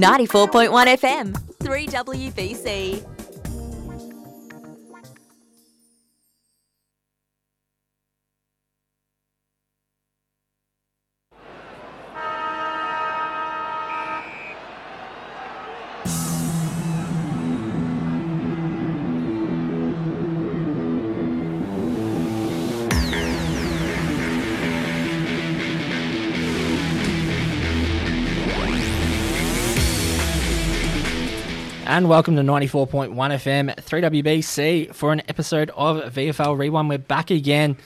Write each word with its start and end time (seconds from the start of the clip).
94.1 0.00 0.98
FM, 0.98 1.32
3WBC. 1.58 3.15
And 31.96 32.10
welcome 32.10 32.36
to 32.36 32.42
94.1 32.42 33.14
FM 33.14 33.74
3WBC 33.74 34.94
for 34.94 35.14
an 35.14 35.22
episode 35.30 35.70
of 35.70 36.12
VFL 36.12 36.58
Rewind. 36.58 36.90
We're 36.90 36.98
back 36.98 37.30
again. 37.30 37.78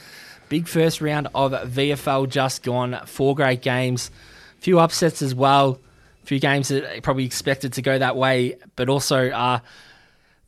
Big 0.49 0.67
first 0.67 1.01
round 1.01 1.29
of 1.33 1.53
VFL 1.53 2.29
just 2.29 2.65
gone. 2.65 2.99
Four 3.07 3.37
great 3.37 3.63
games. 3.63 4.11
A 4.59 4.63
few 4.63 4.81
upsets 4.81 5.23
as 5.23 5.33
well. 5.33 5.79
A 6.25 6.27
few 6.27 6.41
games 6.41 6.71
that 6.71 7.05
probably 7.05 7.25
expected 7.25 7.75
to 7.75 7.83
go 7.83 7.97
that 8.01 8.17
way, 8.17 8.57
but 8.75 8.89
also 8.89 9.31
uh, 9.31 9.61
a 9.61 9.63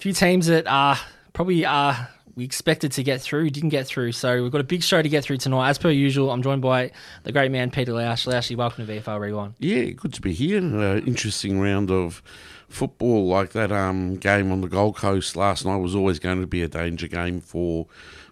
few 0.00 0.12
teams 0.12 0.48
that 0.48 0.66
uh, 0.66 0.96
probably 1.32 1.64
uh, 1.64 1.94
we 2.34 2.44
expected 2.44 2.90
to 2.90 3.04
get 3.04 3.20
through, 3.20 3.50
didn't 3.50 3.68
get 3.68 3.86
through. 3.86 4.10
So 4.10 4.42
we've 4.42 4.50
got 4.50 4.60
a 4.60 4.64
big 4.64 4.82
show 4.82 5.00
to 5.00 5.08
get 5.08 5.22
through 5.22 5.36
tonight. 5.36 5.68
As 5.68 5.78
per 5.78 5.90
usual, 5.90 6.32
I'm 6.32 6.42
joined 6.42 6.62
by 6.62 6.90
the 7.22 7.30
great 7.30 7.52
man 7.52 7.70
Peter 7.70 7.92
Lausch. 7.92 8.26
Lauschy, 8.26 8.56
welcome 8.56 8.84
to 8.84 8.92
VFL 8.92 9.20
Rewind. 9.20 9.54
Yeah, 9.60 9.84
good 9.90 10.14
to 10.14 10.20
be 10.20 10.32
here. 10.32 10.58
Uh, 10.58 10.96
interesting 10.96 11.60
round 11.60 11.92
of 11.92 12.24
football 12.72 13.26
like 13.26 13.50
that 13.50 13.70
um, 13.70 14.16
game 14.16 14.50
on 14.50 14.62
the 14.62 14.68
Gold 14.68 14.96
Coast 14.96 15.36
last 15.36 15.64
night 15.64 15.76
was 15.76 15.94
always 15.94 16.18
going 16.18 16.40
to 16.40 16.46
be 16.46 16.62
a 16.62 16.68
danger 16.68 17.06
game 17.06 17.40
for 17.40 17.86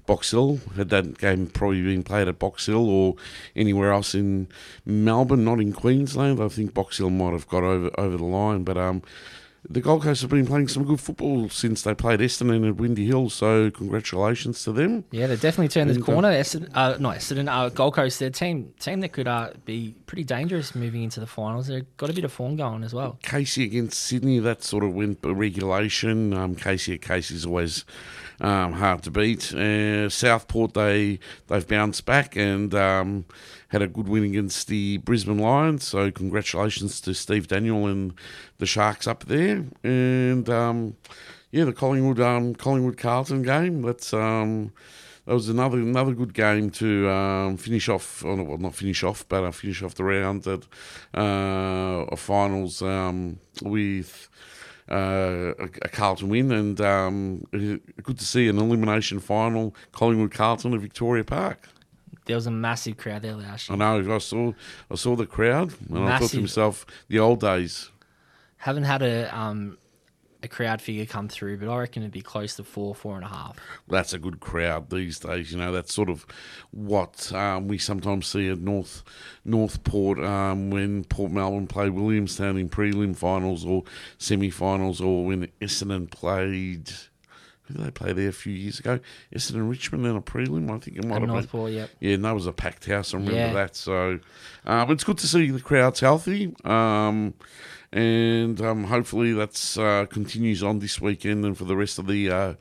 Box 0.07 0.31
Hill. 0.31 0.61
Had 0.77 0.89
that 0.89 1.19
game 1.19 1.47
probably 1.47 1.83
been 1.83 2.03
played 2.03 2.27
at 2.27 2.39
Box 2.39 2.67
Hill 2.67 2.89
or 2.89 3.17
anywhere 3.55 3.93
else 3.93 4.15
in 4.15 4.49
Melbourne, 4.85 5.45
not 5.45 5.61
in 5.61 5.73
Queensland, 5.73 6.41
I 6.41 6.49
think 6.49 6.75
Box 6.75 6.99
Hill 6.99 7.11
might 7.11 7.33
have 7.33 7.49
got 7.49 7.63
over 7.63 7.91
over 7.99 8.17
the 8.17 8.25
line. 8.25 8.65
But 8.65 8.79
um, 8.79 9.03
the 9.69 9.81
Gold 9.81 10.03
Coast 10.03 10.23
have 10.23 10.31
been 10.31 10.47
playing 10.47 10.69
some 10.69 10.85
good 10.85 11.01
football 11.01 11.49
since 11.51 11.83
they 11.83 11.95
played 11.95 12.21
Essendon 12.21 12.67
at 12.67 12.77
Windy 12.77 13.07
Hill, 13.07 13.29
so 13.29 13.71
congratulations 13.71 14.65
to 14.65 14.73
them. 14.73 15.05
Yeah, 15.11 15.27
they 15.27 15.37
definitely 15.37 15.69
turned 15.69 15.91
the 15.91 15.95
And, 15.95 16.03
uh, 16.03 16.07
corner. 16.07 16.33
Essendon, 16.33 16.71
uh, 16.75 16.97
not 16.99 17.17
Essendon, 17.17 17.49
uh, 17.49 17.69
Gold 17.69 17.95
Coast, 17.95 18.19
their 18.19 18.31
team 18.31 18.73
team 18.81 19.01
that 19.01 19.13
could 19.13 19.29
uh, 19.29 19.51
be 19.65 19.95
pretty 20.07 20.25
dangerous 20.25 20.75
moving 20.75 21.03
into 21.03 21.21
the 21.21 21.27
finals. 21.27 21.67
They've 21.67 21.85
got 21.99 22.09
a 22.11 22.13
bit 22.15 22.25
of 22.25 22.33
form 22.33 22.57
going 22.57 22.83
as 22.85 22.95
well. 22.95 23.19
Casey 23.23 23.65
against 23.65 23.99
Sydney, 24.03 24.39
that 24.39 24.63
sort 24.65 24.83
of 24.83 24.95
went 24.95 25.21
by 25.21 25.31
regulation. 25.31 26.33
Um, 26.33 26.55
Casey 26.55 26.95
at 26.95 27.03
Casey 27.03 27.35
is 27.35 27.45
always 27.45 27.85
um, 28.41 28.73
hard 28.73 29.03
to 29.03 29.11
beat. 29.11 29.53
Uh, 29.55 30.09
Southport, 30.09 30.73
they 30.75 31.19
they've 31.49 31.67
bounced 31.69 32.07
back 32.07 32.35
and 32.35 32.75
um, 32.75 33.27
had 33.71 33.83
a 33.83 33.89
good 33.89 34.09
win 34.09 34.25
against 34.25 34.67
the 34.67 34.99
Brisbane 34.99 35.39
Lions. 35.39 35.85
So 35.85 36.11
congratulations 36.11 37.01
to 37.03 37.15
Steve 37.15 37.49
Daniel 37.49 37.87
and 37.87 38.13
the 38.59 38.67
Sharks 38.67 39.07
up 39.07 39.25
there. 39.25 39.65
And 39.85 40.49
um, 40.51 40.97
yeah, 41.53 41.65
the 41.65 41.73
Collingwood 41.73 42.21
um, 42.21 42.55
Collingwood 42.55 42.99
Carlton 42.99 43.43
game. 43.43 43.83
That's 43.83 44.13
um, 44.13 44.73
that 45.27 45.35
was 45.35 45.49
another 45.49 45.79
another 45.79 46.15
good 46.15 46.35
game 46.35 46.71
to 46.73 47.09
um, 47.09 47.57
finish 47.57 47.89
off. 47.89 48.25
oh, 48.25 48.43
Well, 48.43 48.59
not 48.59 48.75
finish 48.75 49.05
off, 49.05 49.27
but 49.29 49.45
uh, 49.45 49.51
finish 49.53 49.83
off 49.83 49.95
the 49.95 50.05
round 50.05 50.47
at 50.47 50.67
uh, 51.15 52.17
finals 52.17 52.83
um, 52.83 53.39
with. 53.63 54.29
Uh, 54.91 55.55
a, 55.61 55.65
a 55.83 55.89
Carlton 55.89 56.29
win 56.29 56.51
and 56.51 56.81
um, 56.81 57.45
good 57.53 58.19
to 58.19 58.25
see 58.25 58.49
an 58.49 58.59
elimination 58.59 59.21
final 59.21 59.73
Collingwood 59.93 60.33
Carlton 60.33 60.75
at 60.75 60.81
Victoria 60.81 61.23
Park. 61.23 61.69
There 62.31 62.37
was 62.37 62.47
a 62.47 62.53
massive 62.53 62.97
crowd 62.97 63.23
there 63.23 63.35
last 63.35 63.69
year. 63.69 63.75
I 63.75 63.99
know 63.99 64.15
I 64.15 64.19
saw 64.19 64.53
I 64.89 64.95
saw 64.95 65.17
the 65.17 65.27
crowd 65.27 65.75
and 65.89 65.99
I 65.99 66.13
thought 66.13 66.21
Massive. 66.21 66.31
to 66.31 66.41
myself 66.43 66.87
the 67.09 67.19
old 67.19 67.41
days. 67.41 67.91
Haven't 68.59 68.85
had 68.85 69.03
a 69.03 69.37
um, 69.37 69.79
a 70.41 70.47
crowd 70.47 70.81
figure 70.81 71.07
come 71.07 71.27
through, 71.29 71.59
but 71.59 71.69
I 71.69 71.77
reckon 71.77 72.05
it'd 72.05 72.13
be 72.13 72.23
close 72.23 72.55
to 72.55 72.63
four, 72.63 72.95
four 72.95 73.17
and 73.17 73.25
a 73.25 73.29
half. 73.29 73.57
that's 73.89 74.13
a 74.13 74.19
good 74.21 74.39
crowd 74.39 74.91
these 74.91 75.19
days. 75.19 75.51
You 75.51 75.59
know, 75.59 75.73
that's 75.73 75.93
sort 75.93 76.09
of 76.09 76.25
what 76.71 77.33
um, 77.33 77.67
we 77.67 77.79
sometimes 77.79 78.29
see 78.29 78.49
at 78.49 78.61
North 78.61 79.03
Northport 79.45 80.21
um, 80.21 80.71
when 80.71 81.03
Port 81.03 81.33
Melbourne 81.33 81.67
play 81.67 81.91
Williamstown 81.91 82.57
in 82.59 82.69
prelim 82.69 83.17
finals 83.17 83.65
or 83.65 83.83
semi-finals, 84.19 85.01
or 85.01 85.27
when 85.27 85.49
Essendon 85.61 86.09
played. 86.09 86.93
Who 87.71 87.79
did 87.79 87.87
they 87.87 87.91
play 87.91 88.13
there 88.13 88.29
a 88.29 88.33
few 88.33 88.53
years 88.53 88.81
ago? 88.81 88.99
Essendon 89.35 89.69
Richmond 89.71 90.07
in 90.07 90.17
a 90.17 90.21
prelim, 90.23 90.71
I 90.71 90.79
think 90.79 90.97
it 90.99 91.05
might 91.05 91.15
have 91.15 91.23
been. 91.23 91.31
Northport, 91.31 91.73
yep. 91.73 91.91
Yeah, 92.01 92.15
and 92.15 92.25
that 92.25 92.35
was 92.35 92.47
a 92.47 92.53
packed 92.53 92.87
house. 92.87 93.15
I 93.15 93.19
remember 93.19 93.37
Yeah. 93.39 93.53
that. 93.53 93.77
So, 93.77 94.19
um, 94.67 94.91
it's 94.91 95.05
good 95.05 95.19
to 95.19 95.27
see 95.29 95.51
the 95.51 95.61
crowd's 95.61 96.01
healthy. 96.01 96.53
Um, 96.65 97.35
and 97.93 98.61
um, 98.61 98.85
hopefully 98.85 99.33
that's 99.33 99.77
uh, 99.77 100.07
continues 100.11 100.63
on 100.63 100.79
this 100.79 101.01
weekend 101.01 101.45
and 101.45 101.57
for 101.59 101.65
the 101.65 101.77
rest 101.77 101.99
of 101.99 102.07
the 102.07 102.31
uh, 102.31 102.55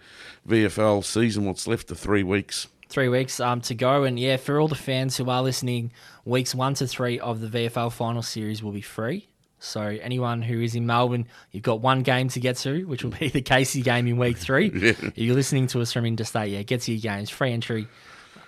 VFL 0.47 1.03
season. 1.03 1.45
What's 1.45 1.67
left 1.67 1.91
of 1.91 1.99
three 1.99 2.23
weeks. 2.23 2.67
Three 2.89 3.09
weeks 3.09 3.39
um, 3.39 3.61
to 3.61 3.75
go, 3.75 4.03
and 4.03 4.19
yeah, 4.19 4.37
for 4.37 4.59
all 4.59 4.67
the 4.67 4.73
fans 4.73 5.17
who 5.17 5.29
are 5.29 5.43
listening, 5.43 5.91
weeks 6.25 6.55
one 6.55 6.73
to 6.75 6.87
three 6.87 7.19
of 7.19 7.39
the 7.39 7.47
VFL 7.47 7.91
final 7.91 8.23
series 8.23 8.63
will 8.63 8.71
be 8.71 8.81
free. 8.81 9.28
So 9.59 9.81
anyone 9.81 10.41
who 10.41 10.61
is 10.61 10.73
in 10.75 10.85
Melbourne, 10.85 11.27
you've 11.51 11.63
got 11.63 11.81
one 11.81 12.01
game 12.01 12.29
to 12.29 12.39
get 12.39 12.55
to, 12.57 12.83
which 12.85 13.03
will 13.03 13.11
be 13.11 13.27
the 13.27 13.41
Casey 13.41 13.81
game 13.81 14.07
in 14.07 14.17
week 14.17 14.37
three. 14.37 14.71
Yeah. 14.79 14.91
If 15.01 15.17
you're 15.17 15.35
listening 15.35 15.67
to 15.67 15.81
us 15.81 15.91
from 15.91 16.05
interstate, 16.05 16.49
yeah, 16.51 16.61
get 16.63 16.81
to 16.81 16.93
your 16.93 17.01
games, 17.01 17.29
free 17.29 17.51
entry. 17.51 17.87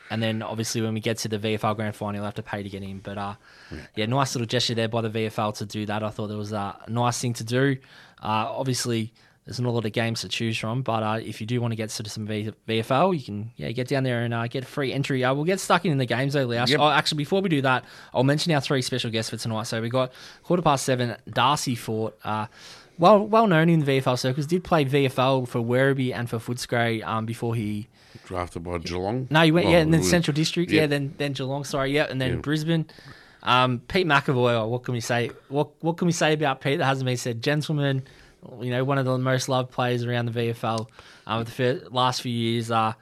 And 0.09 0.21
then 0.23 0.41
obviously 0.41 0.81
when 0.81 0.93
we 0.93 0.99
get 1.01 1.17
to 1.19 1.27
the 1.27 1.37
VFL 1.37 1.75
grand 1.75 1.95
final, 1.95 2.15
you'll 2.15 2.25
have 2.25 2.35
to 2.35 2.43
pay 2.43 2.63
to 2.63 2.69
get 2.69 2.83
in. 2.83 2.99
But 2.99 3.17
uh, 3.17 3.35
yeah, 3.95 4.05
nice 4.05 4.35
little 4.35 4.45
gesture 4.47 4.75
there 4.75 4.87
by 4.87 5.01
the 5.01 5.09
VFL 5.09 5.55
to 5.57 5.65
do 5.65 5.85
that. 5.85 6.03
I 6.03 6.09
thought 6.09 6.27
that 6.27 6.37
was 6.37 6.51
a 6.53 6.77
nice 6.87 7.19
thing 7.19 7.33
to 7.33 7.43
do. 7.43 7.77
Uh, 8.21 8.47
obviously, 8.49 9.13
there's 9.45 9.59
not 9.59 9.69
a 9.69 9.71
lot 9.71 9.85
of 9.85 9.91
games 9.91 10.21
to 10.21 10.29
choose 10.29 10.57
from, 10.57 10.83
but 10.83 11.01
uh, 11.01 11.19
if 11.21 11.41
you 11.41 11.47
do 11.47 11.59
want 11.59 11.71
to 11.71 11.75
get 11.75 11.89
to 11.89 12.09
some 12.09 12.27
v- 12.27 12.53
VFL, 12.67 13.17
you 13.17 13.23
can 13.23 13.51
yeah 13.55 13.71
get 13.71 13.87
down 13.87 14.03
there 14.03 14.23
and 14.23 14.33
uh, 14.33 14.47
get 14.47 14.65
free 14.65 14.93
entry. 14.93 15.23
Uh, 15.23 15.33
we'll 15.33 15.45
get 15.45 15.59
stuck 15.59 15.83
in 15.83 15.97
the 15.97 16.05
games 16.05 16.33
though. 16.33 16.49
Yep. 16.49 16.69
Oh, 16.79 16.89
actually, 16.89 17.17
before 17.17 17.41
we 17.41 17.49
do 17.49 17.61
that, 17.63 17.83
I'll 18.13 18.23
mention 18.23 18.51
our 18.53 18.61
three 18.61 18.81
special 18.81 19.09
guests 19.09 19.31
for 19.31 19.37
tonight. 19.37 19.63
So 19.63 19.81
we 19.81 19.89
got 19.89 20.11
quarter 20.43 20.61
past 20.61 20.85
seven, 20.85 21.15
Darcy 21.29 21.75
Fort. 21.75 22.17
Uh, 22.23 22.47
well, 22.99 23.25
well 23.25 23.47
known 23.47 23.67
in 23.69 23.79
the 23.79 23.99
VFL 23.99 24.19
circles, 24.19 24.45
did 24.45 24.63
play 24.63 24.85
VFL 24.85 25.47
for 25.47 25.59
Werribee 25.59 26.13
and 26.13 26.29
for 26.29 26.37
Footscray 26.37 27.03
um, 27.03 27.25
before 27.25 27.55
he 27.55 27.87
Drafted 28.25 28.63
by 28.63 28.77
Geelong. 28.77 29.27
no, 29.31 29.41
you 29.41 29.53
went 29.53 29.67
yeah, 29.67 29.77
and 29.77 29.93
then 29.93 30.03
Central 30.03 30.35
District, 30.35 30.69
yeah, 30.69 30.81
yeah. 30.81 30.87
then 30.87 31.13
then 31.17 31.33
Geelong, 31.33 31.63
sorry, 31.63 31.91
yeah, 31.91 32.03
and 32.09 32.21
then. 32.21 32.41
Brisbane. 32.41 32.85
Um, 33.43 33.81
Pete 33.87 34.05
McAvoy, 34.05 34.53
oh, 34.53 34.67
what 34.67 34.83
can 34.83 34.93
we 34.93 34.99
say? 34.99 35.31
What 35.47 35.69
what 35.83 35.97
can 35.97 36.05
we 36.05 36.11
say 36.11 36.33
about 36.33 36.61
Pete 36.61 36.77
that 36.77 36.85
hasn't 36.85 37.05
been 37.05 37.17
said? 37.17 37.41
Gentleman, 37.41 38.03
you 38.61 38.71
know, 38.71 38.83
one 38.83 38.97
of 38.97 39.05
the 39.05 39.17
most 39.17 39.49
loved 39.49 39.71
players 39.71 40.03
around 40.03 40.27
the 40.27 40.31
VFL. 40.31 40.87
Um, 41.27 41.43
the 41.43 41.51
fir- 41.51 41.81
last 41.89 42.21
few 42.21 42.31
years, 42.31 42.71
uh, 42.71 42.93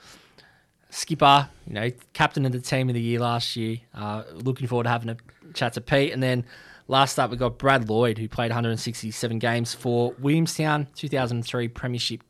skipper, 0.90 1.50
you 1.68 1.74
know, 1.74 1.92
captain 2.14 2.46
of 2.46 2.52
the 2.52 2.60
team 2.60 2.90
of 2.90 2.96
the 2.96 3.02
year 3.02 3.20
last 3.20 3.56
year. 3.56 3.78
Uh, 3.94 4.24
looking 4.34 4.68
forward 4.68 4.84
to 4.84 4.90
having 4.90 5.10
a 5.10 5.18
chat 5.54 5.74
to 5.74 5.82
Pete, 5.82 6.14
and 6.14 6.22
then. 6.22 6.46
Last 6.92 7.20
up, 7.20 7.30
we've 7.30 7.38
got 7.38 7.60
Brad 7.60 7.88
Lloyd, 7.88 8.18
who 8.18 8.28
played 8.28 8.50
167 8.50 9.38
games 9.38 9.76
for 9.76 10.16
Williamstown, 10.18 10.88
2003 10.96 11.68
Premiership 11.68 12.24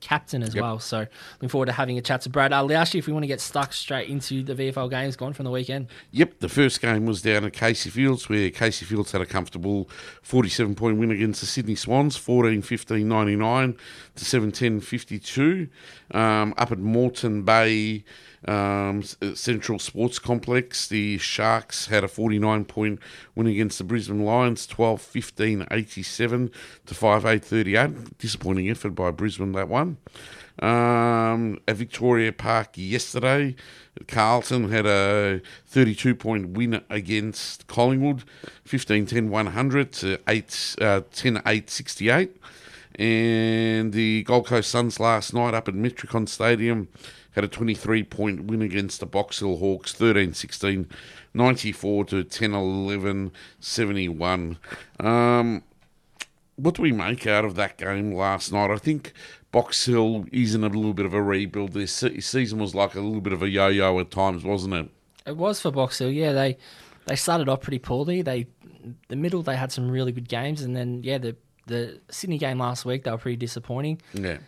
captain 0.00 0.42
as 0.42 0.54
Yep. 0.54 0.62
well. 0.62 0.78
So 0.78 1.06
looking 1.34 1.48
forward 1.48 1.66
to 1.66 1.72
having 1.72 1.98
a 1.98 2.02
chat 2.02 2.20
to 2.22 2.28
Brad. 2.28 2.52
Uh, 2.52 2.62
Liashi, 2.62 2.98
if 2.98 3.06
we 3.06 3.12
want 3.12 3.22
to 3.24 3.28
get 3.28 3.40
stuck 3.40 3.72
straight 3.72 4.08
into 4.08 4.42
the 4.42 4.54
VFL 4.54 4.88
games 4.90 5.16
gone 5.16 5.32
from 5.32 5.44
the 5.44 5.50
weekend. 5.50 5.86
Yep, 6.12 6.40
the 6.40 6.48
first 6.48 6.80
game 6.80 7.06
was 7.06 7.22
down 7.22 7.44
at 7.44 7.52
Casey 7.52 7.90
Fields, 7.90 8.28
where 8.28 8.50
Casey 8.50 8.84
Fields 8.84 9.12
had 9.12 9.20
a 9.20 9.26
comfortable 9.26 9.88
47 10.22 10.74
point 10.74 10.98
win 10.98 11.10
against 11.10 11.40
the 11.40 11.46
Sydney 11.46 11.74
Swans, 11.74 12.16
14 12.16 12.62
15 12.62 13.08
99 13.08 13.76
to 14.16 14.24
7 14.24 14.52
10 14.52 14.80
52. 14.80 15.68
Um, 16.12 16.54
up 16.56 16.70
at 16.72 16.78
Moreton 16.78 17.42
Bay 17.42 18.04
um, 18.46 19.02
uh, 19.20 19.34
Central 19.34 19.78
Sports 19.78 20.18
Complex, 20.18 20.86
the 20.86 21.18
Sharks 21.18 21.86
had 21.86 22.04
a 22.04 22.08
49 22.08 22.64
point 22.64 23.00
win 23.34 23.46
against 23.46 23.78
the 23.78 23.84
Brisbane 23.84 24.24
Lions, 24.24 24.66
12 24.66 25.00
15 25.00 25.66
87 25.70 26.50
to 26.86 26.94
5 26.94 27.26
8 27.26 27.44
38. 27.44 28.18
Disappointing 28.18 28.70
effort 28.70 28.90
by 28.90 29.10
Brisbane, 29.10 29.52
that 29.52 29.68
one. 29.68 29.98
Um, 30.60 31.60
at 31.68 31.76
Victoria 31.76 32.32
Park 32.32 32.70
yesterday, 32.76 33.56
Carlton 34.08 34.70
had 34.70 34.86
a 34.86 35.42
32 35.66 36.14
point 36.14 36.50
win 36.50 36.82
against 36.88 37.66
Collingwood, 37.66 38.24
15 38.64 39.06
10 39.06 39.30
100 39.30 39.92
to 39.92 40.20
8, 40.26 40.76
uh, 40.80 41.00
10 41.12 41.42
8 41.44 41.68
68. 41.68 42.36
And 42.98 43.92
the 43.92 44.22
Gold 44.22 44.46
Coast 44.46 44.70
Suns 44.70 44.98
last 44.98 45.34
night 45.34 45.52
up 45.52 45.68
at 45.68 45.74
Metricon 45.74 46.26
Stadium 46.26 46.88
had 47.36 47.44
a 47.44 47.48
23 47.48 48.02
point 48.02 48.44
win 48.44 48.62
against 48.62 48.98
the 48.98 49.06
Box 49.06 49.38
Hill 49.38 49.58
Hawks, 49.58 49.92
13 49.92 50.34
16 50.34 50.88
94 51.34 52.04
to 52.06 52.24
10 52.24 52.54
11 52.54 53.30
71. 53.60 54.58
Um, 54.98 55.62
what 56.56 56.74
do 56.74 56.82
we 56.82 56.92
make 56.92 57.26
out 57.26 57.44
of 57.44 57.54
that 57.56 57.76
game 57.76 58.12
last 58.12 58.50
night? 58.52 58.70
I 58.70 58.78
think 58.78 59.12
Box 59.52 59.84
Hill 59.84 60.24
is 60.32 60.54
in 60.54 60.64
a 60.64 60.68
little 60.68 60.94
bit 60.94 61.04
of 61.04 61.12
a 61.12 61.22
rebuild. 61.22 61.72
This 61.72 61.92
se- 61.92 62.20
season 62.20 62.58
was 62.58 62.74
like 62.74 62.94
a 62.94 63.00
little 63.00 63.20
bit 63.20 63.34
of 63.34 63.42
a 63.42 63.48
yo-yo 63.48 64.00
at 64.00 64.10
times, 64.10 64.42
wasn't 64.42 64.74
it? 64.74 64.88
It 65.26 65.36
was 65.36 65.60
for 65.60 65.70
Box 65.70 65.98
Hill. 65.98 66.10
Yeah, 66.10 66.32
they 66.32 66.56
they 67.04 67.16
started 67.16 67.48
off 67.48 67.60
pretty 67.60 67.78
poorly. 67.78 68.22
They 68.22 68.46
the 69.08 69.16
middle 69.16 69.42
they 69.42 69.56
had 69.56 69.72
some 69.72 69.90
really 69.90 70.12
good 70.12 70.28
games, 70.28 70.62
and 70.62 70.74
then 70.74 71.02
yeah, 71.02 71.18
the 71.18 71.36
the 71.66 72.00
Sydney 72.10 72.38
game 72.38 72.58
last 72.58 72.86
week 72.86 73.04
they 73.04 73.10
were 73.10 73.18
pretty 73.18 73.36
disappointing. 73.36 74.00
Yeah. 74.14 74.38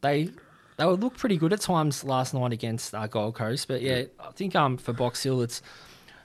They 0.00 0.30
they 0.80 0.86
would 0.86 1.00
look 1.02 1.14
pretty 1.18 1.36
good 1.36 1.52
at 1.52 1.60
times 1.60 2.04
last 2.04 2.32
night 2.32 2.54
against 2.54 2.94
uh, 2.94 3.06
Gold 3.06 3.34
Coast, 3.34 3.68
but 3.68 3.82
yeah, 3.82 4.04
I 4.18 4.30
think 4.32 4.56
um 4.56 4.78
for 4.78 4.94
Box 4.94 5.22
Hill 5.22 5.42
it's 5.42 5.60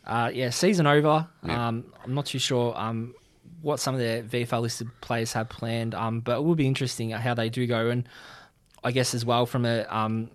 uh, 0.07 0.31
yeah 0.33 0.49
season 0.49 0.87
over. 0.87 1.27
Yeah. 1.45 1.67
Um, 1.67 1.91
I'm 2.03 2.13
not 2.13 2.25
too 2.27 2.39
sure 2.39 2.73
um 2.77 3.13
what 3.61 3.81
some 3.81 3.95
of 3.95 3.99
their 3.99 4.23
VFL 4.23 4.61
listed 4.61 4.87
players 5.01 5.33
have 5.33 5.49
planned. 5.49 5.93
Um, 5.93 6.21
but 6.21 6.37
it 6.37 6.43
will 6.43 6.55
be 6.55 6.67
interesting 6.67 7.09
how 7.09 7.33
they 7.33 7.49
do 7.49 7.67
go, 7.67 7.89
and 7.89 8.07
I 8.81 8.91
guess 8.91 9.13
as 9.13 9.25
well 9.25 9.45
from 9.45 9.65
a 9.65 9.85
um 9.89 10.31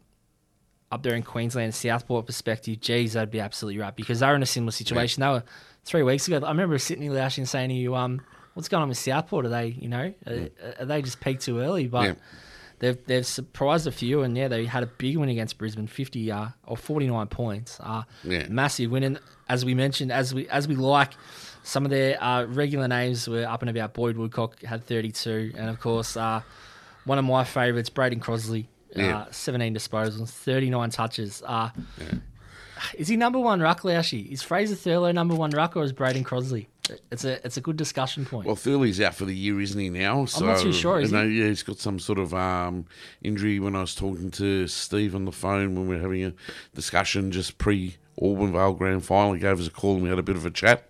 up 0.93 1.03
there 1.03 1.15
in 1.15 1.23
Queensland, 1.23 1.75
Southport 1.75 2.27
perspective, 2.27 2.79
geez, 2.81 3.15
that'd 3.15 3.31
be 3.31 3.41
absolutely 3.41 3.81
right 3.81 3.97
because 3.97 4.21
they're 4.21 4.35
in 4.35 4.43
a 4.43 4.47
similar 4.47 4.73
situation. 4.73 5.23
They 5.23 5.29
were 5.29 5.45
three 5.85 6.03
weeks 6.03 6.29
ago. 6.29 6.45
I 6.45 6.51
remember 6.51 6.77
sitting 6.77 7.05
here 7.05 7.13
last 7.13 7.39
year 7.39 7.43
and 7.43 7.49
saying 7.49 7.71
to 7.71 7.75
you, 7.75 7.95
um, 7.95 8.21
what's 8.53 8.69
going 8.69 8.83
on 8.83 8.89
with 8.91 8.99
Southport? 8.99 9.47
Are 9.47 9.49
they, 9.49 9.69
you 9.69 9.89
know, 9.89 10.13
are, 10.27 10.49
are 10.81 10.85
they 10.85 11.01
just 11.01 11.21
peaked 11.21 11.43
too 11.43 11.61
early? 11.61 11.87
But 11.87 12.05
Yeah. 12.07 12.15
They've 12.81 12.99
they've 13.07 13.25
surprised 13.27 13.87
a 13.87 13.93
few, 13.93 14.23
and 14.23 14.37
yeah, 14.37 14.49
they 14.49 14.65
had 14.67 14.83
a 14.83 14.87
big 14.87 15.17
win 15.17 15.29
against 15.29 15.57
Brisbane, 15.57 15.87
fifty 15.87 16.31
uh, 16.33 16.49
or 16.67 16.77
forty 16.77 17.07
nine 17.07 17.29
points. 17.29 17.79
Uh, 17.81 18.03
Yeah. 18.25 18.47
massive 18.49 18.91
win. 18.91 19.05
And 19.05 19.21
as 19.49 19.65
we 19.65 19.75
mentioned, 19.75 20.11
as 20.13 20.35
we 20.35 20.49
as 20.49 20.67
we 20.69 20.75
like. 20.75 21.13
Some 21.63 21.85
of 21.85 21.91
their 21.91 22.17
uh, 22.25 22.47
regular 22.47 22.89
names 22.89 23.29
were 23.29 23.45
up 23.45 23.61
and 23.61 23.69
about. 23.69 23.93
Boyd 23.93 24.17
Woodcock 24.17 24.63
had 24.63 24.83
32, 24.87 25.53
and 25.55 25.69
of 25.69 25.79
course, 25.79 26.17
uh, 26.17 26.41
one 27.05 27.19
of 27.19 27.25
my 27.27 27.45
favourites, 27.45 27.91
Braden 27.91 28.19
Crosley, 28.19 28.65
Yeah. 28.97 29.19
uh, 29.19 29.27
17 29.31 29.75
disposals, 29.75 30.31
39 30.31 30.89
touches. 30.89 31.43
Uh, 31.47 31.69
Is 32.95 33.09
he 33.09 33.17
number 33.17 33.39
one 33.39 33.61
ruck, 33.61 33.83
Laoshi? 33.83 34.33
Is 34.33 34.43
Fraser 34.43 34.75
Thurlow 34.75 35.13
number 35.13 35.35
one 35.35 35.51
ruck 35.51 35.77
or 35.77 35.85
is 35.85 35.93
Braden 35.93 36.25
Crosley? 36.25 36.67
It's 37.11 37.25
a 37.25 37.45
it's 37.45 37.57
a 37.57 37.61
good 37.61 37.77
discussion 37.77 38.25
point. 38.25 38.47
Well, 38.47 38.57
Thurley's 38.57 39.01
out 39.01 39.15
for 39.15 39.25
the 39.25 39.35
year, 39.35 39.61
isn't 39.61 39.79
he 39.79 39.91
now? 39.91 40.25
So, 40.25 40.41
I'm 40.41 40.53
not 40.53 40.61
too 40.61 40.73
sure, 40.73 41.01
is 41.01 41.11
you 41.11 41.17
know, 41.17 41.27
he? 41.27 41.41
Yeah, 41.41 41.49
he's 41.49 41.63
got 41.63 41.79
some 41.79 41.99
sort 41.99 42.19
of 42.19 42.35
um, 42.35 42.87
injury. 43.23 43.59
When 43.61 43.77
I 43.77 43.81
was 43.81 43.95
talking 43.95 44.31
to 44.33 44.67
Steve 44.67 45.15
on 45.15 45.25
the 45.25 45.33
phone 45.33 45.75
when 45.75 45.89
we 45.89 45.97
were 45.97 46.03
having 46.03 46.25
a 46.25 46.33
discussion 46.75 47.31
just 47.31 47.59
pre 47.59 47.97
Auburn 48.21 48.53
Vale 48.53 48.75
Grand 48.75 49.05
Final, 49.05 49.35
he 49.35 49.41
gave 49.41 49.61
us 49.61 49.67
a 49.67 49.71
call 49.71 49.95
and 49.95 50.03
we 50.03 50.09
had 50.09 50.19
a 50.19 50.23
bit 50.23 50.37
of 50.37 50.47
a 50.47 50.51
chat. 50.51 50.89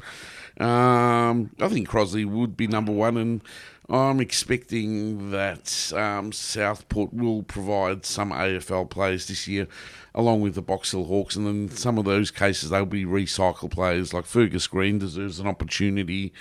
Um, 0.59 1.51
I 1.59 1.69
think 1.69 1.89
Crosley 1.89 2.27
would 2.27 2.57
be 2.57 2.67
number 2.67 2.93
one, 2.93 3.17
and 3.17 3.43
I'm 3.89 4.21
expecting 4.21 5.31
that 5.31 5.93
um, 5.97 6.33
Southport 6.33 7.13
will 7.13 7.43
provide 7.43 8.05
some 8.05 8.31
AFL 8.31 8.89
players 8.91 9.27
this 9.27 9.49
year, 9.49 9.67
along 10.15 10.41
with 10.41 10.55
the 10.55 10.63
Box 10.63 10.91
Hill 10.91 11.05
Hawks, 11.05 11.37
and 11.37 11.47
then 11.47 11.69
some 11.77 11.99
of 11.99 12.05
those 12.05 12.31
cases 12.31 12.71
they'll 12.71 12.85
be 12.87 13.05
recycled 13.05 13.71
players. 13.71 14.13
Like 14.13 14.27
Fergus 14.27 14.67
Green 14.67 14.99
deserves 14.99 15.39
an 15.41 15.47
opportunity, 15.47 16.33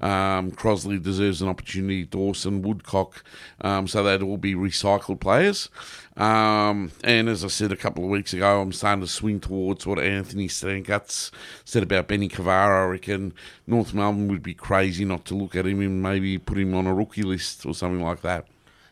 um, 0.00 0.50
Crosley 0.52 1.02
deserves 1.02 1.42
an 1.42 1.48
opportunity, 1.48 2.04
Dawson, 2.04 2.62
Woodcock, 2.62 3.22
um, 3.60 3.86
so 3.88 4.02
they'd 4.02 4.22
all 4.22 4.36
be 4.38 4.54
recycled 4.54 5.20
players. 5.20 5.68
Um, 6.16 6.90
and 7.04 7.28
as 7.28 7.44
I 7.44 7.48
said 7.48 7.70
a 7.70 7.76
couple 7.76 8.02
of 8.04 8.10
weeks 8.10 8.32
ago, 8.32 8.60
I'm 8.60 8.72
starting 8.72 9.02
to 9.02 9.06
swing 9.06 9.38
towards 9.40 9.86
what 9.86 10.00
Anthony 10.00 10.48
Stancuts 10.48 11.30
said 11.64 11.82
about 11.84 12.08
Benny 12.08 12.28
Cavara. 12.28 12.84
I 12.86 12.90
reckon 12.90 13.34
North 13.66 13.94
Melbourne 13.94 14.28
would 14.28 14.42
be 14.42 14.54
crazy 14.54 15.04
not 15.04 15.24
to 15.26 15.34
look 15.36 15.54
at 15.54 15.66
him 15.66 15.80
and 15.80 16.02
maybe 16.02 16.36
put 16.38 16.58
him 16.58 16.74
on 16.74 16.86
a 16.86 16.94
rookie 16.94 17.22
list 17.22 17.64
or 17.66 17.74
something 17.74 18.02
like 18.02 18.22
that. 18.22 18.46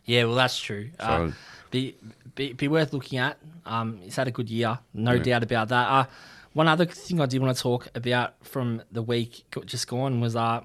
yeah, 0.05 0.23
well, 0.25 0.37
that's 0.37 0.59
true. 0.59 0.91
Uh, 1.01 1.31
So- 1.31 1.35
be, 1.71 1.97
be 2.35 2.53
be 2.53 2.69
worth 2.69 2.93
looking 2.93 3.19
at. 3.19 3.39
Um, 3.65 3.99
he's 4.03 4.17
had 4.17 4.29
a 4.29 4.31
good 4.31 4.49
year, 4.51 4.79
no 4.95 5.13
Yeah. 5.13 5.23
doubt 5.23 5.43
about 5.43 5.69
that. 5.69 5.89
Uh, 5.89 6.05
one 6.53 6.69
other 6.69 6.87
thing 6.87 7.21
I 7.21 7.27
did 7.27 7.41
want 7.43 7.57
to 7.57 7.63
talk 7.63 7.89
about 7.95 8.35
from 8.47 8.83
the 8.93 9.03
week 9.03 9.45
just 9.67 9.87
gone 9.89 10.21
was 10.21 10.37
uh, 10.37 10.61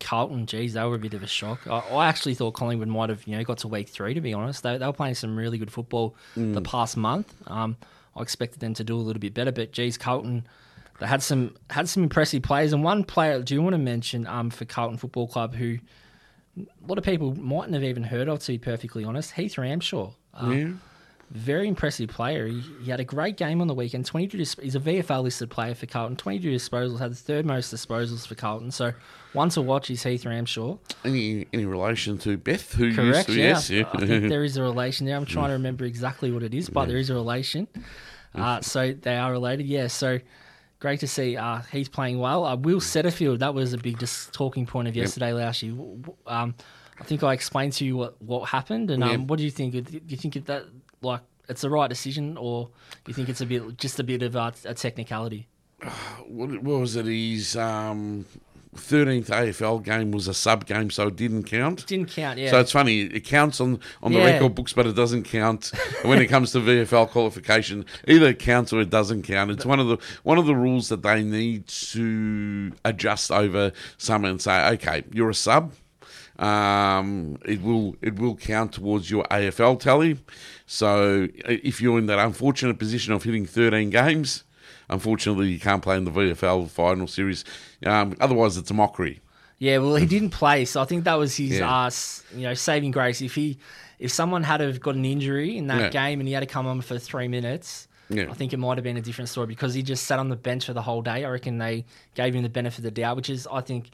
Carlton. 0.00 0.46
Geez, 0.46 0.74
they 0.74 0.84
were 0.84 0.96
a 0.96 0.98
bit 0.98 1.14
of 1.14 1.22
a 1.22 1.26
shock. 1.26 1.66
I, 1.66 1.78
I 1.78 2.08
actually 2.08 2.34
thought 2.34 2.52
Collingwood 2.54 2.88
might 2.88 3.08
have 3.10 3.26
you 3.26 3.36
know 3.36 3.44
got 3.44 3.58
to 3.58 3.68
week 3.68 3.88
three. 3.88 4.14
To 4.14 4.20
be 4.20 4.34
honest, 4.34 4.62
they, 4.62 4.76
they 4.78 4.86
were 4.86 4.92
playing 4.92 5.14
some 5.14 5.36
really 5.36 5.58
good 5.58 5.70
football 5.72 6.14
the 6.36 6.60
past 6.62 6.96
month. 6.96 7.32
Um, 7.46 7.76
I 8.16 8.22
expected 8.22 8.60
them 8.60 8.74
to 8.74 8.84
do 8.84 8.96
a 8.96 8.98
little 8.98 9.20
bit 9.20 9.34
better, 9.34 9.52
but 9.52 9.72
geez, 9.72 9.96
Carlton. 9.96 10.46
They 10.98 11.06
had 11.06 11.22
some 11.22 11.56
had 11.70 11.88
some 11.88 12.02
impressive 12.02 12.42
players, 12.42 12.74
and 12.74 12.84
one 12.84 13.04
player 13.04 13.36
I 13.36 13.40
do 13.40 13.62
want 13.62 13.72
to 13.72 13.78
mention 13.78 14.26
um, 14.26 14.50
for 14.50 14.66
Carlton 14.66 14.98
Football 14.98 15.28
Club 15.28 15.54
who 15.54 15.78
a 16.58 16.86
lot 16.86 16.98
of 16.98 17.04
people 17.04 17.34
mightn't 17.36 17.72
have 17.72 17.84
even 17.84 18.02
heard 18.02 18.28
of, 18.28 18.40
to 18.40 18.52
be 18.52 18.58
perfectly 18.58 19.04
honest. 19.04 19.30
Heath 19.32 19.54
Ramshaw. 19.54 20.12
Uh, 20.34 20.50
Yeah. 20.50 20.68
Very 21.32 21.68
impressive 21.68 22.08
player. 22.08 22.48
He, 22.48 22.60
he 22.82 22.90
had 22.90 22.98
a 22.98 23.04
great 23.04 23.36
game 23.36 23.60
on 23.60 23.68
the 23.68 23.74
weekend. 23.74 24.04
22 24.04 24.36
dis- 24.36 24.56
He's 24.60 24.74
a 24.74 24.80
VFL 24.80 25.22
listed 25.22 25.48
player 25.48 25.76
for 25.76 25.86
Carlton. 25.86 26.16
22 26.16 26.50
disposals, 26.50 26.98
had 26.98 27.12
the 27.12 27.14
third 27.14 27.46
most 27.46 27.72
disposals 27.72 28.26
for 28.26 28.34
Carlton. 28.34 28.72
So 28.72 28.92
one 29.32 29.48
to 29.50 29.62
watch 29.62 29.90
is 29.92 30.02
Heath 30.02 30.24
Ramshaw. 30.24 30.76
Any 31.04 31.46
any 31.52 31.66
relation 31.66 32.18
to 32.18 32.36
Beth, 32.36 32.72
who 32.72 32.92
Correct, 32.92 33.28
used 33.28 33.28
to, 33.28 33.34
yeah. 33.34 33.44
yes, 33.50 33.70
yeah. 33.70 33.84
I 33.92 34.06
think 34.06 34.28
there 34.28 34.42
is 34.42 34.56
a 34.56 34.62
relation 34.70 35.06
there. 35.06 35.14
I'm 35.14 35.24
trying 35.24 35.50
to 35.50 35.52
remember 35.52 35.84
exactly 35.84 36.32
what 36.32 36.42
it 36.42 36.52
is, 36.52 36.68
but 36.68 36.86
there 36.88 36.98
is 36.98 37.10
a 37.10 37.14
relation. 37.14 37.68
Uh, 38.34 38.60
so 38.60 38.92
they 38.92 39.16
are 39.16 39.30
related, 39.30 39.66
yeah. 39.66 39.86
So 39.86 40.18
great 40.80 40.98
to 40.98 41.06
see 41.06 41.36
uh, 41.36 41.60
Heath 41.70 41.92
playing 41.92 42.18
well. 42.18 42.44
Uh, 42.44 42.56
Will 42.56 42.80
Setterfield, 42.80 43.38
that 43.38 43.54
was 43.54 43.72
a 43.72 43.78
big 43.78 43.98
dis- 44.00 44.28
talking 44.32 44.66
point 44.66 44.88
of 44.88 44.96
yesterday, 44.96 45.30
Laoshi. 45.30 45.70
W- 45.76 45.96
w- 45.98 46.16
Um, 46.26 46.54
I 47.00 47.04
think 47.04 47.22
I 47.22 47.32
explained 47.32 47.72
to 47.74 47.84
you 47.84 47.96
what, 47.96 48.20
what 48.22 48.48
happened, 48.50 48.90
and 48.90 49.02
um, 49.02 49.10
Yeah. 49.10 49.16
what 49.18 49.38
do 49.38 49.44
you 49.44 49.50
think? 49.50 49.72
Do 49.72 50.00
you 50.06 50.16
think 50.16 50.34
that 50.46 50.66
like 51.02 51.20
it's 51.48 51.62
the 51.62 51.70
right 51.70 51.88
decision, 51.88 52.36
or 52.36 52.66
do 53.04 53.08
you 53.08 53.14
think 53.14 53.28
it's 53.28 53.40
a 53.40 53.46
bit 53.46 53.76
just 53.78 53.98
a 53.98 54.04
bit 54.04 54.22
of 54.22 54.36
uh, 54.36 54.50
a 54.64 54.74
technicality? 54.74 55.48
what, 56.26 56.50
what 56.62 56.80
was 56.80 56.96
it? 56.96 57.06
His 57.06 57.56
um, 57.56 58.26
13th 58.76 59.26
AFL 59.26 59.82
game 59.82 60.12
was 60.12 60.28
a 60.28 60.34
sub 60.34 60.66
game, 60.66 60.90
so 60.90 61.08
it 61.08 61.16
didn't 61.16 61.44
count. 61.44 61.86
Didn't 61.86 62.10
count, 62.10 62.38
yeah. 62.38 62.50
So 62.50 62.60
it's 62.60 62.70
funny. 62.70 63.00
It 63.00 63.24
counts 63.24 63.60
on, 63.60 63.80
on 64.02 64.12
the 64.12 64.18
Yeah. 64.20 64.32
record 64.32 64.54
books, 64.54 64.72
but 64.72 64.86
it 64.86 64.94
doesn't 64.94 65.24
count 65.24 65.72
when 66.02 66.20
it 66.20 66.26
comes 66.26 66.52
to 66.52 66.58
VFL 66.60 67.08
qualification. 67.08 67.84
Either 68.06 68.28
it 68.28 68.38
counts 68.38 68.72
or 68.72 68.80
it 68.80 68.90
doesn't 68.90 69.22
count. 69.22 69.50
It's 69.50 69.64
one 69.66 69.80
of 69.80 69.88
the 69.88 69.96
one 70.22 70.38
of 70.38 70.46
the 70.46 70.54
rules 70.54 70.88
that 70.90 71.02
they 71.02 71.22
need 71.22 71.66
to 71.66 72.72
adjust 72.84 73.32
over 73.32 73.72
summer 73.98 74.28
and 74.28 74.40
say, 74.40 74.68
okay, 74.74 75.02
you're 75.12 75.30
a 75.30 75.34
sub. 75.34 75.72
Um, 76.40 77.36
it 77.44 77.62
will 77.62 77.96
it 78.00 78.18
will 78.18 78.34
count 78.34 78.72
towards 78.72 79.10
your 79.10 79.24
AFL 79.24 79.78
tally. 79.78 80.18
So 80.66 81.28
if 81.44 81.80
you're 81.80 81.98
in 81.98 82.06
that 82.06 82.18
unfortunate 82.18 82.78
position 82.78 83.12
of 83.12 83.22
hitting 83.24 83.44
13 83.46 83.90
games, 83.90 84.44
unfortunately 84.88 85.48
you 85.50 85.60
can't 85.60 85.82
play 85.82 85.96
in 85.98 86.04
the 86.04 86.10
VFL 86.10 86.68
final 86.68 87.06
series. 87.06 87.44
Um, 87.84 88.16
otherwise, 88.20 88.56
it's 88.56 88.70
a 88.70 88.74
mockery. 88.74 89.20
Yeah, 89.58 89.78
well, 89.78 89.96
he 89.96 90.06
didn't 90.06 90.30
play, 90.30 90.64
so 90.64 90.80
I 90.80 90.86
think 90.86 91.04
that 91.04 91.18
was 91.18 91.36
his, 91.36 91.58
Yeah. 91.58 91.70
uh, 91.84 91.90
you 92.34 92.44
know, 92.44 92.54
saving 92.54 92.92
grace. 92.92 93.20
If 93.20 93.34
he, 93.34 93.58
if 93.98 94.10
someone 94.10 94.42
had 94.42 94.60
have 94.62 94.80
got 94.80 94.94
an 94.94 95.04
injury 95.04 95.58
in 95.58 95.66
that 95.66 95.80
Yeah. 95.80 95.88
game 95.90 96.20
and 96.20 96.26
he 96.26 96.32
had 96.32 96.40
to 96.40 96.46
come 96.46 96.66
on 96.66 96.80
for 96.80 96.98
three 96.98 97.28
minutes, 97.28 97.86
Yeah. 98.08 98.30
I 98.30 98.32
think 98.32 98.54
it 98.54 98.56
might 98.56 98.78
have 98.78 98.84
been 98.84 98.96
a 98.96 99.02
different 99.02 99.28
story 99.28 99.46
because 99.48 99.74
he 99.74 99.82
just 99.82 100.04
sat 100.04 100.18
on 100.18 100.30
the 100.30 100.36
bench 100.36 100.64
for 100.64 100.72
the 100.72 100.80
whole 100.80 101.02
day. 101.02 101.26
I 101.26 101.28
reckon 101.28 101.58
they 101.58 101.84
gave 102.14 102.34
him 102.34 102.42
the 102.42 102.48
benefit 102.48 102.78
of 102.78 102.84
the 102.84 102.90
doubt, 102.90 103.16
which 103.16 103.28
is, 103.28 103.46
I 103.52 103.60
think, 103.60 103.90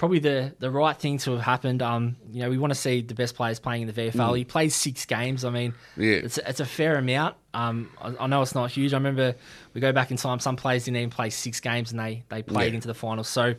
probably 0.00 0.18
the 0.18 0.54
the 0.58 0.70
right 0.70 0.96
thing 0.96 1.18
to 1.18 1.32
have 1.32 1.42
happened. 1.42 1.82
Um, 1.82 2.16
you 2.32 2.40
know, 2.40 2.48
we 2.48 2.56
want 2.56 2.70
to 2.72 2.78
see 2.78 3.02
the 3.02 3.14
best 3.14 3.34
players 3.34 3.60
playing 3.60 3.82
in 3.82 3.86
the 3.86 3.92
VFL. 3.92 4.34
He 4.36 4.44
plays 4.46 4.74
six 4.74 5.04
games. 5.04 5.44
I 5.44 5.50
mean, 5.50 5.72
Mm. 5.96 6.02
Yeah. 6.02 6.12
it's 6.26 6.38
it's 6.38 6.60
a 6.60 6.64
fair 6.64 6.96
amount. 6.96 7.36
Um, 7.52 7.90
I, 8.00 8.14
I 8.20 8.26
know 8.26 8.40
it's 8.40 8.54
not 8.54 8.70
huge. 8.70 8.94
I 8.94 8.96
remember 8.96 9.34
we 9.74 9.80
go 9.82 9.92
back 9.92 10.10
in 10.10 10.16
time. 10.16 10.38
Some 10.40 10.56
players 10.56 10.84
didn't 10.86 10.96
even 10.96 11.10
play 11.10 11.28
six 11.28 11.60
games 11.60 11.90
and 11.90 12.00
they 12.00 12.24
they 12.30 12.42
played 12.42 12.72
Yeah. 12.72 12.76
into 12.76 12.88
the 12.88 12.94
finals. 12.94 13.28
So, 13.28 13.54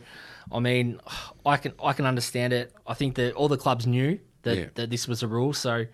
I 0.50 0.58
mean, 0.58 1.00
I 1.46 1.56
can 1.58 1.72
I 1.82 1.92
can 1.92 2.06
understand 2.06 2.52
it. 2.52 2.74
I 2.86 2.94
think 2.94 3.14
that 3.14 3.34
all 3.34 3.48
the 3.48 3.56
clubs 3.56 3.86
knew 3.86 4.18
that, 4.42 4.56
Yeah. 4.58 4.66
that 4.74 4.90
this 4.90 5.06
was 5.06 5.22
a 5.22 5.28
rule. 5.28 5.52
So, 5.52 5.86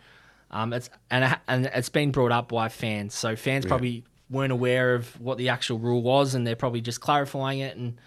um, 0.50 0.72
it's 0.72 0.88
and 1.10 1.36
and 1.46 1.66
it's 1.66 1.90
been 1.90 2.10
brought 2.10 2.32
up 2.32 2.48
by 2.48 2.68
fans. 2.70 3.14
So 3.14 3.36
fans 3.36 3.66
probably 3.66 4.04
weren't 4.30 4.52
aware 4.52 4.94
of 4.94 5.20
what 5.20 5.36
the 5.38 5.50
actual 5.50 5.78
rule 5.78 6.00
was, 6.02 6.34
and 6.34 6.46
they're 6.46 6.56
probably 6.56 6.80
just 6.80 7.00
clarifying 7.02 7.58
it. 7.60 7.76
And 7.76 7.98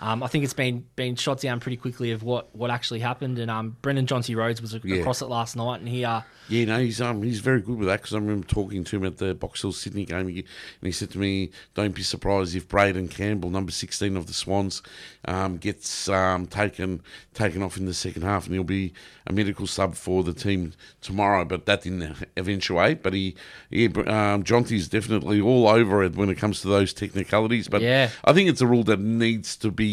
um, 0.00 0.22
I 0.22 0.26
think 0.28 0.44
it's 0.44 0.52
been 0.54 0.84
been 0.96 1.16
shot 1.16 1.40
down 1.40 1.60
pretty 1.60 1.76
quickly 1.76 2.10
of 2.12 2.22
what, 2.22 2.54
what 2.54 2.70
actually 2.70 3.00
happened. 3.00 3.38
And 3.38 3.50
um, 3.50 3.76
Brendan 3.82 4.06
Jonty 4.06 4.36
Rhodes 4.36 4.60
was 4.62 4.76
Yeah. 4.84 4.96
across 4.96 5.22
it 5.22 5.26
last 5.26 5.56
night, 5.56 5.80
and 5.80 5.88
he 5.88 6.04
uh, 6.04 6.20
Yeah, 6.48 6.64
no, 6.66 6.78
he's 6.80 7.00
um 7.00 7.22
he's 7.22 7.40
very 7.40 7.60
good 7.60 7.78
with 7.78 7.88
that 7.88 8.00
because 8.02 8.14
I 8.14 8.18
remember 8.18 8.46
talking 8.46 8.84
to 8.84 8.96
him 8.96 9.04
at 9.04 9.18
the 9.18 9.34
Box 9.34 9.62
Hill 9.62 9.72
Sydney 9.72 10.04
game, 10.04 10.26
and 10.28 10.44
he 10.82 10.92
said 10.92 11.10
to 11.10 11.18
me, 11.18 11.50
"Don't 11.74 11.94
be 11.94 12.02
surprised 12.02 12.54
if 12.54 12.68
Braden 12.68 13.08
Campbell, 13.08 13.50
number 13.50 13.72
sixteen 13.72 14.16
of 14.16 14.26
the 14.26 14.34
Swans, 14.34 14.82
um, 15.26 15.56
gets 15.58 16.08
um 16.08 16.46
taken 16.46 17.02
taken 17.34 17.62
off 17.62 17.76
in 17.76 17.86
the 17.86 17.94
second 17.94 18.22
half, 18.22 18.46
and 18.46 18.54
he'll 18.54 18.64
be 18.64 18.92
a 19.26 19.32
medical 19.32 19.66
sub 19.66 19.94
for 19.94 20.22
the 20.22 20.32
team 20.32 20.72
tomorrow." 21.00 21.44
But 21.44 21.66
that 21.66 21.82
didn't 21.82 22.16
eventuate. 22.36 23.02
But 23.02 23.12
he, 23.14 23.34
yeah, 23.70 23.86
um, 23.88 24.44
Jonty's 24.44 24.88
definitely 24.88 25.40
all 25.40 25.66
over 25.68 26.02
it 26.04 26.14
when 26.16 26.28
it 26.30 26.36
comes 26.36 26.60
to 26.60 26.68
those 26.68 26.92
technicalities. 26.92 27.68
But 27.68 27.82
Yeah. 27.82 28.10
I 28.24 28.32
think 28.32 28.48
it's 28.48 28.60
a 28.60 28.66
rule 28.66 28.84
that 28.84 29.00
needs 29.00 29.56
to 29.56 29.70
be 29.70 29.85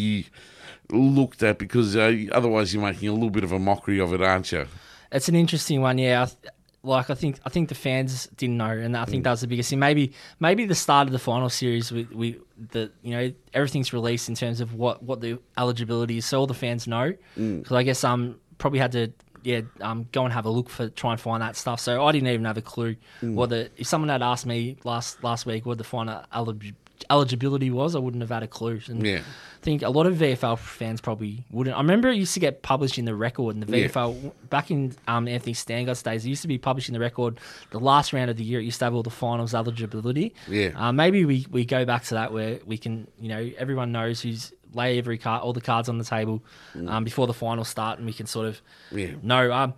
looked 0.89 1.43
at 1.43 1.57
because 1.57 1.95
uh, 1.95 2.13
otherwise 2.31 2.73
you're 2.73 2.83
making 2.83 3.09
a 3.09 3.13
little 3.13 3.29
bit 3.29 3.43
of 3.43 3.51
a 3.51 3.59
mockery 3.59 3.99
of 3.99 4.13
it, 4.13 4.21
aren't 4.21 4.51
you? 4.51 4.65
It's 5.11 5.29
an 5.29 5.35
interesting 5.35 5.81
one, 5.81 5.97
yeah. 5.97 6.23
I 6.23 6.25
th- 6.25 6.37
like 6.85 7.09
I 7.09 7.13
think 7.15 7.39
I 7.45 7.49
think 7.49 7.69
the 7.69 7.75
fans 7.75 8.27
didn't 8.35 8.57
know, 8.57 8.65
and 8.69 8.97
I 8.97 9.05
think 9.05 9.21
Mm. 9.21 9.23
that 9.25 9.31
was 9.31 9.41
the 9.41 9.47
biggest 9.47 9.69
thing. 9.69 9.79
Maybe 9.79 10.11
maybe 10.41 10.65
the 10.65 10.75
start 10.75 11.07
of 11.07 11.13
the 11.13 11.19
final 11.19 11.49
series, 11.49 11.91
we, 11.93 12.03
we 12.11 12.39
the 12.71 12.91
you 13.03 13.11
know 13.11 13.31
everything's 13.53 13.93
released 13.93 14.27
in 14.27 14.35
terms 14.35 14.59
of 14.59 14.73
what 14.73 15.01
what 15.01 15.21
the 15.21 15.39
eligibility 15.57 16.17
is, 16.17 16.25
so 16.25 16.39
all 16.39 16.47
the 16.47 16.53
fans 16.53 16.85
know. 16.85 17.13
Mm. 17.37 17.59
Because 17.63 17.77
I 17.77 17.83
guess 17.83 18.03
um 18.03 18.35
probably 18.57 18.79
had 18.79 18.91
to 18.93 19.13
yeah 19.43 19.61
um 19.79 20.07
go 20.11 20.25
and 20.25 20.33
have 20.33 20.45
a 20.45 20.49
look 20.49 20.69
for 20.69 20.89
try 20.89 21.11
and 21.13 21.21
find 21.21 21.41
that 21.41 21.55
stuff. 21.55 21.79
So 21.79 22.03
I 22.05 22.11
didn't 22.11 22.27
even 22.27 22.43
have 22.45 22.57
a 22.57 22.61
clue 22.61 22.97
Mm. 23.21 23.35
what 23.35 23.49
the 23.49 23.69
if 23.77 23.87
someone 23.87 24.09
had 24.09 24.21
asked 24.21 24.45
me 24.45 24.75
last 24.83 25.23
last 25.23 25.45
week 25.45 25.65
what 25.65 25.77
the 25.77 25.83
final 25.85 26.25
elig- 26.33 26.75
eligibility 27.09 27.69
was, 27.69 27.95
I 27.95 27.99
wouldn't 27.99 28.21
have 28.21 28.29
had 28.29 28.43
a 28.43 28.47
clue. 28.47 28.79
And 28.87 29.05
Yeah. 29.05 29.19
I 29.19 29.63
think 29.63 29.81
a 29.81 29.89
lot 29.89 30.05
of 30.07 30.15
VFL 30.15 30.57
fans 30.57 30.99
probably 30.99 31.45
wouldn't. 31.49 31.75
I 31.75 31.79
remember 31.79 32.09
it 32.09 32.15
used 32.17 32.33
to 32.33 32.39
get 32.39 32.61
published 32.63 32.97
in 32.97 33.05
the 33.05 33.15
record, 33.15 33.55
and 33.55 33.63
the 33.63 33.77
Yeah. 33.77 33.87
VFL 33.87 34.33
back 34.49 34.69
in 34.71 34.93
um, 35.07 35.27
Anthony 35.27 35.53
Stangott's 35.53 36.03
days, 36.03 36.25
it 36.25 36.29
used 36.29 36.41
to 36.41 36.47
be 36.47 36.57
published 36.57 36.89
in 36.89 36.93
the 36.93 36.99
record. 36.99 37.39
The 37.71 37.79
last 37.79 38.11
round 38.13 38.29
of 38.29 38.37
the 38.37 38.43
year, 38.43 38.59
it 38.59 38.63
used 38.63 38.79
to 38.79 38.85
have 38.85 38.93
all 38.93 39.03
the 39.03 39.09
finals 39.09 39.53
eligibility. 39.53 40.33
Yeah. 40.49 40.71
Uh, 40.75 40.91
maybe 40.91 41.23
we, 41.25 41.45
we 41.49 41.63
go 41.65 41.85
back 41.85 42.03
to 42.05 42.15
that 42.15 42.33
where 42.33 42.59
we 42.65 42.77
can, 42.77 43.07
you 43.19 43.29
know, 43.29 43.49
everyone 43.57 43.91
knows 43.91 44.21
who's 44.21 44.51
lay 44.73 44.97
every 44.97 45.19
card, 45.19 45.43
all 45.43 45.53
the 45.53 45.61
cards 45.61 45.87
on 45.87 45.99
the 45.99 46.03
table 46.03 46.43
um, 46.87 47.03
before 47.03 47.27
the 47.27 47.33
finals 47.33 47.67
start, 47.69 47.99
and 47.99 48.07
we 48.07 48.13
can 48.13 48.25
sort 48.25 48.47
of 48.47 48.59
Yeah. 48.91 49.11
know. 49.21 49.51
Um, 49.53 49.75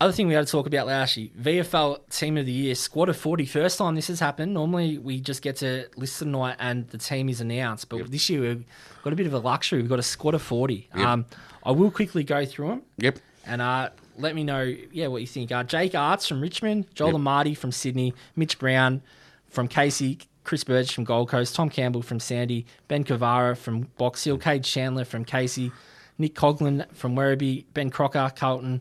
other 0.00 0.12
thing 0.12 0.28
we 0.28 0.34
had 0.34 0.46
to 0.46 0.50
talk 0.52 0.66
about, 0.66 0.86
Lashy, 0.86 1.30
VFL 1.32 2.08
Team 2.10 2.36
of 2.36 2.46
the 2.46 2.52
Year, 2.52 2.74
squad 2.74 3.08
of 3.08 3.16
40. 3.16 3.46
First 3.46 3.78
time 3.78 3.94
this 3.96 4.06
has 4.08 4.20
happened. 4.20 4.54
Normally 4.54 4.98
we 4.98 5.20
just 5.20 5.42
get 5.42 5.56
to 5.56 5.86
list 5.96 6.20
tonight 6.20 6.56
and 6.60 6.86
the 6.88 6.98
team 6.98 7.28
is 7.28 7.40
announced. 7.40 7.88
But 7.88 8.10
this 8.10 8.30
year 8.30 8.40
we've 8.42 8.64
got 9.02 9.12
a 9.12 9.16
bit 9.16 9.26
of 9.26 9.34
a 9.34 9.38
luxury. 9.40 9.80
We've 9.80 9.88
got 9.90 9.98
a 9.98 10.02
squad 10.04 10.34
of 10.34 10.42
40. 10.42 10.88
Yep. 10.96 11.04
Um, 11.06 11.26
I 11.64 11.72
will 11.72 11.90
quickly 11.90 12.22
go 12.22 12.44
through 12.44 12.68
them 12.68 12.82
Yep. 12.98 13.18
and 13.46 13.60
uh, 13.60 13.90
let 14.16 14.34
me 14.36 14.44
know, 14.44 14.62
yeah, 14.92 15.08
what 15.08 15.20
you 15.20 15.26
think. 15.26 15.50
Uh, 15.50 15.64
Jake 15.64 15.94
Arts 15.94 16.26
from 16.28 16.40
Richmond, 16.40 16.86
Joel 16.94 17.12
Yep. 17.12 17.20
Amartey 17.20 17.56
from 17.56 17.72
Sydney, 17.72 18.14
Mitch 18.36 18.58
Brown 18.58 19.02
from 19.48 19.66
Casey, 19.66 20.18
Chris 20.44 20.62
Burgess 20.64 20.92
from 20.92 21.04
Gold 21.04 21.28
Coast, 21.28 21.54
Tom 21.56 21.68
Campbell 21.70 22.02
from 22.02 22.20
Sandy, 22.20 22.66
Ben 22.86 23.02
Cavara 23.04 23.56
from 23.56 23.82
Box 23.98 24.22
Hill, 24.24 24.38
Kade 24.38 24.64
Chandler 24.64 25.04
from 25.04 25.24
Casey, 25.24 25.72
Nick 26.18 26.34
Coughlin 26.34 26.86
from 26.94 27.14
Werribee, 27.16 27.64
Ben 27.74 27.90
Crocker, 27.90 28.32
Carlton, 28.34 28.80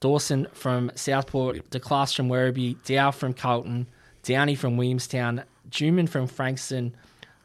Dawson 0.00 0.46
from 0.52 0.90
Southport, 0.94 1.70
DeClass 1.70 2.14
from 2.14 2.28
Werribee, 2.28 2.76
Dow 2.84 3.10
from 3.10 3.32
Carlton, 3.32 3.86
Downey 4.22 4.54
from 4.54 4.76
Williamstown, 4.76 5.44
Juman 5.70 6.08
from 6.08 6.26
Frankston, 6.26 6.94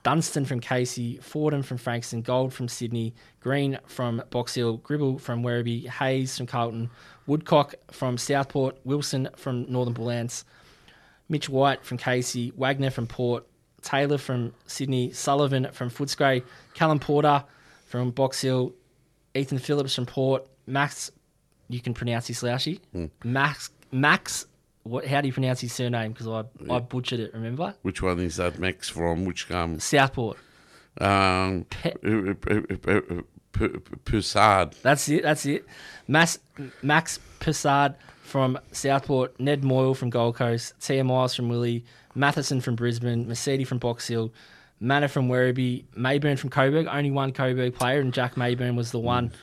Dunstan 0.04 0.46
from 0.46 0.60
Casey, 0.60 1.18
Fordham 1.18 1.62
from 1.62 1.78
Frankston, 1.78 2.22
Gold 2.22 2.54
from 2.54 2.68
Sydney, 2.68 3.14
Green 3.40 3.78
from 3.86 4.24
Box 4.32 4.56
Hill, 4.56 4.78
Gribble 4.78 5.20
from 5.20 5.44
Werribee, 5.44 5.88
Hayes 5.88 6.36
from 6.36 6.48
Carlton, 6.48 6.90
Woodcock 7.28 7.76
from 7.92 8.18
Southport, 8.18 8.78
Wilson 8.84 9.30
from 9.36 9.72
Northern 9.72 9.94
Bullants, 9.94 10.44
Mitch 11.30 11.50
White 11.50 11.86
from 11.86 11.98
Casey, 11.98 12.52
Wagner 12.58 12.90
from 12.90 13.06
Port, 13.06 13.46
Taylor 13.82 14.18
from 14.18 14.54
Sydney, 14.66 15.12
Sullivan 15.12 15.68
from 15.72 15.90
Footscray, 15.90 16.44
Callum 16.74 17.00
Porter 17.00 17.44
from 17.86 18.12
Box 18.12 18.42
Hill, 18.42 18.74
Ethan 19.36 19.60
Phillips 19.60 19.96
from 19.96 20.06
Port, 20.06 20.48
Max, 20.66 21.12
you 21.74 21.82
can 21.82 21.94
pronounce 21.94 22.28
his 22.28 22.40
slouchy, 22.40 22.80
hmm. 22.94 23.06
Max, 23.24 23.70
Max, 23.92 24.46
what? 24.84 25.06
How 25.06 25.22
do 25.22 25.28
you 25.28 25.34
pronounce 25.34 25.62
his 25.62 25.74
surname? 25.74 26.12
Because 26.14 26.28
I, 26.28 26.44
I 26.74 26.80
butchered 26.80 27.20
it. 27.20 27.34
Remember 27.34 27.76
Which 27.84 28.02
one 28.02 28.20
is 28.20 28.38
that, 28.38 28.58
Max? 28.60 28.90
From 28.90 29.26
which 29.26 29.50
um 29.52 29.80
Southport. 29.80 30.38
um 31.00 31.66
Pe- 31.70 31.94
uh, 32.04 32.34
uh, 32.50 32.94
uh, 32.94 33.68
Persard? 34.06 34.74
That's 34.82 35.08
it. 35.10 35.24
That's 35.24 35.46
it. 35.46 35.66
Max 36.08 36.40
Max 36.82 37.20
Passard 37.40 37.96
from 38.24 38.58
Southport, 38.72 39.38
Ned 39.40 39.64
Moyle 39.64 39.94
from 39.94 40.10
Gold 40.10 40.36
Coast, 40.36 40.74
Tia 40.80 41.04
Miles 41.04 41.36
from 41.36 41.50
Willie, 41.50 41.84
Matheson 42.16 42.62
from 42.62 42.76
Brisbane, 42.76 43.28
Mercedes 43.28 43.68
from 43.68 43.78
Box 43.78 44.08
Hill, 44.08 44.32
Manor 44.80 45.10
from 45.10 45.28
Werribee, 45.28 45.84
Mayburn 45.98 46.40
from 46.40 46.50
Coburg. 46.50 46.88
Only 46.88 47.12
one 47.12 47.34
Coburg 47.34 47.76
player, 47.76 48.00
and 48.00 48.14
Jack 48.14 48.36
Mayburn 48.36 48.76
was 48.76 48.92
the 48.92 49.00
one. 49.00 49.28
Hmm. 49.28 49.36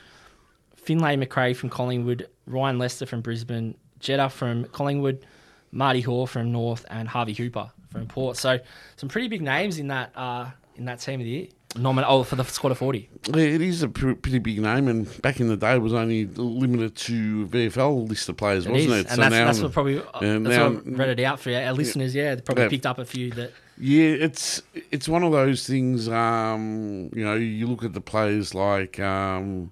Finlay 0.89 1.15
McRae 1.17 1.55
from 1.55 1.69
Collingwood, 1.69 2.27
Ryan 2.47 2.79
Lester 2.79 3.05
from 3.05 3.21
Brisbane, 3.21 3.75
Jeddah 3.99 4.29
from 4.29 4.65
Collingwood, 4.65 5.23
Marty 5.71 6.01
Hoare 6.01 6.25
from 6.25 6.51
North, 6.51 6.83
and 6.89 7.07
Harvey 7.07 7.33
Hooper 7.35 7.69
from 7.91 8.07
Port. 8.07 8.37
So 8.37 8.57
some 8.95 9.07
pretty 9.07 9.27
big 9.27 9.43
names 9.43 9.77
in 9.77 9.89
that 9.89 10.11
uh, 10.17 10.47
in 10.77 10.85
that 10.85 10.99
team 10.99 11.19
of 11.19 11.25
the 11.25 11.29
year. 11.29 11.47
Nomin- 11.75 12.05
oh, 12.07 12.23
for 12.23 12.35
the 12.37 12.43
squad 12.45 12.71
of 12.71 12.79
forty. 12.79 13.07
It 13.27 13.61
is 13.61 13.83
a 13.83 13.89
pr- 13.89 14.13
pretty 14.13 14.39
big 14.39 14.59
name, 14.59 14.87
and 14.87 15.21
back 15.21 15.39
in 15.39 15.47
the 15.47 15.55
day, 15.57 15.75
it 15.75 15.77
was 15.83 15.93
only 15.93 16.25
limited 16.25 16.95
to 16.95 17.45
VFL 17.45 18.09
list 18.09 18.27
of 18.27 18.37
players, 18.37 18.65
It 18.65 18.71
wasn't 18.71 18.91
is, 18.93 18.99
it? 19.05 19.11
and 19.11 19.21
that's, 19.21 19.35
that's 19.35 19.61
what 19.61 19.71
probably 19.73 19.97
that's 19.99 20.21
now- 20.23 20.69
what 20.71 20.87
read 20.87 21.19
it 21.19 21.23
out 21.23 21.39
for 21.39 21.53
our 21.53 21.71
listeners. 21.73 22.15
Yeah, 22.15 22.33
they 22.33 22.41
probably 22.41 22.63
Yeah. 22.63 22.69
picked 22.69 22.87
up 22.87 22.97
a 22.97 23.05
few 23.05 23.29
that. 23.33 23.51
Yeah, 23.77 24.05
it's 24.09 24.63
it's 24.89 25.07
one 25.07 25.21
of 25.21 25.31
those 25.33 25.67
things. 25.67 26.09
Um, 26.09 27.11
you 27.13 27.23
know, 27.23 27.35
you 27.35 27.67
look 27.67 27.83
at 27.83 27.93
the 27.93 28.01
players 28.01 28.55
like, 28.55 28.99
um, 28.99 29.71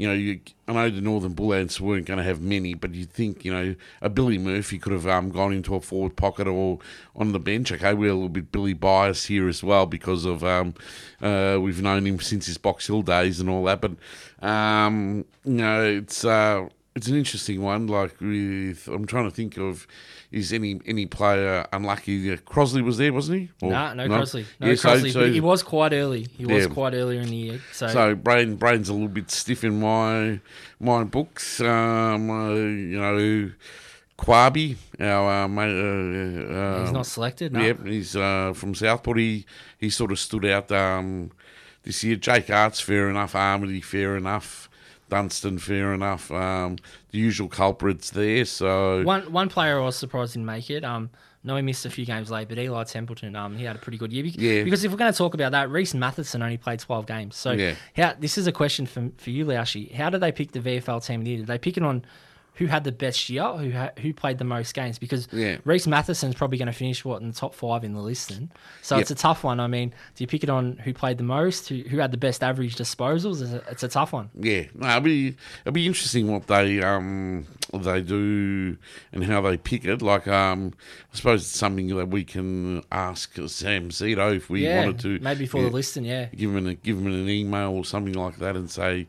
you 0.00 0.08
know, 0.08 0.14
you, 0.14 0.40
I 0.66 0.72
know 0.72 0.88
the 0.88 1.02
Northern 1.02 1.34
Bullants 1.34 1.78
weren't 1.78 2.06
going 2.06 2.16
to 2.16 2.24
have 2.24 2.40
many, 2.40 2.72
but 2.72 2.94
you 2.94 3.04
think, 3.04 3.44
you 3.44 3.52
know, 3.52 3.74
a 4.00 4.08
Billy 4.08 4.38
Murphy 4.38 4.78
could 4.78 4.94
have 4.94 5.06
um, 5.06 5.28
gone 5.28 5.52
into 5.52 5.74
a 5.74 5.80
forward 5.82 6.16
pocket 6.16 6.46
or 6.46 6.78
on 7.14 7.32
the 7.32 7.38
bench. 7.38 7.70
Okay, 7.70 7.92
we're 7.92 8.08
a 8.08 8.14
little 8.14 8.30
bit 8.30 8.50
Billy 8.50 8.72
biased 8.72 9.26
here 9.26 9.46
as 9.46 9.62
well 9.62 9.84
because 9.84 10.24
of 10.24 10.42
um, 10.42 10.72
uh, 11.20 11.58
we've 11.60 11.82
known 11.82 12.06
him 12.06 12.18
since 12.18 12.46
his 12.46 12.56
Box 12.56 12.86
Hill 12.86 13.02
days 13.02 13.40
and 13.40 13.50
all 13.50 13.62
that. 13.64 13.82
But 13.82 13.92
um, 14.42 15.26
you 15.44 15.52
know, 15.52 15.84
it's. 15.84 16.24
Uh, 16.24 16.70
it's 16.96 17.06
an 17.08 17.16
interesting 17.16 17.62
one. 17.62 17.86
Like 17.86 18.20
with, 18.20 18.88
I'm 18.88 19.06
trying 19.06 19.24
to 19.28 19.34
think 19.34 19.56
of, 19.58 19.86
is 20.32 20.52
any 20.52 20.80
any 20.86 21.06
player 21.06 21.66
unlucky? 21.72 22.36
Crosley 22.38 22.82
was 22.82 22.98
there, 22.98 23.12
wasn't 23.12 23.40
he? 23.40 23.50
Or- 23.62 23.70
Nah, 23.72 23.94
no, 23.94 24.08
Crosley. 24.08 24.44
No 24.58 24.66
Yeah, 24.68 24.74
Crosley. 24.74 25.12
so- 25.12 25.30
he 25.32 25.40
was 25.40 25.62
quite 25.62 25.92
early. 25.92 26.26
He 26.36 26.46
was 26.46 26.66
quite 26.66 26.94
earlier 26.94 27.20
in 27.20 27.28
the 27.30 27.36
year. 27.36 27.60
So, 27.72 27.88
So 27.88 28.14
brain 28.14 28.56
brain's 28.56 28.88
a 28.88 28.92
little 28.92 29.08
bit 29.08 29.30
stiff 29.30 29.64
in 29.64 29.78
my 29.80 30.40
my 30.80 31.04
books. 31.04 31.60
Um, 31.60 32.30
uh, 32.30 32.54
you 32.54 32.98
know, 33.00 33.50
Quabi, 34.18 34.76
our 35.00 35.44
uh, 35.44 35.48
mate, 35.48 35.70
uh, 35.70 36.52
uh, 36.54 36.82
he's 36.82 36.92
not 36.92 37.06
selected. 37.06 37.52
No. 37.54 37.60
Yep, 37.60 37.86
he's 37.86 38.14
uh, 38.16 38.52
from 38.54 38.74
Southport. 38.74 39.18
He 39.18 39.46
he 39.78 39.88
sort 39.90 40.12
of 40.12 40.18
stood 40.18 40.44
out 40.44 40.70
um, 40.70 41.30
this 41.84 42.04
year. 42.04 42.16
Jake 42.16 42.50
Arts, 42.50 42.80
fair 42.80 43.08
enough. 43.08 43.32
Amartey, 43.32 43.82
fair 43.82 44.16
enough. 44.16 44.68
Dunstan, 45.10 45.58
fair 45.58 45.92
enough. 45.92 46.30
Um, 46.30 46.76
the 47.10 47.18
usual 47.18 47.48
culprits 47.48 48.10
there. 48.10 48.44
So 48.44 49.02
One 49.02 49.30
one 49.32 49.48
player 49.48 49.78
I 49.80 49.84
was 49.84 49.96
surprised 49.96 50.32
didn't 50.32 50.46
make 50.46 50.70
it. 50.70 50.84
Um, 50.84 51.10
no, 51.42 51.56
he 51.56 51.62
missed 51.62 51.86
a 51.86 51.90
few 51.90 52.04
games 52.04 52.30
late, 52.30 52.48
but 52.48 52.58
Eli 52.58 52.84
Templeton, 52.84 53.34
um, 53.34 53.56
he 53.56 53.64
had 53.64 53.74
a 53.74 53.78
pretty 53.78 53.96
good 53.96 54.12
year. 54.12 54.22
Be- 54.24 54.30
Yeah. 54.36 54.62
Because 54.62 54.84
if 54.84 54.92
we're 54.92 54.98
going 54.98 55.10
to 55.12 55.16
talk 55.16 55.32
about 55.34 55.52
that, 55.52 55.70
Reese 55.70 55.94
Matheson 55.94 56.42
only 56.42 56.58
played 56.58 56.80
twelve 56.80 57.06
games. 57.06 57.34
So, 57.36 57.52
Yeah. 57.52 57.74
how 57.96 58.14
this 58.18 58.36
is 58.38 58.46
a 58.46 58.52
question 58.52 58.86
for 58.86 59.10
for 59.16 59.30
you, 59.30 59.44
Laushi. 59.46 59.92
How 59.92 60.10
did 60.10 60.20
they 60.20 60.32
pick 60.32 60.52
the 60.52 60.60
VFL 60.60 61.00
team 61.04 61.20
of 61.20 61.24
the 61.24 61.30
year? 61.30 61.38
Did 61.40 61.46
they 61.46 61.58
pick 61.58 61.76
it 61.76 61.82
on 61.82 62.04
who 62.60 62.66
had 62.66 62.84
the 62.84 62.92
best 62.92 63.30
year, 63.30 63.42
who 63.56 63.72
ha- 63.72 63.90
who 63.98 64.12
played 64.12 64.36
the 64.36 64.44
most 64.44 64.74
games? 64.74 64.98
Because 64.98 65.26
Yeah. 65.32 65.56
Reese 65.64 65.86
Matheson's 65.86 66.34
probably 66.34 66.58
going 66.58 66.66
to 66.66 66.72
finish 66.74 67.02
what 67.06 67.22
in 67.22 67.28
the 67.28 67.34
top 67.34 67.54
five 67.54 67.84
in 67.84 67.94
the 67.94 68.00
list. 68.02 68.28
Then, 68.28 68.52
so 68.82 68.96
Yep. 68.96 69.00
it's 69.02 69.10
a 69.10 69.14
tough 69.14 69.42
one. 69.42 69.58
I 69.60 69.66
mean, 69.66 69.88
do 69.88 70.22
you 70.22 70.26
pick 70.26 70.44
it 70.44 70.50
on 70.50 70.76
who 70.76 70.92
played 70.92 71.16
the 71.16 71.24
most, 71.24 71.70
who 71.70 71.76
who 71.88 71.96
had 71.98 72.10
the 72.12 72.18
best 72.18 72.42
average 72.42 72.76
disposals? 72.76 73.40
It's 73.42 73.52
a, 73.52 73.62
it's 73.70 73.82
a 73.82 73.88
tough 73.88 74.12
one. 74.12 74.28
Yeah, 74.38 74.64
no, 74.74 74.88
it'll 74.88 75.00
be 75.00 75.36
it'll 75.62 75.72
be 75.72 75.86
interesting 75.86 76.30
what 76.30 76.46
they 76.48 76.82
um 76.82 77.46
they 77.72 78.02
do 78.02 78.76
and 79.12 79.24
how 79.24 79.40
they 79.40 79.56
pick 79.56 79.84
it. 79.86 80.02
Like 80.02 80.28
um, 80.28 80.74
I 81.12 81.16
suppose 81.16 81.42
it's 81.42 81.56
something 81.56 81.86
that 81.96 82.08
we 82.08 82.24
can 82.24 82.82
ask 82.92 83.34
Sam 83.46 83.88
Zito 83.88 84.36
if 84.36 84.50
we 84.50 84.64
yeah, 84.64 84.80
wanted 84.84 84.98
to. 85.00 85.18
maybe 85.20 85.46
for 85.46 85.58
yeah, 85.58 85.64
the 85.64 85.70
listing. 85.70 86.04
Yeah, 86.04 86.26
give 86.26 86.54
him 86.54 86.66
a, 86.66 86.74
give 86.74 86.98
him 86.98 87.06
an 87.06 87.28
email 87.28 87.70
or 87.70 87.84
something 87.86 88.12
like 88.14 88.36
that 88.38 88.54
and 88.56 88.70
say, 88.70 89.06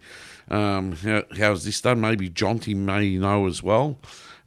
um, 0.52 0.92
how, 0.94 1.24
how's 1.38 1.64
this 1.64 1.82
done? 1.82 2.02
Maybe 2.02 2.30
Jonty 2.30 2.76
may 2.76 3.18
know 3.18 3.48
as 3.48 3.64
well, 3.64 3.98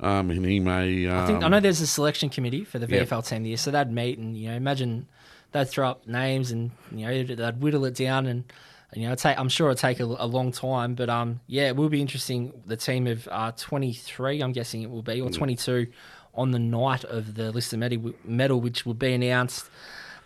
um, 0.00 0.30
and 0.30 0.44
he 0.44 0.60
may. 0.60 1.06
Um, 1.06 1.18
I 1.18 1.26
think 1.26 1.42
I 1.42 1.48
know 1.48 1.60
there's 1.60 1.80
a 1.80 1.86
selection 1.86 2.28
committee 2.28 2.64
for 2.64 2.78
the. 2.78 2.86
VFL 2.86 3.26
team 3.26 3.42
this 3.42 3.48
year, 3.48 3.56
so 3.56 3.70
they'd 3.70 3.90
meet 3.90 4.18
and 4.18 4.36
you 4.36 4.48
know 4.48 4.54
imagine 4.54 5.06
they'd 5.52 5.68
throw 5.68 5.90
up 5.90 6.06
names 6.06 6.50
and 6.50 6.70
you 6.92 7.06
know 7.06 7.34
they'd 7.34 7.60
whittle 7.60 7.84
it 7.86 7.94
down 7.94 8.26
and. 8.26 8.44
and, 8.92 9.02
You 9.02 9.08
know, 9.08 9.14
take, 9.16 9.36
I'm 9.38 9.48
sure 9.48 9.70
it'll 9.70 9.80
take 9.80 9.98
a, 9.98 10.04
a 10.04 10.26
long 10.26 10.52
time, 10.52 10.94
but 10.94 11.08
um, 11.08 11.40
yeah, 11.48 11.66
it 11.66 11.74
will 11.74 11.88
be 11.88 12.00
interesting. 12.00 12.52
The 12.66 12.76
team 12.76 13.08
of 13.08 13.26
uh, 13.28 13.50
23, 13.56 14.40
I'm 14.40 14.52
guessing 14.52 14.82
it 14.82 14.90
will 14.90 15.02
be, 15.02 15.20
or 15.20 15.30
22, 15.30 15.88
on 16.34 16.52
the 16.52 16.60
night 16.60 17.02
of 17.04 17.34
the 17.34 17.50
Liston 17.50 17.80
medal, 17.80 18.12
medal 18.24 18.60
which 18.60 18.86
will 18.86 18.94
be 18.94 19.12
announced. 19.12 19.68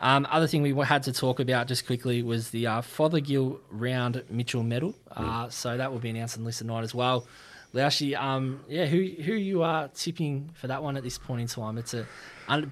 Um, 0.00 0.26
other 0.30 0.46
thing 0.46 0.62
we 0.62 0.72
had 0.84 1.02
to 1.04 1.12
talk 1.12 1.40
about 1.40 1.66
just 1.66 1.84
quickly 1.86 2.22
was 2.22 2.50
the 2.50 2.66
uh, 2.68 2.80
Fothergill 2.82 3.58
Round 3.70 4.22
Mitchell 4.30 4.62
Medal. 4.62 4.94
Uh, 5.10 5.48
So 5.48 5.76
that 5.76 5.90
will 5.92 5.98
be 5.98 6.10
announced 6.10 6.38
on 6.38 6.44
Liston 6.44 6.68
night 6.68 6.84
as 6.84 6.94
well. 6.94 7.26
Laoshi, 7.74 8.16
um, 8.18 8.60
yeah, 8.66 8.86
who 8.86 8.96
who 9.22 9.34
you 9.34 9.62
are 9.62 9.88
tipping 9.88 10.48
for 10.54 10.68
that 10.68 10.82
one 10.82 10.96
at 10.96 11.02
this 11.02 11.18
point 11.18 11.42
in 11.42 11.46
time? 11.48 11.76
It's 11.76 11.92
a 11.92 12.06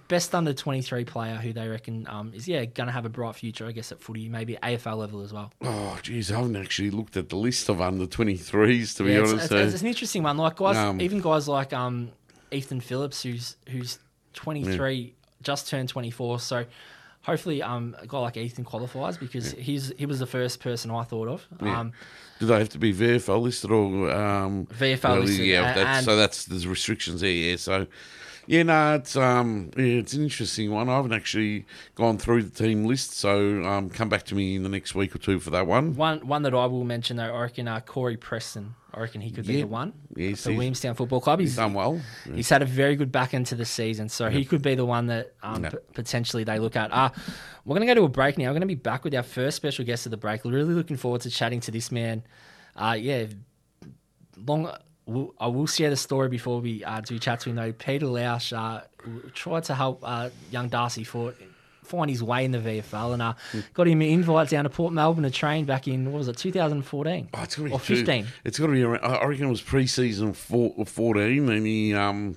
best 0.09 0.35
under 0.35 0.55
twenty 0.55 0.81
three 0.81 1.05
player 1.05 1.35
who 1.35 1.53
they 1.53 1.69
reckon 1.69 2.07
um, 2.09 2.33
is 2.35 2.49
yeah 2.49 2.65
going 2.65 2.87
to 2.87 2.93
have 2.93 3.05
a 3.05 3.11
bright 3.11 3.35
future, 3.35 3.67
I 3.67 3.73
guess, 3.73 3.93
at 3.93 4.01
footy, 4.01 4.31
maybe 4.31 4.57
AFL 4.63 4.97
level 4.97 5.21
as 5.21 5.35
well. 5.35 5.53
Oh, 5.61 5.99
geez, 6.03 6.33
I 6.33 6.37
haven't 6.37 6.57
actually 6.57 6.91
looked 6.91 7.15
at 7.19 7.29
the 7.29 7.37
list 7.37 7.69
of 7.69 7.83
under 7.83 8.07
23s, 8.07 8.97
to 8.97 9.03
be 9.03 9.11
Yeah, 9.13 9.19
it's, 9.21 9.33
honest. 9.33 9.45
it's, 9.45 9.53
uh, 9.53 9.57
it's 9.75 9.83
an 9.83 9.89
interesting 9.89 10.23
one. 10.23 10.39
Like 10.39 10.57
guys, 10.57 10.77
Um, 10.79 10.99
even 11.03 11.21
guys 11.21 11.47
like 11.47 11.75
um, 11.75 12.13
Ethan 12.51 12.81
Phillips, 12.81 13.23
who's 13.23 13.57
who's 13.69 13.99
twenty 14.33 14.65
three, 14.65 15.13
just 15.43 15.69
turned 15.69 15.91
twenty 15.91 16.11
four. 16.11 16.41
So 16.41 16.65
hopefully, 17.27 17.61
um, 17.63 17.95
a 18.01 18.07
guy 18.07 18.19
like 18.21 18.37
Ethan 18.37 18.65
qualifies 18.65 19.19
because 19.19 19.51
he's 19.53 19.93
he 19.99 20.07
was 20.07 20.19
the 20.21 20.27
first 20.27 20.61
person 20.61 20.91
I 20.91 21.03
thought 21.03 21.29
of. 21.29 21.47
Yeah. 21.61 21.81
Um, 21.81 21.93
Do 22.39 22.47
they 22.47 22.59
have 22.59 22.69
to 22.71 22.79
be 22.79 22.95
VFL 22.95 23.43
listed 23.43 23.71
or 23.71 24.11
um, 24.11 24.67
VFL 24.67 25.21
listed, 25.23 25.47
Yeah, 25.47 25.75
that's, 25.75 25.99
and- 25.99 26.05
so 26.07 26.17
that's 26.17 26.45
there's 26.45 26.67
restrictions 26.67 27.21
there. 27.21 27.31
Yeah, 27.31 27.57
so 27.57 27.87
yeah, 28.47 28.63
no, 28.63 28.95
it's 28.95 29.17
um, 29.17 29.71
yeah, 29.77 29.85
it's 29.85 30.13
an 30.15 30.23
interesting 30.25 30.71
one. 30.71 30.89
I 30.89 30.97
haven't 30.97 31.13
actually 31.13 31.67
gone 31.95 32.19
through 32.19 32.43
the 32.45 32.51
team 32.65 32.85
list, 32.85 33.13
so 33.15 33.65
um, 33.65 33.91
come 33.91 34.09
back 34.09 34.25
to 34.25 34.35
me 34.35 34.57
in 34.57 34.63
the 34.63 34.69
next 34.69 34.95
week 34.95 35.15
or 35.15 35.19
two 35.19 35.39
for 35.41 35.51
that 35.51 35.67
one. 35.67 35.95
One 35.95 36.27
one 36.27 36.43
that 36.43 36.55
I 36.55 36.67
will 36.67 36.85
mention 36.85 37.17
though, 37.17 37.35
I 37.35 37.43
reckon 37.43 37.69
uh, 37.69 37.81
Corey 37.81 38.17
Preston. 38.17 38.75
I 38.95 39.01
reckon 39.01 39.21
he 39.21 39.31
could 39.31 39.47
be 39.47 39.55
Yeah. 39.57 39.61
the 39.63 39.67
one 39.67 39.93
Yes, 40.17 40.45
for 40.45 40.53
Williamstown 40.53 40.95
Football 40.95 41.21
Club. 41.21 41.39
He's 41.41 41.51
He's, 41.51 41.57
done 41.57 41.75
well. 41.75 42.01
he's 42.35 42.49
had 42.49 42.63
a 42.63 42.65
very 42.65 42.97
good 42.97 43.13
back 43.13 43.35
end 43.35 43.45
to 43.49 43.55
the 43.55 43.67
season, 43.67 44.09
so 44.09 44.31
he 44.31 44.43
could 44.47 44.63
be 44.63 44.75
the 44.75 44.87
one 44.87 45.09
that 45.09 45.35
um, 45.43 45.65
Yeah. 45.65 45.69
p- 45.71 45.77
potentially 45.93 46.45
they 46.45 46.59
look 46.59 46.77
at. 46.77 46.91
Uh, 46.93 47.11
we're 47.67 47.77
going 47.77 47.87
to 47.87 47.95
go 47.95 48.01
to 48.01 48.05
a 48.07 48.09
break 48.09 48.39
now. 48.39 48.45
We're 48.47 48.53
going 48.53 48.61
to 48.63 48.67
be 48.67 48.75
back 48.75 49.05
with 49.05 49.15
our 49.15 49.23
first 49.23 49.57
special 49.59 49.85
guest 49.85 50.07
of 50.07 50.13
the 50.13 50.17
break. 50.17 50.47
Really 50.47 50.73
looking 50.73 50.97
forward 50.97 51.21
to 51.23 51.31
chatting 51.31 51.61
to 51.61 51.71
this 51.71 51.93
man. 51.93 52.23
Uh, 52.75 52.97
yeah, 52.99 53.27
long. 54.47 54.71
We'll, 55.07 55.35
I 55.39 55.47
will 55.47 55.67
share 55.69 55.89
the 55.91 55.97
story 55.97 56.29
before 56.29 56.61
we 56.61 56.83
uh, 56.85 57.01
do 57.01 57.19
chat 57.19 57.41
to 57.41 57.51
him 57.51 57.57
though. 57.57 57.73
Peter 57.73 58.07
Lausch 58.07 58.53
uh, 58.53 58.83
tried 59.35 59.65
to 59.65 59.75
help 59.75 60.01
uh, 60.03 60.31
young 60.51 60.69
Darcy 60.69 61.05
Fort 61.05 61.37
find 61.85 62.11
his 62.11 62.21
way 62.21 62.45
in 62.45 62.51
the 62.51 62.59
VFL 62.59 63.13
and 63.13 63.23
uh, 63.23 63.35
Hmm. 63.53 63.61
got 63.73 63.87
him 63.87 64.01
an 64.03 64.09
invite 64.09 64.49
down 64.49 64.65
to 64.65 64.71
Port 64.71 64.93
Melbourne 64.93 65.23
to 65.23 65.31
train 65.31 65.65
back 65.65 65.87
in 65.87 66.11
what 66.11 66.19
was 66.19 66.27
it 66.27 66.37
2014 66.37 67.29
Oh, 67.33 67.43
it's 67.45 67.55
got 67.55 67.63
to 67.63 67.69
be 67.69 67.73
or 67.73 67.79
15. 67.79 68.27
It's 68.45 68.59
got 68.59 68.67
to 68.67 68.73
be. 68.73 68.83
Around, 68.83 69.05
I 69.05 69.25
reckon 69.25 69.47
it 69.47 69.51
was 69.51 69.61
pre-season 69.63 70.33
four, 70.33 70.75
fourteen, 70.87 71.49
and 71.51 71.65
he 71.65 71.95
um 71.95 72.37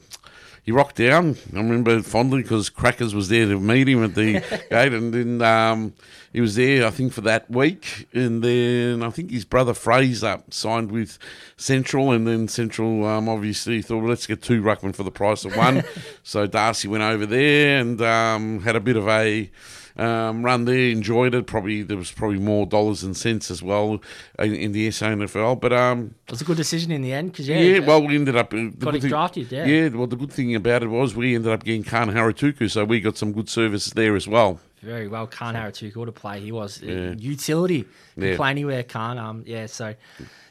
he 0.70 0.72
rocked 0.72 0.98
down. 0.98 1.36
I 1.52 1.58
remember 1.58 2.00
fondly 2.04 2.44
because 2.44 2.70
Crackers 2.70 3.16
was 3.16 3.28
there 3.30 3.48
to 3.48 3.60
meet 3.60 3.90
him 3.90 4.04
at 4.04 4.14
the 4.14 4.34
gate, 4.70 4.94
and 4.94 5.12
then 5.12 5.42
um 5.42 5.96
he 6.32 6.42
was 6.42 6.54
there. 6.54 6.86
I 6.86 6.92
think 6.92 7.12
for 7.12 7.22
that 7.22 7.50
week, 7.50 8.08
and 8.14 8.44
then 8.44 9.02
I 9.02 9.10
think 9.10 9.32
his 9.32 9.46
brother 9.46 9.74
Fraser 9.74 10.44
signed 10.52 10.92
with 10.92 11.18
Central, 11.58 12.12
and 12.12 12.28
then 12.28 12.48
Central 12.48 13.04
um 13.08 13.28
obviously 13.28 13.82
thought 13.82 14.02
well, 14.02 14.10
let's 14.10 14.28
get 14.28 14.44
two 14.44 14.62
ruckman 14.62 14.96
for 14.96 15.02
the 15.02 15.10
price 15.10 15.44
of 15.44 15.58
one. 15.58 15.84
so 16.24 16.46
Darcy 16.46 16.88
went 16.88 17.02
over 17.02 17.26
there 17.26 17.80
and 17.80 18.00
um 18.04 18.60
had 18.62 18.76
a 18.76 18.80
bit 18.80 18.96
of 18.96 19.08
a 19.08 19.50
um, 19.98 20.44
run 20.44 20.66
there, 20.66 20.90
enjoyed 20.90 21.34
it. 21.36 21.48
Probably 21.48 21.82
there 21.84 21.98
was 21.98 22.12
probably 22.12 22.40
more 22.40 22.66
dollars 22.66 23.04
and 23.04 23.16
cents 23.16 23.50
as 23.52 23.62
well 23.64 24.02
in, 24.40 24.56
in 24.56 24.72
the 24.72 24.88
SANFL. 24.90 25.60
But 25.60 25.74
um, 25.74 26.16
It 26.28 26.32
was 26.32 26.42
a 26.42 26.46
good 26.46 26.58
decision 26.58 26.92
in 26.92 27.02
the 27.02 27.14
end 27.14 27.32
because 27.32 27.48
yeah, 27.48 27.60
yeah, 27.60 27.80
well, 27.80 28.06
we 28.06 28.16
ended 28.16 28.36
up 28.36 28.54
uh, 28.54 28.58
the 28.58 28.70
got 28.78 28.96
him 28.96 29.02
thing- 29.02 29.10
drafted. 29.10 29.52
Yeah, 29.52 29.66
Yeah, 29.66 29.88
well, 29.90 30.08
the 30.08 30.16
good 30.16 30.32
thing 30.32 30.56
about 30.56 30.84
it 30.84 30.88
was 30.88 31.16
we 31.16 31.36
ended 31.36 31.52
up 31.52 31.64
getting 31.64 31.84
Khan 31.84 32.10
Haratuku, 32.12 32.70
so 32.70 32.86
we 32.86 33.00
got 33.02 33.18
some 33.18 33.32
good 33.34 33.50
services 33.50 33.94
there 33.94 34.16
as 34.16 34.28
well. 34.28 34.60
very 34.82 35.08
well. 35.10 35.28
Khan 35.28 35.56
Haratuku 35.56 36.06
to 36.06 36.12
play. 36.12 36.40
He 36.40 36.52
was 36.52 36.82
Yeah. 36.82 37.14
utility. 37.18 37.86
Yeah. 38.16 38.36
play 38.38 38.50
anywhere. 38.52 38.84
Khan. 38.84 39.18
Um, 39.18 39.44
yeah. 39.46 39.66
So, 39.66 39.94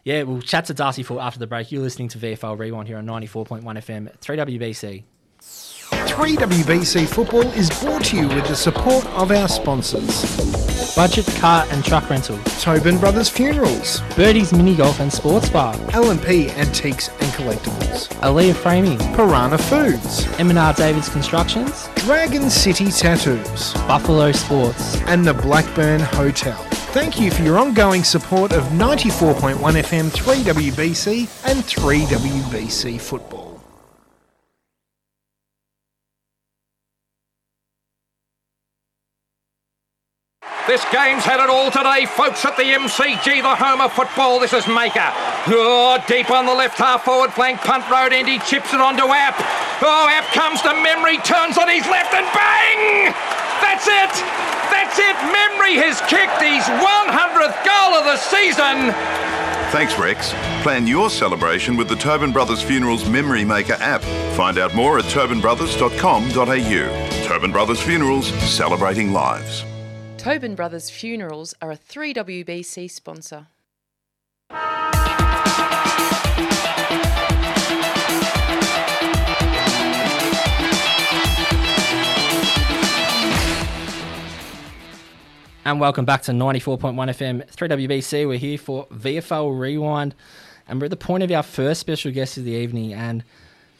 yeah, 0.04 0.22
we'll 0.24 0.42
chat 0.42 0.66
to 0.66 0.74
Darcy 0.74 1.02
for 1.02 1.20
after 1.20 1.38
the 1.38 1.46
break. 1.46 1.72
You're 1.72 1.82
listening 1.82 2.08
to 2.08 2.18
VFL 2.18 2.58
Rewind 2.58 2.88
here 2.88 2.98
on 2.98 3.06
94.1 3.06 3.62
FM, 3.78 4.10
3WBC. 4.20 5.04
3WBC 6.08 7.06
Football 7.06 7.42
is 7.52 7.70
brought 7.80 8.04
to 8.06 8.16
you 8.16 8.28
with 8.28 8.46
the 8.48 8.56
support 8.56 9.06
of 9.08 9.30
our 9.30 9.46
sponsors 9.46 10.24
Budget 10.96 11.26
car 11.36 11.64
and 11.70 11.84
truck 11.84 12.10
rental. 12.10 12.36
Tobin 12.60 12.98
Brothers 12.98 13.28
Funerals, 13.28 14.00
Birdie's 14.16 14.52
Mini 14.52 14.74
Golf 14.74 14.98
and 14.98 15.12
Sports 15.12 15.48
Bar. 15.48 15.76
L&P 15.92 16.50
Antiques 16.50 17.08
and 17.08 17.32
Collectibles, 17.34 18.08
Aaliyah 18.20 18.56
Framing. 18.56 18.98
Piranha 19.14 19.58
Foods, 19.58 20.26
M&R 20.40 20.72
Davids 20.72 21.08
Constructions. 21.08 21.88
Dragon 21.96 22.50
City 22.50 22.90
Tattoos, 22.90 23.74
Buffalo 23.86 24.32
Sports. 24.32 24.96
and 25.02 25.24
the 25.24 25.34
Blackburn 25.34 26.00
Hotel. 26.00 26.56
Thank 26.90 27.20
you 27.20 27.30
for 27.30 27.42
your 27.42 27.58
ongoing 27.58 28.02
support 28.02 28.52
of 28.52 28.64
94.1 28.72 29.56
FM 29.56 30.10
3WBC 30.10 31.28
and 31.48 31.62
3WBC 31.62 33.00
Football. 33.00 33.47
This 40.78 40.94
game's 40.94 41.26
had 41.26 41.42
it 41.42 41.50
all 41.50 41.74
today, 41.74 42.06
folks, 42.06 42.46
at 42.46 42.54
the 42.54 42.62
MCG, 42.62 43.42
the 43.42 43.58
home 43.58 43.82
of 43.82 43.90
football. 43.92 44.38
This 44.38 44.54
is 44.54 44.62
Maker. 44.70 45.10
Oh, 45.50 45.98
deep 46.06 46.30
on 46.30 46.46
the 46.46 46.54
left 46.54 46.78
half 46.78 47.02
forward 47.02 47.34
flank, 47.34 47.58
punt 47.66 47.82
road 47.90 48.14
end. 48.14 48.30
He 48.30 48.38
chips 48.46 48.70
it 48.70 48.78
onto 48.78 49.02
App. 49.10 49.34
Oh, 49.82 50.06
App 50.06 50.30
comes 50.30 50.62
to 50.62 50.70
memory, 50.78 51.18
turns 51.26 51.58
on 51.58 51.66
his 51.66 51.82
left 51.90 52.14
and 52.14 52.22
bang! 52.30 53.10
That's 53.58 53.90
it! 53.90 54.14
That's 54.70 54.94
it! 55.02 55.18
Memory 55.34 55.82
has 55.82 55.98
kicked 56.06 56.38
his 56.38 56.62
100th 56.62 57.58
goal 57.66 57.98
of 57.98 58.06
the 58.06 58.14
season. 58.14 58.94
Thanks, 59.74 59.98
Rex. 59.98 60.30
Plan 60.62 60.86
your 60.86 61.10
celebration 61.10 61.76
with 61.76 61.88
the 61.88 61.96
Tobin 61.96 62.30
Brothers 62.30 62.62
Funerals 62.62 63.10
Memory 63.10 63.44
Maker 63.44 63.74
app. 63.80 64.02
Find 64.38 64.58
out 64.58 64.76
more 64.76 65.00
at 65.00 65.06
tobinbrothers.com.au. 65.06 67.26
Tobin 67.26 67.50
Brothers 67.50 67.82
Funerals, 67.82 68.28
celebrating 68.48 69.12
lives. 69.12 69.64
Tobin 70.28 70.54
Brothers 70.54 70.90
Funerals 70.90 71.54
are 71.62 71.72
a 71.72 71.76
3WBC 71.78 72.90
sponsor. 72.90 73.46
And 85.64 85.80
welcome 85.80 86.04
back 86.04 86.20
to 86.24 86.32
94.1 86.32 86.92
FM 86.92 87.50
3WBC. 87.50 88.28
We're 88.28 88.36
here 88.36 88.58
for 88.58 88.86
VFL 88.88 89.58
Rewind, 89.58 90.14
and 90.68 90.78
we're 90.78 90.84
at 90.84 90.90
the 90.90 90.98
point 90.98 91.22
of 91.22 91.30
our 91.30 91.42
first 91.42 91.80
special 91.80 92.12
guest 92.12 92.36
of 92.36 92.44
the 92.44 92.52
evening. 92.52 92.92
And 92.92 93.24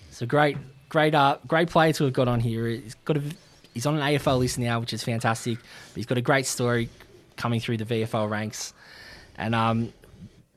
it's 0.09 0.23
a 0.23 0.27
great, 0.27 0.57
great, 0.89 1.15
uh, 1.15 1.37
great 1.47 1.69
player 1.69 1.93
to 1.93 2.05
have 2.05 2.15
got 2.15 2.27
on 2.27 2.41
here. 2.41 2.69
He's 2.69 2.95
got 3.05 3.19
a, 3.19 3.23
he's 3.79 3.87
on 3.87 3.95
an 3.95 4.01
AFL 4.01 4.41
list 4.41 4.59
now, 4.59 4.81
which 4.81 4.93
is 4.93 5.05
fantastic. 5.05 5.57
But 5.57 5.95
he's 5.95 6.07
got 6.07 6.19
a 6.19 6.21
great 6.21 6.47
story 6.47 6.89
coming 7.37 7.61
through 7.61 7.77
the 7.77 7.85
VFL 7.85 8.29
ranks, 8.29 8.75
and 9.37 9.55
um, 9.55 9.93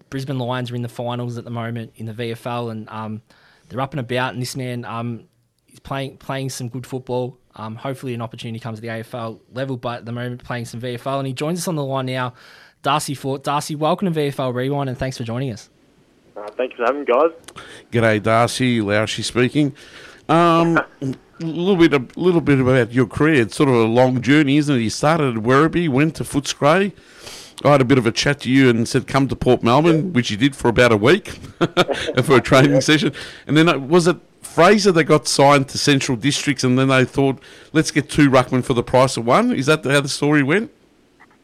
Brisbane 0.09 0.39
Lions 0.39 0.71
are 0.71 0.75
in 0.75 0.81
the 0.81 0.89
finals 0.89 1.37
at 1.37 1.43
the 1.43 1.51
moment 1.51 1.93
in 1.97 2.07
the 2.07 2.13
VFL, 2.13 2.71
and 2.71 2.89
um, 2.89 3.21
they're 3.69 3.79
up 3.79 3.93
and 3.93 3.99
about. 3.99 4.33
And 4.33 4.41
this 4.41 4.55
man, 4.55 4.85
um, 4.85 5.25
he's 5.67 5.79
playing 5.79 6.17
playing 6.17 6.49
some 6.49 6.67
good 6.67 6.87
football. 6.87 7.37
Um, 7.55 7.75
hopefully, 7.75 8.15
an 8.15 8.23
opportunity 8.23 8.59
comes 8.59 8.79
at 8.79 8.81
the 8.81 8.87
AFL 8.87 9.39
level, 9.53 9.77
but 9.77 9.99
at 9.99 10.05
the 10.05 10.11
moment, 10.11 10.43
playing 10.43 10.65
some 10.65 10.81
VFL. 10.81 11.19
And 11.19 11.27
he 11.27 11.33
joins 11.33 11.59
us 11.59 11.67
on 11.67 11.75
the 11.75 11.85
line 11.85 12.07
now, 12.07 12.33
Darcy 12.81 13.13
Fort. 13.13 13.43
Darcy, 13.43 13.75
welcome 13.75 14.11
to 14.11 14.19
VFL 14.19 14.51
Rewind, 14.51 14.89
and 14.89 14.97
thanks 14.97 15.15
for 15.15 15.23
joining 15.23 15.51
us. 15.51 15.69
Uh, 16.35 16.47
thank 16.57 16.71
you 16.71 16.77
for 16.77 16.85
having 16.85 17.01
me, 17.01 17.05
guys. 17.05 17.29
G'day, 17.91 18.23
Darcy. 18.23 18.79
Laoshi 18.79 19.23
speaking. 19.23 19.75
Um, 20.31 20.77
a 20.77 21.45
little 21.45 21.75
bit, 21.75 21.93
a 21.93 22.19
little 22.19 22.39
bit 22.39 22.61
about 22.61 22.93
your 22.93 23.05
career. 23.05 23.41
It's 23.41 23.55
sort 23.55 23.67
of 23.67 23.75
a 23.75 23.83
long 23.83 24.21
journey, 24.21 24.55
isn't 24.57 24.73
it? 24.73 24.79
You 24.79 24.89
started 24.89 25.35
at 25.35 25.43
Werribee, 25.43 25.89
went 25.89 26.15
to 26.15 26.23
Footscray. 26.23 26.93
I 27.65 27.69
had 27.69 27.81
a 27.81 27.85
bit 27.85 27.97
of 27.97 28.07
a 28.07 28.13
chat 28.13 28.39
to 28.41 28.49
you 28.49 28.69
and 28.69 28.87
said, 28.87 29.07
"Come 29.07 29.27
to 29.27 29.35
Port 29.35 29.61
Melbourne," 29.61 30.13
which 30.13 30.31
you 30.31 30.37
did 30.37 30.55
for 30.55 30.69
about 30.69 30.93
a 30.93 30.97
week 30.97 31.27
for 32.23 32.37
a 32.37 32.41
training 32.49 32.79
session. 32.79 33.13
And 33.45 33.57
then 33.57 33.67
uh, 33.67 33.77
was 33.77 34.07
it 34.07 34.15
Fraser 34.41 34.93
that 34.93 35.03
got 35.03 35.27
signed 35.27 35.67
to 35.69 35.77
Central 35.77 36.17
Districts, 36.17 36.63
and 36.63 36.79
then 36.79 36.87
they 36.87 37.03
thought, 37.03 37.37
"Let's 37.73 37.91
get 37.91 38.09
two 38.09 38.29
ruckmen 38.29 38.63
for 38.63 38.73
the 38.73 38.83
price 38.83 39.17
of 39.17 39.25
one." 39.25 39.51
Is 39.51 39.65
that 39.65 39.83
how 39.83 39.99
the 39.99 40.09
story 40.09 40.43
went? 40.43 40.71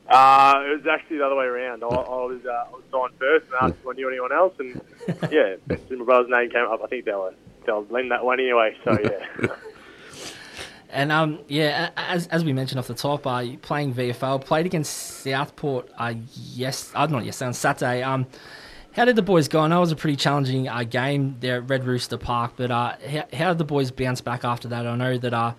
Uh, 0.07 0.63
it 0.65 0.77
was 0.77 0.87
actually 0.89 1.17
the 1.17 1.25
other 1.25 1.35
way 1.35 1.45
around. 1.45 1.83
I, 1.83 1.87
I 1.87 1.91
was 1.91 2.39
uh, 2.45 2.49
I 2.49 2.71
was 2.71 2.83
signed 2.89 3.19
first 3.19 3.47
and 3.47 3.55
asked 3.61 3.81
if 3.81 3.87
I 3.87 3.91
knew 3.91 4.07
anyone 4.07 4.31
else, 4.31 4.53
and 4.59 4.81
yeah, 5.29 5.57
my 5.67 6.05
brother's 6.05 6.31
name 6.31 6.49
came 6.49 6.65
up, 6.65 6.81
I 6.81 6.87
think 6.87 7.03
they 7.03 7.11
were 7.11 7.33
they 7.67 7.73
were 7.73 7.85
leaning 7.91 8.09
that 8.09 8.25
one 8.25 8.39
anyway. 8.39 8.75
So 8.83 8.97
yeah, 9.03 9.55
And 10.89 11.11
um, 11.11 11.39
yeah, 11.47 11.91
as, 11.95 12.27
as 12.27 12.43
we 12.43 12.53
mentioned 12.53 12.79
off 12.79 12.87
the 12.87 12.95
top, 12.95 13.27
uh, 13.27 13.45
playing 13.61 13.93
VFL, 13.93 14.43
played 14.43 14.65
against 14.65 15.21
Southport. 15.21 15.89
Uh, 15.97 16.15
yes, 16.33 16.91
uh, 16.95 17.05
not 17.05 17.25
yesterday 17.25 17.47
on 17.47 17.53
Saturday. 17.53 18.01
Um, 18.01 18.25
how 18.93 19.05
did 19.05 19.15
the 19.15 19.21
boys 19.21 19.47
go? 19.47 19.59
I 19.59 19.67
know 19.67 19.77
it 19.77 19.81
was 19.81 19.91
a 19.91 19.95
pretty 19.95 20.15
challenging 20.15 20.67
uh, 20.67 20.83
game 20.83 21.35
there 21.39 21.57
at 21.57 21.69
Red 21.69 21.85
Rooster 21.85 22.17
Park, 22.17 22.53
but 22.55 22.71
uh, 22.71 22.95
how, 23.07 23.25
how 23.31 23.49
did 23.49 23.59
the 23.59 23.65
boys 23.65 23.91
bounce 23.91 24.21
back 24.21 24.43
after 24.43 24.67
that? 24.69 24.87
I 24.87 24.95
know 24.95 25.19
that 25.19 25.33
uh, 25.33 25.53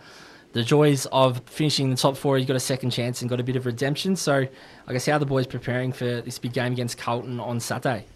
the 0.54 0.64
joys 0.64 1.06
of 1.12 1.40
finishing 1.46 1.84
in 1.84 1.90
the 1.90 1.96
top 1.96 2.16
four, 2.16 2.36
you 2.36 2.46
got 2.46 2.56
a 2.56 2.60
second 2.60 2.90
chance 2.90 3.20
and 3.20 3.30
got 3.30 3.38
a 3.38 3.44
bit 3.44 3.54
of 3.54 3.64
redemption. 3.64 4.16
So 4.16 4.48
I 4.88 4.92
guess 4.92 5.06
how 5.06 5.12
are 5.12 5.18
the 5.20 5.26
boys 5.26 5.46
preparing 5.46 5.92
for 5.92 6.20
this 6.22 6.38
big 6.40 6.52
game 6.52 6.72
against 6.72 6.98
Carlton 6.98 7.38
on 7.38 7.60
Saturday? 7.60 8.06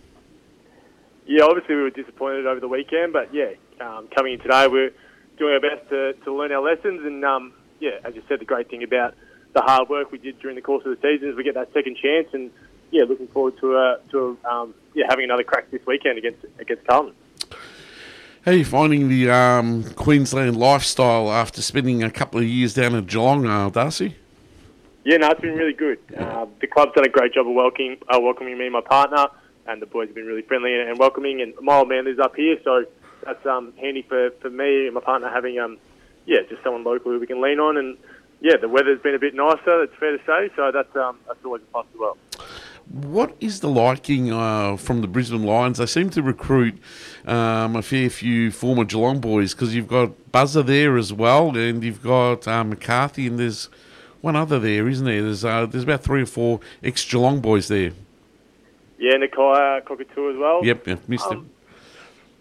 yeah, 1.27 1.45
obviously 1.45 1.75
we 1.75 1.83
were 1.83 1.91
disappointed 1.91 2.47
over 2.47 2.61
the 2.61 2.69
weekend, 2.69 3.13
but 3.13 3.33
yeah, 3.33 3.51
um, 3.83 4.09
coming 4.09 4.35
in 4.35 4.41
today, 4.41 4.69
we're 4.69 4.93
doing 5.39 5.55
our 5.55 5.61
best 5.61 5.89
to, 5.91 6.13
to 6.25 6.35
learn 6.35 6.53
our 6.53 6.63
lessons. 6.63 7.05
And 7.05 7.25
um, 7.25 7.53
yeah, 7.81 7.99
as 8.05 8.15
you 8.15 8.23
said, 8.29 8.41
the 8.41 8.45
great 8.45 8.71
thing 8.71 8.83
about 8.83 9.15
the 9.55 9.61
hard 9.61 9.89
work 9.89 10.13
we 10.13 10.19
did 10.19 10.39
during 10.41 10.57
the 10.57 10.63
course 10.63 10.85
of 10.87 10.97
the 10.97 11.03
season 11.03 11.29
is 11.31 11.37
we 11.37 11.45
get 11.45 11.55
that 11.55 11.73
second 11.73 11.97
chance. 11.97 12.29
And 12.33 12.51
yeah, 12.91 13.05
looking 13.05 13.29
forward 13.29 13.59
to 13.61 13.77
uh, 13.77 13.97
to 14.11 14.39
um, 14.49 14.75
yeah 14.95 15.07
having 15.09 15.25
another 15.25 15.45
crack 15.45 15.71
this 15.71 15.85
weekend 15.87 16.19
against 16.19 16.45
against 16.59 16.87
Carlton. 16.87 17.15
How 18.45 18.51
are 18.51 18.55
you 18.55 18.65
finding 18.65 19.09
the 19.09 19.31
um, 19.31 19.85
Queensland 19.95 20.57
lifestyle 20.57 21.31
after 21.31 21.63
spending 21.63 22.03
a 22.03 22.11
couple 22.11 22.41
of 22.41 22.47
years 22.47 22.75
down 22.75 22.97
at 22.97 23.07
Geelong, 23.07 23.47
uh, 23.47 23.71
Darcy? 23.71 24.17
Yeah, 25.05 25.19
no, 25.19 25.31
it's 25.31 25.41
been 25.41 25.55
really 25.55 25.73
good. 25.73 25.99
Uh, 26.17 26.47
the 26.61 26.67
club's 26.67 26.93
done 26.95 27.05
a 27.05 27.09
great 27.09 27.33
job 27.35 27.47
of 27.47 27.55
welcoming, 27.55 27.99
uh, 28.09 28.19
welcoming 28.21 28.59
me 28.59 28.65
and 28.65 28.73
my 28.73 28.81
partner, 28.81 29.27
and 29.67 29.81
the 29.81 29.87
boys 29.87 30.09
have 30.09 30.17
been 30.17 30.27
really 30.27 30.43
friendly 30.43 30.75
and, 30.75 30.91
and 30.91 30.99
welcoming. 30.99 31.41
And 31.41 31.55
my 31.61 31.77
old 31.79 31.89
man 31.89 32.05
lives 32.05 32.19
up 32.19 32.35
here, 32.35 32.57
so 32.65 32.85
that's 33.25 33.45
um, 33.47 33.73
handy 33.81 34.03
for, 34.03 34.31
for 34.41 34.51
me 34.51 34.87
and 34.87 34.95
my 34.95 35.01
partner 35.01 35.29
having 35.29 35.59
um, 35.59 35.79
yeah, 36.27 36.39
just 36.49 36.63
someone 36.63 36.85
local 36.85 37.13
who 37.13 37.19
we 37.21 37.27
can 37.27 37.41
lean 37.41 37.59
on. 37.61 37.77
And 37.77 37.97
yeah, 38.41 38.57
the 38.57 38.69
weather's 38.69 39.01
been 39.01 39.15
a 39.15 39.19
bit 39.19 39.35
nicer. 39.35 39.83
It's 39.83 39.95
fair 39.97 40.17
to 40.17 40.25
say, 40.25 40.51
so 40.57 40.71
that's 40.73 40.95
um, 40.97 41.19
that's 41.27 41.45
always 41.45 41.63
a 41.63 41.67
plus 41.67 41.87
as 41.93 42.01
well. 42.01 42.17
What 42.91 43.37
is 43.41 43.61
the 43.61 43.69
liking 43.69 44.33
uh, 44.33 44.77
from 44.77 45.01
the 45.01 45.07
Brisbane 45.07 45.45
Lions? 45.45 45.79
They 45.79 45.87
seem 45.87 46.11
to 46.11 46.23
recruit 46.23 46.79
um, 47.25 47.77
a 47.77 47.83
fair 47.83 48.11
few 48.11 48.51
former 48.51 48.85
Geelong 48.85 49.21
boys 49.21 49.55
because 49.55 49.75
you've 49.75 49.89
got 49.89 50.33
Buzzer 50.33 50.63
there 50.63 50.97
as 50.99 51.13
well, 51.13 51.57
and 51.57 51.83
you've 51.83 52.03
got 52.03 52.47
uh, 52.49 52.65
McCarthy, 52.65 53.29
and 53.29 53.39
there's 53.39 53.69
one 54.21 54.37
other 54.37 54.59
there, 54.59 54.89
isn't 54.89 55.07
there? 55.07 55.23
There's 55.23 55.45
uh, 55.45 55.67
there's 55.67 55.85
about 55.85 56.03
three 56.03 56.23
or 56.23 56.27
four 56.27 56.61
ex 56.83 57.05
Geelong 57.05 57.41
boys 57.41 57.69
there. 57.69 57.93
Yeah, 58.99 59.15
Nakia 59.15 59.85
Cockatoo 59.85 60.31
as 60.31 60.37
well. 60.37 60.65
Yep, 60.65 60.87
yeah, 60.87 60.97
missed 61.09 61.27
Um, 61.27 61.33
him. 61.39 61.51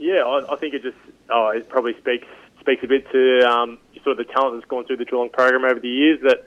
Yeah, 0.01 0.23
I, 0.23 0.53
I 0.53 0.55
think 0.55 0.73
it 0.73 0.81
just 0.81 0.97
oh, 1.29 1.49
it 1.49 1.69
probably 1.69 1.95
speaks 1.99 2.25
speaks 2.59 2.83
a 2.83 2.87
bit 2.87 3.09
to 3.11 3.47
um, 3.47 3.77
sort 4.03 4.19
of 4.19 4.25
the 4.25 4.33
talent 4.33 4.55
that's 4.55 4.67
gone 4.67 4.83
through 4.85 4.97
the 4.97 5.05
Geelong 5.05 5.29
program 5.29 5.63
over 5.63 5.79
the 5.79 5.87
years. 5.87 6.19
That 6.23 6.43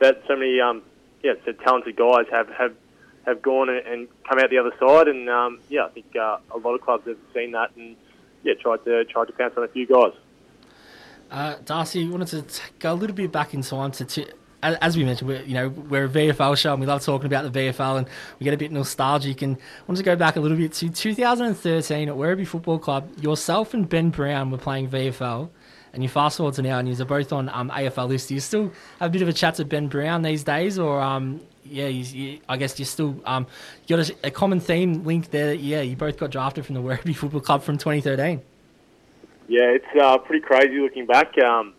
that 0.00 0.22
so 0.26 0.36
many 0.36 0.58
um, 0.58 0.82
yeah, 1.22 1.34
so 1.44 1.52
talented 1.52 1.96
guys 1.96 2.24
have 2.30 2.48
have 2.48 2.74
have 3.26 3.42
gone 3.42 3.68
and, 3.68 3.86
and 3.86 4.08
come 4.26 4.38
out 4.38 4.48
the 4.48 4.56
other 4.56 4.72
side, 4.80 5.08
and 5.08 5.28
um, 5.28 5.60
yeah, 5.68 5.84
I 5.84 5.90
think 5.90 6.16
uh, 6.16 6.38
a 6.50 6.56
lot 6.56 6.74
of 6.74 6.80
clubs 6.80 7.06
have 7.06 7.18
seen 7.34 7.52
that 7.52 7.76
and 7.76 7.94
yeah, 8.42 8.54
tried 8.54 8.82
to 8.86 9.04
tried 9.04 9.26
to 9.26 9.32
pounce 9.34 9.52
on 9.58 9.64
a 9.64 9.68
few 9.68 9.86
guys. 9.86 10.12
Uh, 11.30 11.56
Darcy, 11.62 12.08
wanted 12.08 12.48
to 12.48 12.62
go 12.78 12.94
a 12.94 12.94
little 12.94 13.16
bit 13.16 13.30
back 13.30 13.52
in 13.52 13.60
time 13.60 13.90
to, 13.92 14.06
to 14.06 14.32
as, 14.64 14.96
we 14.96 15.04
mentioned, 15.04 15.28
we're, 15.28 15.42
you 15.42 15.54
know, 15.54 15.68
we're 15.68 16.06
a 16.06 16.08
VFL 16.08 16.56
show 16.56 16.72
and 16.72 16.80
we 16.80 16.86
love 16.86 17.02
talking 17.02 17.26
about 17.26 17.50
the 17.52 17.58
VFL 17.58 17.98
and 17.98 18.06
we 18.38 18.44
get 18.44 18.54
a 18.54 18.56
bit 18.56 18.72
nostalgic 18.72 19.42
and 19.42 19.56
I 19.56 19.82
wanted 19.86 19.98
to 19.98 20.04
go 20.04 20.16
back 20.16 20.36
a 20.36 20.40
little 20.40 20.56
bit 20.56 20.72
to 20.74 20.88
2013 20.88 22.08
at 22.08 22.14
Werribee 22.14 22.46
Football 22.46 22.78
Club. 22.78 23.10
Yourself 23.20 23.74
and 23.74 23.88
Ben 23.88 24.10
Brown 24.10 24.50
were 24.50 24.58
playing 24.58 24.88
VFL 24.88 25.50
and 25.92 26.02
you 26.02 26.08
fast 26.08 26.38
forward 26.38 26.54
to 26.54 26.62
now 26.62 26.78
and 26.78 26.88
you're 26.88 27.06
both 27.06 27.32
on 27.32 27.48
um, 27.50 27.70
AFL 27.70 28.08
list. 28.08 28.28
Do 28.28 28.34
you 28.34 28.40
still 28.40 28.72
have 29.00 29.10
a 29.10 29.12
bit 29.12 29.22
of 29.22 29.28
a 29.28 29.32
chat 29.32 29.56
to 29.56 29.64
Ben 29.64 29.88
Brown 29.88 30.22
these 30.22 30.44
days 30.44 30.78
or 30.78 31.00
um, 31.00 31.40
yeah, 31.64 31.86
you, 31.86 32.04
you, 32.04 32.40
I 32.48 32.56
guess 32.56 32.78
you're 32.78 32.86
still 32.86 33.20
um, 33.26 33.46
you 33.86 33.96
got 33.96 34.08
a, 34.08 34.28
a 34.28 34.30
common 34.30 34.60
theme 34.60 35.04
link 35.04 35.30
there. 35.30 35.48
That, 35.48 35.60
yeah, 35.60 35.82
you 35.82 35.96
both 35.96 36.18
got 36.18 36.30
drafted 36.30 36.64
from 36.64 36.74
the 36.74 36.82
Werribee 36.82 37.16
Football 37.16 37.40
Club 37.40 37.62
from 37.62 37.78
2013. 37.78 38.42
Yeah, 39.46 39.60
it's 39.64 39.84
uh, 40.00 40.18
pretty 40.18 40.44
crazy 40.44 40.80
looking 40.80 41.06
back. 41.06 41.36
Um, 41.38 41.74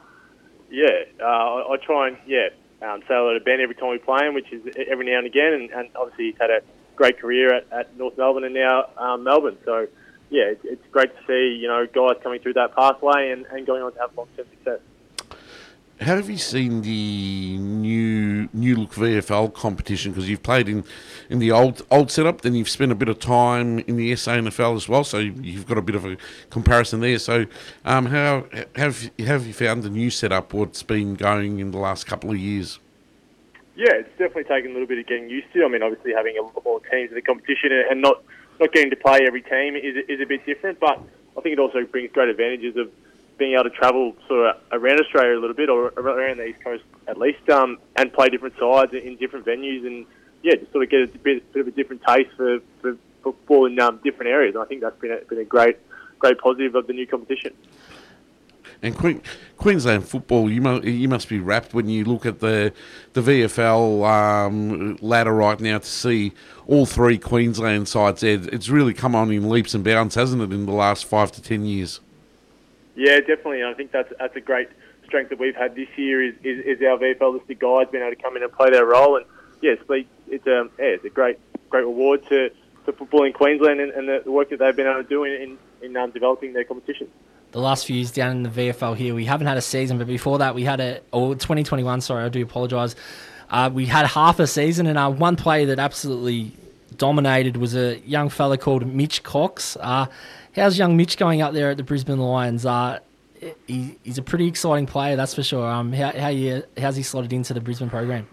yeah, 0.69 0.87
uh, 1.19 1.25
I, 1.25 1.73
I 1.73 1.77
try 1.77 2.09
and 2.09 2.17
yeah 2.27 2.49
um, 2.85 3.01
say 3.01 3.15
hello 3.15 3.33
to 3.33 3.43
Ben 3.43 3.59
every 3.61 3.75
time 3.75 3.89
we 3.89 3.97
play 3.97 4.27
him, 4.27 4.33
which 4.33 4.51
is 4.51 4.61
every 4.89 5.05
now 5.05 5.17
and 5.17 5.27
again. 5.27 5.53
And, 5.53 5.69
and 5.71 5.89
obviously 5.95 6.25
he's 6.31 6.39
had 6.39 6.49
a 6.49 6.61
great 6.95 7.19
career 7.19 7.53
at, 7.53 7.65
at 7.71 7.97
North 7.97 8.17
Melbourne 8.17 8.43
and 8.43 8.53
now 8.53 8.89
um, 8.97 9.23
Melbourne. 9.23 9.57
So 9.65 9.87
yeah, 10.29 10.53
it's, 10.53 10.61
it's 10.63 10.83
great 10.91 11.15
to 11.15 11.21
see 11.27 11.57
you 11.59 11.67
know 11.67 11.85
guys 11.85 12.21
coming 12.23 12.39
through 12.39 12.53
that 12.53 12.75
pathway 12.75 13.31
and, 13.31 13.45
and 13.47 13.65
going 13.65 13.81
on 13.81 13.93
to 13.93 13.99
have 13.99 14.15
long 14.15 14.27
term 14.35 14.45
success. 14.49 14.79
How 16.01 16.17
have 16.17 16.29
you 16.29 16.37
seen 16.37 16.81
the 16.81 17.57
new 17.57 18.49
new 18.51 18.75
look 18.75 18.91
VFL 18.91 19.53
competition? 19.53 20.11
Because 20.11 20.29
you've 20.29 20.43
played 20.43 20.67
in, 20.67 20.83
in 21.29 21.39
the 21.39 21.53
old 21.53 21.85
old 21.89 22.11
setup, 22.11 22.41
then 22.41 22.53
you've 22.53 22.69
spent 22.69 22.91
a 22.91 22.95
bit 22.95 23.07
of 23.07 23.19
time 23.19 23.79
in 23.79 23.95
the 23.95 24.11
SANFL 24.11 24.75
as 24.75 24.89
well, 24.89 25.05
so 25.05 25.19
you've 25.19 25.65
got 25.65 25.77
a 25.77 25.81
bit 25.81 25.95
of 25.95 26.03
a 26.03 26.17
comparison 26.49 26.99
there. 26.99 27.17
So, 27.17 27.45
um, 27.85 28.07
how 28.07 28.45
have 28.75 29.09
have 29.19 29.47
you 29.47 29.53
found 29.53 29.83
the 29.83 29.89
new 29.89 30.09
setup? 30.09 30.53
What's 30.53 30.83
been 30.83 31.15
going 31.15 31.59
in 31.59 31.71
the 31.71 31.77
last 31.77 32.05
couple 32.05 32.29
of 32.29 32.37
years? 32.37 32.79
Yeah, 33.77 33.93
it's 33.93 34.09
definitely 34.17 34.43
taken 34.43 34.71
a 34.71 34.73
little 34.73 34.87
bit 34.87 34.99
of 34.99 35.07
getting 35.07 35.29
used 35.29 35.47
to. 35.53 35.63
I 35.63 35.69
mean, 35.69 35.81
obviously 35.81 36.11
having 36.13 36.37
a 36.37 36.41
lot 36.41 36.61
more 36.65 36.81
teams 36.91 37.09
in 37.09 37.15
the 37.15 37.21
competition 37.21 37.71
and 37.89 38.01
not 38.01 38.21
not 38.59 38.73
getting 38.73 38.89
to 38.89 38.97
play 38.97 39.21
every 39.25 39.43
team 39.43 39.77
is 39.77 39.95
is 40.09 40.19
a 40.19 40.25
bit 40.25 40.45
different. 40.45 40.81
But 40.81 40.99
I 41.37 41.41
think 41.41 41.53
it 41.53 41.59
also 41.59 41.85
brings 41.85 42.11
great 42.11 42.27
advantages 42.27 42.75
of 42.75 42.91
being 43.37 43.53
able 43.53 43.65
to 43.65 43.69
travel 43.69 44.15
sort 44.27 44.55
of 44.55 44.61
around 44.71 44.99
Australia 44.99 45.37
a 45.37 45.41
little 45.41 45.55
bit 45.55 45.69
or 45.69 45.87
around 45.97 46.37
the 46.37 46.45
East 46.45 46.63
Coast 46.63 46.83
at 47.07 47.17
least, 47.17 47.49
um, 47.49 47.77
and 47.95 48.11
play 48.13 48.29
different 48.29 48.55
sides 48.59 48.93
in 48.93 49.15
different 49.17 49.45
venues 49.45 49.85
and 49.85 50.05
yeah, 50.41 50.55
just 50.55 50.71
sort 50.71 50.83
of 50.83 50.89
get 50.89 51.01
a 51.01 51.07
bit, 51.07 51.53
bit 51.53 51.61
of 51.61 51.67
a 51.67 51.71
different 51.71 52.01
taste 52.07 52.29
for, 52.37 52.59
for 52.81 52.97
football 53.23 53.65
in 53.65 53.79
um, 53.79 53.99
different 54.03 54.29
areas. 54.29 54.55
I 54.55 54.65
think 54.65 54.81
that's 54.81 54.99
been 54.99 55.11
a, 55.11 55.17
been 55.25 55.39
a 55.39 55.45
great 55.45 55.77
great 56.19 56.37
positive 56.37 56.75
of 56.75 56.87
the 56.87 56.93
new 56.93 57.05
competition. 57.05 57.53
And 58.81 58.95
Queen, 58.95 59.21
Queensland 59.57 60.07
football, 60.07 60.49
you 60.49 60.61
must, 60.61 60.83
you 60.83 61.07
must 61.07 61.29
be 61.29 61.39
wrapped 61.39 61.73
when 61.73 61.89
you 61.89 62.05
look 62.05 62.25
at 62.25 62.39
the 62.39 62.73
the 63.13 63.21
VFL 63.21 64.07
um, 64.07 64.97
ladder 65.01 65.33
right 65.33 65.59
now 65.59 65.79
to 65.79 65.85
see 65.85 66.33
all 66.67 66.85
three 66.85 67.17
Queensland 67.17 67.87
sides. 67.87 68.21
It's 68.21 68.69
really 68.69 68.93
come 68.93 69.15
on 69.15 69.31
in 69.31 69.49
leaps 69.49 69.73
and 69.73 69.83
bounds, 69.83 70.15
hasn't 70.15 70.41
it, 70.41 70.53
in 70.53 70.65
the 70.65 70.71
last 70.71 71.05
five 71.05 71.31
to 71.33 71.41
ten 71.41 71.65
years? 71.65 71.99
Yeah, 72.95 73.19
definitely. 73.19 73.63
I 73.63 73.73
think 73.73 73.91
that's 73.91 74.11
that's 74.19 74.35
a 74.35 74.41
great 74.41 74.69
strength 75.05 75.29
that 75.29 75.39
we've 75.39 75.55
had 75.55 75.75
this 75.75 75.87
year 75.95 76.23
is, 76.23 76.35
is, 76.43 76.65
is 76.65 76.81
our 76.81 76.97
VFL 76.97 77.33
listed 77.33 77.59
guys 77.59 77.87
being 77.91 78.03
able 78.03 78.15
to 78.15 78.21
come 78.21 78.35
in 78.35 78.43
and 78.43 78.51
play 78.51 78.69
their 78.69 78.85
role. 78.85 79.17
And 79.17 79.25
yeah, 79.61 79.73
it's, 79.73 79.89
a 79.89 79.99
yeah, 80.49 80.67
it's 80.77 81.05
a 81.05 81.09
great 81.09 81.39
great 81.69 81.83
reward 81.83 82.25
to, 82.27 82.49
to 82.85 82.93
football 82.93 83.23
in 83.23 83.33
Queensland 83.33 83.79
and, 83.79 83.91
and 83.91 84.23
the, 84.25 84.31
work 84.31 84.49
that 84.49 84.59
they've 84.59 84.75
been 84.75 84.87
able 84.87 85.03
to 85.03 85.09
do 85.09 85.23
in 85.23 85.57
in, 85.81 85.97
um, 85.97 86.11
developing 86.11 86.53
their 86.53 86.63
competition. 86.63 87.07
the 87.51 87.59
last 87.59 87.85
few 87.85 87.95
years 87.95 88.11
down 88.11 88.31
in 88.31 88.43
the 88.43 88.49
VFL 88.49 88.95
here, 88.95 89.13
we 89.13 89.25
haven't 89.25 89.47
had 89.47 89.57
a 89.57 89.61
season, 89.61 89.97
but 89.97 90.07
before 90.07 90.39
that, 90.39 90.55
we 90.55 90.63
had 90.63 90.79
a, 90.79 91.01
or 91.11 91.35
2021, 91.35 92.01
sorry, 92.01 92.23
I 92.23 92.29
do 92.29 92.41
apologise. 92.41 92.95
Uh, 93.49 93.69
we 93.71 93.85
had 93.85 94.07
half 94.07 94.39
a 94.39 94.47
season, 94.47 94.87
and 94.87 94.97
uh, 94.97 95.11
one 95.11 95.35
player 95.35 95.67
that 95.67 95.77
absolutely 95.77 96.53
dominated 96.97 97.57
was 97.57 97.75
a 97.75 97.99
young 97.99 98.29
fella 98.29 98.57
called 98.57 98.87
Mitch 98.87 99.21
Cox. 99.21 99.77
Uh, 99.79 100.07
how's 100.55 100.77
young 100.77 100.97
Mitch 100.97 101.17
going 101.17 101.41
up 101.41 101.53
there 101.53 101.71
at 101.71 101.77
the 101.77 101.83
Brisbane 101.83 102.19
Lions? 102.19 102.65
Uh, 102.65 102.99
he, 103.67 103.97
he's 104.03 104.17
a 104.17 104.21
pretty 104.21 104.47
exciting 104.47 104.85
player, 104.85 105.15
that's 105.15 105.33
for 105.33 105.43
sure. 105.43 105.67
Um, 105.67 105.93
how, 105.93 106.11
how 106.17 106.29
you, 106.29 106.63
how's 106.77 106.95
he 106.95 107.03
slotted 107.03 107.33
into 107.33 107.53
the 107.53 107.61
Brisbane 107.61 107.89
program? 107.89 108.27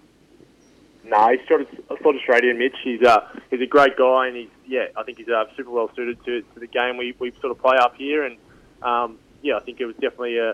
No, 1.04 1.28
he's 1.28 1.46
sort 1.46 1.62
of 1.62 1.68
sort 2.02 2.16
straight 2.22 2.44
in, 2.44 2.58
Mitch. 2.58 2.76
He's 2.82 3.02
uh, 3.02 3.28
he's 3.50 3.60
a 3.60 3.66
great 3.66 3.96
guy, 3.98 4.28
and 4.28 4.36
he's 4.36 4.48
yeah, 4.66 4.86
I 4.96 5.02
think 5.02 5.18
he's 5.18 5.28
uh, 5.28 5.44
super 5.56 5.70
well 5.70 5.90
suited 5.94 6.24
to, 6.24 6.40
to 6.40 6.60
the 6.60 6.66
game 6.66 6.96
we, 6.96 7.14
we 7.18 7.32
sort 7.40 7.50
of 7.50 7.60
play 7.60 7.76
up 7.76 7.96
here, 7.96 8.24
and 8.24 8.38
um, 8.82 9.18
yeah, 9.42 9.56
I 9.56 9.60
think 9.60 9.80
it 9.80 9.84
was 9.84 9.94
definitely 9.96 10.38
a, 10.38 10.50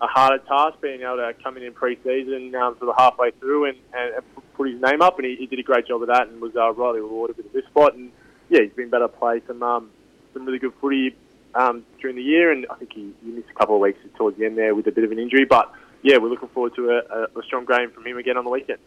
a 0.00 0.06
harder 0.06 0.38
task 0.44 0.80
being 0.80 1.00
able 1.00 1.16
to 1.16 1.34
come 1.42 1.56
in 1.56 1.64
in 1.64 1.72
pre-season, 1.72 2.54
um, 2.54 2.76
sort 2.78 2.90
of 2.90 2.96
halfway 2.96 3.32
through, 3.32 3.66
and, 3.66 3.78
and, 3.92 4.22
put 4.54 4.70
his 4.70 4.80
name 4.80 5.02
up, 5.02 5.18
and 5.18 5.26
he, 5.26 5.36
he 5.36 5.46
did 5.46 5.58
a 5.58 5.62
great 5.62 5.86
job 5.86 6.02
of 6.02 6.08
that, 6.08 6.28
and 6.28 6.40
was 6.40 6.54
uh, 6.54 6.72
rightly 6.72 7.00
rewarded 7.00 7.36
with 7.36 7.52
this 7.52 7.64
spot, 7.66 7.94
and 7.94 8.12
yeah, 8.50 8.60
he's 8.60 8.72
been 8.72 8.90
better 8.90 9.08
play 9.08 9.40
some 9.46 9.62
um, 9.62 9.90
some 10.32 10.44
really 10.44 10.58
good 10.58 10.72
footy 10.80 11.14
um, 11.54 11.84
during 12.00 12.16
the 12.16 12.22
year, 12.22 12.52
and 12.52 12.66
I 12.70 12.74
think 12.76 12.92
he, 12.92 13.12
he 13.24 13.30
missed 13.30 13.48
a 13.50 13.54
couple 13.54 13.74
of 13.74 13.80
weeks 13.80 13.98
towards 14.16 14.38
the 14.38 14.46
end 14.46 14.56
there 14.58 14.74
with 14.74 14.86
a 14.86 14.92
bit 14.92 15.04
of 15.04 15.12
an 15.12 15.18
injury, 15.18 15.44
but 15.44 15.72
yeah, 16.02 16.16
we're 16.18 16.28
looking 16.28 16.48
forward 16.48 16.74
to 16.76 16.90
a, 16.90 16.98
a, 16.98 17.22
a 17.38 17.42
strong 17.44 17.64
game 17.64 17.90
from 17.90 18.06
him 18.06 18.18
again 18.18 18.36
on 18.36 18.44
the 18.44 18.50
weekend. 18.50 18.78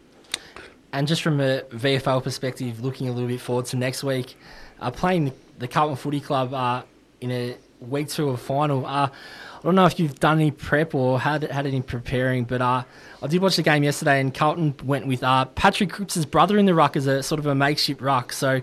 And 0.92 1.08
just 1.08 1.22
from 1.22 1.40
a 1.40 1.62
VFL 1.70 2.22
perspective, 2.22 2.80
looking 2.80 3.08
a 3.08 3.12
little 3.12 3.28
bit 3.28 3.40
forward 3.40 3.66
to 3.66 3.76
next 3.76 4.04
week, 4.04 4.36
uh, 4.80 4.90
playing 4.90 5.32
the, 5.58 5.68
Carlton 5.68 5.96
Footy 5.96 6.20
Club 6.20 6.52
uh, 6.52 6.82
in 7.20 7.30
a 7.30 7.56
week 7.80 8.08
two 8.08 8.28
of 8.28 8.40
final. 8.40 8.84
Uh, 8.84 9.08
I 9.08 9.62
don't 9.62 9.74
know 9.74 9.86
if 9.86 9.98
you've 9.98 10.18
done 10.20 10.40
any 10.40 10.50
prep 10.50 10.94
or 10.94 11.18
had 11.20 11.44
had 11.44 11.66
any 11.66 11.80
preparing, 11.80 12.44
but 12.44 12.60
uh, 12.60 12.84
I 13.22 13.28
did 13.28 13.40
watch 13.40 13.54
the 13.54 13.62
game 13.62 13.84
yesterday, 13.84 14.20
and 14.20 14.34
Carlton 14.34 14.74
went 14.84 15.06
with 15.06 15.22
uh, 15.22 15.44
Patrick 15.44 15.90
Cripps' 15.90 16.24
brother 16.24 16.58
in 16.58 16.66
the 16.66 16.74
ruck 16.74 16.96
as 16.96 17.06
a 17.06 17.22
sort 17.22 17.38
of 17.38 17.46
a 17.46 17.54
makeshift 17.54 18.00
ruck. 18.00 18.32
So, 18.32 18.60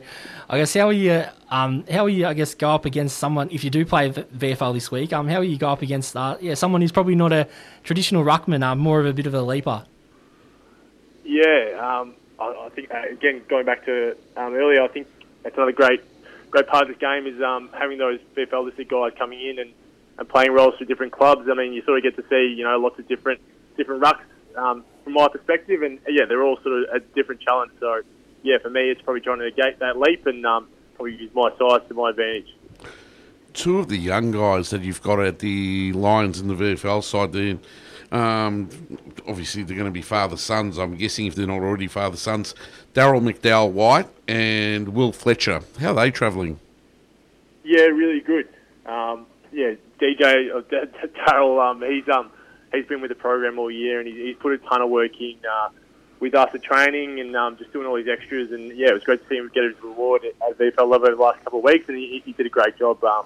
I 0.50 0.58
guess 0.58 0.74
how 0.74 0.88
are 0.88 0.93
you 0.93 1.24
um, 1.50 1.86
how 1.89 2.04
are 2.04 2.10
you 2.10 2.28
I 2.28 2.34
guess 2.34 2.56
go 2.56 2.72
up 2.72 2.84
against 2.84 3.17
someone 3.17 3.50
if 3.52 3.63
you 3.63 3.69
do 3.69 3.86
play 3.86 4.10
VFL 4.10 4.74
this 4.74 4.91
week? 4.91 5.13
Um, 5.13 5.30
how 5.30 5.38
are 5.38 5.45
you 5.45 5.58
go 5.58 5.69
up 5.69 5.82
against 5.82 6.13
uh, 6.17 6.36
yeah 6.41 6.56
someone 6.56 6.82
who's 6.82 6.91
probably 6.91 7.15
not 7.15 7.32
a 7.32 7.48
traditional 7.84 8.26
ruckman, 8.26 8.62
uh, 8.62 8.76
more 8.76 9.00
of 9.00 9.06
a 9.06 9.13
bit 9.13 9.26
of 9.26 9.34
a 9.34 9.41
leaper? 9.41 9.86
Yeah, 11.24 11.78
um, 11.80 12.15
I, 12.38 12.65
I 12.65 12.69
think 12.76 12.91
uh, 12.93 13.04
again 13.10 13.41
going 13.48 13.65
back 13.65 13.86
to 13.86 14.17
um, 14.36 14.54
earlier, 14.56 14.82
I 14.84 14.89
think 14.89 15.08
that's 15.43 15.56
another 15.56 15.72
great 15.72 16.02
great 16.52 16.67
part 16.67 16.84
of 16.84 16.89
this 16.89 16.98
game 16.98 17.28
is 17.28 17.41
um, 17.41 17.69
having 17.72 17.98
those 17.98 18.19
VFL 18.36 18.65
listed 18.65 18.89
guys 18.89 19.13
coming 19.17 19.39
in 19.39 19.60
and, 19.60 19.72
and 20.17 20.28
playing 20.28 20.52
roles 20.52 20.76
for 20.78 20.84
different 20.84 21.13
clubs. 21.13 21.48
I 21.50 21.54
mean, 21.54 21.72
you 21.72 21.82
sort 21.84 21.98
of 21.98 22.04
get 22.04 22.17
to 22.22 22.28
see 22.28 22.54
you 22.58 22.65
know 22.65 22.78
lots 22.78 23.00
of 23.00 23.08
different 23.08 23.39
different 23.78 24.04
rucks 24.04 24.19
um, 24.55 24.83
from 25.03 25.13
my 25.13 25.27
perspective, 25.27 25.81
and 25.81 25.99
yeah, 26.07 26.25
they're 26.27 26.43
all 26.43 26.57
sort 26.63 26.83
of 26.83 26.95
a 26.95 26.99
different 27.15 27.41
challenge. 27.41 27.71
So 27.79 28.01
yeah, 28.43 28.57
for 28.62 28.69
me, 28.69 28.89
it's 28.89 29.01
probably 29.01 29.21
trying 29.21 29.39
to 29.39 29.45
negate 29.45 29.79
that 29.79 29.97
leap 29.97 30.25
and 30.25 30.45
um, 30.45 30.67
probably 30.95 31.15
use 31.15 31.31
my 31.33 31.49
size 31.57 31.81
to 31.88 31.93
my 31.93 32.09
advantage. 32.12 32.53
two 33.53 33.79
of 33.79 33.88
the 33.88 33.97
young 33.97 34.31
guys 34.31 34.69
that 34.69 34.81
you've 34.81 35.01
got 35.01 35.19
at 35.19 35.39
the 35.39 35.91
Lions 35.93 36.39
and 36.39 36.49
the 36.49 36.55
VFL 36.55 37.03
side 37.03 37.33
there. 37.33 37.57
Um, 38.12 38.69
obviously, 39.27 39.63
they're 39.63 39.75
going 39.77 39.85
to 39.85 39.91
be 39.91 40.01
father 40.01 40.38
sons. 40.38 40.77
I'm 40.77 40.95
guessing 40.95 41.27
if 41.27 41.35
they're 41.35 41.45
not 41.47 41.62
already 41.62 41.88
father 41.88 42.17
sons, 42.17 42.55
Daryl 42.93 43.21
McDowell 43.21 43.71
White 43.71 44.07
and 44.27 44.89
Will 44.89 45.12
Fletcher. 45.12 45.62
How 45.79 45.89
are 45.89 45.95
they 45.95 46.12
travelling? 46.12 46.59
Yeah, 47.63 47.83
really 47.83 48.21
good. 48.21 48.47
Um, 48.85 49.27
yeah, 49.51 49.73
DJ 50.01 50.55
uh, 50.55 50.62
Daryl, 51.27 51.69
um, 51.69 51.83
he's 51.83 52.07
um, 52.09 52.31
he's 52.73 52.86
been 52.86 53.01
with 53.01 53.10
the 53.10 53.15
program 53.15 53.60
all 53.60 53.71
year, 53.71 53.99
and 53.99 54.08
he's, 54.08 54.36
put 54.38 54.53
a 54.53 54.58
ton 54.58 54.82
of 54.82 54.89
work 54.89 55.19
in 55.19 55.38
uh, 55.49 55.69
with 56.19 56.36
us 56.36 56.49
at 56.53 56.63
training 56.63 57.19
and 57.19 57.36
um, 57.36 57.58
just 57.58 57.71
doing 57.71 57.88
all 57.88 57.95
these 57.95 58.08
extras. 58.08 58.51
And 58.51 58.75
yeah, 58.77 58.89
it 58.89 58.93
was 58.93 59.03
great 59.03 59.21
to 59.21 59.29
see 59.29 59.36
him 59.36 59.49
get 59.53 59.63
his 59.63 59.82
reward 59.82 60.23
at 60.25 60.58
VFL 60.58 60.89
level 60.89 61.08
over 61.08 61.15
the 61.15 61.21
last 61.21 61.43
couple 61.43 61.60
of 61.60 61.65
weeks, 61.65 61.88
and 61.88 61.97
he, 61.97 62.21
he 62.25 62.34
did 62.34 62.45
a 62.45 62.49
great 62.49 62.77
job. 62.77 63.03
Um, 63.03 63.25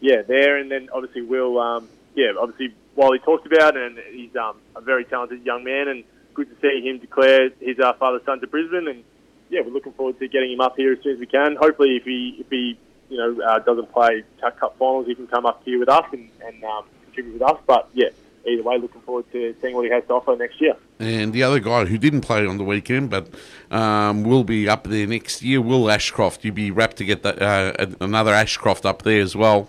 yeah, 0.00 0.22
there, 0.22 0.58
and 0.58 0.70
then 0.70 0.88
obviously 0.92 1.22
Will, 1.22 1.58
um, 1.58 1.88
yeah, 2.14 2.32
obviously 2.38 2.74
while 2.94 3.12
he 3.12 3.18
talked 3.18 3.46
about, 3.46 3.76
and 3.76 3.98
he's 4.10 4.34
um, 4.36 4.56
a 4.74 4.80
very 4.80 5.04
talented 5.04 5.44
young 5.44 5.64
man, 5.64 5.88
and 5.88 6.04
good 6.34 6.48
to 6.48 6.56
see 6.60 6.86
him 6.86 6.98
declare 6.98 7.50
his 7.60 7.78
uh, 7.78 7.92
father's 7.94 8.24
son 8.24 8.40
to 8.40 8.46
Brisbane, 8.46 8.88
and 8.88 9.04
yeah, 9.48 9.60
we're 9.60 9.70
looking 9.72 9.92
forward 9.92 10.18
to 10.18 10.28
getting 10.28 10.52
him 10.52 10.60
up 10.60 10.76
here 10.76 10.92
as 10.92 11.02
soon 11.02 11.14
as 11.14 11.18
we 11.18 11.26
can. 11.26 11.56
Hopefully, 11.56 11.96
if 11.96 12.04
he 12.04 12.36
if 12.40 12.50
he 12.50 12.78
you 13.08 13.16
know 13.16 13.40
uh, 13.42 13.58
doesn't 13.60 13.92
play 13.92 14.24
Cup 14.40 14.76
finals, 14.78 15.06
he 15.06 15.14
can 15.14 15.26
come 15.26 15.46
up 15.46 15.62
here 15.64 15.78
with 15.78 15.88
us 15.88 16.04
and, 16.12 16.28
and 16.44 16.64
um, 16.64 16.84
contribute 17.04 17.34
with 17.34 17.42
us. 17.42 17.58
But 17.66 17.88
yeah, 17.94 18.08
either 18.46 18.62
way, 18.62 18.78
looking 18.78 19.00
forward 19.02 19.30
to 19.32 19.54
seeing 19.60 19.74
what 19.74 19.84
he 19.84 19.90
has 19.90 20.04
to 20.04 20.14
offer 20.14 20.36
next 20.36 20.60
year. 20.60 20.74
And 20.98 21.32
the 21.32 21.42
other 21.42 21.60
guy 21.60 21.84
who 21.84 21.98
didn't 21.98 22.22
play 22.22 22.46
on 22.46 22.58
the 22.58 22.64
weekend, 22.64 23.10
but 23.10 23.28
um, 23.70 24.24
will 24.24 24.44
be 24.44 24.68
up 24.68 24.84
there 24.84 25.06
next 25.06 25.42
year, 25.42 25.60
Will 25.60 25.90
Ashcroft. 25.90 26.44
You'd 26.44 26.54
be 26.54 26.70
rapt 26.70 26.96
to 26.98 27.04
get 27.04 27.22
that, 27.22 27.40
uh, 27.42 27.86
another 28.00 28.32
Ashcroft 28.32 28.86
up 28.86 29.02
there 29.02 29.20
as 29.20 29.36
well. 29.36 29.68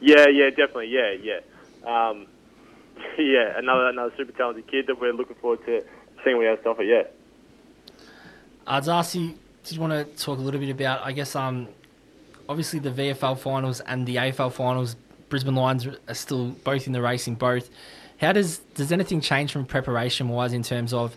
Yeah, 0.00 0.28
yeah, 0.28 0.50
definitely, 0.50 0.88
yeah, 0.88 1.12
yeah, 1.12 1.40
um, 1.84 2.26
yeah. 3.18 3.58
Another 3.58 3.88
another 3.88 4.12
super 4.16 4.32
talented 4.32 4.68
kid 4.68 4.86
that 4.86 5.00
we're 5.00 5.12
looking 5.12 5.36
forward 5.36 5.64
to 5.66 5.82
seeing 6.24 6.36
what 6.36 6.42
he 6.42 6.48
has 6.48 6.58
to 6.62 6.68
offer. 6.68 6.82
Yeah. 6.82 7.02
Uh, 8.66 8.80
Darcy, 8.80 9.34
did 9.64 9.74
you 9.74 9.80
want 9.80 9.92
to 9.92 10.24
talk 10.24 10.38
a 10.38 10.42
little 10.42 10.60
bit 10.60 10.68
about, 10.70 11.00
I 11.02 11.12
guess, 11.12 11.34
um, 11.34 11.68
obviously 12.48 12.78
the 12.78 12.90
VFL 12.90 13.38
finals 13.38 13.80
and 13.80 14.06
the 14.06 14.16
AFL 14.16 14.52
finals, 14.52 14.94
Brisbane 15.28 15.54
Lions 15.54 15.86
are 15.86 16.14
still 16.14 16.48
both 16.64 16.86
in 16.86 16.92
the 16.92 17.02
racing 17.02 17.34
both. 17.34 17.70
How 18.20 18.32
does 18.32 18.58
does 18.74 18.92
anything 18.92 19.20
change 19.20 19.52
from 19.52 19.64
preparation 19.64 20.28
wise 20.28 20.52
in 20.52 20.62
terms 20.62 20.92
of 20.92 21.14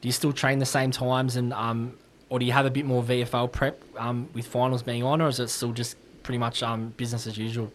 do 0.00 0.08
you 0.08 0.12
still 0.12 0.32
train 0.32 0.58
the 0.58 0.66
same 0.66 0.90
times 0.90 1.36
and 1.36 1.52
um, 1.52 1.96
or 2.28 2.38
do 2.38 2.44
you 2.44 2.52
have 2.52 2.66
a 2.66 2.70
bit 2.70 2.84
more 2.84 3.02
VFL 3.02 3.52
prep 3.52 3.82
um, 3.98 4.28
with 4.32 4.46
finals 4.46 4.82
being 4.82 5.02
on, 5.02 5.20
or 5.20 5.28
is 5.28 5.38
it 5.38 5.48
still 5.48 5.72
just 5.72 5.96
pretty 6.22 6.38
much 6.38 6.62
um, 6.62 6.88
business 6.96 7.26
as 7.26 7.36
usual? 7.36 7.70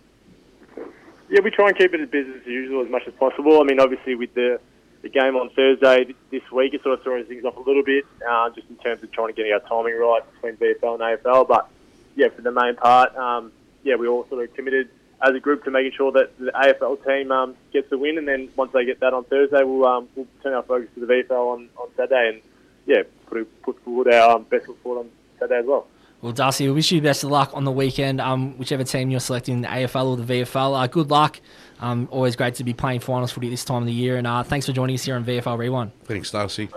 Yeah, 1.30 1.42
we 1.44 1.52
try 1.52 1.68
and 1.68 1.78
keep 1.78 1.94
it 1.94 2.02
as 2.02 2.10
business 2.10 2.38
as 2.42 2.48
usual 2.48 2.84
as 2.84 2.90
much 2.90 3.04
as 3.06 3.14
possible. 3.16 3.60
I 3.62 3.64
mean, 3.64 3.80
obviously 3.80 4.16
with 4.16 4.34
the 4.34 4.60
the 5.04 5.10
game 5.10 5.36
on 5.36 5.50
Thursday 5.52 6.14
this 6.32 6.42
week, 6.52 6.74
it 6.74 6.82
sort 6.82 6.98
of 6.98 7.04
throws 7.04 7.28
things 7.28 7.46
off 7.46 7.56
a 7.56 7.60
little 7.60 7.84
bit, 7.84 8.04
uh, 8.28 8.50
just 8.50 8.68
in 8.70 8.78
terms 8.78 9.04
of 9.04 9.12
trying 9.12 9.28
to 9.28 9.34
get 9.34 9.52
our 9.52 9.60
timing 9.60 9.96
right 9.96 10.22
between 10.34 10.58
VFL 10.58 11.00
and 11.00 11.24
AFL. 11.24 11.48
But 11.48 11.70
yeah, 12.16 12.30
for 12.30 12.42
the 12.42 12.52
main 12.52 12.76
part, 12.76 13.16
um, 13.16 13.52
yeah, 13.84 13.96
we 13.96 14.08
all 14.08 14.28
sort 14.28 14.44
of 14.44 14.56
committed 14.56 14.90
as 15.22 15.34
a 15.36 15.40
group 15.40 15.64
to 15.64 15.72
making 15.72 15.94
sure 15.94 16.12
that 16.12 16.38
the 16.38 16.52
AFL 16.52 17.04
team 17.06 17.32
um, 17.32 17.56
gets 17.74 17.90
the 17.90 17.98
win, 17.98 18.18
and 18.18 18.28
then 18.28 18.50
once 18.56 18.72
they 18.74 18.86
get 18.86 19.00
that 19.00 19.14
on 19.14 19.24
Thursday, 19.26 19.64
we'll 19.64 19.86
um, 19.86 20.08
we'll 20.16 20.28
turn 20.44 20.54
our 20.54 20.64
focus 20.64 20.90
to 20.96 21.06
the 21.06 21.08
VFL 21.08 21.54
on, 21.54 21.70
on 21.78 21.90
Saturday, 21.96 22.30
and 22.34 22.42
yeah, 22.86 23.04
put 23.28 23.62
put 23.64 23.84
forward 23.84 24.14
our 24.14 24.36
um, 24.36 24.44
best 24.44 24.66
foot 24.66 24.78
forward 24.84 25.02
on 25.02 25.10
Saturday 25.40 25.60
as 25.60 25.66
well. 25.66 25.88
Well, 26.22 26.34
Darcy, 26.34 26.68
we 26.68 26.74
wish 26.74 26.92
you 26.92 27.00
best 27.00 27.24
of 27.24 27.30
luck 27.30 27.52
on 27.54 27.64
the 27.64 27.72
weekend. 27.72 28.20
Um, 28.20 28.58
whichever 28.58 28.84
team 28.84 29.12
you're 29.12 29.20
selecting, 29.20 29.62
the 29.62 29.68
AFL 29.68 30.06
or 30.06 30.18
the 30.18 30.42
VFL, 30.42 30.84
uh, 30.84 30.88
good 30.88 31.12
luck. 31.12 31.40
Um, 31.80 32.08
always 32.12 32.36
great 32.36 32.56
to 32.56 32.64
be 32.64 32.74
playing 32.74 33.02
finals 33.02 33.32
footy 33.32 33.50
this 33.50 33.64
time 33.64 33.84
of 33.84 33.88
the 33.88 33.94
year, 33.94 34.18
and 34.18 34.26
uh, 34.26 34.42
thanks 34.44 34.66
for 34.66 34.72
joining 34.72 34.96
us 34.96 35.04
here 35.04 35.16
on 35.16 35.24
VFL 35.24 35.58
Rewind. 35.58 35.92
Thanks, 36.06 36.32
Darcy. 36.32 36.70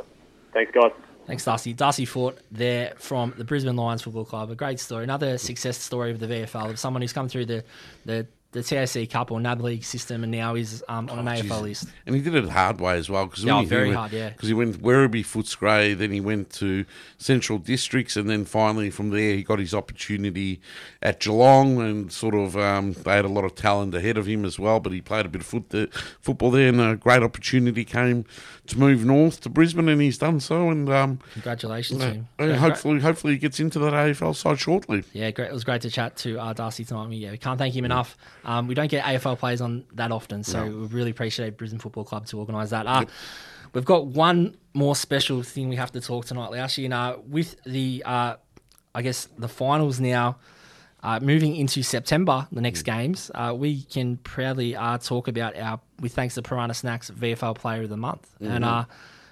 Thanks, 0.53 0.73
guys. 0.73 0.93
Thanks, 1.31 1.45
Darcy. 1.45 1.73
Darcy 1.73 2.07
Fort 2.07 2.41
there 2.51 2.95
from 2.99 3.35
the 3.39 3.45
Brisbane 3.45 3.77
Lions 3.77 4.03
Football 4.03 4.25
Club. 4.25 4.51
A 4.51 4.57
great 4.57 4.81
story. 4.81 5.05
Another 5.05 5.39
success 5.39 5.79
story 5.79 6.11
of 6.11 6.19
the 6.19 6.27
VFL 6.27 6.71
of 6.71 6.79
someone 6.81 7.03
who's 7.03 7.13
come 7.13 7.29
through 7.29 7.47
the, 7.47 7.63
the 8.05 8.27
the 8.53 8.63
TAC 8.65 9.09
Cup 9.11 9.31
or 9.31 9.39
NAB 9.41 9.61
League 9.61 9.85
system, 9.85 10.25
and 10.25 10.33
now 10.33 10.55
he's 10.55 10.83
um, 10.89 11.09
on 11.09 11.21
an 11.21 11.29
Oh, 11.29 11.31
AFL 11.31 11.43
geez. 11.43 11.61
list. 11.85 11.87
And 12.07 12.17
he 12.17 12.21
did 12.21 12.35
it 12.35 12.45
the 12.45 12.51
hard 12.51 12.81
way 12.81 12.97
as 12.99 13.09
well. 13.09 13.29
Cause 13.29 13.45
Yeah, 13.45 13.63
very 13.65 13.89
went, 13.89 13.97
hard, 13.99 14.13
yeah. 14.13 14.31
Because 14.31 14.49
he 14.49 14.55
went 14.55 14.83
Werribee, 14.83 15.25
Footscray, 15.25 15.97
then 15.97 16.11
he 16.11 16.21
went 16.21 16.51
to 16.55 16.85
Central 17.17 17.59
Districts, 17.59 18.17
and 18.17 18.29
then 18.29 18.45
finally 18.45 18.91
from 18.91 19.11
there 19.11 19.35
he 19.37 19.45
got 19.45 19.61
his 19.61 19.73
opportunity 19.73 20.61
at 21.01 21.21
Geelong, 21.21 21.81
and 21.81 22.11
sort 22.13 22.35
of 22.35 22.57
um, 22.57 22.93
they 22.93 23.13
had 23.13 23.25
a 23.25 23.29
lot 23.29 23.45
of 23.45 23.55
talent 23.55 23.95
ahead 23.95 24.19
of 24.19 24.27
him 24.27 24.45
as 24.45 24.59
well. 24.59 24.81
But 24.81 24.93
he 24.93 25.01
played 25.01 25.27
a 25.27 25.29
bit 25.29 25.43
of 25.43 25.47
foot 25.47 25.71
there, 25.71 25.87
football 26.21 26.51
there, 26.51 26.69
and 26.69 26.81
a 26.81 26.97
great 26.97 27.23
opportunity 27.23 27.85
came 27.85 28.25
to 28.67 28.79
move 28.79 29.05
north 29.05 29.41
to 29.43 29.49
Brisbane, 29.49 29.89
and 29.89 30.01
he's 30.01 30.19
done 30.19 30.41
so. 30.41 30.71
And 30.71 30.89
um, 30.91 31.21
Congratulations 31.35 32.01
to 32.01 32.07
uh, 32.07 32.13
him. 32.13 32.29
uh, 32.39 32.47
Great- 32.47 32.59
hopefully, 32.59 33.01
hopefully 33.01 33.33
he 33.35 33.39
gets 33.39 33.61
into 33.61 33.79
that 33.79 33.93
AFL 33.93 34.35
side 34.35 34.59
shortly. 34.59 35.05
Yeah, 35.13 35.31
great. 35.31 35.51
It 35.51 35.55
was 35.55 35.63
great 35.65 35.83
to 35.83 35.91
chat 35.91 36.17
to 36.19 36.39
uh, 36.41 36.53
Darcy 36.53 36.85
tonight. 36.85 37.11
Yeah, 37.13 37.31
we 37.31 37.39
can't 37.39 37.59
thank 37.59 37.75
him 37.77 37.85
enough. 37.85 38.17
Um, 38.45 38.67
we 38.67 38.75
don't 38.75 38.91
get 38.91 39.05
AFL 39.05 39.39
players 39.39 39.61
on 39.61 39.85
that 39.95 40.11
often, 40.13 40.43
so 40.45 40.65
No. 40.65 40.77
we 40.79 40.87
really 40.87 41.11
appreciate 41.11 41.57
Brisbane 41.57 41.79
Football 41.81 42.05
Club 42.05 42.27
to 42.27 42.39
organise 42.39 42.71
that. 42.71 42.87
Uh, 42.87 43.05
We've 43.73 43.85
got 43.85 44.07
one 44.07 44.57
more 44.75 44.97
special 44.97 45.45
thing 45.45 45.69
we 45.69 45.77
have 45.77 45.93
to 45.93 46.01
talk 46.01 46.25
tonight, 46.27 46.51
Laushi, 46.51 46.85
and 46.87 46.93
uh, 46.95 47.19
with 47.29 47.55
the, 47.65 48.03
uh, 48.05 48.35
I 48.97 49.03
guess, 49.03 49.29
the 49.39 49.47
finals 49.49 50.01
now 50.01 50.39
uh, 51.05 51.21
moving 51.23 51.55
into 51.55 51.83
September, 51.85 52.49
the 52.51 52.61
next 52.61 52.83
games, 52.83 53.31
uh, 53.35 53.55
we 53.57 53.83
can 53.83 54.17
proudly 54.19 54.75
uh, 54.75 54.99
talk 54.99 55.29
about 55.29 55.57
our, 55.57 55.79
with 56.01 56.13
thanks 56.13 56.35
to 56.35 56.43
Piranha 56.43 56.75
Snacks, 56.75 57.11
VFL 57.13 57.55
Player 57.55 57.83
of 57.85 57.91
the 57.91 57.97
Month. 57.97 58.29
And 58.41 58.65
Mhm. 58.65 58.69
uh, 58.83 58.85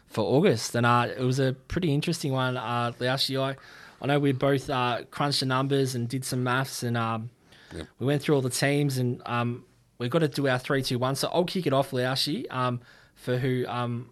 for 0.07 0.25
August, 0.25 0.75
and 0.77 0.87
uh, 0.87 1.09
it 1.19 1.23
was 1.23 1.39
a 1.41 1.53
pretty 1.67 1.93
interesting 1.93 2.31
one. 2.33 2.57
Uh, 2.57 2.93
Laushi, 3.01 3.39
I, 3.43 3.57
I 4.01 4.07
know 4.07 4.19
we 4.21 4.31
both 4.33 4.71
uh, 4.71 5.03
crunched 5.11 5.41
the 5.41 5.47
numbers 5.47 5.95
and 5.97 6.09
did 6.09 6.25
some 6.25 6.43
maths, 6.45 6.83
and 6.85 6.97
um, 6.97 7.29
we 7.73 8.07
went 8.07 8.23
through 8.23 8.35
all 8.35 8.43
the 8.43 8.51
teams, 8.51 8.99
and 8.99 9.23
um, 9.27 9.65
we've 9.99 10.11
got 10.11 10.21
to 10.21 10.29
do 10.29 10.49
our 10.49 10.59
three, 10.59 10.83
two, 10.83 10.99
one. 10.99 11.15
So 11.15 11.29
I'll 11.33 11.45
kick 11.45 11.67
it 11.67 11.73
off, 11.73 11.91
Laushi, 11.91 12.47
um, 12.51 12.81
for 13.15 13.37
who 13.37 13.67
um, 13.69 14.11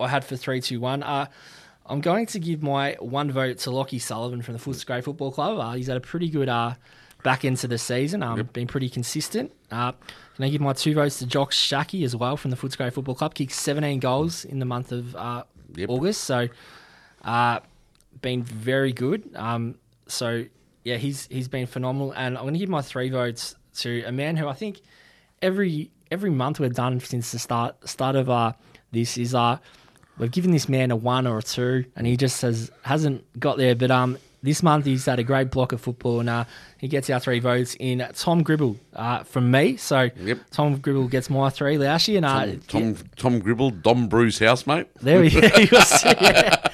I 0.00 0.08
had 0.08 0.24
for 0.24 0.36
three, 0.36 0.60
two, 0.60 0.80
one. 0.80 1.02
Uh, 1.02 1.26
I'm 1.86 2.00
going 2.00 2.26
to 2.26 2.38
give 2.38 2.62
my 2.62 2.96
one 2.98 3.30
vote 3.30 3.58
to 3.58 3.70
Lockie 3.70 3.98
Sullivan 3.98 4.42
from 4.42 4.54
the 4.54 4.60
Footscray 4.60 5.04
Football 5.04 5.32
Club. 5.32 5.58
Uh, 5.58 5.72
he's 5.72 5.88
had 5.88 5.96
a 5.96 6.00
pretty 6.00 6.30
good 6.30 6.48
uh, 6.48 6.74
back 7.22 7.44
into 7.44 7.68
the 7.68 7.78
season, 7.78 8.22
um, 8.22 8.48
been 8.52 8.66
pretty 8.66 8.88
consistent. 8.88 9.52
Uh, 9.70 9.92
can 10.36 10.44
I 10.44 10.48
give 10.48 10.60
my 10.60 10.72
two 10.72 10.94
votes 10.94 11.18
to 11.18 11.26
Jock 11.26 11.52
Shackey 11.52 12.04
as 12.04 12.16
well 12.16 12.36
from 12.36 12.50
the 12.50 12.56
Footscray 12.56 12.92
Football 12.92 13.14
Club? 13.16 13.34
Kicked 13.34 13.52
17 13.52 14.00
goals 14.00 14.44
in 14.44 14.58
the 14.58 14.64
month 14.64 14.92
of 14.92 15.14
uh, 15.14 15.44
August, 15.88 16.24
so 16.24 16.48
uh, 17.22 17.60
been 18.20 18.42
very 18.42 18.92
good. 18.92 19.30
Um, 19.34 19.76
so 20.06 20.44
yeah, 20.84 20.96
he's 20.96 21.26
he's 21.28 21.48
been 21.48 21.66
phenomenal, 21.66 22.12
and 22.12 22.36
I'm 22.36 22.44
going 22.44 22.54
to 22.54 22.60
give 22.60 22.68
my 22.68 22.82
three 22.82 23.10
votes 23.10 23.56
to 23.78 24.04
a 24.04 24.12
man 24.12 24.36
who 24.36 24.46
I 24.46 24.52
think 24.52 24.82
every 25.42 25.90
every 26.10 26.30
month 26.30 26.60
we've 26.60 26.74
done 26.74 27.00
since 27.00 27.32
the 27.32 27.38
start 27.38 27.88
start 27.88 28.16
of 28.16 28.30
uh, 28.30 28.52
this 28.92 29.18
is 29.18 29.34
uh 29.34 29.58
we've 30.18 30.30
given 30.30 30.50
this 30.50 30.68
man 30.68 30.90
a 30.90 30.96
one 30.96 31.26
or 31.26 31.38
a 31.38 31.42
two, 31.42 31.86
and 31.96 32.06
he 32.06 32.16
just 32.16 32.42
has 32.42 32.70
hasn't 32.82 33.24
got 33.40 33.56
there. 33.56 33.74
But 33.74 33.90
um, 33.90 34.18
this 34.44 34.62
month 34.62 34.84
he's 34.84 35.06
had 35.06 35.18
a 35.18 35.24
great 35.24 35.50
block 35.50 35.72
of 35.72 35.80
football, 35.80 36.20
and 36.20 36.28
uh, 36.28 36.44
he 36.78 36.86
gets 36.86 37.08
our 37.10 37.18
three 37.18 37.40
votes 37.40 37.74
in 37.80 38.06
Tom 38.14 38.42
Gribble 38.42 38.76
uh, 38.92 39.24
from 39.24 39.50
me. 39.50 39.76
So 39.78 40.10
Tom 40.50 40.76
Gribble 40.76 41.08
gets 41.08 41.30
my 41.30 41.48
three, 41.50 41.76
Laushi, 41.76 42.16
and 42.16 42.26
uh, 42.26 42.60
Tom 42.68 42.94
Tom 43.16 43.38
Gribble, 43.40 43.70
Dom 43.70 44.06
Bruce 44.08 44.38
housemate. 44.38 44.86
there 45.00 45.20
we 45.20 45.30
go. 45.30 45.40
he 45.48 45.68
was 45.74 46.02
too, 46.02 46.12
yeah. 46.20 46.68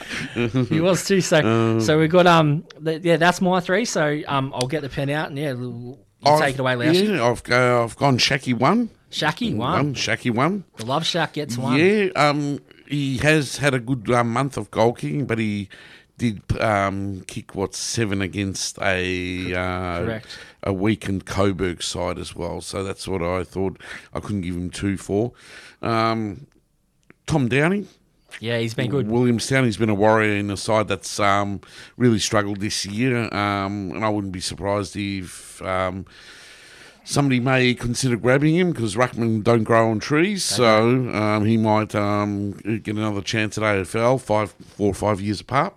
he 0.68 0.80
was 0.80 1.04
too. 1.06 1.20
So 1.20 1.38
Um, 1.38 1.80
so 1.80 1.98
we've 1.98 2.10
got 2.10 2.26
um 2.26 2.64
th- 2.84 3.02
yeah 3.02 3.16
that's 3.16 3.40
my 3.40 3.60
three. 3.60 3.84
So 3.84 4.20
um 4.26 4.52
I'll 4.54 4.66
get 4.68 4.82
the 4.82 4.88
pen 4.88 5.08
out 5.10 5.28
and 5.28 5.38
yeah 5.38 5.52
you 5.52 5.96
I've- 6.24 6.42
take 6.44 6.54
it 6.56 6.60
away, 6.60 6.74
Laushi. 6.74 7.16
Yeah, 7.16 7.24
I've 7.24 7.42
go, 7.42 7.84
I've 7.84 7.96
gone 7.96 8.18
Shacky 8.18 8.52
one. 8.52 8.90
Shacky 9.10 9.56
one. 9.56 9.94
Shacky 9.94 10.30
one. 10.30 10.64
The 10.76 10.86
Love 10.86 11.04
Shack 11.06 11.32
gets 11.32 11.56
one. 11.58 11.78
Yeah, 11.78 12.08
um, 12.14 12.60
he 12.86 13.16
has 13.18 13.56
had 13.56 13.74
a 13.74 13.80
good 13.80 14.08
um, 14.10 14.32
month 14.32 14.56
of 14.56 14.70
goal 14.70 14.92
kicking, 14.92 15.26
but 15.26 15.38
he 15.38 15.68
did 16.20 16.60
um, 16.60 17.22
kick 17.22 17.54
what 17.54 17.74
seven 17.74 18.20
against 18.20 18.78
a 18.82 19.54
uh, 19.54 20.04
Correct. 20.04 20.38
a 20.62 20.70
weakened 20.70 21.24
Coburg 21.24 21.82
side 21.82 22.18
as 22.18 22.36
well. 22.36 22.60
So 22.60 22.84
that's 22.84 23.08
what 23.08 23.22
I 23.22 23.42
thought. 23.42 23.80
I 24.12 24.20
couldn't 24.20 24.42
give 24.42 24.54
him 24.54 24.68
two 24.68 24.98
for. 24.98 25.32
Um, 25.80 26.46
Tom 27.26 27.48
Downey. 27.48 27.86
Yeah, 28.38 28.58
he's 28.58 28.74
been 28.74 28.90
good. 28.90 29.08
Williamstown, 29.08 29.64
he's 29.64 29.78
been 29.78 29.88
a 29.88 29.94
warrior 29.94 30.36
in 30.36 30.50
a 30.50 30.58
side 30.58 30.88
that's 30.88 31.18
um, 31.18 31.62
really 31.96 32.18
struggled 32.18 32.60
this 32.60 32.84
year, 32.84 33.22
um, 33.34 33.92
and 33.92 34.04
I 34.04 34.08
wouldn't 34.10 34.32
be 34.32 34.40
surprised 34.40 34.96
if 34.96 35.60
um, 35.62 36.06
somebody 37.02 37.40
may 37.40 37.74
consider 37.74 38.16
grabbing 38.16 38.54
him 38.56 38.72
because 38.72 38.94
ruckmen 38.94 39.42
don't 39.42 39.64
grow 39.64 39.90
on 39.90 40.00
trees, 40.00 40.44
so 40.44 41.12
um, 41.12 41.44
he 41.44 41.56
might 41.56 41.94
um, 41.94 42.52
get 42.52 42.94
another 42.94 43.22
chance 43.22 43.58
at 43.58 43.64
AFL 43.64 44.20
five, 44.20 44.52
four 44.52 44.90
or 44.90 44.94
five 44.94 45.20
years 45.20 45.40
apart. 45.40 45.74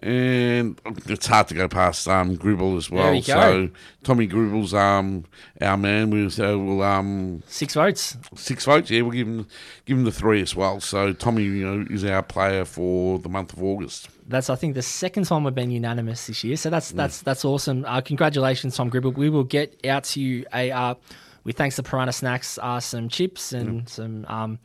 And 0.00 0.78
it's 1.06 1.26
hard 1.26 1.48
to 1.48 1.54
go 1.54 1.68
past 1.68 2.06
um, 2.06 2.34
Gribble 2.34 2.76
as 2.76 2.90
well. 2.90 3.04
There 3.04 3.14
you 3.14 3.22
go. 3.22 3.34
So 3.34 3.70
Tommy 4.04 4.26
Gribble's 4.26 4.74
um, 4.74 5.24
our 5.60 5.76
man. 5.78 6.10
We'll, 6.10 6.28
so 6.30 6.58
we'll 6.58 6.82
um, 6.82 7.42
Six 7.46 7.74
votes. 7.74 8.16
six 8.34 8.66
votes. 8.66 8.90
Yeah, 8.90 9.02
we'll 9.02 9.12
give 9.12 9.26
him 9.26 9.46
give 9.86 9.96
him 9.96 10.04
the 10.04 10.12
three 10.12 10.42
as 10.42 10.54
well. 10.54 10.80
So 10.80 11.14
Tommy, 11.14 11.44
you 11.44 11.66
know, 11.66 11.86
is 11.88 12.04
our 12.04 12.22
player 12.22 12.66
for 12.66 13.18
the 13.18 13.30
month 13.30 13.54
of 13.54 13.62
August. 13.62 14.08
That's 14.28 14.50
I 14.50 14.56
think 14.56 14.74
the 14.74 14.82
second 14.82 15.24
time 15.24 15.44
we've 15.44 15.54
been 15.54 15.70
unanimous 15.70 16.26
this 16.26 16.44
year. 16.44 16.56
So 16.56 16.68
that's 16.68 16.90
that's 16.90 17.22
that's 17.22 17.44
awesome. 17.44 17.84
Uh, 17.86 18.02
congratulations, 18.02 18.76
Tom 18.76 18.90
Gribble. 18.90 19.12
We 19.12 19.30
will 19.30 19.44
get 19.44 19.80
out 19.86 20.04
to 20.04 20.20
you 20.20 20.44
a 20.52 20.70
uh, 20.70 20.94
with 21.44 21.56
thanks 21.56 21.76
to 21.76 21.82
Piranha 21.82 22.12
Snacks, 22.12 22.58
uh, 22.60 22.80
some 22.80 23.08
chips 23.08 23.52
and 23.54 23.88
some. 23.88 24.26
Um, 24.28 24.58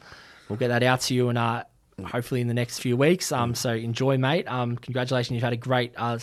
we'll 0.50 0.58
get 0.58 0.68
that 0.70 0.84
out 0.84 1.00
to 1.02 1.14
you 1.14 1.30
and 1.30 1.38
uh, 1.38 1.64
hopefully 2.04 2.42
in 2.42 2.48
the 2.48 2.54
next 2.54 2.80
few 2.80 2.96
weeks. 2.98 3.32
Um, 3.32 3.56
so 3.56 3.72
enjoy, 3.74 4.18
mate. 4.18 4.48
Um, 4.48 4.76
congratulations. 4.78 5.36
You've 5.36 5.44
had 5.44 5.54
a 5.54 5.58
great 5.58 5.94
uh, 5.98 6.18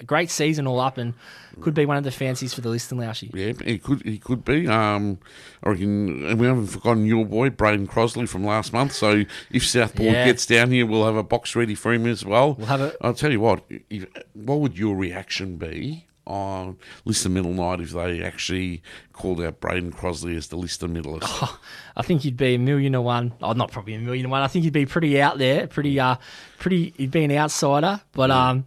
a 0.00 0.04
great 0.04 0.30
season 0.30 0.66
all 0.68 0.78
up 0.78 0.96
and 0.96 1.12
could 1.60 1.74
be 1.74 1.84
one 1.84 1.96
of 1.96 2.04
the 2.04 2.12
fancies 2.12 2.54
for 2.54 2.60
the 2.60 2.68
Liston 2.68 2.98
Laoshi. 2.98 3.30
Yeah, 3.34 3.52
he 3.66 3.78
could 3.78 4.02
he 4.02 4.18
could 4.18 4.44
be. 4.44 4.68
Um, 4.68 5.18
I 5.64 5.70
reckon, 5.70 6.24
and 6.24 6.38
we 6.38 6.46
haven't 6.46 6.68
forgotten 6.68 7.04
your 7.04 7.24
boy 7.26 7.50
Brayden 7.50 7.88
Crossley 7.88 8.26
from 8.26 8.44
last 8.44 8.72
month. 8.72 8.92
So 8.92 9.24
if 9.50 9.66
Southport 9.66 10.12
Yeah. 10.12 10.24
gets 10.24 10.46
down 10.46 10.70
here, 10.70 10.86
we'll 10.86 11.04
have 11.04 11.16
a 11.16 11.24
box 11.24 11.56
ready 11.56 11.74
for 11.74 11.92
him 11.92 12.06
as 12.06 12.24
well. 12.24 12.54
We'll 12.54 12.66
have 12.68 12.80
a- 12.80 12.94
I'll 13.00 13.12
tell 13.14 13.32
you 13.32 13.40
what. 13.40 13.64
If, 13.90 14.06
what 14.34 14.60
would 14.60 14.78
your 14.78 14.94
reaction 14.94 15.56
be 15.56 16.06
on 16.28 16.76
Liston 17.04 17.32
Medal 17.34 17.52
Night 17.52 17.80
if 17.80 17.90
they 17.90 18.22
actually 18.22 18.82
called 19.12 19.40
out 19.40 19.60
Brayden 19.60 19.92
Crossley 19.92 20.36
as 20.36 20.48
the 20.48 20.56
Liston 20.56 20.94
Medallist? 20.94 21.58
I 21.96 22.02
think 22.02 22.24
you'd 22.24 22.36
be 22.36 22.54
a 22.54 22.58
million 22.58 22.92
to 22.92 23.00
one. 23.00 23.32
Oh, 23.42 23.52
not 23.52 23.72
probably 23.72 23.94
a 23.94 23.98
million 23.98 24.24
to 24.24 24.28
one. 24.28 24.42
I 24.42 24.46
think 24.46 24.64
you'd 24.64 24.74
be 24.74 24.86
pretty 24.86 25.20
out 25.20 25.38
there, 25.38 25.66
pretty 25.66 25.98
uh, 25.98 26.16
pretty. 26.58 26.94
You'd 26.96 27.10
be 27.10 27.24
an 27.24 27.32
outsider, 27.32 28.00
but 28.12 28.30
um, 28.30 28.66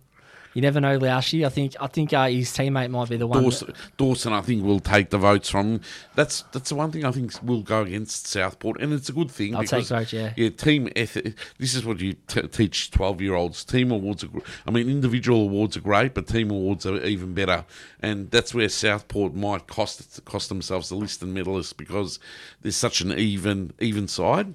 you 0.54 0.62
never 0.62 0.82
know, 0.82 1.00
Laoshi. 1.00 1.46
I 1.46 1.50
think 1.50 1.76
I 1.80 1.88
think 1.88 2.12
uh, 2.14 2.28
his 2.28 2.50
teammate 2.52 2.90
might 2.90 3.10
be 3.10 3.18
the 3.18 3.28
one. 3.28 3.38
that- 3.40 3.44
Dawson, 3.50 3.74
Dawson, 3.98 4.34
I 4.34 4.42
think, 4.42 4.64
will 4.64 4.80
take 4.80 5.10
the 5.10 5.18
votes 5.18 5.50
from. 5.50 5.82
That's 6.16 6.44
that's 6.52 6.70
the 6.70 6.76
one 6.76 6.92
thing 6.92 7.06
I 7.06 7.12
think 7.12 7.32
will 7.44 7.62
go 7.62 7.84
against 7.84 8.28
Southport, 8.28 8.82
and 8.82 8.92
it's 8.94 9.10
a 9.10 9.14
good 9.14 9.32
thing. 9.32 9.56
I'll 9.56 9.62
take 9.62 9.70
because, 9.88 9.90
votes, 9.90 10.14
yeah. 10.14 10.34
Yeah, 10.36 10.50
team 10.50 10.90
ethic. 10.96 11.36
This 11.58 11.74
is 11.76 11.86
what 11.86 12.00
you 12.02 12.14
t- 12.28 12.42
teach 12.48 12.92
twelve-year-olds. 12.92 13.64
Team 13.64 13.92
awards 13.92 14.24
are. 14.24 14.28
gr- 14.28 14.40
I 14.68 14.72
mean, 14.72 14.90
individual 14.90 15.42
awards 15.44 15.78
are 15.78 15.82
great, 15.82 16.14
but 16.14 16.28
team 16.28 16.52
awards 16.52 16.86
are 16.86 17.02
even 17.04 17.34
better. 17.34 17.66
And 18.02 18.30
that's 18.32 18.54
where 18.54 18.68
Southport 18.70 19.34
might 19.34 19.68
cost 19.68 20.24
cost 20.26 20.50
themselves 20.50 20.90
the 20.90 20.96
Liston 20.96 21.34
medalist 21.34 21.78
because 21.78 22.20
there's 22.62 22.76
such 22.76 23.02
an 23.02 23.12
even 23.18 23.74
even 23.80 24.08
side. 24.08 24.54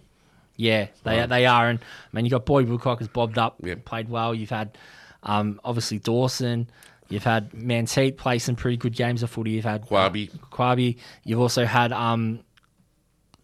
Yeah, 0.58 0.86
they 1.04 1.24
they 1.26 1.44
are, 1.46 1.68
and 1.68 1.78
I 1.80 2.16
mean 2.16 2.24
you 2.24 2.30
got 2.30 2.46
Boyd 2.46 2.68
Woodcock 2.68 2.98
has 3.00 3.08
bobbed 3.08 3.36
up, 3.38 3.56
Yep. 3.62 3.84
played 3.84 4.08
well. 4.08 4.34
You've 4.34 4.48
had 4.50 4.76
um, 5.26 5.60
obviously 5.64 5.98
Dawson. 5.98 6.68
You've 7.08 7.22
had 7.24 7.52
Manteet 7.52 8.16
play 8.16 8.38
some 8.40 8.56
pretty 8.56 8.76
good 8.78 8.94
games 8.94 9.22
of 9.22 9.30
footy. 9.30 9.50
You've 9.52 9.64
had 9.64 9.86
Quabi. 9.86 10.28
Quabi. 10.50 10.96
You've 11.22 11.38
also 11.40 11.64
had 11.64 11.92
um, 11.92 12.40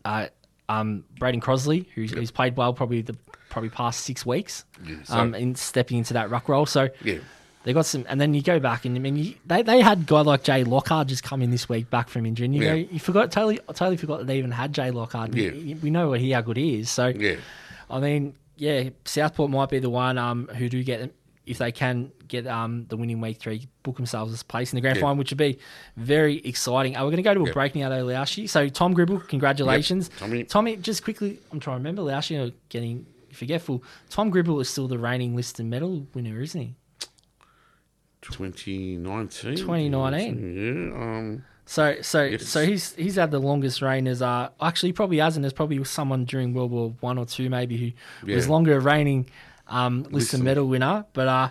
uh, 0.05 0.27
um, 0.69 1.05
Brayden 1.21 1.41
Crossley, 1.41 1.87
who's, 1.95 2.11
who's 2.11 2.31
played 2.31 2.57
well 2.57 2.73
probably 2.73 3.03
the 3.03 3.17
probably 3.51 3.69
past 3.71 4.01
six 4.01 4.25
weeks, 4.27 4.65
so- 5.05 5.15
um, 5.17 5.35
in 5.35 5.55
stepping 5.55 5.99
into 5.99 6.15
that 6.15 6.31
ruck 6.31 6.49
role. 6.49 6.67
So 6.67 6.89
Yeah. 7.05 7.19
they 7.65 7.73
got 7.73 7.87
some, 7.87 8.05
and 8.09 8.21
then 8.21 8.35
you 8.35 8.43
go 8.43 8.59
back 8.59 8.85
and 8.85 8.97
I 8.97 8.99
mean 8.99 9.17
you, 9.17 9.35
they 9.47 9.63
they 9.63 9.81
had 9.81 9.99
a 9.99 10.03
guy 10.05 10.23
like 10.23 10.43
Jay 10.43 10.65
Lockhart 10.65 11.07
just 11.09 11.23
come 11.23 11.43
in 11.43 11.51
this 11.51 11.69
week 11.69 11.89
back 11.91 12.09
from 12.09 12.27
injury, 12.27 12.47
and 12.47 12.55
you 12.57 12.63
Yeah. 12.63 12.71
know 12.71 12.75
you 12.91 12.99
forgot 12.99 13.31
totally 13.31 13.61
totally 13.69 13.97
forgot 13.99 14.19
that 14.21 14.27
they 14.27 14.39
even 14.39 14.51
had 14.51 14.73
Jay 14.73 14.91
Lockhart. 14.91 15.35
Yeah. 15.35 15.51
We, 15.51 15.75
we 15.75 15.91
know 15.91 16.09
what 16.09 16.21
he 16.21 16.31
how 16.33 16.41
good 16.41 16.57
he 16.57 16.81
is. 16.81 16.91
So 16.91 17.09
Yeah. 17.09 17.37
I 17.91 18.01
mean, 18.01 18.35
yeah, 18.57 18.89
Southport 19.05 19.51
might 19.51 19.69
be 19.69 19.79
the 19.79 19.91
one 19.91 20.17
um, 20.19 20.49
who 20.49 20.69
do 20.71 20.83
get 20.83 21.13
if 21.47 21.59
they 21.59 21.73
can 21.73 22.13
get 22.29 22.47
um, 22.47 22.87
the 22.89 22.97
winning 22.97 23.21
week 23.21 23.39
three, 23.39 23.67
book 23.83 23.97
themselves 23.97 24.41
a 24.41 24.45
place 24.45 24.73
in 24.73 24.77
the 24.77 24.81
grand 24.81 24.97
Yeah. 24.97 25.03
final, 25.03 25.17
which 25.17 25.31
would 25.31 25.39
be 25.39 25.59
very 25.97 26.39
exciting. 26.39 26.97
Uh, 26.97 27.01
we're 27.01 27.11
going 27.11 27.17
to 27.17 27.23
go 27.23 27.35
to 27.35 27.43
a 27.43 27.47
Yeah. 27.47 27.53
break 27.53 27.75
now, 27.75 27.89
though. 27.89 28.25
So 28.47 28.69
Tom 28.69 28.95
Gribble, 28.95 29.21
congratulations, 29.21 30.11
Tommy. 30.19 30.45
Tommy, 30.45 30.77
just 30.77 31.03
quickly, 31.05 31.39
I'm 31.51 31.59
trying 31.61 31.75
to 31.77 31.79
remember 31.79 32.03
Laoshi 32.03 32.49
uh, 32.49 32.53
getting 32.69 33.07
forgetful. 33.33 33.83
Tom 34.11 34.31
Gribble 34.31 34.61
is 34.61 34.69
still 34.69 34.87
the 34.89 34.99
reigning 34.99 35.35
list 35.35 35.55
Liston 35.55 35.69
medal 35.71 36.07
winner, 36.15 36.41
isn't 36.41 36.61
he? 36.61 36.75
2019. 38.23 39.57
2019. 39.57 40.93
Yeah. 40.93 41.03
Um, 41.03 41.45
So, 41.65 41.97
so, 42.03 42.25
Yes. 42.25 42.47
so 42.49 42.67
he's 42.67 42.95
he's 42.97 43.15
had 43.17 43.31
the 43.31 43.39
longest 43.39 43.83
reign 43.83 44.07
as 44.09 44.21
uh 44.21 44.49
actually 44.61 44.91
he 44.91 44.93
probably 44.93 45.19
hasn't. 45.19 45.43
There's 45.43 45.53
probably 45.53 45.83
someone 45.85 46.25
during 46.25 46.55
World 46.55 46.71
War 46.73 46.95
One 47.01 47.19
or 47.19 47.25
two 47.25 47.49
maybe 47.49 47.97
who 48.27 48.33
was 48.35 48.49
longer 48.49 48.79
reigning 48.81 49.29
um 49.69 50.05
Liston 50.11 50.43
medal 50.45 50.67
winner. 50.67 51.05
But 51.13 51.29
uh 51.29 51.49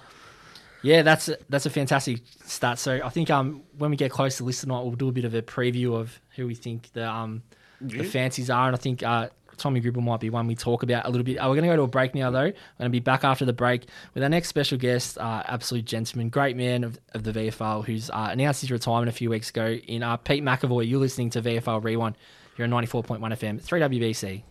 yeah, 0.84 1.04
that's 1.04 1.30
a, 1.30 1.38
that's 1.47 1.65
a 1.65 1.69
fantastic 1.69 2.21
start. 2.45 2.80
So 2.80 3.00
I 3.04 3.10
think 3.10 3.30
um 3.30 3.63
when 3.78 3.91
we 3.91 3.97
get 3.97 4.12
close 4.12 4.38
to 4.38 4.43
Liston 4.43 4.69
night, 4.69 4.82
we'll 4.82 4.91
do 4.93 5.10
a 5.10 5.12
bit 5.12 5.26
of 5.26 5.34
a 5.34 5.41
preview 5.41 5.95
of 5.95 6.19
who 6.36 6.47
we 6.47 6.56
think 6.56 6.91
the 6.93 7.08
um 7.08 7.43
the 7.80 8.04
fancies 8.04 8.50
are, 8.50 8.67
and 8.67 8.76
I 8.76 8.80
think 8.80 9.04
uh. 9.04 9.30
Tommy 9.58 9.80
Gribble 9.80 10.02
might 10.02 10.19
be 10.19 10.32
one 10.32 10.47
we 10.47 10.56
talk 10.56 10.82
about 10.82 11.06
a 11.06 11.10
little 11.12 11.24
bit. 11.24 11.38
Uh, 11.38 11.43
we're 11.47 11.54
going 11.54 11.65
to 11.65 11.69
go 11.69 11.76
to 11.76 11.84
a 11.84 11.88
break 11.88 12.15
now, 12.15 12.32
though. 12.32 12.45
We're 12.45 12.80
going 12.80 12.86
to 12.86 12.89
be 12.89 13.00
back 13.00 13.24
after 13.24 13.45
the 13.45 13.54
break 13.54 13.86
with 14.15 14.24
our 14.24 14.30
next 14.30 14.47
special 14.47 14.80
guest, 14.80 15.19
uh, 15.19 15.43
absolute 15.45 15.86
gentleman, 15.86 16.30
great 16.30 16.58
man 16.58 16.84
of, 16.84 17.00
of 17.13 17.24
the 17.24 17.32
VFL, 17.32 17.86
who's 17.86 18.10
uh, 18.10 18.30
announced 18.32 18.62
his 18.62 18.71
retirement 18.71 19.10
a 19.10 19.12
few 19.12 19.30
weeks 19.30 19.52
ago. 19.52 19.67
In 19.67 20.02
uh, 20.02 20.17
Pete 20.17 20.43
McEvoy, 20.43 20.89
you're 20.89 21.00
listening 21.00 21.30
to 21.32 21.43
VFL 21.43 21.84
Rewind 21.84 22.15
You're 22.58 22.65
on 22.65 22.71
94.1 22.71 23.19
FM, 23.19 23.62
3WBC. 23.62 24.41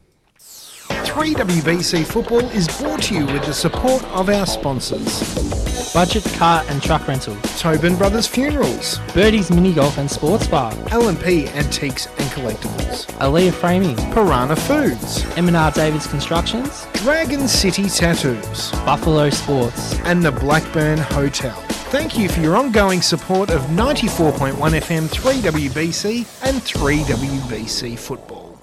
3WBC 0.90 2.04
Football 2.04 2.40
is 2.50 2.66
brought 2.78 3.02
to 3.02 3.14
you 3.14 3.26
with 3.26 3.44
the 3.44 3.52
support 3.54 4.02
of 4.06 4.28
our 4.28 4.46
sponsors 4.46 5.92
Budget 5.92 6.24
Car 6.34 6.62
and 6.68 6.80
Truck 6.82 7.06
Rental, 7.08 7.34
Tobin 7.58 7.96
Brothers 7.96 8.26
Funerals, 8.26 8.98
Birdie's 9.12 9.50
Mini 9.50 9.72
Golf 9.72 9.98
and 9.98 10.08
Sports 10.10 10.46
Bar, 10.46 10.72
L&P 10.90 11.48
Antiques 11.48 12.06
and 12.06 12.30
Collectibles, 12.30 13.06
Aaliyah 13.18 13.52
Framing, 13.52 13.96
Piranha 14.12 14.54
Foods, 14.54 15.24
M&R 15.36 15.70
Davids 15.72 16.06
Constructions, 16.06 16.86
Dragon 16.94 17.48
City 17.48 17.88
Tattoos, 17.88 18.70
Buffalo 18.84 19.30
Sports. 19.30 19.98
and 20.04 20.22
the 20.22 20.30
Blackburn 20.32 20.98
Hotel. 20.98 21.56
Thank 21.90 22.16
you 22.16 22.28
for 22.28 22.40
your 22.40 22.56
ongoing 22.56 23.02
support 23.02 23.50
of 23.50 23.62
94.1 23.62 24.52
FM 24.54 25.08
3WBC 25.08 26.18
and 26.48 26.60
3WBC 26.62 27.98
Football. 27.98 28.60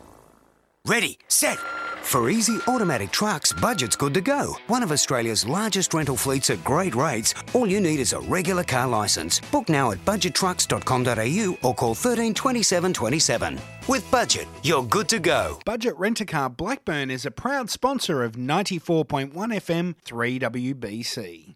Ready, 0.85 1.19
set. 1.27 1.57
For 2.07 2.29
easy 2.29 2.57
automatic 2.67 3.11
trucks, 3.11 3.51
budget's 3.51 3.97
good 3.97 4.13
to 4.13 4.21
go. 4.21 4.55
One 4.67 4.81
of 4.81 4.93
Australia's 4.93 5.45
largest 5.45 5.93
rental 5.93 6.15
fleets 6.15 6.49
at 6.49 6.63
great 6.63 6.95
rates. 6.95 7.33
All 7.53 7.67
you 7.67 7.81
need 7.81 7.99
is 7.99 8.13
a 8.13 8.21
regular 8.21 8.63
car 8.63 8.87
licence. 8.87 9.41
Book 9.51 9.67
now 9.67 9.91
at 9.91 9.97
budgettrucks.com.au 10.05 11.67
or 11.67 11.75
call 11.75 11.93
13 11.93 12.33
27 12.33 12.93
27. 12.93 13.59
With 13.89 14.09
Budget, 14.09 14.47
you're 14.63 14.83
good 14.83 15.09
to 15.09 15.19
go. 15.19 15.59
Budget 15.65 15.97
Rent 15.97 16.21
a 16.21 16.25
Car 16.25 16.49
Blackburn 16.49 17.11
is 17.11 17.25
a 17.25 17.31
proud 17.31 17.69
sponsor 17.69 18.23
of 18.23 18.37
94.1 18.37 19.33
FM 19.33 19.95
3WBC. 20.05 21.55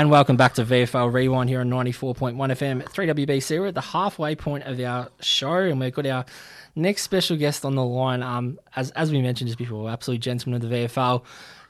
And 0.00 0.10
welcome 0.10 0.38
back 0.38 0.54
to 0.54 0.64
VFL 0.64 1.12
Rewind 1.12 1.50
here 1.50 1.60
on 1.60 1.68
94.1 1.68 2.34
FM, 2.34 2.82
3WBC. 2.84 3.60
We're 3.60 3.66
at 3.66 3.74
the 3.74 3.82
halfway 3.82 4.34
point 4.34 4.64
of 4.64 4.80
our 4.80 5.10
show, 5.20 5.56
and 5.56 5.78
we've 5.78 5.92
got 5.92 6.06
our 6.06 6.24
next 6.74 7.02
special 7.02 7.36
guest 7.36 7.66
on 7.66 7.74
the 7.74 7.84
line. 7.84 8.22
Um, 8.22 8.58
as, 8.74 8.92
as 8.92 9.12
we 9.12 9.20
mentioned 9.20 9.48
just 9.48 9.58
before, 9.58 9.90
absolute 9.90 10.22
gentleman 10.22 10.62
of 10.62 10.70
the 10.70 10.74
VFL. 10.74 11.22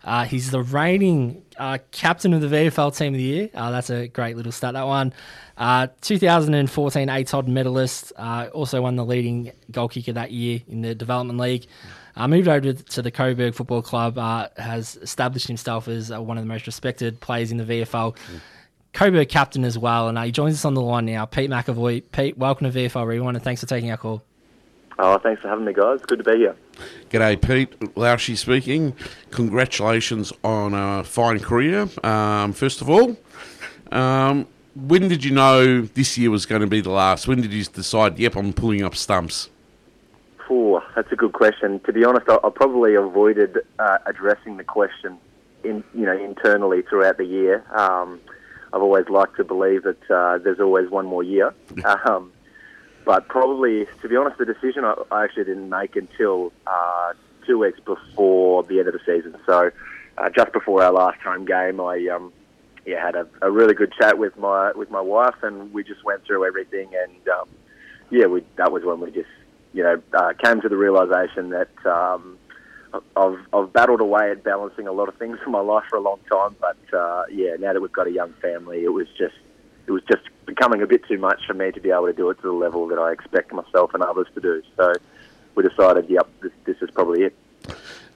Uh, 0.04 0.26
he's 0.26 0.52
the 0.52 0.62
reigning 0.62 1.42
uh, 1.58 1.78
captain 1.90 2.32
of 2.32 2.40
the 2.40 2.46
VFL 2.46 2.96
Team 2.96 3.14
of 3.14 3.18
the 3.18 3.24
Year. 3.24 3.50
Uh, 3.52 3.72
that's 3.72 3.90
a 3.90 4.06
great 4.06 4.36
little 4.36 4.52
stat, 4.52 4.74
that 4.74 4.86
one. 4.86 5.12
Uh, 5.58 5.88
2014 6.00 7.08
ATOD 7.08 7.48
medalist, 7.48 8.12
uh, 8.16 8.48
also 8.54 8.80
won 8.80 8.94
the 8.94 9.04
leading 9.04 9.50
goal 9.72 9.88
kicker 9.88 10.12
that 10.12 10.30
year 10.30 10.60
in 10.68 10.82
the 10.82 10.94
Development 10.94 11.40
League. 11.40 11.66
Uh, 12.16 12.28
moved 12.28 12.48
over 12.48 12.72
to 12.72 13.02
the 13.02 13.10
Coburg 13.10 13.54
Football 13.54 13.82
Club, 13.82 14.18
uh, 14.18 14.48
has 14.56 14.96
established 14.96 15.46
himself 15.46 15.88
as 15.88 16.10
uh, 16.10 16.20
one 16.20 16.38
of 16.38 16.44
the 16.44 16.48
most 16.48 16.66
respected 16.66 17.20
players 17.20 17.50
in 17.50 17.58
the 17.58 17.64
VFL. 17.64 18.16
Coburg 18.92 19.28
captain 19.28 19.64
as 19.64 19.78
well, 19.78 20.08
and 20.08 20.18
uh, 20.18 20.22
he 20.22 20.32
joins 20.32 20.54
us 20.54 20.64
on 20.64 20.74
the 20.74 20.80
line 20.80 21.06
now. 21.06 21.24
Pete 21.24 21.48
McEvoy. 21.48 22.02
Pete, 22.12 22.36
welcome 22.36 22.70
to 22.70 22.76
VFL 22.76 23.06
Rewind, 23.06 23.36
and 23.36 23.44
thanks 23.44 23.60
for 23.60 23.66
taking 23.66 23.90
our 23.90 23.96
call. 23.96 24.22
Oh, 24.98 25.16
thanks 25.18 25.40
for 25.40 25.48
having 25.48 25.64
me, 25.64 25.72
guys. 25.72 26.00
Good 26.02 26.18
to 26.18 26.24
be 26.24 26.36
here. 26.38 26.56
G'day, 27.08 27.40
Pete. 27.40 27.78
Laushi 27.94 28.36
speaking. 28.36 28.94
Congratulations 29.30 30.32
on 30.44 30.74
a 30.74 31.04
fine 31.04 31.40
career, 31.40 31.88
um, 32.04 32.52
first 32.52 32.82
of 32.82 32.90
all. 32.90 33.16
Um, 33.92 34.46
when 34.74 35.08
did 35.08 35.24
you 35.24 35.30
know 35.30 35.82
this 35.82 36.18
year 36.18 36.30
was 36.30 36.44
going 36.44 36.60
to 36.60 36.66
be 36.66 36.80
the 36.80 36.90
last? 36.90 37.26
When 37.26 37.40
did 37.40 37.52
you 37.52 37.64
decide, 37.64 38.18
yep, 38.18 38.36
I'm 38.36 38.52
pulling 38.52 38.82
up 38.82 38.94
stumps? 38.94 39.48
Phew, 40.50 40.80
that's 40.96 41.12
a 41.12 41.16
good 41.16 41.32
question. 41.32 41.78
To 41.86 41.92
be 41.92 42.04
honest, 42.04 42.28
I, 42.28 42.38
I 42.42 42.50
probably 42.50 42.96
avoided 42.96 43.58
uh, 43.78 43.98
addressing 44.04 44.56
the 44.56 44.64
question 44.64 45.16
in 45.62 45.84
you 45.94 46.04
know 46.04 46.18
internally 46.18 46.82
throughout 46.82 47.18
the 47.18 47.24
year. 47.24 47.64
Um, 47.72 48.20
I've 48.72 48.82
always 48.82 49.08
liked 49.08 49.36
to 49.36 49.44
believe 49.44 49.84
that 49.84 50.10
uh, 50.10 50.38
there's 50.38 50.58
always 50.58 50.90
one 50.90 51.06
more 51.06 51.22
year. 51.22 51.54
Um, 52.04 52.32
but 53.04 53.28
probably, 53.28 53.86
to 54.02 54.08
be 54.08 54.16
honest, 54.16 54.38
the 54.38 54.44
decision 54.44 54.84
I, 54.84 54.94
I 55.10 55.24
actually 55.24 55.44
didn't 55.44 55.70
make 55.70 55.96
until 55.96 56.52
uh, 56.66 57.12
two 57.46 57.58
weeks 57.58 57.80
before 57.80 58.62
the 58.64 58.78
end 58.80 58.88
of 58.88 58.94
the 58.94 59.00
season. 59.06 59.36
So 59.46 59.70
uh, 60.18 60.30
just 60.30 60.52
before 60.52 60.82
our 60.82 60.92
last 60.92 61.20
home 61.20 61.44
game, 61.44 61.80
I 61.80 62.08
um, 62.08 62.32
yeah 62.84 63.00
had 63.00 63.14
a, 63.14 63.28
a 63.40 63.50
really 63.52 63.74
good 63.74 63.92
chat 63.98 64.18
with 64.18 64.36
my 64.36 64.72
with 64.72 64.90
my 64.90 65.00
wife, 65.00 65.42
and 65.44 65.72
we 65.72 65.84
just 65.84 66.02
went 66.04 66.24
through 66.24 66.44
everything. 66.44 66.90
And 67.00 67.28
um, 67.28 67.48
yeah, 68.10 68.26
we 68.26 68.42
that 68.56 68.72
was 68.72 68.82
when 68.84 68.98
we 68.98 69.12
just 69.12 69.28
you 69.72 69.82
know 69.82 70.02
uh, 70.12 70.32
came 70.42 70.60
to 70.60 70.68
the 70.68 70.76
realization 70.76 71.50
that. 71.50 71.86
Um, 71.86 72.38
I've, 73.16 73.38
I've 73.52 73.72
battled 73.72 74.00
away 74.00 74.32
at 74.32 74.42
balancing 74.42 74.88
a 74.88 74.92
lot 74.92 75.08
of 75.08 75.14
things 75.14 75.38
in 75.46 75.52
my 75.52 75.60
life 75.60 75.84
for 75.88 75.94
a 75.94 76.00
long 76.00 76.18
time, 76.28 76.56
but 76.60 76.76
uh, 76.92 77.22
yeah, 77.30 77.54
now 77.56 77.72
that 77.72 77.80
we've 77.80 77.92
got 77.92 78.08
a 78.08 78.10
young 78.10 78.32
family, 78.42 78.82
it 78.82 78.88
was 78.88 79.06
just 79.16 79.36
it 79.86 79.92
was 79.92 80.02
just 80.10 80.22
becoming 80.46 80.82
a 80.82 80.86
bit 80.86 81.04
too 81.06 81.18
much 81.18 81.40
for 81.46 81.54
me 81.54 81.70
to 81.72 81.80
be 81.80 81.90
able 81.90 82.06
to 82.06 82.12
do 82.12 82.28
it 82.30 82.34
to 82.36 82.42
the 82.42 82.52
level 82.52 82.86
that 82.88 82.98
I 82.98 83.12
expect 83.12 83.52
myself 83.52 83.94
and 83.94 84.02
others 84.02 84.26
to 84.34 84.40
do. 84.40 84.62
So 84.76 84.92
we 85.54 85.62
decided, 85.62 86.08
yep, 86.08 86.28
this, 86.42 86.52
this 86.64 86.76
is 86.80 86.90
probably 86.90 87.22
it. 87.22 87.36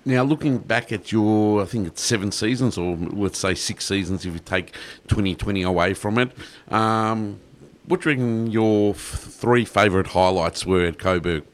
Now, 0.04 0.22
looking 0.22 0.58
back 0.58 0.92
at 0.92 1.10
your, 1.10 1.62
I 1.62 1.64
think 1.64 1.86
it's 1.86 2.02
seven 2.02 2.30
seasons, 2.30 2.76
or 2.76 2.96
let's 2.96 3.38
say 3.38 3.54
six 3.54 3.86
seasons 3.86 4.26
if 4.26 4.34
you 4.34 4.38
take 4.38 4.72
2020 5.08 5.62
away 5.62 5.94
from 5.94 6.18
it, 6.18 6.30
um, 6.68 7.40
what 7.86 8.00
do 8.00 8.10
you 8.10 8.16
reckon 8.16 8.50
your 8.50 8.90
f- 8.90 8.98
three 8.98 9.64
favourite 9.64 10.08
highlights 10.08 10.64
were 10.64 10.84
at 10.86 10.98
Coburg? 10.98 11.44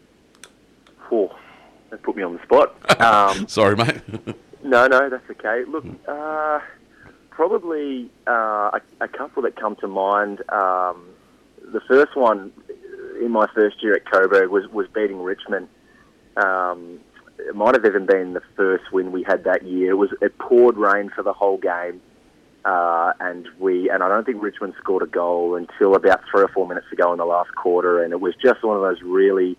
Oh, 1.11 1.35
that 1.91 2.03
put 2.03 2.16
me 2.16 2.22
on 2.22 2.37
the 2.37 2.43
spot. 2.43 2.76
Um, 3.01 3.49
Sorry, 3.49 3.76
mate. 3.76 4.03
no, 4.62 4.87
no, 4.87 5.09
that's 5.09 5.31
okay. 5.31 5.64
Look, 5.66 5.87
uh, 6.07 6.61
probably 7.31 8.11
uh, 8.26 8.78
a, 8.78 8.81
a 9.01 9.09
couple 9.09 9.43
that 9.45 9.57
come 9.57 9.74
to 9.76 9.89
mind. 9.89 10.41
Um, 10.51 11.07
the 11.72 11.81
first 11.89 12.14
one 12.14 12.53
in 13.22 13.31
my 13.31 13.47
first 13.55 13.83
year 13.83 13.95
at 13.95 14.05
Coburg 14.05 14.51
was, 14.51 14.68
was 14.68 14.87
beating 14.95 15.22
Richmond. 15.22 15.68
Um, 16.37 17.01
it 17.39 17.55
might 17.55 17.74
have 17.74 17.87
even 17.87 18.05
been 18.05 18.35
the 18.35 18.43
first 18.57 18.93
win 18.93 19.12
we 19.12 19.22
had 19.22 19.45
that 19.45 19.64
year. 19.64 19.93
It 19.93 19.97
was 19.97 20.11
it 20.20 20.37
poured 20.39 20.76
rain 20.76 21.11
for 21.14 21.22
the 21.22 21.33
whole 21.33 21.57
game, 21.57 22.03
uh, 22.64 23.12
and 23.20 23.48
we 23.58 23.88
and 23.90 24.02
I 24.02 24.08
don't 24.08 24.24
think 24.24 24.42
Richmond 24.42 24.74
scored 24.78 25.02
a 25.02 25.06
goal 25.06 25.54
until 25.54 25.94
about 25.94 26.20
three 26.30 26.42
or 26.42 26.48
four 26.48 26.66
minutes 26.66 26.86
ago 26.92 27.12
in 27.12 27.18
the 27.18 27.24
last 27.24 27.54
quarter, 27.54 28.02
and 28.02 28.12
it 28.12 28.20
was 28.20 28.34
just 28.36 28.62
one 28.62 28.76
of 28.76 28.82
those 28.82 29.00
really 29.02 29.56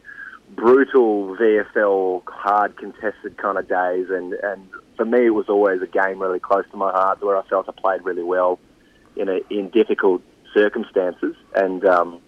brutal 0.56 1.36
VFL 1.36 2.24
hard 2.28 2.78
contested 2.78 3.38
kind 3.38 3.58
of 3.58 3.68
days, 3.68 4.08
and 4.10 4.34
and 4.34 4.68
for 4.98 5.06
me 5.06 5.28
it 5.28 5.34
was 5.34 5.50
always 5.50 5.82
a 5.82 5.88
game 5.88 6.20
really 6.20 6.40
close 6.40 6.66
to 6.72 6.78
my 6.78 6.92
heart 6.92 7.24
where 7.24 7.38
I 7.38 7.44
felt 7.48 7.68
I 7.70 7.74
played 7.80 8.04
really 8.04 8.24
well 8.24 8.60
in 9.16 9.30
a, 9.30 9.40
in 9.50 9.70
difficult 9.70 10.22
circumstances, 10.54 11.36
and 11.56 11.84
um, 11.86 12.20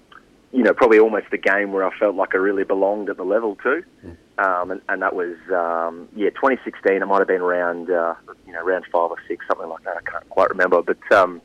you 0.52 0.64
know 0.64 0.74
probably 0.74 1.00
almost 1.00 1.28
a 1.34 1.38
game 1.38 1.72
where 1.72 1.86
I 1.86 1.96
felt 1.98 2.16
like 2.16 2.34
I 2.34 2.38
really 2.38 2.64
belonged 2.64 3.10
at 3.10 3.18
the 3.18 3.26
level 3.26 3.58
too. 3.58 3.84
Um, 4.38 4.72
and, 4.72 4.82
and 4.90 5.02
that 5.02 5.16
was 5.16 5.36
um, 5.52 6.10
yeah 6.16 6.30
2016. 6.32 7.02
It 7.02 7.06
might 7.06 7.20
have 7.20 7.28
been 7.28 7.42
around 7.42 7.90
uh, 7.90 8.16
you 8.48 8.54
know 8.54 8.64
round 8.64 8.86
five 8.92 9.12
or 9.12 9.18
six, 9.28 9.46
something 9.48 9.70
like 9.70 9.84
that. 9.84 9.98
I 9.98 10.10
can't 10.10 10.28
quite 10.30 10.50
remember, 10.50 10.82
but 10.82 11.12
um, 11.12 11.42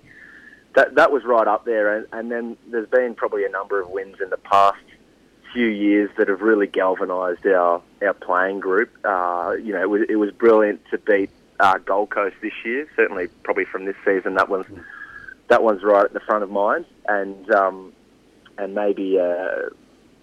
that 0.75 0.95
that 0.95 1.13
was 1.13 1.25
right 1.25 1.47
up 1.47 1.65
there. 1.65 1.97
And, 1.97 2.07
and 2.13 2.31
then 2.31 2.57
there's 2.71 2.89
been 2.89 3.15
probably 3.15 3.45
a 3.45 3.51
number 3.51 3.81
of 3.81 3.91
wins 3.91 4.17
in 4.23 4.31
the 4.31 4.39
past 4.39 4.79
few 5.53 5.67
years 5.67 6.11
that 6.17 6.29
have 6.29 6.41
really 6.41 6.67
galvanised 6.67 7.47
our 7.47 7.83
our 8.03 8.15
playing 8.15 8.61
group. 8.61 8.91
Uh, 9.05 9.55
you 9.63 9.73
know, 9.73 9.83
it 9.83 9.91
was, 9.91 10.03
it 10.09 10.17
was 10.17 10.31
brilliant 10.31 10.81
to 10.91 10.99
beat 10.99 11.31
uh, 11.61 11.79
Gold 11.79 12.11
Coast 12.11 12.37
this 12.41 12.53
year. 12.65 12.89
Certainly, 12.97 13.29
probably 13.43 13.65
from 13.65 13.85
this 13.85 13.97
season, 14.05 14.35
that 14.35 14.49
one's 14.49 14.67
that 15.49 15.63
one's 15.63 15.83
right 15.83 16.05
at 16.05 16.13
the 16.13 16.21
front 16.21 16.43
of 16.43 16.51
mind. 16.51 16.87
And 17.07 17.51
um, 17.51 17.93
and 18.57 18.75
maybe 18.75 19.19
uh, 19.19 19.71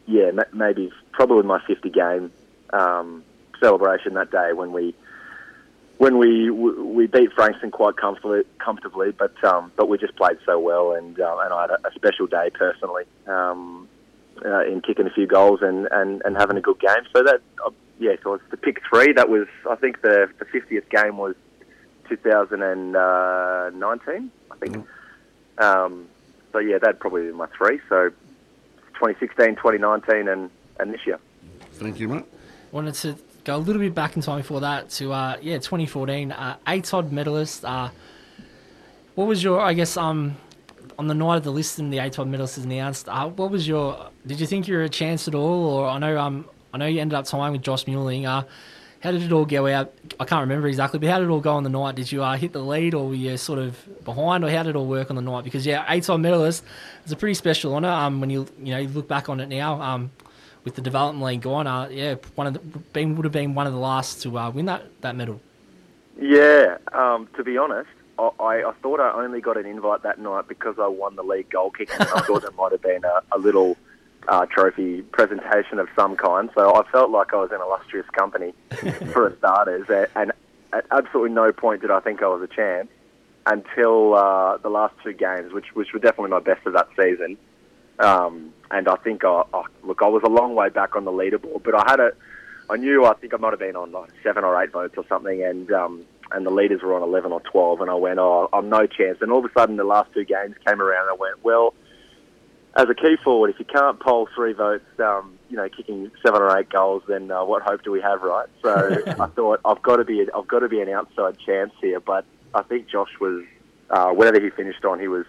yeah, 0.07 0.31
ma- 0.31 0.43
maybe 0.53 0.91
probably 1.11 1.43
my 1.43 1.61
50 1.65 1.89
game 1.89 2.31
um, 2.71 3.23
celebration 3.59 4.13
that 4.15 4.31
day 4.31 4.53
when 4.53 4.71
we 4.71 4.95
when 5.97 6.17
we 6.17 6.49
we 6.49 7.07
beat 7.07 7.31
Frankston 7.33 7.71
quite 7.71 7.95
comfortably, 7.95 8.43
comfortably 8.59 9.11
but 9.11 9.41
um, 9.43 9.71
but 9.75 9.87
we 9.87 9.97
just 9.97 10.15
played 10.15 10.37
so 10.45 10.59
well, 10.59 10.93
and 10.93 11.19
uh, 11.19 11.37
and 11.43 11.53
I 11.53 11.61
had 11.61 11.71
a, 11.71 11.91
special 11.95 12.27
day 12.27 12.49
personally 12.53 13.05
um, 13.27 13.87
uh, 14.43 14.65
in 14.65 14.81
kicking 14.81 15.07
a 15.07 15.09
few 15.09 15.25
goals 15.25 15.61
and, 15.61 15.87
and, 15.91 16.21
and 16.25 16.35
having 16.35 16.57
a 16.57 16.61
good 16.61 16.79
game. 16.79 17.05
So 17.15 17.23
that 17.23 17.39
uh, 17.65 17.71
yeah, 17.99 18.15
so 18.23 18.33
it's 18.33 18.43
the 18.51 18.57
pick 18.57 18.81
three. 18.89 19.13
That 19.13 19.29
was 19.29 19.47
I 19.69 19.75
think 19.75 20.01
the 20.01 20.29
the 20.39 20.45
fiftieth 20.45 20.89
game 20.89 21.17
was 21.17 21.35
2019, 22.09 24.31
I 24.51 24.55
think. 24.57 24.85
Um, 25.57 26.07
so 26.51 26.59
yeah, 26.59 26.77
that'd 26.77 26.99
probably 26.99 27.27
be 27.27 27.31
my 27.31 27.47
three. 27.57 27.79
So 27.89 28.11
2016, 28.95 29.55
2019, 29.55 30.27
and 30.27 30.49
and 30.79 30.93
this 30.93 31.05
year. 31.05 31.19
Thank 31.73 31.99
you, 31.99 32.09
mate. 32.09 32.25
Wanted 32.75 32.95
to 32.95 33.15
go 33.45 33.55
a 33.55 33.57
little 33.57 33.81
bit 33.81 33.95
back 33.95 34.17
in 34.17 34.21
time 34.21 34.39
before 34.39 34.59
that 34.59 34.89
to 34.89 35.13
uh, 35.13 35.37
yeah 35.41 35.59
2014 35.59 36.33
uh, 36.33 36.57
ATOD 36.67 37.09
medalist. 37.09 37.63
Uh, 37.63 37.89
what 39.13 39.27
was 39.27 39.41
your 39.41 39.61
I 39.61 39.71
guess 39.73 39.95
um 39.95 40.35
on 40.99 41.07
the 41.07 41.13
night 41.13 41.37
of 41.37 41.45
the 41.45 41.53
list 41.53 41.79
and 41.79 41.93
the 41.93 41.99
ATOD 41.99 42.27
medalist 42.27 42.57
is 42.57 42.65
announced? 42.65 43.07
Uh, 43.07 43.29
what 43.29 43.49
was 43.49 43.65
your 43.65 44.09
did 44.27 44.41
you 44.41 44.45
think 44.45 44.67
you 44.67 44.75
were 44.75 44.83
a 44.83 44.89
chance 44.89 45.25
at 45.29 45.35
all? 45.35 45.67
Or 45.67 45.87
I 45.87 45.99
know 45.99 46.19
um 46.19 46.49
I 46.73 46.77
know 46.77 46.85
you 46.85 46.99
ended 46.99 47.17
up 47.17 47.23
tying 47.23 47.53
with 47.53 47.61
Josh 47.61 47.87
Muling. 47.87 48.25
Uh, 48.25 48.43
how 48.99 49.11
did 49.11 49.23
it 49.23 49.31
all 49.31 49.45
go 49.45 49.67
out? 49.67 49.93
I 50.19 50.25
can't 50.25 50.41
remember 50.41 50.67
exactly, 50.67 50.99
but 50.99 51.07
how 51.07 51.19
did 51.19 51.29
it 51.29 51.31
all 51.31 51.39
go 51.39 51.53
on 51.53 51.63
the 51.63 51.69
night? 51.69 51.95
Did 51.95 52.11
you 52.11 52.25
uh, 52.25 52.35
hit 52.35 52.51
the 52.51 52.59
lead, 52.59 52.93
or 52.93 53.07
were 53.07 53.15
you 53.15 53.37
sort 53.37 53.59
of 53.59 54.03
behind, 54.03 54.43
or 54.43 54.49
how 54.49 54.63
did 54.63 54.71
it 54.71 54.75
all 54.75 54.87
work 54.87 55.09
on 55.09 55.15
the 55.15 55.21
night? 55.21 55.45
Because 55.45 55.65
yeah, 55.65 55.85
ATOD 55.85 56.19
medalist 56.19 56.65
is 57.05 57.13
a 57.13 57.15
pretty 57.15 57.35
special 57.35 57.73
honour. 57.73 57.87
Um, 57.87 58.19
when 58.19 58.29
you 58.29 58.45
you 58.59 58.73
know 58.73 58.79
you 58.79 58.89
look 58.89 59.07
back 59.07 59.29
on 59.29 59.39
it 59.39 59.47
now, 59.47 59.81
um, 59.81 60.11
with 60.65 60.75
the 60.75 60.81
development 60.81 61.23
league 61.23 61.41
gone, 61.41 61.67
uh, 61.67 61.87
yeah, 61.89 62.15
one 62.33 62.47
of 62.47 62.53
the, 62.53 62.59
been 62.59 63.15
would 63.15 63.23
have 63.23 63.31
been 63.31 63.53
one 63.53 63.67
of 63.67 63.73
the 63.73 63.79
last 63.79 64.21
to 64.23 64.37
uh, 64.37 64.49
win 64.49 64.65
that 64.65 64.83
that 65.01 65.15
medal. 65.15 65.39
Yeah, 66.19 66.77
um, 66.91 67.29
to 67.37 67.43
be 67.43 67.57
honest, 67.57 67.89
I, 68.17 68.29
I, 68.39 68.69
I 68.69 68.73
thought 68.81 68.99
I 68.99 69.13
only 69.13 69.41
got 69.41 69.57
an 69.57 69.65
invite 69.65 70.03
that 70.03 70.19
night 70.19 70.47
because 70.47 70.75
I 70.79 70.87
won 70.87 71.15
the 71.15 71.23
league 71.23 71.49
goal 71.49 71.71
kick, 71.71 71.89
and 71.93 72.09
I 72.09 72.21
thought 72.21 72.43
it 72.43 72.55
might 72.55 72.71
have 72.71 72.81
been 72.81 73.05
a, 73.05 73.21
a 73.31 73.37
little 73.37 73.77
uh, 74.27 74.45
trophy 74.47 75.01
presentation 75.03 75.79
of 75.79 75.87
some 75.95 76.15
kind. 76.15 76.49
So 76.55 76.75
I 76.75 76.83
felt 76.91 77.11
like 77.11 77.33
I 77.33 77.37
was 77.37 77.51
in 77.51 77.61
illustrious 77.61 78.09
company 78.09 78.53
for 79.11 79.27
a 79.27 79.37
starters, 79.37 79.87
and 80.15 80.31
at 80.73 80.85
absolutely 80.91 81.31
no 81.31 81.51
point 81.51 81.81
did 81.81 81.91
I 81.91 81.99
think 81.99 82.21
I 82.21 82.27
was 82.27 82.41
a 82.41 82.53
champ 82.53 82.89
until 83.45 84.15
uh, 84.15 84.57
the 84.57 84.69
last 84.69 84.95
two 85.03 85.13
games, 85.13 85.53
which 85.53 85.75
which 85.75 85.93
were 85.93 85.99
definitely 85.99 86.31
my 86.31 86.39
best 86.39 86.65
of 86.65 86.73
that 86.73 86.87
season. 86.99 87.37
Um, 87.99 88.53
and 88.71 88.87
I 88.87 88.95
think 88.97 89.23
I, 89.23 89.43
I 89.53 89.63
look, 89.83 90.01
I 90.01 90.07
was 90.07 90.23
a 90.25 90.29
long 90.29 90.55
way 90.55 90.69
back 90.69 90.95
on 90.95 91.05
the 91.05 91.11
leaderboard, 91.11 91.63
but 91.63 91.75
I 91.75 91.83
had 91.87 91.99
a, 91.99 92.11
I 92.69 92.77
knew 92.77 93.05
I 93.05 93.13
think 93.13 93.33
I 93.33 93.37
might 93.37 93.51
have 93.51 93.59
been 93.59 93.75
on 93.75 93.91
like 93.91 94.09
seven 94.23 94.43
or 94.43 94.61
eight 94.61 94.71
votes 94.71 94.95
or 94.97 95.05
something, 95.07 95.43
and 95.43 95.71
um, 95.71 96.05
and 96.31 96.45
the 96.45 96.51
leaders 96.51 96.81
were 96.81 96.95
on 96.95 97.03
eleven 97.03 97.31
or 97.31 97.41
twelve, 97.41 97.81
and 97.81 97.89
I 97.89 97.95
went, 97.95 98.19
oh, 98.19 98.49
I'm 98.51 98.69
no 98.69 98.87
chance. 98.87 99.19
And 99.21 99.31
all 99.31 99.39
of 99.39 99.45
a 99.45 99.53
sudden, 99.53 99.77
the 99.77 99.83
last 99.83 100.13
two 100.13 100.25
games 100.25 100.55
came 100.65 100.81
around, 100.81 101.09
and 101.09 101.11
I 101.11 101.19
went, 101.19 101.43
well, 101.43 101.73
as 102.75 102.89
a 102.89 102.95
key 102.95 103.15
forward, 103.23 103.51
if 103.51 103.59
you 103.59 103.65
can't 103.65 103.99
poll 103.99 104.27
three 104.35 104.53
votes, 104.53 104.85
um, 104.99 105.37
you 105.49 105.55
know, 105.55 105.69
kicking 105.69 106.11
seven 106.23 106.41
or 106.41 106.57
eight 106.57 106.69
goals, 106.69 107.03
then 107.07 107.31
uh, 107.31 107.43
what 107.45 107.61
hope 107.61 107.83
do 107.83 107.91
we 107.91 108.01
have, 108.01 108.21
right? 108.21 108.47
So 108.61 109.03
I 109.19 109.27
thought 109.27 109.61
I've 109.63 109.81
got 109.81 109.97
to 109.97 110.03
be, 110.03 110.25
I've 110.35 110.47
got 110.47 110.59
to 110.59 110.67
be 110.67 110.81
an 110.81 110.89
outside 110.89 111.37
chance 111.39 111.71
here, 111.81 111.99
but 112.01 112.25
I 112.53 112.63
think 112.63 112.89
Josh 112.89 113.11
was, 113.21 113.45
uh, 113.89 114.09
whatever 114.09 114.41
he 114.41 114.49
finished 114.49 114.83
on, 114.83 114.99
he 114.99 115.07
was 115.07 115.25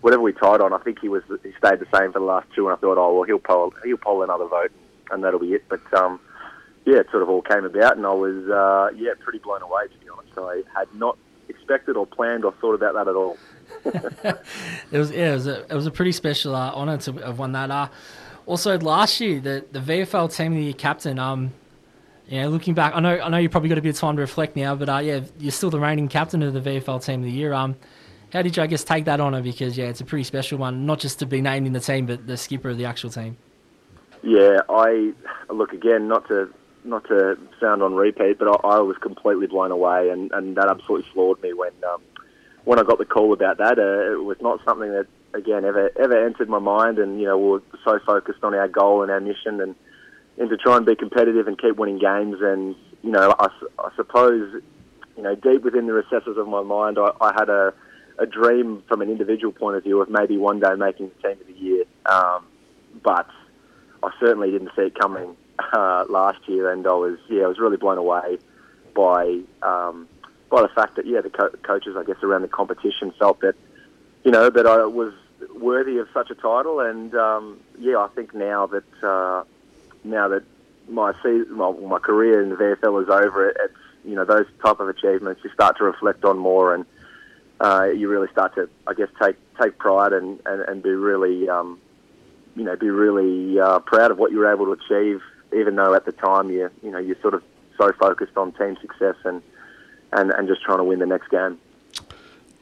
whatever 0.00 0.22
we 0.22 0.32
tied 0.32 0.60
on, 0.60 0.72
I 0.72 0.78
think 0.78 1.00
he 1.00 1.08
was 1.08 1.22
he 1.42 1.52
stayed 1.58 1.80
the 1.80 1.86
same 1.94 2.12
for 2.12 2.18
the 2.18 2.24
last 2.24 2.48
two, 2.54 2.68
and 2.68 2.76
I 2.76 2.80
thought, 2.80 2.98
oh 2.98 3.14
well, 3.14 3.22
he'll 3.24 3.38
poll 3.38 3.72
he'll 3.84 3.96
poll 3.96 4.22
another 4.22 4.46
vote, 4.46 4.72
and 5.10 5.24
that'll 5.24 5.40
be 5.40 5.54
it. 5.54 5.64
But 5.68 5.82
um, 5.94 6.20
yeah, 6.84 6.98
it 6.98 7.10
sort 7.10 7.22
of 7.22 7.28
all 7.28 7.42
came 7.42 7.64
about, 7.64 7.96
and 7.96 8.06
I 8.06 8.12
was 8.12 8.48
uh, 8.48 8.96
yeah 8.96 9.12
pretty 9.20 9.38
blown 9.38 9.62
away 9.62 9.88
to 9.88 9.98
be 9.98 10.08
honest. 10.08 10.38
I 10.38 10.62
had 10.78 10.92
not 10.94 11.18
expected 11.48 11.96
or 11.96 12.06
planned 12.06 12.44
or 12.44 12.52
thought 12.52 12.74
about 12.74 12.94
that 12.94 13.08
at 13.08 13.16
all. 13.16 13.38
it 14.92 14.98
was 14.98 15.10
yeah, 15.10 15.32
it 15.32 15.34
was 15.34 15.46
a 15.46 15.60
it 15.62 15.74
was 15.74 15.86
a 15.86 15.90
pretty 15.90 16.12
special 16.12 16.54
uh, 16.54 16.72
honour 16.72 16.98
to 16.98 17.12
have 17.12 17.38
won 17.38 17.52
that. 17.52 17.70
Uh, 17.70 17.88
also 18.46 18.78
last 18.78 19.20
year, 19.20 19.40
the 19.40 19.64
the 19.72 19.80
VFL 19.80 20.34
team 20.34 20.52
of 20.52 20.58
the 20.58 20.64
year 20.64 20.72
captain. 20.72 21.18
Um, 21.18 21.52
yeah, 22.28 22.48
looking 22.48 22.74
back, 22.74 22.92
I 22.94 23.00
know 23.00 23.20
I 23.20 23.28
know 23.28 23.38
you 23.38 23.48
probably 23.48 23.68
got 23.68 23.78
a 23.78 23.82
bit 23.82 23.90
of 23.90 24.00
time 24.00 24.16
to 24.16 24.20
reflect 24.20 24.56
now, 24.56 24.74
but 24.74 24.88
uh, 24.88 24.98
yeah, 24.98 25.20
you're 25.38 25.52
still 25.52 25.70
the 25.70 25.78
reigning 25.78 26.08
captain 26.08 26.42
of 26.42 26.54
the 26.54 26.60
VFL 26.60 27.04
team 27.04 27.20
of 27.20 27.26
the 27.26 27.30
year. 27.30 27.52
Um, 27.52 27.76
how 28.36 28.42
did 28.42 28.56
you, 28.56 28.62
I 28.62 28.66
guess, 28.66 28.84
take 28.84 29.06
that 29.06 29.18
honour? 29.18 29.42
Because 29.42 29.78
yeah, 29.78 29.86
it's 29.86 30.02
a 30.02 30.04
pretty 30.04 30.24
special 30.24 30.58
one, 30.58 30.84
not 30.84 30.98
just 30.98 31.18
to 31.20 31.26
be 31.26 31.40
named 31.40 31.66
in 31.66 31.72
the 31.72 31.80
team, 31.80 32.04
but 32.04 32.26
the 32.26 32.36
skipper 32.36 32.68
of 32.68 32.76
the 32.76 32.84
actual 32.84 33.08
team. 33.08 33.36
Yeah, 34.22 34.58
I 34.68 35.12
look 35.48 35.72
again, 35.72 36.06
not 36.06 36.28
to 36.28 36.52
not 36.84 37.04
to 37.08 37.38
sound 37.58 37.82
on 37.82 37.94
repeat, 37.94 38.38
but 38.38 38.48
I, 38.48 38.76
I 38.76 38.78
was 38.80 38.96
completely 38.98 39.46
blown 39.46 39.70
away, 39.70 40.10
and, 40.10 40.30
and 40.32 40.56
that 40.56 40.68
absolutely 40.68 41.10
floored 41.12 41.42
me 41.42 41.54
when 41.54 41.72
um, 41.90 42.02
when 42.64 42.78
I 42.78 42.82
got 42.82 42.98
the 42.98 43.06
call 43.06 43.32
about 43.32 43.56
that. 43.58 43.78
Uh, 43.78 44.12
it 44.12 44.22
was 44.22 44.36
not 44.40 44.62
something 44.64 44.92
that 44.92 45.06
again 45.32 45.64
ever 45.64 45.90
ever 45.98 46.26
entered 46.26 46.50
my 46.50 46.58
mind, 46.58 46.98
and 46.98 47.18
you 47.18 47.26
know 47.26 47.38
we 47.38 47.48
were 47.48 47.62
so 47.84 47.98
focused 48.04 48.44
on 48.44 48.54
our 48.54 48.68
goal 48.68 49.02
and 49.02 49.10
our 49.10 49.20
mission, 49.20 49.62
and 49.62 49.74
and 50.36 50.50
to 50.50 50.58
try 50.58 50.76
and 50.76 50.84
be 50.84 50.94
competitive 50.94 51.48
and 51.48 51.58
keep 51.58 51.76
winning 51.76 51.98
games, 51.98 52.36
and 52.42 52.76
you 53.02 53.10
know 53.10 53.34
I, 53.38 53.48
I 53.78 53.90
suppose 53.96 54.62
you 55.16 55.22
know 55.22 55.34
deep 55.34 55.62
within 55.62 55.86
the 55.86 55.94
recesses 55.94 56.36
of 56.36 56.46
my 56.48 56.62
mind, 56.62 56.98
I, 56.98 57.10
I 57.22 57.32
had 57.32 57.48
a 57.48 57.72
a 58.18 58.26
dream 58.26 58.82
from 58.88 59.02
an 59.02 59.10
individual 59.10 59.52
point 59.52 59.76
of 59.76 59.84
view 59.84 60.00
of 60.00 60.08
maybe 60.08 60.36
one 60.36 60.60
day 60.60 60.74
making 60.74 61.10
the 61.10 61.28
team 61.28 61.40
of 61.40 61.46
the 61.46 61.60
year. 61.60 61.84
Um, 62.06 62.46
but 63.02 63.28
I 64.02 64.10
certainly 64.20 64.50
didn't 64.50 64.70
see 64.76 64.82
it 64.82 64.98
coming 64.98 65.36
uh, 65.72 66.04
last 66.08 66.38
year, 66.48 66.70
and 66.70 66.86
I 66.86 66.92
was 66.92 67.18
yeah 67.28 67.44
I 67.44 67.46
was 67.46 67.58
really 67.58 67.76
blown 67.76 67.98
away 67.98 68.38
by 68.94 69.40
um, 69.62 70.08
by 70.50 70.62
the 70.62 70.68
fact 70.68 70.96
that 70.96 71.06
yeah 71.06 71.20
the 71.20 71.30
co- 71.30 71.54
coaches 71.62 71.96
I 71.96 72.04
guess 72.04 72.22
around 72.22 72.42
the 72.42 72.48
competition 72.48 73.12
felt 73.18 73.40
that 73.40 73.54
you 74.24 74.30
know 74.30 74.50
that 74.50 74.66
I 74.66 74.84
was 74.86 75.12
worthy 75.54 75.98
of 75.98 76.08
such 76.14 76.30
a 76.30 76.34
title, 76.34 76.80
and 76.80 77.14
um, 77.14 77.60
yeah 77.78 77.98
I 77.98 78.08
think 78.08 78.34
now 78.34 78.66
that 78.66 79.02
uh, 79.02 79.44
now 80.04 80.28
that 80.28 80.42
my 80.88 81.12
season, 81.22 81.52
my, 81.52 81.72
my 81.72 81.98
career 81.98 82.42
in 82.42 82.50
the 82.50 82.56
VFL 82.56 83.02
is 83.02 83.08
over, 83.08 83.48
it's 83.48 83.74
you 84.04 84.14
know 84.14 84.24
those 84.24 84.46
type 84.62 84.80
of 84.80 84.88
achievements 84.88 85.42
you 85.44 85.50
start 85.50 85.78
to 85.78 85.84
reflect 85.84 86.24
on 86.24 86.38
more, 86.38 86.74
and 86.74 86.86
uh, 87.60 87.84
you 87.84 88.08
really 88.08 88.28
start 88.32 88.54
to 88.54 88.68
I 88.86 88.94
guess 88.94 89.08
take 89.20 89.36
take 89.60 89.78
pride 89.78 90.12
and, 90.12 90.40
and, 90.46 90.62
and 90.62 90.82
be 90.82 90.90
really 90.90 91.48
um, 91.48 91.80
you 92.54 92.64
know 92.64 92.76
be 92.76 92.90
really 92.90 93.58
uh, 93.58 93.78
proud 93.80 94.10
of 94.10 94.18
what 94.18 94.32
you 94.32 94.38
were 94.38 94.52
able 94.52 94.66
to 94.66 94.72
achieve, 94.72 95.20
even 95.56 95.76
though 95.76 95.94
at 95.94 96.04
the 96.04 96.12
time 96.12 96.50
you 96.50 96.70
you 96.82 96.90
know 96.90 96.98
you're 96.98 97.20
sort 97.20 97.34
of 97.34 97.42
so 97.78 97.92
focused 97.98 98.36
on 98.36 98.52
team 98.52 98.76
success 98.80 99.16
and 99.24 99.42
and, 100.12 100.30
and 100.32 100.48
just 100.48 100.62
trying 100.62 100.78
to 100.78 100.84
win 100.84 100.98
the 100.98 101.06
next 101.06 101.28
game. 101.30 101.58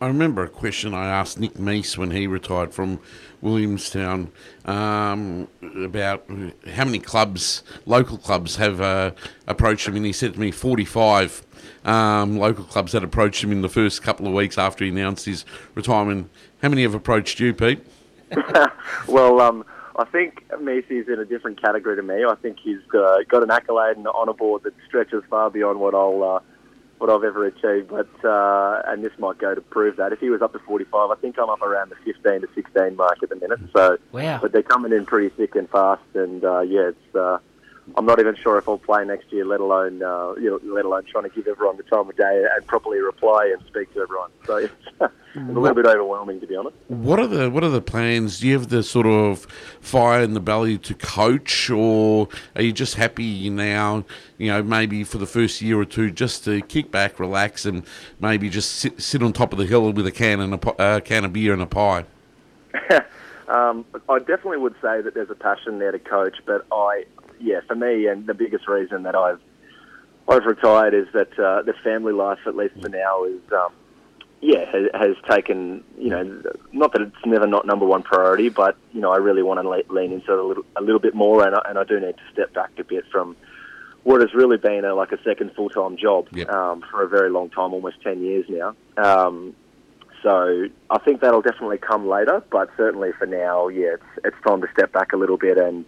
I 0.04 0.08
remember 0.08 0.44
a 0.44 0.50
question 0.50 0.92
I 0.92 1.06
asked 1.06 1.40
Nick 1.40 1.54
Meese 1.54 1.96
when 1.96 2.10
he 2.10 2.26
retired 2.26 2.74
from 2.74 3.00
Williamstown 3.40 4.30
um, 4.66 5.48
about 5.82 6.26
how 6.74 6.84
many 6.84 6.98
clubs, 6.98 7.62
local 7.86 8.18
clubs, 8.18 8.56
have 8.56 8.82
uh, 8.82 9.12
approached 9.46 9.88
him, 9.88 9.96
and 9.96 10.04
he 10.04 10.12
said 10.12 10.34
to 10.34 10.40
me 10.40 10.50
45 10.50 11.46
um, 11.86 12.36
local 12.36 12.64
clubs 12.64 12.92
had 12.92 13.02
approached 13.02 13.42
him 13.42 13.50
in 13.50 13.62
the 13.62 13.68
first 13.70 14.02
couple 14.02 14.26
of 14.26 14.34
weeks 14.34 14.58
after 14.58 14.84
he 14.84 14.90
announced 14.90 15.24
his 15.24 15.46
retirement. 15.74 16.28
How 16.60 16.68
many 16.68 16.82
have 16.82 16.94
approached 16.94 17.40
you, 17.40 17.54
Pete? 17.54 17.82
well, 19.08 19.40
um, 19.40 19.64
I 19.96 20.04
think 20.04 20.44
Meese's 20.60 21.08
in 21.08 21.18
a 21.18 21.24
different 21.24 21.62
category 21.62 21.96
to 21.96 22.02
me. 22.02 22.26
I 22.28 22.34
think 22.34 22.58
he's 22.62 22.82
uh, 22.94 23.20
got 23.26 23.42
an 23.42 23.50
accolade 23.50 23.96
and 23.96 24.06
honour 24.06 24.34
board 24.34 24.64
that 24.64 24.74
stretches 24.86 25.24
far 25.30 25.48
beyond 25.48 25.80
what 25.80 25.94
I'll 25.94 26.22
uh, 26.22 26.40
what 26.98 27.10
I've 27.10 27.24
ever 27.24 27.46
achieved. 27.46 27.88
But 27.88 28.08
uh, 28.24 28.82
and 28.86 29.04
this 29.04 29.12
might 29.18 29.38
go 29.38 29.54
to 29.54 29.60
prove 29.60 29.96
that. 29.96 30.12
If 30.12 30.20
he 30.20 30.30
was 30.30 30.42
up 30.42 30.52
to 30.52 30.58
45, 30.60 31.10
I 31.10 31.14
think 31.16 31.38
I'm 31.38 31.50
up 31.50 31.62
around 31.62 31.90
the 31.90 31.96
15 32.12 32.40
to 32.40 32.48
16 32.54 32.96
mark 32.96 33.22
at 33.22 33.28
the 33.28 33.36
minute. 33.36 33.60
So, 33.74 33.98
wow. 34.12 34.38
But 34.40 34.52
they're 34.52 34.62
coming 34.62 34.92
in 34.92 35.06
pretty 35.06 35.34
thick 35.34 35.54
and 35.54 35.68
fast, 35.68 36.02
and 36.14 36.44
uh, 36.44 36.60
yeah, 36.60 36.90
it's. 36.90 37.14
Uh, 37.14 37.38
I'm 37.96 38.06
not 38.06 38.18
even 38.18 38.34
sure 38.36 38.58
if 38.58 38.68
I'll 38.68 38.78
play 38.78 39.04
next 39.04 39.30
year, 39.32 39.44
let 39.44 39.60
alone 39.60 40.02
uh, 40.02 40.34
you 40.34 40.50
know, 40.50 40.60
let 40.74 40.84
alone 40.84 41.04
trying 41.04 41.24
to 41.24 41.30
give 41.30 41.46
everyone 41.46 41.76
the 41.76 41.82
time 41.82 42.08
of 42.08 42.16
day 42.16 42.44
and 42.54 42.66
properly 42.66 42.98
reply 42.98 43.52
and 43.52 43.64
speak 43.66 43.92
to 43.94 44.00
everyone. 44.00 44.30
So 44.46 44.56
it's, 44.56 44.74
it's 45.00 45.12
a 45.36 45.40
little 45.40 45.74
bit 45.74 45.86
overwhelming, 45.86 46.40
to 46.40 46.46
be 46.46 46.56
honest. 46.56 46.76
What 46.88 47.18
are 47.20 47.26
the 47.26 47.50
What 47.50 47.62
are 47.62 47.68
the 47.68 47.82
plans? 47.82 48.40
Do 48.40 48.48
you 48.48 48.54
have 48.54 48.68
the 48.68 48.82
sort 48.82 49.06
of 49.06 49.46
fire 49.80 50.22
in 50.22 50.32
the 50.34 50.40
belly 50.40 50.78
to 50.78 50.94
coach, 50.94 51.68
or 51.68 52.28
are 52.56 52.62
you 52.62 52.72
just 52.72 52.94
happy 52.94 53.50
now? 53.50 54.04
You 54.38 54.48
know, 54.48 54.62
maybe 54.62 55.04
for 55.04 55.18
the 55.18 55.26
first 55.26 55.60
year 55.60 55.78
or 55.78 55.84
two, 55.84 56.10
just 56.10 56.44
to 56.44 56.62
kick 56.62 56.90
back, 56.90 57.20
relax, 57.20 57.66
and 57.66 57.84
maybe 58.18 58.48
just 58.48 58.72
sit, 58.72 59.00
sit 59.00 59.22
on 59.22 59.32
top 59.32 59.52
of 59.52 59.58
the 59.58 59.66
hill 59.66 59.92
with 59.92 60.06
a 60.06 60.12
can 60.12 60.40
and 60.40 60.54
a 60.54 60.80
uh, 60.80 61.00
can 61.00 61.24
of 61.24 61.32
beer 61.32 61.52
and 61.52 61.62
a 61.62 61.66
pie. 61.66 62.04
Um, 63.48 63.84
I 64.08 64.18
definitely 64.20 64.58
would 64.58 64.74
say 64.80 65.02
that 65.02 65.14
there's 65.14 65.30
a 65.30 65.34
passion 65.34 65.78
there 65.78 65.92
to 65.92 65.98
coach, 65.98 66.36
but 66.46 66.66
I, 66.72 67.04
yeah, 67.40 67.60
for 67.66 67.74
me, 67.74 68.06
and 68.06 68.26
the 68.26 68.34
biggest 68.34 68.68
reason 68.68 69.02
that 69.04 69.14
I've 69.14 69.40
I've 70.28 70.44
retired 70.44 70.94
is 70.94 71.06
that 71.12 71.38
uh, 71.38 71.62
the 71.62 71.74
family 71.84 72.12
life, 72.12 72.38
at 72.46 72.56
least 72.56 72.74
for 72.80 72.88
now, 72.88 73.24
is 73.24 73.40
um, 73.52 73.72
yeah 74.40 74.64
has, 74.70 74.88
has 74.94 75.16
taken 75.28 75.82
you 75.98 76.10
know 76.10 76.42
not 76.72 76.92
that 76.92 77.02
it's 77.02 77.26
never 77.26 77.46
not 77.46 77.66
number 77.66 77.86
one 77.86 78.02
priority, 78.02 78.48
but 78.48 78.76
you 78.92 79.00
know 79.00 79.12
I 79.12 79.16
really 79.16 79.42
want 79.42 79.60
to 79.60 79.68
le- 79.68 79.82
lean 79.88 80.12
into 80.12 80.32
it 80.32 80.38
a 80.38 80.42
little 80.42 80.64
a 80.76 80.82
little 80.82 81.00
bit 81.00 81.14
more, 81.14 81.46
and 81.46 81.54
I, 81.54 81.62
and 81.68 81.78
I 81.78 81.84
do 81.84 82.00
need 82.00 82.16
to 82.16 82.32
step 82.32 82.52
back 82.54 82.70
a 82.78 82.84
bit 82.84 83.04
from 83.10 83.36
what 84.02 84.20
has 84.20 84.34
really 84.34 84.58
been 84.58 84.84
a, 84.84 84.94
like 84.94 85.12
a 85.12 85.22
second 85.22 85.52
full 85.54 85.70
time 85.70 85.96
job 85.96 86.28
Yep. 86.32 86.48
um, 86.50 86.84
for 86.90 87.02
a 87.02 87.08
very 87.08 87.30
long 87.30 87.50
time, 87.50 87.72
almost 87.72 88.00
ten 88.02 88.22
years 88.22 88.46
now. 88.48 88.74
Um, 88.96 89.54
so 90.22 90.68
I 90.88 90.98
think 91.00 91.20
that'll 91.20 91.42
definitely 91.42 91.76
come 91.78 92.08
later, 92.08 92.42
but 92.50 92.70
certainly 92.78 93.12
for 93.18 93.26
now, 93.26 93.68
yeah, 93.68 93.94
it's 93.94 94.24
it's 94.24 94.36
time 94.46 94.62
to 94.62 94.68
step 94.72 94.90
back 94.92 95.12
a 95.12 95.16
little 95.16 95.36
bit 95.36 95.58
and 95.58 95.84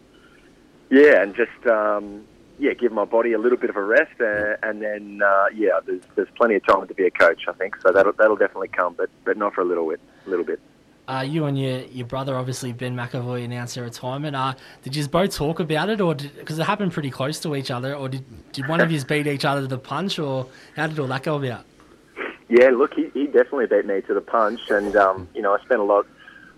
yeah, 0.90 1.22
and 1.22 1.34
just 1.34 1.66
um, 1.66 2.24
yeah, 2.58 2.72
give 2.72 2.92
my 2.92 3.04
body 3.04 3.32
a 3.32 3.38
little 3.38 3.58
bit 3.58 3.70
of 3.70 3.76
a 3.76 3.82
rest, 3.82 4.20
uh, 4.20 4.56
and 4.62 4.82
then 4.82 5.20
uh, 5.24 5.46
yeah, 5.54 5.80
there's 5.84 6.02
there's 6.14 6.28
plenty 6.36 6.54
of 6.54 6.66
time 6.66 6.86
to 6.86 6.94
be 6.94 7.06
a 7.06 7.10
coach, 7.10 7.42
I 7.48 7.52
think. 7.52 7.76
So 7.82 7.92
that'll 7.92 8.12
that'll 8.12 8.36
definitely 8.36 8.68
come, 8.68 8.94
but 8.94 9.10
but 9.24 9.36
not 9.36 9.54
for 9.54 9.60
a 9.60 9.64
little 9.64 9.88
bit, 9.88 10.00
a 10.26 10.30
little 10.30 10.44
bit. 10.44 10.60
Uh, 11.08 11.24
you 11.26 11.44
and 11.44 11.56
your, 11.56 11.82
your 11.82 12.06
brother, 12.06 12.36
obviously 12.36 12.72
Ben 12.72 12.96
McEvoy, 12.96 13.44
announced 13.44 13.76
their 13.76 13.84
retirement. 13.84 14.34
Uh, 14.34 14.54
did 14.82 14.96
you 14.96 15.06
both 15.06 15.32
talk 15.32 15.60
about 15.60 15.88
it, 15.88 16.00
or 16.00 16.14
because 16.14 16.58
it 16.58 16.64
happened 16.64 16.92
pretty 16.92 17.10
close 17.10 17.38
to 17.40 17.54
each 17.54 17.70
other, 17.70 17.94
or 17.94 18.08
did, 18.08 18.24
did 18.52 18.66
one 18.66 18.80
of 18.80 18.90
you 18.92 19.04
beat 19.04 19.26
each 19.26 19.44
other 19.44 19.60
to 19.60 19.66
the 19.68 19.78
punch, 19.78 20.18
or 20.18 20.48
how 20.74 20.86
did 20.86 20.98
all 20.98 21.06
that 21.06 21.22
go 21.22 21.36
about? 21.36 21.64
Yeah, 22.48 22.70
look, 22.70 22.94
he, 22.94 23.10
he 23.14 23.26
definitely 23.26 23.66
beat 23.66 23.86
me 23.86 24.00
to 24.02 24.14
the 24.14 24.20
punch, 24.20 24.60
and 24.70 24.96
um, 24.96 25.28
you 25.34 25.42
know, 25.42 25.54
I 25.54 25.62
spent 25.62 25.80
a 25.80 25.84
lot, 25.84 26.06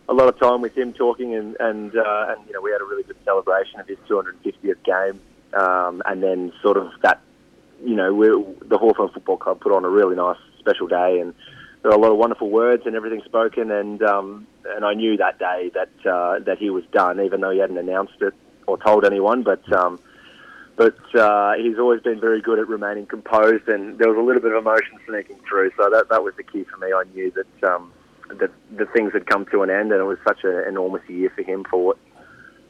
a 0.09 0.15
lot 0.15 0.29
of 0.29 0.39
time 0.39 0.63
with 0.63 0.77
him 0.77 0.93
talking, 0.93 1.35
and 1.35 1.57
and 1.61 1.97
uh, 1.97 2.27
and 2.31 2.47
you 2.47 2.53
know, 2.55 2.61
we 2.61 2.71
had 2.71 2.81
a 2.81 2.85
really 2.85 3.03
good 3.03 3.17
celebration 3.25 3.79
of 3.79 3.87
his 3.87 3.99
250th 4.09 4.83
game, 4.85 5.21
um, 5.55 6.03
and 6.07 6.23
then 6.23 6.53
sort 6.63 6.77
of 6.77 6.91
that, 7.03 7.21
you 7.85 7.95
know, 7.95 8.57
the 8.65 8.79
Hawthorn 8.79 9.11
Football 9.11 9.37
Club 9.37 9.61
put 9.61 9.73
on 9.73 9.85
a 9.85 9.89
really 9.89 10.17
nice 10.17 10.39
special 10.59 10.87
day, 10.87 11.21
and 11.21 11.35
there 11.83 11.91
were 11.91 11.97
a 11.97 12.01
lot 12.01 12.11
of 12.11 12.17
wonderful 12.17 12.49
words 12.49 12.85
and 12.87 12.97
everything 12.97 13.23
spoken, 13.25 13.71
and 13.71 14.03
um, 14.03 14.47
and 14.67 14.85
I 14.85 14.95
knew 14.95 15.17
that 15.19 15.39
day 15.39 15.71
that 15.75 16.11
uh, 16.11 16.39
that 16.41 16.59
he 16.59 16.71
was 16.71 16.85
done, 16.93 17.21
even 17.21 17.43
though 17.43 17.51
he 17.51 17.59
hadn't 17.59 17.79
announced 17.79 18.21
it 18.21 18.35
or 18.67 18.79
told 18.79 19.05
anyone, 19.05 19.43
but. 19.43 19.71
Um, 19.73 20.01
but 20.77 20.97
uh, 21.17 21.55
he's 21.55 21.77
always 21.77 22.01
been 22.03 22.21
very 22.21 22.41
good 22.41 22.61
at 22.61 22.69
remaining 22.69 23.05
composed, 23.05 23.67
and 23.67 23.99
there 23.99 24.09
was 24.09 24.17
a 24.17 24.23
little 24.23 24.41
bit 24.41 24.53
of 24.53 24.59
emotion 24.59 24.97
sneaking 25.09 25.41
through. 25.49 25.73
So 25.77 25.91
that 25.91 26.09
that 26.09 26.23
was 26.23 26.35
the 26.37 26.45
key 26.45 26.63
for 26.63 26.77
me. 26.77 26.93
I 26.93 27.03
knew 27.13 27.33
that 27.33 27.69
um, 27.69 27.93
that 28.29 28.51
the 28.77 28.87
things 28.87 29.13
had 29.13 29.27
come 29.27 29.47
to 29.47 29.63
an 29.63 29.71
end, 29.71 29.93
and 29.93 30.01
it 30.01 30.05
was 30.05 30.19
such 30.27 30.45
an 30.45 30.65
enormous 30.69 31.03
year 31.09 31.31
for 31.35 31.43
him 31.43 31.65
for 31.71 31.87
what, 31.87 31.99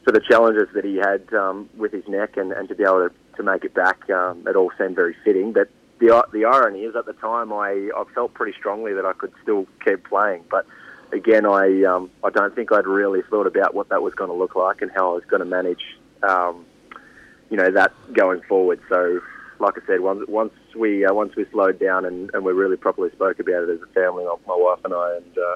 for 0.03 0.11
the 0.11 0.21
challenges 0.21 0.67
that 0.73 0.85
he 0.85 0.95
had 0.97 1.33
um, 1.33 1.69
with 1.77 1.91
his 1.91 2.07
neck, 2.07 2.37
and, 2.37 2.51
and 2.51 2.67
to 2.69 2.75
be 2.75 2.83
able 2.83 3.09
to, 3.09 3.11
to 3.37 3.43
make 3.43 3.63
it 3.63 3.73
back. 3.73 4.09
Um, 4.09 4.47
it 4.47 4.55
all 4.55 4.71
seemed 4.77 4.95
very 4.95 5.15
fitting. 5.23 5.53
But 5.53 5.69
the 5.99 6.25
the 6.31 6.45
irony 6.45 6.83
is, 6.83 6.95
at 6.95 7.05
the 7.05 7.13
time, 7.13 7.51
I 7.53 7.89
I 7.95 8.03
felt 8.15 8.33
pretty 8.33 8.57
strongly 8.57 8.93
that 8.93 9.05
I 9.05 9.13
could 9.13 9.33
still 9.43 9.67
keep 9.85 10.07
playing, 10.07 10.43
but. 10.49 10.65
Again, 11.11 11.43
I 11.43 11.85
um, 11.85 12.11
I 12.23 12.29
don't 12.29 12.53
think 12.53 12.71
I'd 12.71 12.85
really 12.85 13.23
thought 13.31 13.47
about 13.47 13.73
what 13.73 13.89
that 13.89 14.03
was 14.03 14.13
going 14.13 14.29
to 14.29 14.35
look 14.35 14.55
like 14.55 14.83
and 14.83 14.91
how 14.91 15.09
I 15.09 15.13
was 15.15 15.23
going 15.27 15.39
to 15.39 15.45
manage 15.47 15.81
um, 16.21 16.67
you 17.49 17.57
know 17.57 17.71
that 17.71 17.91
going 18.13 18.41
forward. 18.41 18.79
So, 18.89 19.21
like 19.59 19.75
I 19.77 19.85
said, 19.85 20.01
once 20.01 20.25
once 20.27 20.53
we 20.75 21.05
uh, 21.05 21.13
once 21.13 21.35
we 21.35 21.45
slowed 21.51 21.79
down 21.79 22.05
and, 22.05 22.29
and 22.33 22.43
we 22.43 22.53
really 22.53 22.77
properly 22.77 23.11
spoke 23.11 23.39
about 23.39 23.63
it 23.63 23.69
as 23.69 23.81
a 23.81 23.93
family, 23.93 24.25
my 24.25 24.55
wife 24.55 24.79
and 24.83 24.93
I, 24.93 25.17
and 25.17 25.37
uh, 25.37 25.55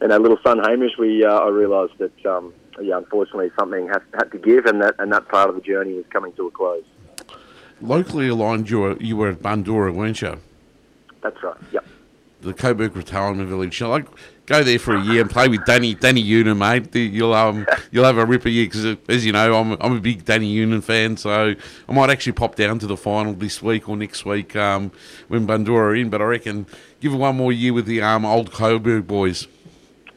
and 0.00 0.12
our 0.12 0.18
little 0.18 0.38
son 0.44 0.58
Hamish, 0.62 0.92
we 0.98 1.24
uh, 1.24 1.38
I 1.38 1.48
realised 1.48 1.98
that 1.98 2.26
um, 2.26 2.52
yeah, 2.80 2.96
unfortunately 2.96 3.50
something 3.58 3.88
had 3.88 4.02
had 4.14 4.30
to 4.32 4.38
give, 4.38 4.66
and 4.66 4.82
that 4.82 4.94
and 4.98 5.12
that 5.12 5.28
part 5.28 5.48
of 5.48 5.56
the 5.56 5.62
journey 5.62 5.94
was 5.94 6.04
coming 6.10 6.32
to 6.34 6.46
a 6.46 6.50
close. 6.50 6.84
Locally 7.80 8.28
aligned, 8.28 8.70
you 8.70 8.80
were, 8.80 8.96
you 8.98 9.16
were 9.16 9.30
at 9.30 9.42
Bundoora, 9.42 9.92
weren't 9.92 10.22
you? 10.22 10.40
That's 11.22 11.42
right. 11.42 11.56
Yep. 11.72 11.84
The 12.40 12.54
Coburg 12.54 12.96
Retirement 12.96 13.48
Village. 13.48 13.74
Shall 13.74 13.94
I 13.94 14.04
go 14.46 14.62
there 14.62 14.78
for 14.78 14.94
a 14.94 15.02
year 15.02 15.22
and 15.22 15.30
play 15.30 15.48
with 15.48 15.64
Danny 15.64 15.94
Danny 15.94 16.22
Unan, 16.22 16.58
mate? 16.58 16.94
You'll 16.94 17.34
um 17.34 17.66
you'll 17.90 18.04
have 18.04 18.18
a 18.18 18.26
ripper 18.26 18.48
year 18.48 18.66
because, 18.66 18.96
as 19.08 19.24
you 19.24 19.32
know, 19.32 19.54
I'm 19.54 19.76
I'm 19.80 19.96
a 19.96 20.00
big 20.00 20.24
Danny 20.24 20.54
Unan 20.56 20.82
fan, 20.82 21.16
so 21.16 21.54
I 21.88 21.92
might 21.92 22.10
actually 22.10 22.32
pop 22.32 22.54
down 22.54 22.78
to 22.80 22.86
the 22.86 22.96
final 22.96 23.32
this 23.32 23.62
week 23.62 23.88
or 23.88 23.96
next 23.96 24.24
week 24.24 24.54
um, 24.56 24.92
when 25.28 25.46
Bundoora 25.46 25.78
are 25.78 25.94
in. 25.94 26.10
But 26.10 26.20
I 26.22 26.24
reckon 26.24 26.66
give 27.00 27.12
it 27.12 27.16
one 27.16 27.36
more 27.36 27.52
year 27.52 27.72
with 27.72 27.86
the 27.86 28.02
um, 28.02 28.24
old 28.24 28.52
Coburg 28.52 29.06
boys. 29.06 29.46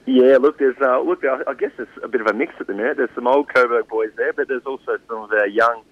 Yeah, 0.05 0.37
look, 0.37 0.57
there's 0.57 0.77
uh, 0.81 1.01
look, 1.01 1.25
I 1.25 1.41
I 1.49 1.53
guess 1.53 1.71
it's 1.77 1.91
a 2.01 2.07
bit 2.07 2.21
of 2.21 2.27
a 2.27 2.33
mix 2.33 2.53
at 2.61 2.67
the 2.67 2.73
minute. 2.73 2.95
There's 2.95 3.09
some 3.13 3.27
old 3.27 3.53
Coburg 3.53 3.89
boys 3.89 4.11
there, 4.15 4.31
but 4.31 4.47
there's 4.47 4.65
also 4.65 4.97
some 5.05 5.17
of 5.23 5.31
our 5.31 5.47
young, 5.47 5.83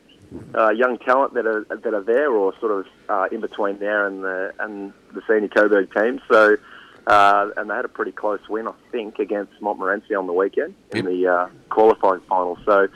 uh, 0.58 0.70
young 0.70 0.98
talent 1.00 1.34
that 1.34 1.46
are 1.46 1.66
that 1.70 1.94
are 1.94 2.02
there, 2.02 2.32
or 2.32 2.54
sort 2.62 2.72
of 2.72 2.86
uh, 3.10 3.28
in 3.30 3.42
between 3.42 3.78
there 3.80 4.08
and 4.08 4.24
the 4.24 4.54
and 4.60 4.94
the 5.14 5.22
senior 5.28 5.50
Coburg 5.50 5.94
team. 5.94 6.22
So, 6.30 6.56
uh, 7.08 7.49
and 7.58 7.70
they 7.70 7.76
had 7.76 7.86
a 7.86 7.89
pretty 7.89 8.12
close 8.12 8.39
win, 8.49 8.68
I 8.68 8.74
think, 8.91 9.20
against 9.20 9.53
Montmorency 9.62 10.16
on 10.16 10.28
the 10.28 10.34
weekend 10.34 10.76
in 10.91 11.06
the 11.06 11.28
uh, 11.28 11.47
qualifying 11.70 12.22
final. 12.22 12.58
So, 12.66 12.88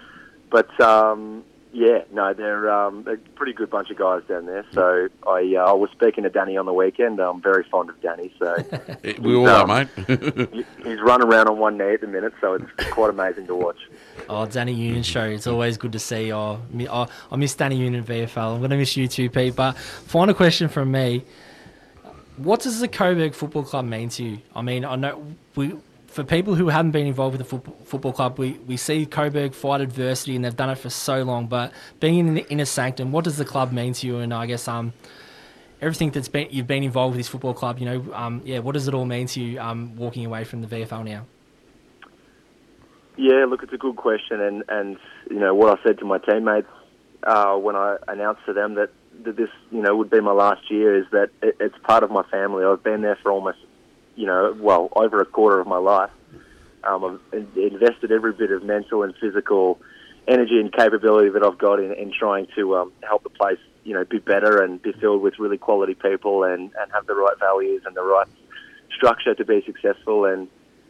but 0.50 0.80
um, 0.82 1.44
yeah, 1.72 2.00
no, 2.12 2.34
they're 2.34 2.72
um, 2.72 3.04
they're 3.04 3.14
a 3.16 3.18
pretty 3.36 3.54
good 3.54 3.70
bunch 3.70 3.92
of 3.92 3.98
guys 3.98 4.24
down 4.28 4.48
there. 4.48 4.66
So 4.72 5.08
I 5.28 5.54
uh, 5.56 5.70
I 5.70 5.74
was 5.74 5.92
speaking 5.92 6.24
to 6.24 6.30
Danny 6.32 6.58
on 6.58 6.66
the 6.66 6.74
weekend. 6.74 7.20
I'm 7.20 7.40
very 7.42 7.64
fond 7.70 7.90
of 7.92 8.02
Danny. 8.02 8.34
So. 8.40 8.56
We 9.22 9.36
all 9.36 9.48
are, 9.48 9.62
Um, 9.64 9.68
mate. 9.68 9.88
He's 10.84 11.00
running 11.02 11.28
around 11.28 11.48
on 11.48 11.58
one 11.60 11.78
knee 11.78 11.94
at 11.94 12.02
the 12.02 12.08
minute, 12.08 12.34
so 12.42 12.54
it's 12.56 12.90
quite 12.92 13.10
amazing 13.12 13.46
to 13.48 13.56
watch. 13.56 13.78
Oh, 14.28 14.46
Danny 14.46 14.74
Union 14.74 15.04
show. 15.04 15.24
It's 15.26 15.46
always 15.48 15.78
good 15.78 15.92
to 15.94 16.00
see. 16.00 16.32
Oh, 16.34 16.60
oh, 16.90 17.08
I 17.32 17.36
miss 17.36 17.54
Danny 17.56 17.76
Union 17.78 18.04
VFL. 18.04 18.54
I'm 18.54 18.58
going 18.60 18.70
to 18.72 18.78
miss 18.78 18.96
you 18.98 19.08
too, 19.08 19.30
Pete. 19.30 19.56
But 19.56 19.78
final 19.78 20.34
question 20.34 20.68
from 20.70 20.92
me. 20.92 21.24
What 22.40 22.62
does 22.62 22.80
the 22.80 22.88
Coburg 22.88 23.34
Football 23.34 23.64
Club 23.64 23.86
mean 23.86 24.10
to 24.10 24.24
you? 24.24 24.40
I 24.56 24.62
mean, 24.62 24.86
I 24.86 24.96
know 24.96 25.36
we 25.56 25.76
for 26.08 26.24
people 26.24 26.56
who 26.56 26.70
haven't 26.70 26.92
been 26.92 27.06
involved 27.06 27.38
with 27.38 27.48
the 27.48 27.50
football, 27.50 27.78
football 27.86 28.14
club, 28.14 28.40
we, 28.40 28.54
we 28.66 28.78
see 28.78 29.06
Coburg 29.06 29.54
fight 29.54 29.82
adversity 29.82 30.36
and 30.36 30.44
they've 30.44 30.56
done 30.56 30.72
it 30.72 30.78
for 30.78 30.90
so 30.90 31.22
long. 31.22 31.46
But 31.46 31.72
being 32.00 32.18
in 32.18 32.34
the 32.34 32.50
inner 32.50 32.66
sanctum, 32.66 33.12
what 33.12 33.24
does 33.26 33.38
the 33.38 33.46
club 33.46 33.72
mean 33.72 33.94
to 33.94 34.08
you? 34.08 34.18
And 34.18 34.34
I 34.34 34.48
guess 34.48 34.68
um, 34.68 34.94
everything 35.82 36.10
that's 36.12 36.28
been 36.28 36.48
you've 36.50 36.68
been 36.68 36.84
involved 36.84 37.16
with 37.16 37.20
this 37.20 37.28
football 37.28 37.54
club, 37.54 37.80
you 37.80 37.86
know, 37.86 38.14
um, 38.14 38.42
yeah, 38.44 38.60
what 38.60 38.74
does 38.74 38.88
it 38.88 38.94
all 38.94 39.06
mean 39.06 39.28
to 39.28 39.42
you 39.42 39.60
um, 39.60 39.96
walking 39.98 40.26
away 40.26 40.44
from 40.46 40.62
the 40.62 40.68
VFL 40.68 41.06
now? 41.06 41.26
Yeah, 43.18 43.46
look, 43.46 43.64
it's 43.64 43.74
a 43.74 43.78
good 43.78 43.98
question, 43.98 44.40
and 44.40 44.64
and 44.70 44.98
you 45.30 45.40
know 45.40 45.54
what 45.54 45.78
I 45.78 45.84
said 45.84 46.00
to 46.00 46.06
my 46.06 46.20
teammates 46.20 46.70
uh, 47.24 47.56
when 47.56 47.76
I 47.76 47.98
announced 48.08 48.46
to 48.46 48.54
them 48.54 48.76
that, 48.76 48.90
that 49.24 49.36
this 49.36 49.50
you 49.72 49.82
know 49.82 49.96
would 49.96 50.10
be 50.10 50.20
my 50.20 50.32
last 50.32 50.70
year 50.70 50.96
is 50.96 51.06
that 51.12 51.30
it, 51.42 51.58
it's 51.60 51.78
part 51.84 52.04
of 52.04 52.12
my 52.12 52.24
family. 52.24 52.64
I've 52.64 52.84
been 52.84 53.02
there 53.02 53.18
for 53.22 53.32
almost 53.32 53.60
you 54.16 54.26
know 54.26 54.56
well 54.60 54.90
over 54.96 55.22
a 55.22 55.26
quarter 55.26 55.60
of 55.60 55.68
my 55.68 55.78
life. 55.78 56.12
Um, 56.84 57.20
I've 57.34 57.58
invested 57.58 58.12
every 58.12 58.34
bit 58.34 58.52
of 58.52 58.64
mental 58.64 59.04
and 59.04 59.14
physical 59.20 59.80
energy 60.28 60.60
and 60.60 60.72
capability 60.72 61.30
that 61.30 61.44
I've 61.44 61.58
got 61.58 61.80
in, 61.80 61.92
in 61.94 62.14
trying 62.18 62.48
to 62.56 62.78
um, 62.78 62.94
help 63.04 63.24
the 63.24 63.30
place 63.30 63.60
you 63.84 63.94
know 63.94 64.06
be 64.06 64.20
better 64.20 64.62
and 64.62 64.82
be 64.82 64.94
filled 64.94 65.22
with 65.22 65.40
really 65.40 65.58
quality 65.58 65.96
people 65.96 66.44
and, 66.44 66.72
and 66.80 66.92
have 66.94 67.06
the 67.08 67.16
right 67.16 67.38
values 67.40 67.84
and 67.86 67.96
the 67.96 68.04
right 68.04 68.28
structure 68.96 69.34
to 69.36 69.46
be 69.46 69.64
successful 69.66 70.26
and 70.26 70.48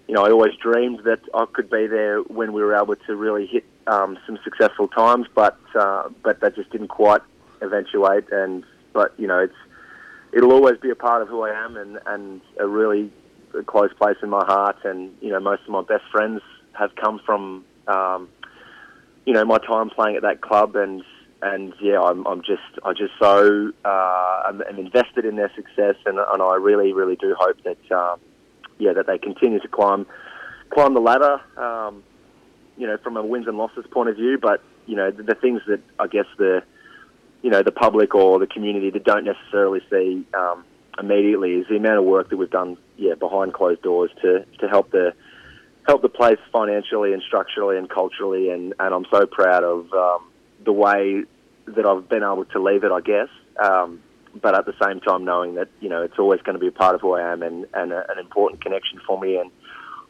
you 0.09 0.15
know, 0.15 0.25
I 0.25 0.31
always 0.31 0.55
dreamed 0.55 1.01
that 1.03 1.19
I 1.35 1.45
could 1.53 1.69
be 1.69 1.85
there 1.85 2.21
when 2.21 2.51
we 2.51 2.63
were 2.63 2.75
able 2.75 2.95
to 2.95 3.15
really 3.15 3.45
hit 3.45 3.63
um, 3.85 4.17
some 4.25 4.39
successful 4.43 4.87
times, 4.87 5.27
but 5.35 5.59
uh, 5.79 6.09
but 6.23 6.39
that 6.39 6.55
just 6.55 6.71
didn't 6.71 6.87
quite 6.87 7.21
eventuate. 7.61 8.31
And 8.31 8.63
but 8.93 9.13
you 9.17 9.27
know, 9.27 9.39
it's 9.39 9.55
it'll 10.33 10.51
always 10.51 10.77
be 10.79 10.89
a 10.89 10.95
part 10.95 11.21
of 11.21 11.27
who 11.27 11.41
I 11.41 11.51
am, 11.51 11.77
and 11.77 11.99
and 12.05 12.41
a 12.59 12.67
really 12.67 13.11
close 13.65 13.91
place 13.93 14.17
in 14.21 14.29
my 14.29 14.45
heart. 14.45 14.77
And 14.83 15.15
you 15.21 15.29
know, 15.29 15.39
most 15.39 15.63
of 15.63 15.69
my 15.69 15.81
best 15.81 16.03
friends 16.11 16.41
have 16.73 16.95
come 16.95 17.19
from 17.25 17.65
um, 17.87 18.29
you 19.25 19.33
know 19.33 19.45
my 19.45 19.57
time 19.57 19.89
playing 19.89 20.15
at 20.15 20.21
that 20.23 20.41
club, 20.41 20.75
and 20.75 21.03
and 21.41 21.73
yeah, 21.81 21.99
I'm 22.01 22.25
I'm 22.27 22.41
just 22.41 22.61
I 22.83 22.93
just 22.93 23.13
so 23.21 23.71
uh, 23.85 24.43
I'm, 24.47 24.61
I'm 24.67 24.79
invested 24.79 25.25
in 25.25 25.35
their 25.35 25.51
success, 25.55 25.95
and 26.05 26.19
and 26.19 26.41
I 26.41 26.55
really 26.55 26.93
really 26.93 27.15
do 27.15 27.35
hope 27.39 27.57
that. 27.63 27.91
Um, 27.91 28.19
yeah, 28.79 28.93
that 28.93 29.05
they 29.05 29.17
continue 29.17 29.59
to 29.59 29.67
climb 29.67 30.07
climb 30.69 30.93
the 30.93 31.01
ladder. 31.01 31.39
Um, 31.57 32.03
you 32.77 32.87
know, 32.87 32.97
from 32.97 33.17
a 33.17 33.23
wins 33.23 33.45
and 33.47 33.57
losses 33.57 33.85
point 33.91 34.09
of 34.09 34.15
view, 34.15 34.39
but 34.41 34.63
you 34.87 34.95
know 34.95 35.11
the, 35.11 35.21
the, 35.21 35.35
things 35.35 35.61
that 35.67 35.81
I 35.99 36.07
guess 36.07 36.25
the 36.37 36.63
you 37.41 37.49
know 37.49 37.63
the 37.63 37.71
public 37.71 38.15
or 38.15 38.39
the 38.39 38.47
community 38.47 38.89
that 38.89 39.03
don't 39.03 39.25
necessarily 39.25 39.81
see 39.89 40.25
um, 40.33 40.63
immediately 40.99 41.53
is 41.53 41.67
the 41.69 41.77
amount 41.77 41.99
of 41.99 42.03
work 42.03 42.29
that 42.29 42.37
we've 42.37 42.49
done, 42.49 42.77
yeah, 42.97 43.15
behind 43.15 43.53
closed 43.53 43.81
doors 43.81 44.11
to 44.21 44.45
to 44.59 44.67
help 44.67 44.91
the 44.91 45.13
help 45.87 46.01
the 46.01 46.09
place 46.09 46.39
financially 46.51 47.13
and 47.13 47.21
structurally 47.23 47.77
and 47.77 47.89
culturally, 47.89 48.49
and 48.49 48.73
and 48.79 48.93
I'm 48.93 49.05
so 49.11 49.25
proud 49.25 49.63
of 49.63 49.91
um, 49.93 50.29
the 50.63 50.73
way 50.73 51.23
that 51.65 51.85
I've 51.85 52.09
been 52.09 52.23
able 52.23 52.45
to 52.45 52.61
leave 52.61 52.83
it. 52.83 52.91
I 52.91 53.01
guess. 53.01 53.29
Um, 53.57 54.01
but 54.41 54.55
at 54.55 54.65
the 54.65 54.75
same 54.81 54.99
time 54.99 55.25
knowing 55.25 55.55
that 55.55 55.69
you 55.79 55.89
know 55.89 56.03
it's 56.03 56.19
always 56.19 56.41
going 56.41 56.53
to 56.53 56.59
be 56.59 56.67
a 56.67 56.71
part 56.71 56.95
of 56.95 57.01
who 57.01 57.13
I 57.13 57.31
am 57.31 57.41
and, 57.41 57.65
and 57.73 57.91
a, 57.91 58.09
an 58.11 58.19
important 58.19 58.61
connection 58.61 59.01
for 59.05 59.19
me 59.19 59.37
and 59.37 59.49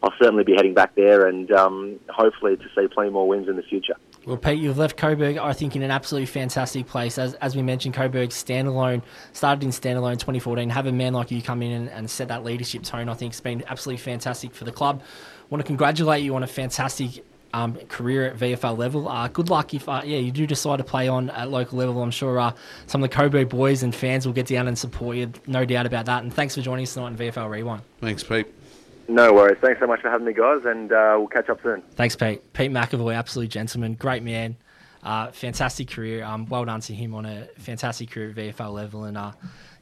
I'll 0.04 0.14
certainly 0.22 0.44
be 0.44 0.56
heading 0.56 0.74
back 0.74 0.96
there 0.96 1.28
and 1.28 1.52
um, 1.52 2.00
hopefully 2.10 2.58
to 2.58 2.64
see 2.76 2.88
plenty 2.88 3.12
more 3.12 3.28
wins 3.28 3.50
in 3.50 3.56
the 3.56 3.64
future. 3.64 3.96
Well, 4.30 4.38
Pete, 4.38 4.60
you've 4.60 4.78
left 4.78 4.96
Coburg, 4.96 5.38
I 5.40 5.54
think, 5.54 5.76
in 5.76 5.82
an 5.82 5.90
absolutely 5.90 6.28
fantastic 6.28 6.86
place. 6.86 7.18
As, 7.18 7.34
as 7.36 7.56
we 7.56 7.64
mentioned, 7.64 7.96
Coburg 7.96 8.30
standalone, 8.30 9.02
started 9.34 9.64
in 9.64 9.72
standalone 9.72 10.20
2014. 10.20 10.70
Have 10.70 10.86
a 10.86 10.92
man 10.92 11.14
like 11.14 11.32
you 11.32 11.42
come 11.42 11.64
in 11.64 11.72
and, 11.72 11.90
and 11.90 12.08
set 12.08 12.28
that 12.28 12.44
leadership 12.44 12.84
tone, 12.84 13.10
I 13.10 13.16
think, 13.16 13.34
has 13.34 13.42
been 13.42 13.64
absolutely 13.68 13.98
fantastic 13.98 14.54
for 14.54 14.66
the 14.66 14.72
club. 14.72 15.02
want 15.50 15.64
to 15.64 15.66
congratulate 15.66 16.24
you 16.24 16.36
on 16.36 16.44
a 16.44 16.48
fantastic 16.48 17.26
um, 17.54 17.74
career 17.88 18.28
at 18.28 18.38
VFL 18.38 18.78
level. 18.78 19.10
Uh, 19.10 19.30
good 19.30 19.50
luck 19.50 19.74
if 19.74 19.90
uh, 19.90 20.04
yeah 20.06 20.20
you 20.20 20.32
do 20.32 20.46
decide 20.46 20.78
to 20.78 20.84
play 20.84 21.08
on 21.08 21.32
at 21.32 21.50
local 21.50 21.80
level. 21.80 22.04
I'm 22.04 22.12
sure 22.12 22.40
uh, 22.40 22.54
some 22.86 23.04
of 23.04 23.10
the 23.10 23.16
Coburg 23.16 23.50
boys 23.50 23.82
and 23.82 23.96
fans 23.96 24.28
will 24.28 24.34
get 24.34 24.46
down 24.46 24.68
and 24.68 24.78
support 24.78 25.18
you. 25.18 25.32
No 25.48 25.66
doubt 25.66 25.88
about 25.88 26.06
that. 26.06 26.22
And 26.22 26.32
thanks 26.32 26.54
for 26.54 26.62
joining 26.62 26.84
us 26.84 26.94
tonight 26.94 27.08
in 27.08 27.18
VFL 27.18 27.50
Rewind. 27.50 27.82
Thanks, 28.00 28.24
Pete. 28.24 28.46
No 29.10 29.34
worries. 29.34 29.58
Thanks 29.60 29.80
so 29.80 29.88
much 29.88 30.02
for 30.02 30.10
having 30.12 30.28
me, 30.28 30.34
guys, 30.34 30.60
and 30.66 30.92
uh, 30.92 31.16
we'll 31.18 31.28
catch 31.28 31.50
up 31.50 31.60
soon. 31.64 31.82
Thanks, 31.96 32.16
Pete. 32.16 32.54
Pete 32.54 32.72
McEvoy, 32.72 33.16
absolute 33.16 33.50
gentleman, 33.50 33.96
great 33.96 34.22
man. 34.22 34.56
Uh, 35.02 35.32
fantastic 35.32 35.90
career. 35.90 36.24
Um, 36.24 36.46
well 36.46 36.64
done 36.64 36.82
to 36.82 36.94
him 36.94 37.16
on 37.16 37.26
a 37.26 37.48
fantastic 37.58 38.12
career 38.12 38.30
at 38.30 38.36
VFL 38.36 38.72
level, 38.72 39.06
and 39.06 39.18
uh, 39.18 39.32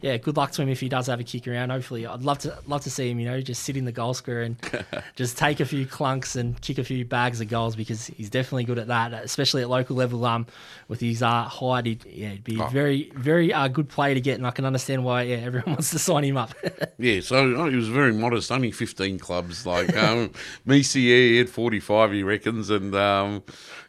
yeah, 0.02 0.18
good 0.18 0.38
luck 0.38 0.52
to 0.52 0.62
him 0.62 0.70
if 0.70 0.80
he 0.80 0.89
does 0.89 1.08
have 1.08 1.20
a 1.20 1.24
kick 1.24 1.48
around. 1.48 1.72
Hopefully, 1.72 2.06
I'd 2.06 2.22
love 2.22 2.39
to 2.39 2.58
love 2.68 2.84
to 2.84 2.91
see 2.91 3.10
him. 3.10 3.20
You 3.20 3.26
know, 3.28 3.41
just 3.41 3.64
sit 3.64 3.76
in 3.76 3.86
the 3.86 3.91
goal 3.91 4.14
square 4.14 4.43
and 4.43 4.56
just 5.16 5.38
take 5.38 5.60
a 5.60 5.66
few 5.66 5.88
clunks 5.88 6.36
and 6.36 6.60
kick 6.62 6.78
a 6.78 6.84
few 6.84 7.04
bags 7.04 7.41
of 7.41 7.50
goals 7.50 7.76
because 7.76 8.08
he's 8.08 8.30
definitely 8.30 8.66
good 8.66 8.78
at 8.78 8.88
that, 8.88 9.14
especially 9.14 9.64
at 9.64 9.70
local 9.70 9.95
level. 9.95 10.24
Um, 10.26 10.45
with 10.88 11.00
his 11.00 11.24
uh, 11.24 11.43
height, 11.43 11.88
he'd, 11.88 12.06
yeah, 12.06 12.30
he'd 12.30 12.43
be 12.43 12.62
oh. 12.62 12.68
very 12.68 13.12
very 13.16 13.52
uh, 13.52 13.68
good 13.68 13.89
player 13.89 14.14
to 14.14 14.22
get, 14.22 14.36
and 14.36 14.45
I 14.45 14.52
can 14.52 14.66
understand 14.66 15.04
why 15.04 15.24
yeah 15.24 15.38
everyone 15.38 15.72
wants 15.72 15.89
to 15.91 16.00
sign 16.00 16.24
him 16.24 16.38
up. 16.38 16.54
yeah, 17.00 17.20
so 17.22 17.38
oh, 17.38 17.70
he 17.70 17.76
was 17.76 17.88
very 17.88 18.14
modest, 18.14 18.52
only 18.52 18.72
fifteen 18.72 19.18
clubs. 19.18 19.66
Like 19.66 19.95
um, 19.98 20.32
he 20.68 21.38
had 21.38 21.50
forty 21.50 21.80
five, 21.80 22.12
he 22.12 22.22
reckons, 22.22 22.70
and 22.70 22.93
um, 22.93 23.43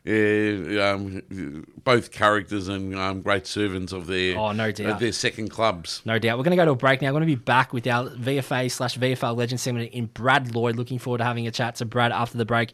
yeah, 0.05 0.91
um, 0.91 1.65
both 1.85 2.11
characters 2.13 2.69
and 2.69 2.95
um, 2.95 3.21
great 3.23 3.47
servants 3.47 3.93
of 3.93 4.07
their 4.07 4.39
oh 4.39 4.53
no 4.53 4.73
doubt 4.73 5.01
their 5.01 5.13
second 5.13 5.49
clubs. 5.49 6.03
No 6.05 6.19
doubt. 6.19 6.39
We're 6.39 6.45
going 6.45 6.57
to 6.57 6.63
go 6.63 6.65
to 6.65 6.73
a 6.73 6.77
break 6.77 7.03
now. 7.03 7.09
We're 7.09 7.21
going 7.21 7.29
to 7.29 7.37
be 7.37 7.43
back 7.43 7.73
with 7.73 7.87
our 7.87 8.09
VFA 8.11 8.71
slash 8.71 8.99
VFL 8.99 9.37
legend 9.37 9.61
segment 9.61 9.93
in 9.93 10.07
Brad 10.07 10.55
Lloyd. 10.55 10.77
Looking 10.77 10.99
forward 10.99 11.19
to 11.19 11.25
having 11.25 11.47
a 11.47 11.51
chat 11.51 11.77
to 11.77 11.85
Brad 11.85 12.13
after 12.13 12.39
the 12.39 12.45
break. 12.45 12.73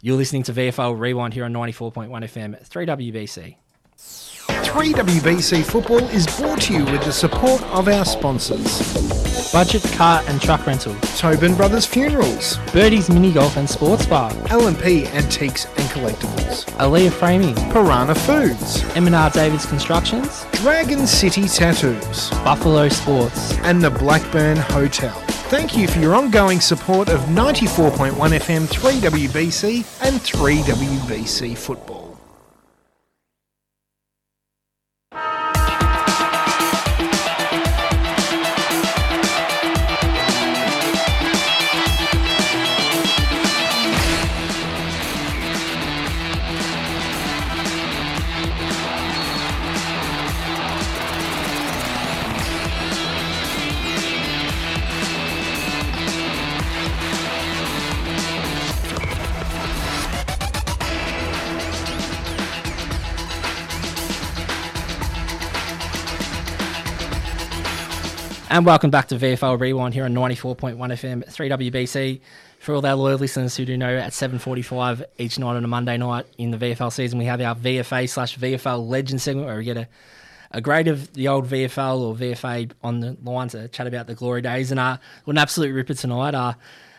You're 0.00 0.16
listening 0.16 0.42
to 0.44 0.52
VFL 0.52 0.98
Rewind 0.98 1.32
here 1.32 1.44
on 1.44 1.52
94.1 1.54 2.10
FM, 2.10 2.68
3WBC. 2.68 3.56
3WBC 4.64 5.62
Football 5.64 6.02
is 6.08 6.26
brought 6.38 6.62
to 6.62 6.72
you 6.72 6.84
with 6.86 7.04
the 7.04 7.12
support 7.12 7.62
of 7.64 7.86
our 7.86 8.04
sponsors. 8.04 9.52
Budget 9.52 9.84
Car 9.92 10.22
and 10.26 10.40
Truck 10.40 10.66
Rental, 10.66 10.94
Tobin 11.16 11.54
Brothers 11.54 11.86
Funerals, 11.86 12.58
Birdie's 12.72 13.08
Mini 13.08 13.32
Golf 13.32 13.56
and 13.56 13.68
Sports 13.68 14.06
Bar, 14.06 14.32
L&P 14.48 15.06
Antiques 15.08 15.66
and 15.66 15.88
Collectibles, 15.90 16.64
Aaliyah 16.78 17.12
Framing, 17.12 17.54
Piranha 17.70 18.14
Foods, 18.14 18.82
M&R 18.96 19.30
Davids 19.30 19.66
Constructions, 19.66 20.44
Dragon 20.52 21.06
City 21.06 21.46
Tattoos, 21.46 22.30
Buffalo 22.42 22.88
Sports, 22.88 23.56
and 23.58 23.82
the 23.82 23.90
Blackburn 23.90 24.56
Hotel. 24.56 25.14
Thank 25.50 25.76
you 25.76 25.86
for 25.86 26.00
your 26.00 26.14
ongoing 26.16 26.60
support 26.60 27.08
of 27.08 27.20
94.1 27.20 28.12
FM 28.12 28.66
3WBC 28.66 30.04
and 30.04 30.20
3WBC 30.20 31.56
Football. 31.56 32.13
And 68.54 68.64
welcome 68.64 68.88
back 68.88 69.08
to 69.08 69.16
VFL 69.16 69.58
Rewind 69.58 69.94
here 69.94 70.04
on 70.04 70.14
94.1 70.14 70.76
FM 70.76 71.26
3WBC. 71.26 72.20
For 72.60 72.76
all 72.76 72.86
our 72.86 72.94
loyal 72.94 73.18
listeners 73.18 73.56
who 73.56 73.64
do 73.64 73.76
know, 73.76 73.96
at 73.96 74.12
7.45 74.12 75.02
each 75.18 75.40
night 75.40 75.56
on 75.56 75.64
a 75.64 75.66
Monday 75.66 75.96
night 75.96 76.26
in 76.38 76.52
the 76.52 76.56
VFL 76.56 76.92
season, 76.92 77.18
we 77.18 77.24
have 77.24 77.40
our 77.40 77.56
VFA 77.56 78.08
slash 78.08 78.38
VFL 78.38 78.88
Legend 78.88 79.20
segment 79.20 79.48
where 79.48 79.56
we 79.56 79.64
get 79.64 79.76
a, 79.76 79.88
a 80.52 80.60
grade 80.60 80.86
of 80.86 81.12
the 81.14 81.26
old 81.26 81.48
VFL 81.48 81.98
or 81.98 82.14
VFA 82.14 82.70
on 82.84 83.00
the 83.00 83.16
line 83.24 83.48
to 83.48 83.66
chat 83.66 83.88
about 83.88 84.06
the 84.06 84.14
glory 84.14 84.40
days. 84.40 84.70
And 84.70 84.78
uh, 84.78 84.98
an 85.26 85.36
absolute 85.36 85.74
ripper 85.74 85.94
tonight. 85.94 86.36
Uh, 86.36 86.54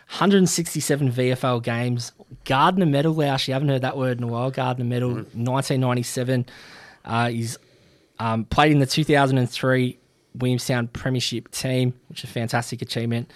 167 0.09 1.09
VFL 1.09 1.63
games. 1.63 2.11
Gardner 2.43 2.85
medal, 2.85 3.21
I 3.21 3.27
actually 3.27 3.53
haven't 3.53 3.69
heard 3.69 3.83
that 3.83 3.95
word 3.95 4.17
in 4.17 4.25
a 4.25 4.27
while. 4.27 4.51
Gardner 4.51 4.83
medal, 4.83 5.11
1997. 5.11 6.47
Uh, 7.05 7.29
he's 7.29 7.57
um, 8.19 8.43
played 8.43 8.73
in 8.73 8.79
the 8.79 8.85
2003 8.85 9.99
Williamstown 10.39 10.87
Premiership 10.87 11.51
team, 11.51 11.93
which 12.09 12.23
is 12.23 12.29
a 12.29 12.33
fantastic 12.33 12.81
achievement. 12.81 13.31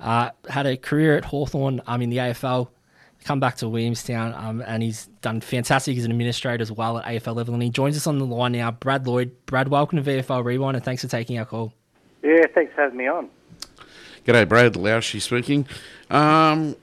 Uh, 0.00 0.30
had 0.48 0.66
a 0.66 0.76
career 0.76 1.16
at 1.16 1.24
Hawthorn 1.24 1.80
um, 1.86 2.02
in 2.02 2.10
the 2.10 2.18
AFL, 2.18 2.68
come 3.24 3.40
back 3.40 3.56
to 3.56 3.68
Williamstown, 3.68 4.32
um, 4.34 4.62
and 4.66 4.82
he's 4.82 5.06
done 5.22 5.40
fantastic 5.40 5.96
as 5.98 6.04
an 6.04 6.10
administrator 6.10 6.62
as 6.62 6.70
well 6.70 6.98
at 6.98 7.04
AFL 7.04 7.34
level. 7.34 7.54
And 7.54 7.62
he 7.62 7.70
joins 7.70 7.96
us 7.96 8.06
on 8.06 8.18
the 8.18 8.24
line 8.24 8.52
now. 8.52 8.70
Brad 8.70 9.06
Lloyd. 9.06 9.32
Brad, 9.46 9.68
welcome 9.68 10.02
to 10.02 10.08
VFL 10.08 10.44
Rewind, 10.44 10.76
and 10.76 10.84
thanks 10.84 11.02
for 11.02 11.08
taking 11.08 11.38
our 11.38 11.44
call. 11.44 11.72
Yeah, 12.22 12.46
thanks 12.54 12.74
for 12.74 12.82
having 12.82 12.98
me 12.98 13.06
on. 13.06 13.28
G'day, 14.24 14.48
Brad. 14.48 14.74
Laoshi 14.74 15.20
speaking. 15.20 15.66
Um, 16.10 16.76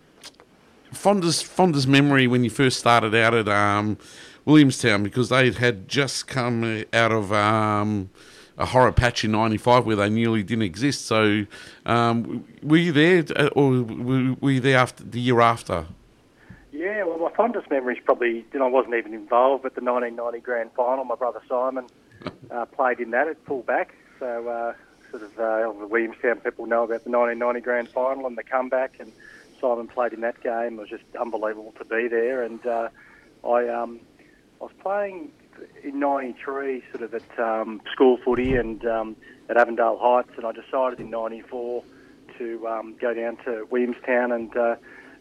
fondest 0.91 1.45
fondest 1.45 1.87
memory 1.87 2.27
when 2.27 2.43
you 2.43 2.49
first 2.49 2.79
started 2.79 3.13
out 3.13 3.33
at 3.33 3.47
um, 3.47 3.97
Williamstown 4.45 5.03
because 5.03 5.29
they 5.29 5.51
had 5.51 5.87
just 5.87 6.27
come 6.27 6.85
out 6.93 7.11
of 7.11 7.31
um, 7.31 8.09
a 8.57 8.65
horror 8.65 8.91
patch 8.91 9.23
in 9.23 9.31
'95 9.31 9.85
where 9.85 9.95
they 9.95 10.09
nearly 10.09 10.43
didn't 10.43 10.63
exist. 10.63 11.05
So, 11.05 11.45
um, 11.85 12.45
were 12.63 12.77
you 12.77 12.91
there, 12.91 13.23
uh, 13.35 13.47
or 13.55 13.83
were 13.83 14.51
you 14.51 14.59
there 14.59 14.77
after 14.77 15.03
the 15.03 15.19
year 15.19 15.41
after? 15.41 15.85
Yeah, 16.71 17.03
well, 17.05 17.17
my 17.17 17.31
fondest 17.35 17.69
memory 17.69 17.95
is 17.97 18.03
probably 18.03 18.45
you 18.51 18.59
know 18.59 18.65
I 18.65 18.69
wasn't 18.69 18.95
even 18.95 19.13
involved 19.13 19.63
with 19.63 19.75
the 19.75 19.81
1990 19.81 20.39
grand 20.39 20.71
final. 20.73 21.05
My 21.05 21.15
brother 21.15 21.41
Simon 21.47 21.87
uh, 22.51 22.65
played 22.65 22.99
in 22.99 23.11
that 23.11 23.27
at 23.27 23.37
fullback, 23.45 23.95
so 24.19 24.47
uh, 24.47 24.73
sort 25.09 25.23
of 25.23 25.39
uh, 25.39 25.79
the 25.79 25.87
Williamstown 25.87 26.41
people 26.41 26.65
know 26.65 26.83
about 26.83 27.03
the 27.03 27.11
1990 27.11 27.61
grand 27.61 27.89
final 27.89 28.27
and 28.27 28.37
the 28.37 28.43
comeback, 28.43 28.99
and 28.99 29.11
Simon 29.61 29.87
played 29.87 30.13
in 30.13 30.21
that 30.21 30.41
game. 30.41 30.73
It 30.73 30.81
was 30.81 30.89
just 30.89 31.03
unbelievable 31.19 31.73
to 31.77 31.85
be 31.85 32.07
there, 32.07 32.43
and 32.43 32.65
uh, 32.65 32.89
I 33.47 33.67
um, 33.69 33.99
I 34.59 34.65
was 34.65 34.73
playing 34.79 35.31
in 35.83 35.99
'93, 35.99 36.83
sort 36.91 37.03
of 37.03 37.13
at 37.13 37.39
um, 37.39 37.81
school 37.91 38.17
footy 38.23 38.55
and 38.55 38.85
um, 38.85 39.15
at 39.49 39.57
Avondale 39.57 39.97
Heights, 39.99 40.31
and 40.37 40.45
I 40.45 40.51
decided 40.51 40.99
in 40.99 41.09
'94 41.09 41.83
to 42.37 42.67
um, 42.67 42.95
go 42.99 43.13
down 43.13 43.37
to 43.45 43.65
Williamstown 43.69 44.31
and 44.31 44.55
uh, 44.55 44.75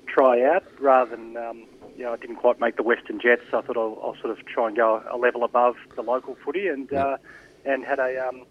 try 0.06 0.42
out 0.44 0.64
rather 0.80 1.16
than. 1.16 1.36
Um, 1.36 1.66
you 1.96 2.02
know, 2.02 2.12
I 2.12 2.16
didn't 2.16 2.36
quite 2.36 2.58
make 2.58 2.76
the 2.76 2.82
Western 2.82 3.20
Jets, 3.20 3.42
so 3.52 3.58
I 3.58 3.62
thought 3.62 3.76
I'll, 3.76 3.96
I'll 4.02 4.16
sort 4.20 4.36
of 4.36 4.44
try 4.46 4.66
and 4.66 4.76
go 4.76 5.00
a 5.08 5.16
level 5.16 5.44
above 5.44 5.76
the 5.94 6.02
local 6.02 6.36
footy, 6.44 6.66
and 6.66 6.92
uh, 6.92 7.18
and 7.64 7.84
had 7.84 8.00
a 8.00 8.28
um, 8.28 8.42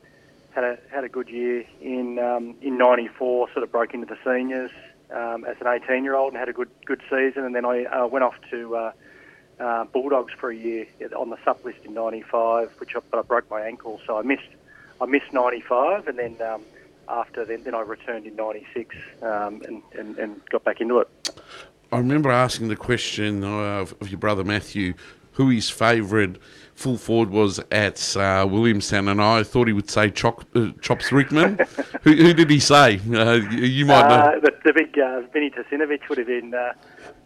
had 0.52 0.64
a 0.64 0.80
had 0.90 1.04
a 1.04 1.10
good 1.10 1.30
year 1.30 1.66
in 1.82 2.20
um, 2.20 2.56
in 2.62 2.78
'94. 2.78 3.50
Sort 3.52 3.64
of 3.64 3.72
broke 3.72 3.94
into 3.94 4.06
the 4.06 4.18
seniors 4.24 4.72
um, 5.12 5.46
as 5.46 5.58
an 5.60 5.68
18 5.68 6.04
year 6.04 6.16
old 6.16 6.34
and 6.34 6.40
had 6.40 6.50
a 6.50 6.54
good 6.54 6.70
good 6.86 7.02
season, 7.10 7.44
and 7.44 7.56
then 7.56 7.66
I 7.66 7.86
uh, 7.86 8.08
went 8.08 8.24
off 8.24 8.36
to 8.52 8.76
uh, 8.76 8.92
uh, 9.60 9.86
Bulldogs 9.86 10.34
for 10.34 10.50
a 10.50 10.56
year 10.56 10.88
on 11.18 11.30
the 11.30 11.38
sub 11.44 11.64
list 11.66 11.80
in 11.84 11.94
'95, 11.94 12.72
which 12.80 12.96
I, 12.96 13.00
but 13.12 13.20
I 13.20 13.22
broke 13.22 13.50
my 13.50 13.62
ankle, 13.62 14.00
so 14.06 14.18
I 14.18 14.22
missed 14.22 14.44
I 15.02 15.06
missed 15.06 15.32
'95, 15.34 16.08
and 16.08 16.20
then 16.20 16.42
um, 16.42 16.62
after 17.08 17.46
then, 17.46 17.64
then 17.64 17.76
I 17.76 17.82
returned 17.82 18.26
in 18.26 18.36
'96 18.36 18.96
um, 19.22 19.62
and, 19.68 19.82
and 19.98 20.18
and 20.18 20.42
got 20.50 20.64
back 20.64 20.82
into 20.82 21.00
it. 21.00 21.10
I 21.92 21.98
remember 21.98 22.32
asking 22.32 22.70
the 22.70 22.76
question 22.76 23.44
of, 23.44 23.94
of 24.02 24.10
your 24.10 24.18
brother 24.18 24.44
Matthew, 24.44 24.96
who 25.34 25.50
his 25.50 25.70
favourite 25.70 26.38
full 26.74 26.98
forward 26.98 27.30
was 27.30 27.60
at 27.72 28.18
uh, 28.18 28.48
Williamstown, 28.50 29.08
and 29.08 29.22
I 29.22 29.44
thought 29.44 29.68
he 29.68 29.74
would 29.74 29.90
say 29.90 30.08
uh, 30.08 30.72
Chops 30.82 31.12
Rickman. 31.12 31.60
who, 32.02 32.14
who, 32.16 32.34
did 32.34 32.50
he 32.50 32.60
say? 32.60 33.00
Uh, 33.14 33.34
you 33.34 33.86
might 33.86 34.08
know. 34.08 34.16
Uh, 34.16 34.40
the, 34.40 34.52
the 34.66 34.74
big 34.74 34.98
uh, 34.98 35.22
Vinny 35.32 35.52
Tasinovich 35.52 36.10
would 36.10 36.18
have 36.18 36.28
been 36.28 36.54
uh, 36.54 36.74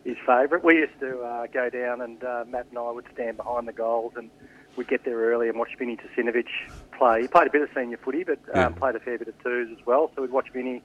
his 0.07 0.17
favourite. 0.25 0.63
We 0.63 0.75
used 0.75 0.99
to 1.01 1.19
uh, 1.19 1.47
go 1.47 1.69
down, 1.69 2.01
and 2.01 2.19
Matt 2.49 2.67
and 2.69 2.77
I 2.77 2.91
would 2.91 3.05
stand 3.13 3.37
behind 3.37 3.67
the 3.67 3.73
goals, 3.73 4.13
and 4.15 4.29
we'd 4.77 4.87
get 4.87 5.03
there 5.03 5.17
early 5.17 5.49
and 5.49 5.57
watch 5.57 5.71
Vinny 5.77 5.97
Tasinovich 5.97 6.71
play. 6.97 7.23
He 7.23 7.27
played 7.27 7.47
a 7.47 7.51
bit 7.51 7.61
of 7.63 7.69
senior 7.75 7.97
footy, 7.97 8.23
but 8.23 8.39
um, 8.53 8.55
yeah. 8.55 8.69
played 8.69 8.95
a 8.95 8.99
fair 8.99 9.17
bit 9.17 9.27
of 9.27 9.43
twos 9.43 9.69
as 9.77 9.85
well. 9.85 10.11
So 10.15 10.21
we'd 10.21 10.31
watch 10.31 10.49
Vinny. 10.53 10.81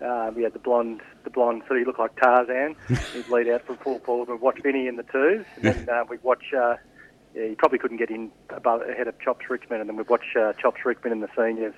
Uh, 0.00 0.30
we 0.34 0.42
had 0.44 0.52
the 0.52 0.58
blonde, 0.58 1.02
the 1.24 1.30
blonde, 1.30 1.62
so 1.68 1.74
he 1.74 1.84
looked 1.84 1.98
like 1.98 2.16
Tarzan. 2.16 2.74
He'd 3.12 3.28
lead 3.28 3.48
out 3.48 3.66
from 3.66 3.76
full 3.78 3.98
forward. 3.98 4.28
We'd 4.30 4.40
watch 4.40 4.62
Vinny 4.62 4.86
in 4.86 4.96
the 4.96 5.02
twos, 5.02 5.44
and 5.56 5.64
then 5.64 5.88
uh, 5.90 6.04
we'd 6.08 6.22
watch 6.22 6.54
uh, 6.56 6.76
yeah, 7.34 7.48
he 7.48 7.54
probably 7.54 7.78
couldn't 7.78 7.98
get 7.98 8.10
in 8.10 8.30
above, 8.50 8.82
ahead 8.82 9.08
of 9.08 9.18
Chops 9.20 9.48
Rickman, 9.48 9.80
and 9.80 9.88
then 9.88 9.96
we'd 9.96 10.08
watch 10.08 10.36
uh, 10.38 10.52
Chops 10.54 10.84
Rickman 10.84 11.12
in 11.12 11.20
the 11.20 11.28
seniors. 11.36 11.74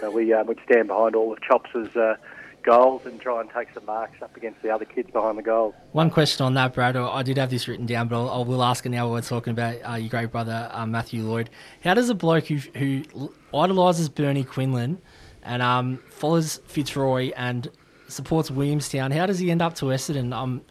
So 0.00 0.10
we 0.10 0.32
uh, 0.32 0.44
would 0.44 0.60
stand 0.64 0.88
behind 0.88 1.14
all 1.16 1.32
of 1.32 1.40
Chops' 1.42 1.96
uh, 1.96 2.16
goals 2.62 3.02
and 3.04 3.20
try 3.20 3.40
and 3.40 3.50
take 3.50 3.68
some 3.74 3.84
marks 3.86 4.22
up 4.22 4.36
against 4.36 4.62
the 4.62 4.70
other 4.70 4.84
kids 4.84 5.10
behind 5.10 5.38
the 5.38 5.42
goals. 5.42 5.74
One 5.92 6.10
question 6.10 6.44
on 6.46 6.54
that, 6.54 6.74
Brad. 6.74 6.96
I 6.96 7.22
did 7.22 7.38
have 7.38 7.50
this 7.50 7.68
written 7.68 7.86
down, 7.86 8.08
but 8.08 8.20
I'll, 8.20 8.30
I 8.30 8.46
will 8.46 8.62
ask 8.62 8.84
it 8.86 8.90
now. 8.90 9.06
While 9.06 9.14
we're 9.14 9.22
talking 9.22 9.52
about 9.52 9.76
uh, 9.88 9.94
your 9.94 10.08
great 10.08 10.30
brother 10.30 10.70
uh, 10.72 10.86
Matthew 10.86 11.22
Lloyd. 11.22 11.50
How 11.82 11.94
does 11.94 12.08
a 12.08 12.14
bloke 12.14 12.46
who, 12.46 12.56
who 12.76 13.32
idolises 13.54 14.08
Bernie 14.08 14.44
Quinlan 14.44 15.00
and 15.42 15.62
um, 15.62 16.02
follows 16.10 16.60
Fitzroy 16.66 17.32
and 17.36 17.70
supports 18.08 18.50
Williamstown, 18.50 19.10
how 19.10 19.26
does 19.26 19.38
he 19.38 19.50
end 19.50 19.62
up 19.62 19.74
to 19.76 19.86
Essendon? 19.86 20.34
Um, 20.34 20.62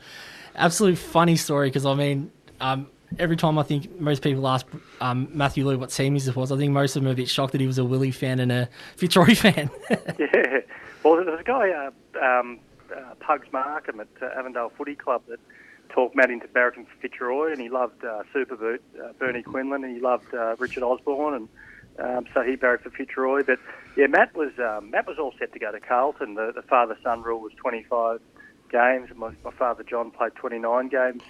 absolute 0.56 0.98
funny 0.98 1.36
story 1.36 1.70
because 1.70 1.86
I 1.86 1.94
mean. 1.94 2.32
Um, 2.62 2.88
every 3.18 3.38
time 3.38 3.58
I 3.58 3.64
think 3.64 4.00
most 4.00 4.22
people 4.22 4.48
ask 4.48 4.68
um, 5.02 5.30
Matthew 5.32 5.66
Lloyd 5.66 5.80
what 5.80 5.90
team 5.90 6.14
he 6.14 6.20
supports, 6.20 6.52
I 6.52 6.58
think 6.58 6.74
most 6.74 6.96
of 6.96 7.02
them 7.02 7.10
are 7.10 7.14
a 7.14 7.16
bit 7.16 7.30
shocked 7.30 7.54
that 7.54 7.62
he 7.62 7.66
was 7.66 7.78
a 7.78 7.86
Willie 7.86 8.12
fan 8.12 8.40
and 8.40 8.52
a 8.52 8.70
Fitzroy 8.98 9.34
fan. 9.36 9.72
yeah. 9.90 10.60
Well, 11.10 11.26
there's 11.26 11.40
a 11.40 11.44
guy, 11.44 11.72
uh, 11.72 12.24
um, 12.24 12.60
uh, 12.96 13.16
Pugs 13.20 13.48
Markham 13.52 14.00
at 14.00 14.08
uh, 14.22 14.28
Avondale 14.38 14.72
Footy 14.78 14.94
Club 14.94 15.24
that 15.28 15.40
talked 15.90 16.16
Matt 16.16 16.30
into 16.30 16.48
barracking 16.48 16.86
for 16.86 16.96
Fitzroy, 17.02 17.52
and 17.52 17.60
he 17.60 17.68
loved 17.68 18.06
uh, 18.06 18.22
Superboot, 18.32 18.78
uh, 19.04 19.14
Bernie 19.18 19.42
Quinlan, 19.42 19.84
and 19.84 19.96
he 19.96 20.00
loved 20.00 20.32
uh, 20.36 20.56
Richard 20.60 20.84
Osborne, 20.84 21.34
and 21.34 21.50
um, 21.98 22.28
so 22.32 22.44
he 22.44 22.56
barracked 22.56 22.84
for 22.84 22.92
Fitzroy. 22.92 23.42
But 23.44 23.58
yeah, 23.98 24.06
Matt 24.06 24.36
was 24.36 24.52
um, 24.60 24.92
Matt 24.92 25.08
was 25.08 25.18
all 25.18 25.34
set 25.40 25.52
to 25.54 25.58
go 25.58 25.72
to 25.72 25.80
Carlton. 25.80 26.36
The, 26.36 26.52
the 26.54 26.62
father-son 26.62 27.24
rule 27.24 27.42
was 27.42 27.54
25 27.54 28.22
games, 28.72 29.10
and 29.10 29.18
my, 29.18 29.32
my 29.44 29.52
father 29.58 29.82
John 29.82 30.12
played 30.12 30.36
29 30.36 30.90
games 30.90 31.24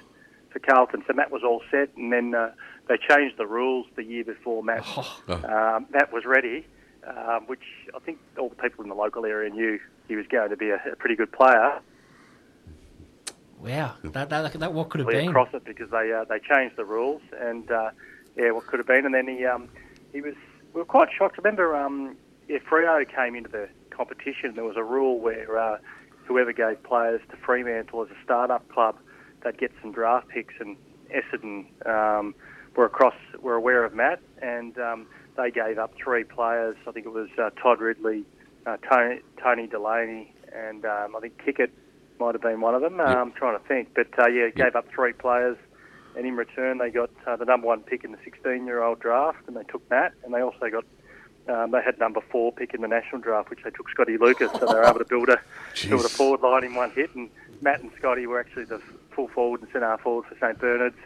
for 0.49 0.59
Carlton. 0.59 1.05
So 1.07 1.13
Matt 1.13 1.31
was 1.31 1.43
all 1.45 1.61
set, 1.71 1.95
and 1.95 2.11
then 2.11 2.35
uh, 2.35 2.51
they 2.89 2.97
changed 2.97 3.37
the 3.37 3.47
rules 3.47 3.85
the 3.95 4.03
year 4.03 4.25
before 4.25 4.61
Matt 4.61 4.83
oh. 4.85 5.21
um, 5.29 5.85
Matt 5.89 6.11
was 6.11 6.25
ready, 6.25 6.67
um, 7.07 7.45
which 7.47 7.63
I 7.95 7.99
think 7.99 8.19
all 8.37 8.49
the 8.49 8.55
people 8.55 8.83
in 8.83 8.89
the 8.89 8.95
local 8.95 9.25
area 9.25 9.49
knew 9.49 9.79
he 10.07 10.15
was 10.15 10.25
going 10.27 10.49
to 10.49 10.57
be 10.57 10.69
a, 10.69 10.81
a 10.91 10.95
pretty 10.95 11.15
good 11.15 11.31
player. 11.31 11.79
Wow, 13.59 13.95
that, 14.03 14.29
that, 14.29 14.53
that 14.53 14.73
what 14.73 14.89
could 14.89 14.99
have 14.99 15.09
been 15.09 15.29
across 15.29 15.49
it 15.53 15.65
because 15.65 15.89
they 15.91 16.13
uh, 16.13 16.23
they 16.23 16.39
changed 16.39 16.77
the 16.77 16.85
rules 16.85 17.21
and 17.37 17.69
uh, 17.69 17.91
yeah, 18.37 18.51
what 18.51 18.67
could 18.67 18.79
have 18.79 18.87
been, 18.87 19.05
and 19.05 19.13
then 19.13 19.27
he 19.27 19.45
um, 19.45 19.69
he 20.13 20.21
was 20.21 20.35
we 20.73 20.79
were 20.79 20.85
quite 20.85 21.09
shocked. 21.15 21.37
Remember, 21.37 21.75
um, 21.75 22.15
yeah, 22.47 22.59
Freo 22.59 23.03
came 23.13 23.35
into 23.35 23.49
the 23.49 23.67
competition. 23.89 24.55
There 24.55 24.63
was 24.63 24.77
a 24.77 24.83
rule 24.83 25.19
where 25.19 25.57
uh, 25.57 25.77
whoever 26.25 26.53
gave 26.53 26.81
players 26.83 27.21
to 27.31 27.37
Fremantle 27.37 28.03
as 28.03 28.09
a 28.09 28.23
start-up 28.23 28.67
club 28.69 28.95
they'd 29.43 29.57
get 29.57 29.71
some 29.81 29.91
draft 29.91 30.27
picks, 30.29 30.53
and 30.59 30.77
Essendon 31.13 31.65
um, 31.87 32.35
were 32.75 32.85
across 32.85 33.15
were 33.41 33.55
aware 33.55 33.83
of 33.83 33.93
Matt, 33.93 34.21
and 34.41 34.77
um, 34.77 35.07
they 35.39 35.51
gave 35.51 35.77
up 35.77 35.93
three 35.95 36.23
players. 36.23 36.75
I 36.87 36.91
think 36.91 37.05
it 37.05 37.13
was 37.13 37.29
uh, 37.41 37.49
Todd 37.61 37.79
Ridley, 37.79 38.25
uh, 38.65 38.77
Tony, 38.77 39.21
Tony 39.41 39.67
Delaney, 39.67 40.33
and 40.53 40.85
um, 40.85 41.15
I 41.15 41.19
think 41.21 41.41
Kickett 41.43 41.71
might 42.19 42.35
have 42.35 42.41
been 42.41 42.61
one 42.61 42.75
of 42.75 42.81
them. 42.81 42.97
Yep. 42.97 43.07
I'm 43.07 43.31
trying 43.31 43.57
to 43.57 43.65
think, 43.65 43.93
but 43.95 44.07
uh, 44.19 44.27
yeah, 44.27 44.49
gave 44.49 44.75
up 44.75 44.87
three 44.93 45.13
players, 45.13 45.57
and 46.17 46.25
in 46.25 46.35
return 46.35 46.77
they 46.77 46.89
got 46.89 47.09
uh, 47.25 47.35
the 47.37 47.45
number 47.45 47.67
one 47.67 47.81
pick 47.81 48.03
in 48.03 48.11
the 48.11 48.17
16-year-old 48.17 48.99
draft, 48.99 49.39
and 49.47 49.55
they 49.55 49.63
took 49.63 49.89
Matt, 49.89 50.13
and 50.23 50.33
they 50.33 50.41
also 50.41 50.69
got 50.69 50.85
um, 51.47 51.71
they 51.71 51.81
had 51.81 51.97
number 51.97 52.21
four 52.29 52.51
pick 52.51 52.73
in 52.73 52.81
the 52.81 52.87
national 52.87 53.21
draft, 53.21 53.49
which 53.49 53.63
they 53.63 53.71
took 53.71 53.89
Scotty 53.89 54.17
Lucas, 54.17 54.51
so 54.51 54.59
they 54.59 54.73
were 54.73 54.83
able 54.83 54.99
to 54.99 55.05
build 55.05 55.29
a 55.29 55.39
build 55.87 56.05
a 56.05 56.09
forward 56.09 56.41
line 56.41 56.63
in 56.63 56.75
one 56.75 56.91
hit. 56.91 57.15
And 57.15 57.29
Matt 57.61 57.81
and 57.81 57.91
Scotty 57.97 58.27
were 58.27 58.39
actually 58.39 58.65
the 58.65 58.81
full 59.15 59.29
forward 59.29 59.61
and 59.61 59.71
centre 59.71 59.97
forward 59.97 60.25
for 60.25 60.35
St 60.35 60.59
Bernard's 60.59 60.97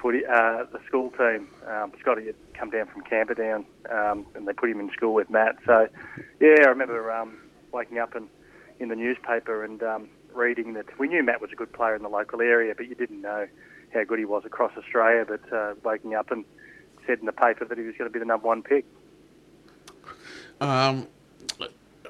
footy, 0.00 0.24
uh, 0.24 0.64
the 0.72 0.80
school 0.86 1.10
team. 1.10 1.48
Um, 1.66 1.92
Scotty 2.00 2.26
had 2.26 2.34
come 2.54 2.70
down 2.70 2.86
from 2.86 3.02
Camperdown, 3.02 3.66
um, 3.90 4.26
and 4.34 4.46
they 4.46 4.52
put 4.52 4.70
him 4.70 4.80
in 4.80 4.90
school 4.90 5.14
with 5.14 5.30
Matt. 5.30 5.56
So, 5.66 5.88
yeah, 6.40 6.56
I 6.64 6.68
remember 6.68 7.10
um, 7.12 7.38
waking 7.72 7.98
up 7.98 8.14
and 8.14 8.28
in 8.80 8.88
the 8.88 8.96
newspaper 8.96 9.64
and 9.64 9.82
um, 9.82 10.08
reading 10.32 10.74
that 10.74 10.86
we 10.98 11.08
knew 11.08 11.22
Matt 11.22 11.40
was 11.40 11.50
a 11.52 11.56
good 11.56 11.72
player 11.72 11.96
in 11.96 12.02
the 12.02 12.08
local 12.08 12.40
area, 12.40 12.74
but 12.76 12.88
you 12.88 12.94
didn't 12.94 13.20
know 13.20 13.46
how 13.92 14.04
good 14.04 14.18
he 14.18 14.24
was 14.24 14.44
across 14.44 14.72
Australia. 14.76 15.24
But 15.26 15.52
uh, 15.52 15.74
waking 15.84 16.14
up 16.14 16.30
and 16.30 16.44
said 17.06 17.18
in 17.18 17.26
the 17.26 17.32
paper 17.32 17.64
that 17.64 17.76
he 17.76 17.84
was 17.84 17.96
going 17.96 18.08
to 18.08 18.12
be 18.12 18.18
the 18.18 18.24
number 18.24 18.46
one 18.46 18.62
pick. 18.62 18.84
Um, 20.60 21.08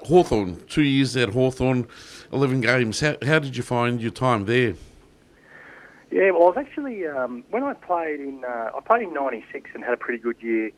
Hawthorn, 0.05 0.63
two 0.69 0.83
years 0.83 1.17
at 1.17 1.31
Hawthorn, 1.31 1.87
11 2.33 2.61
games. 2.61 3.01
How, 3.01 3.17
how 3.25 3.39
did 3.39 3.57
you 3.57 3.63
find 3.63 4.01
your 4.01 4.11
time 4.11 4.45
there? 4.47 4.75
Yeah, 6.11 6.31
well, 6.31 6.45
I 6.45 6.47
was 6.47 6.57
actually 6.57 7.07
um, 7.07 7.45
when 7.51 7.63
I 7.63 7.75
played 7.75 8.21
in 8.21 8.43
uh, 8.45 8.71
I 8.75 8.81
played 8.85 9.03
in 9.03 9.13
'96 9.13 9.71
and 9.75 9.85
had 9.85 9.93
a 9.93 9.97
pretty 9.97 10.23
good 10.23 10.37
year 10.41 10.71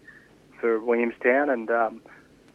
for 0.60 0.80
Williamstown, 0.80 1.48
and 1.50 1.70
um, 1.70 2.02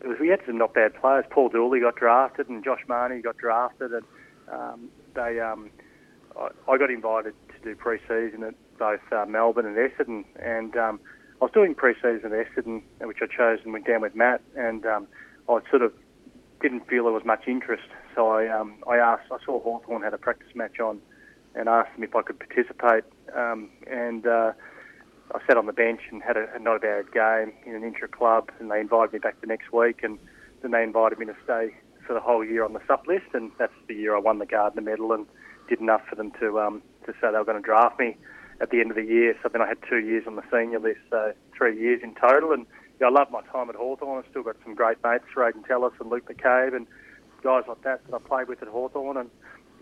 was, 0.04 0.18
we 0.20 0.28
had 0.28 0.42
some 0.46 0.58
not 0.58 0.74
bad 0.74 0.94
players. 0.96 1.26
Paul 1.30 1.50
Dooley 1.50 1.80
got 1.80 1.96
drafted, 1.96 2.50
and 2.50 2.64
Josh 2.64 2.82
Marnie 2.88 3.24
got 3.24 3.38
drafted, 3.38 3.92
and 3.94 4.06
um, 4.52 4.90
they 5.14 5.40
um, 5.40 5.70
I, 6.38 6.50
I 6.70 6.78
got 6.78 6.90
invited 6.90 7.34
to 7.50 7.60
do 7.64 7.76
pre-season 7.76 8.44
at 8.44 8.56
both 8.78 9.00
uh, 9.12 9.26
Melbourne 9.26 9.66
and 9.66 9.78
Essendon, 9.78 10.26
and 10.38 10.76
um, 10.76 11.00
I 11.42 11.46
was 11.46 11.52
doing 11.54 11.76
pre-season 11.76 12.34
at 12.34 12.48
Essendon, 12.48 12.82
which 13.02 13.20
I 13.22 13.26
chose 13.26 13.60
and 13.64 13.72
went 13.72 13.88
down 13.88 14.02
with 14.02 14.16
Matt, 14.16 14.42
and 14.56 14.86
um, 14.86 15.08
I 15.48 15.60
sort 15.70 15.82
of 15.82 15.94
didn't 16.62 16.88
feel 16.88 17.06
there 17.06 17.14
was 17.14 17.26
much 17.26 17.48
interest, 17.48 17.88
so 18.16 18.30
I 18.30 18.48
um, 18.50 18.76
I 18.90 18.98
asked. 18.98 19.32
I 19.32 19.38
saw 19.46 19.62
Hawthorn 19.62 20.02
had 20.02 20.14
a 20.14 20.18
practice 20.18 20.54
match 20.56 20.80
on 20.80 21.00
and 21.56 21.70
asked 21.70 21.94
them 21.96 22.04
if 22.04 22.16
I 22.16 22.22
could 22.22 22.40
participate. 22.40 23.04
Um, 23.36 23.70
and 23.88 24.26
uh, 24.28 24.54
I 25.34 25.40
sat 25.48 25.58
on 25.58 25.66
the 25.66 25.74
bench 25.74 26.02
and 26.12 26.22
had 26.22 26.38
a, 26.38 26.48
a 26.56 26.60
not 26.60 26.78
a 26.78 26.80
bad 26.80 27.12
game 27.12 27.54
in 27.66 27.76
an 27.76 27.84
intra 27.84 28.08
club, 28.08 28.52
and 28.60 28.70
they 28.70 28.80
invited 28.80 29.14
me 29.14 29.20
back 29.20 29.40
the 29.42 29.48
next 29.48 29.72
week, 29.74 30.04
and 30.04 30.20
then 30.62 30.72
they 30.72 30.84
invited 30.84 31.20
me 31.20 31.26
to 31.26 31.36
stay 31.44 31.74
for 32.06 32.14
the 32.14 32.20
whole 32.20 32.44
year 32.46 32.64
on 32.64 32.74
the 32.74 32.82
sub 32.88 33.08
list, 33.08 33.26
and 33.34 33.52
that's 33.58 33.74
the 33.88 33.96
year 33.96 34.16
I 34.16 34.20
won 34.20 34.40
the 34.40 34.46
Gardner 34.46 34.82
medal 34.82 35.12
and 35.12 35.26
did 35.68 35.80
enough 35.80 36.02
for 36.08 36.16
them 36.16 36.32
to 36.40 36.60
um, 36.60 36.82
to 37.06 37.14
say 37.14 37.32
they 37.32 37.38
were 37.38 37.46
going 37.46 37.62
to 37.62 37.66
draft 37.66 38.00
me 38.00 38.16
at 38.62 38.70
the 38.70 38.80
end 38.80 38.92
of 38.92 38.96
the 38.96 39.04
year. 39.04 39.36
So 39.42 39.50
then 39.50 39.62
I 39.62 39.68
had 39.68 39.78
two 39.90 40.00
years 40.00 40.26
on 40.28 40.36
the 40.36 40.44
senior 40.52 40.80
list, 40.80 41.00
so 41.10 41.34
three 41.58 41.80
years 41.80 42.02
in 42.04 42.16
total. 42.16 42.52
And 42.52 42.66
yeah, 43.02 43.08
I 43.08 43.10
love 43.10 43.32
my 43.32 43.42
time 43.52 43.70
at 43.70 43.76
Hawthorn. 43.76 44.24
I've 44.24 44.30
still 44.30 44.44
got 44.44 44.56
some 44.64 44.76
great 44.76 44.98
mates, 45.04 45.26
Rayden 45.36 45.68
Tallis 45.68 45.94
and 46.00 46.10
Luke 46.10 46.30
McCabe, 46.30 46.76
and 46.76 46.88
guys 47.44 47.64
like 47.68 47.82
that 47.84 48.06
that 48.06 48.16
I 48.16 48.20
played 48.20 48.48
with 48.48 48.62
at 48.62 48.68
Hawthorn. 48.68 49.18
And 49.18 49.30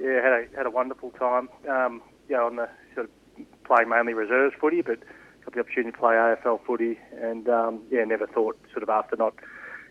yeah, 0.03 0.21
had 0.21 0.33
a 0.33 0.57
had 0.57 0.65
a 0.65 0.69
wonderful 0.69 1.11
time. 1.11 1.49
Um, 1.69 2.01
know, 2.35 2.45
on 2.45 2.57
the 2.57 2.69
sort 2.93 3.09
of 3.09 3.45
playing 3.63 3.89
mainly 3.89 4.13
reserves 4.13 4.53
footy, 4.59 4.81
but 4.81 4.99
got 5.45 5.53
the 5.53 5.59
opportunity 5.59 5.91
to 5.91 5.97
play 5.97 6.13
AFL 6.15 6.59
footy, 6.65 6.99
and 7.21 7.47
um, 7.49 7.81
yeah, 7.89 8.03
never 8.03 8.27
thought 8.27 8.57
sort 8.71 8.83
of 8.83 8.89
after 8.89 9.15
not 9.15 9.33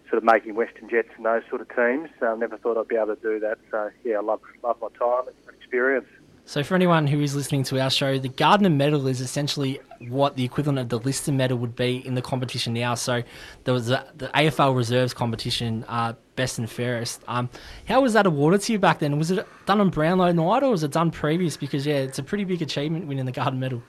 sort 0.09 0.19
of 0.19 0.25
making 0.25 0.55
Western 0.55 0.89
Jets 0.91 1.09
and 1.17 1.25
those 1.25 1.43
sort 1.49 1.63
of 1.63 1.69
teams, 1.75 2.11
uh, 2.21 2.35
never 2.35 2.59
thought 2.59 2.77
I'd 2.77 2.89
be 2.89 2.97
able 2.97 3.17
to 3.17 3.23
do 3.23 3.41
that. 3.41 3.59
So 3.71 3.91
yeah, 4.05 4.19
I 4.19 4.21
love 4.21 4.41
love 4.63 4.77
my 4.81 4.89
time 4.99 5.29
and 5.29 5.57
experience. 5.57 6.07
So, 6.45 6.63
for 6.65 6.75
anyone 6.75 7.07
who 7.07 7.21
is 7.21 7.37
listening 7.37 7.63
to 7.65 7.81
our 7.81 7.89
show, 7.89 8.19
the 8.19 8.29
Gardner 8.29 8.69
Medal 8.69 9.07
is 9.07 9.21
essentially 9.21 9.81
what 10.09 10.37
the 10.37 10.45
equivalent 10.45 10.81
of 10.81 10.89
the 10.89 10.99
Liston 10.99 11.37
Medal 11.37 11.57
would 11.59 11.77
be 11.77 12.05
in 12.05 12.15
the 12.15 12.23
competition 12.23 12.73
now. 12.73 12.95
So, 12.95 13.23
there 13.65 13.73
was 13.73 13.91
a, 13.91 14.05
the 14.17 14.27
AFL 14.29 14.77
Reserves 14.77 15.15
competition, 15.15 15.85
uh, 15.89 16.15
best 16.35 16.59
and 16.59 16.69
fairest. 16.69 17.23
Um, 17.29 17.49
how 17.87 18.01
was 18.01 18.13
that 18.15 18.27
awarded 18.27 18.63
to 18.63 18.73
you 18.73 18.79
back 18.81 18.99
then? 18.99 19.19
Was 19.19 19.31
it 19.31 19.47
done 19.67 19.81
on 19.81 19.91
Brownlow 19.91 20.33
night 20.33 20.63
or 20.65 20.71
was 20.71 20.83
it 20.83 20.91
done 20.91 21.13
previous? 21.13 21.57
Because 21.57 21.87
yeah, 21.87 21.99
it's 21.99 22.19
a 22.19 22.25
pretty 22.25 22.45
big 22.45 22.61
achievement 22.61 23.07
winning 23.07 23.25
the 23.25 23.33
Gardner 23.33 23.61
Medal. 23.61 23.83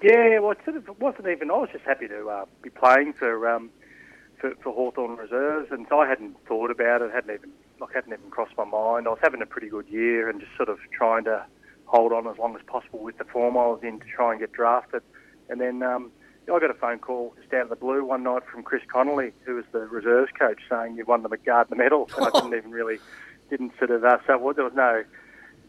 Yeah, 0.00 0.38
well, 0.38 0.52
it 0.52 0.58
sort 0.64 0.76
of 0.76 0.88
wasn't 1.00 1.26
even. 1.26 1.50
I 1.50 1.54
was 1.54 1.70
just 1.72 1.84
happy 1.84 2.06
to 2.06 2.28
uh, 2.28 2.44
be 2.62 2.70
playing 2.70 3.14
for 3.14 3.48
um, 3.48 3.70
for, 4.38 4.54
for 4.62 4.72
Hawthorn 4.72 5.16
Reserves, 5.16 5.72
and 5.72 5.86
so 5.88 5.98
I 5.98 6.08
hadn't 6.08 6.36
thought 6.46 6.70
about 6.70 7.02
it. 7.02 7.10
hadn't 7.12 7.34
even 7.34 7.50
like 7.80 7.92
hadn't 7.92 8.12
even 8.12 8.30
crossed 8.30 8.56
my 8.56 8.64
mind. 8.64 9.08
I 9.08 9.10
was 9.10 9.18
having 9.20 9.42
a 9.42 9.46
pretty 9.46 9.68
good 9.68 9.88
year 9.88 10.30
and 10.30 10.40
just 10.40 10.56
sort 10.56 10.68
of 10.68 10.78
trying 10.92 11.24
to 11.24 11.44
hold 11.88 12.12
on 12.12 12.26
as 12.26 12.38
long 12.38 12.54
as 12.54 12.62
possible 12.66 13.00
with 13.00 13.18
the 13.18 13.24
form 13.24 13.56
I 13.56 13.66
was 13.66 13.80
in 13.82 13.98
to 13.98 14.06
try 14.06 14.32
and 14.32 14.40
get 14.40 14.52
drafted. 14.52 15.02
And 15.48 15.60
then 15.60 15.82
um, 15.82 16.12
I 16.44 16.58
got 16.58 16.70
a 16.70 16.74
phone 16.74 16.98
call 16.98 17.34
just 17.40 17.52
out 17.54 17.62
of 17.62 17.68
the 17.70 17.76
blue 17.76 18.04
one 18.04 18.22
night 18.22 18.42
from 18.50 18.62
Chris 18.62 18.82
Connolly, 18.92 19.32
who 19.44 19.56
was 19.56 19.64
the 19.72 19.80
reserves 19.80 20.30
coach, 20.38 20.60
saying 20.68 20.96
you 20.96 21.04
won 21.06 21.22
the 21.22 21.36
Gardner 21.36 21.76
Medal, 21.76 22.08
and 22.16 22.26
I 22.26 22.30
didn't 22.30 22.54
even 22.56 22.70
really 22.70 22.98
didn't 23.50 23.72
sort 23.78 23.90
of 23.90 24.04
uh, 24.04 24.18
so 24.26 24.36
well, 24.38 24.54
there 24.54 24.64
was 24.64 24.74
no 24.74 25.02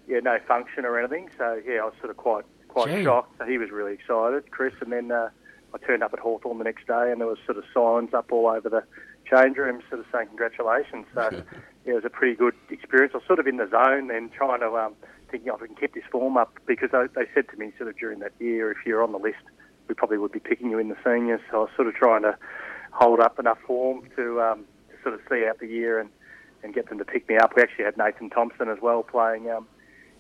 yeah 0.08 0.20
no 0.20 0.38
function 0.48 0.86
or 0.86 1.00
anything. 1.00 1.30
So 1.38 1.62
yeah, 1.66 1.82
I 1.82 1.86
was 1.86 1.94
sort 2.00 2.10
of 2.12 2.18
quite 2.18 2.46
quite 2.68 2.90
Gee. 2.90 3.04
shocked. 3.04 3.38
So 3.38 3.46
he 3.46 3.58
was 3.58 3.72
really 3.72 3.94
excited, 3.94 4.52
Chris, 4.52 4.74
and 4.82 4.92
then. 4.92 5.12
Uh, 5.12 5.30
I 5.74 5.78
turned 5.78 6.04
up 6.04 6.14
at 6.14 6.20
Hawthorn 6.20 6.58
the 6.58 6.64
next 6.64 6.88
day 6.88 7.12
and 7.12 7.22
there 7.22 7.28
was 7.28 7.38
sort 7.46 7.58
of 7.58 7.64
signs 7.74 8.14
up 8.14 8.32
all 8.32 8.48
over 8.48 8.70
the 8.70 8.84
change 9.30 9.58
room 9.58 9.82
sort 9.90 10.00
of 10.00 10.08
saying 10.12 10.28
congratulations. 10.28 11.06
So 11.14 11.30
yeah, 11.86 11.92
it 11.92 11.96
was 11.96 12.06
a 12.06 12.10
pretty 12.10 12.36
good 12.36 12.56
experience. 12.70 13.12
I 13.14 13.18
was 13.18 13.28
sort 13.28 13.40
of 13.40 13.48
in 13.48 13.58
the 13.58 13.70
zone 13.70 14.10
and 14.12 14.32
trying 14.32 14.62
to 14.62 14.76
um, 14.78 14.96
thinking 15.30 15.52
if 15.54 15.62
we 15.62 15.68
can 15.68 15.76
keep 15.76 15.94
this 15.94 16.04
form 16.12 16.38
up 16.38 16.58
because 16.66 16.90
they, 16.92 17.06
they 17.16 17.28
said 17.34 17.50
to 17.50 17.58
me 17.58 17.72
sort 17.78 17.90
of 17.90 17.98
during 17.98 18.20
that 18.20 18.34
year, 18.40 18.72
if 18.72 18.78
you're 18.86 19.04
on 19.04 19.12
the 19.12 19.18
list, 19.18 19.44
we 19.88 19.96
probably 19.96 20.18
would 20.18 20.32
be 20.32 20.40
picking 20.40 20.70
you 20.70 20.80
in 20.80 20.90
the 20.90 20.98
seniors. 21.04 21.42
So 21.50 21.58
I 21.58 21.60
was 21.62 21.70
sort 21.76 21.88
of 21.88 21.96
trying 21.96 22.24
to 22.24 22.38
hold 22.92 23.20
up 23.20 23.40
enough 23.40 23.60
form 23.66 24.08
to, 24.16 24.42
um, 24.42 24.66
to 24.90 25.02
sort 25.04 25.16
of 25.16 25.22
see 25.30 25.46
out 25.48 25.60
the 25.60 25.68
year 25.68 26.00
and, 26.00 26.10
and 26.64 26.74
get 26.74 26.90
them 26.90 26.98
to 26.98 27.06
pick 27.06 27.28
me 27.30 27.38
up. 27.38 27.54
We 27.56 27.62
actually 27.62 27.86
had 27.86 27.98
Nathan 27.98 28.30
Thompson 28.30 28.70
as 28.70 28.78
well 28.82 29.04
playing 29.04 29.50
um, 29.50 29.68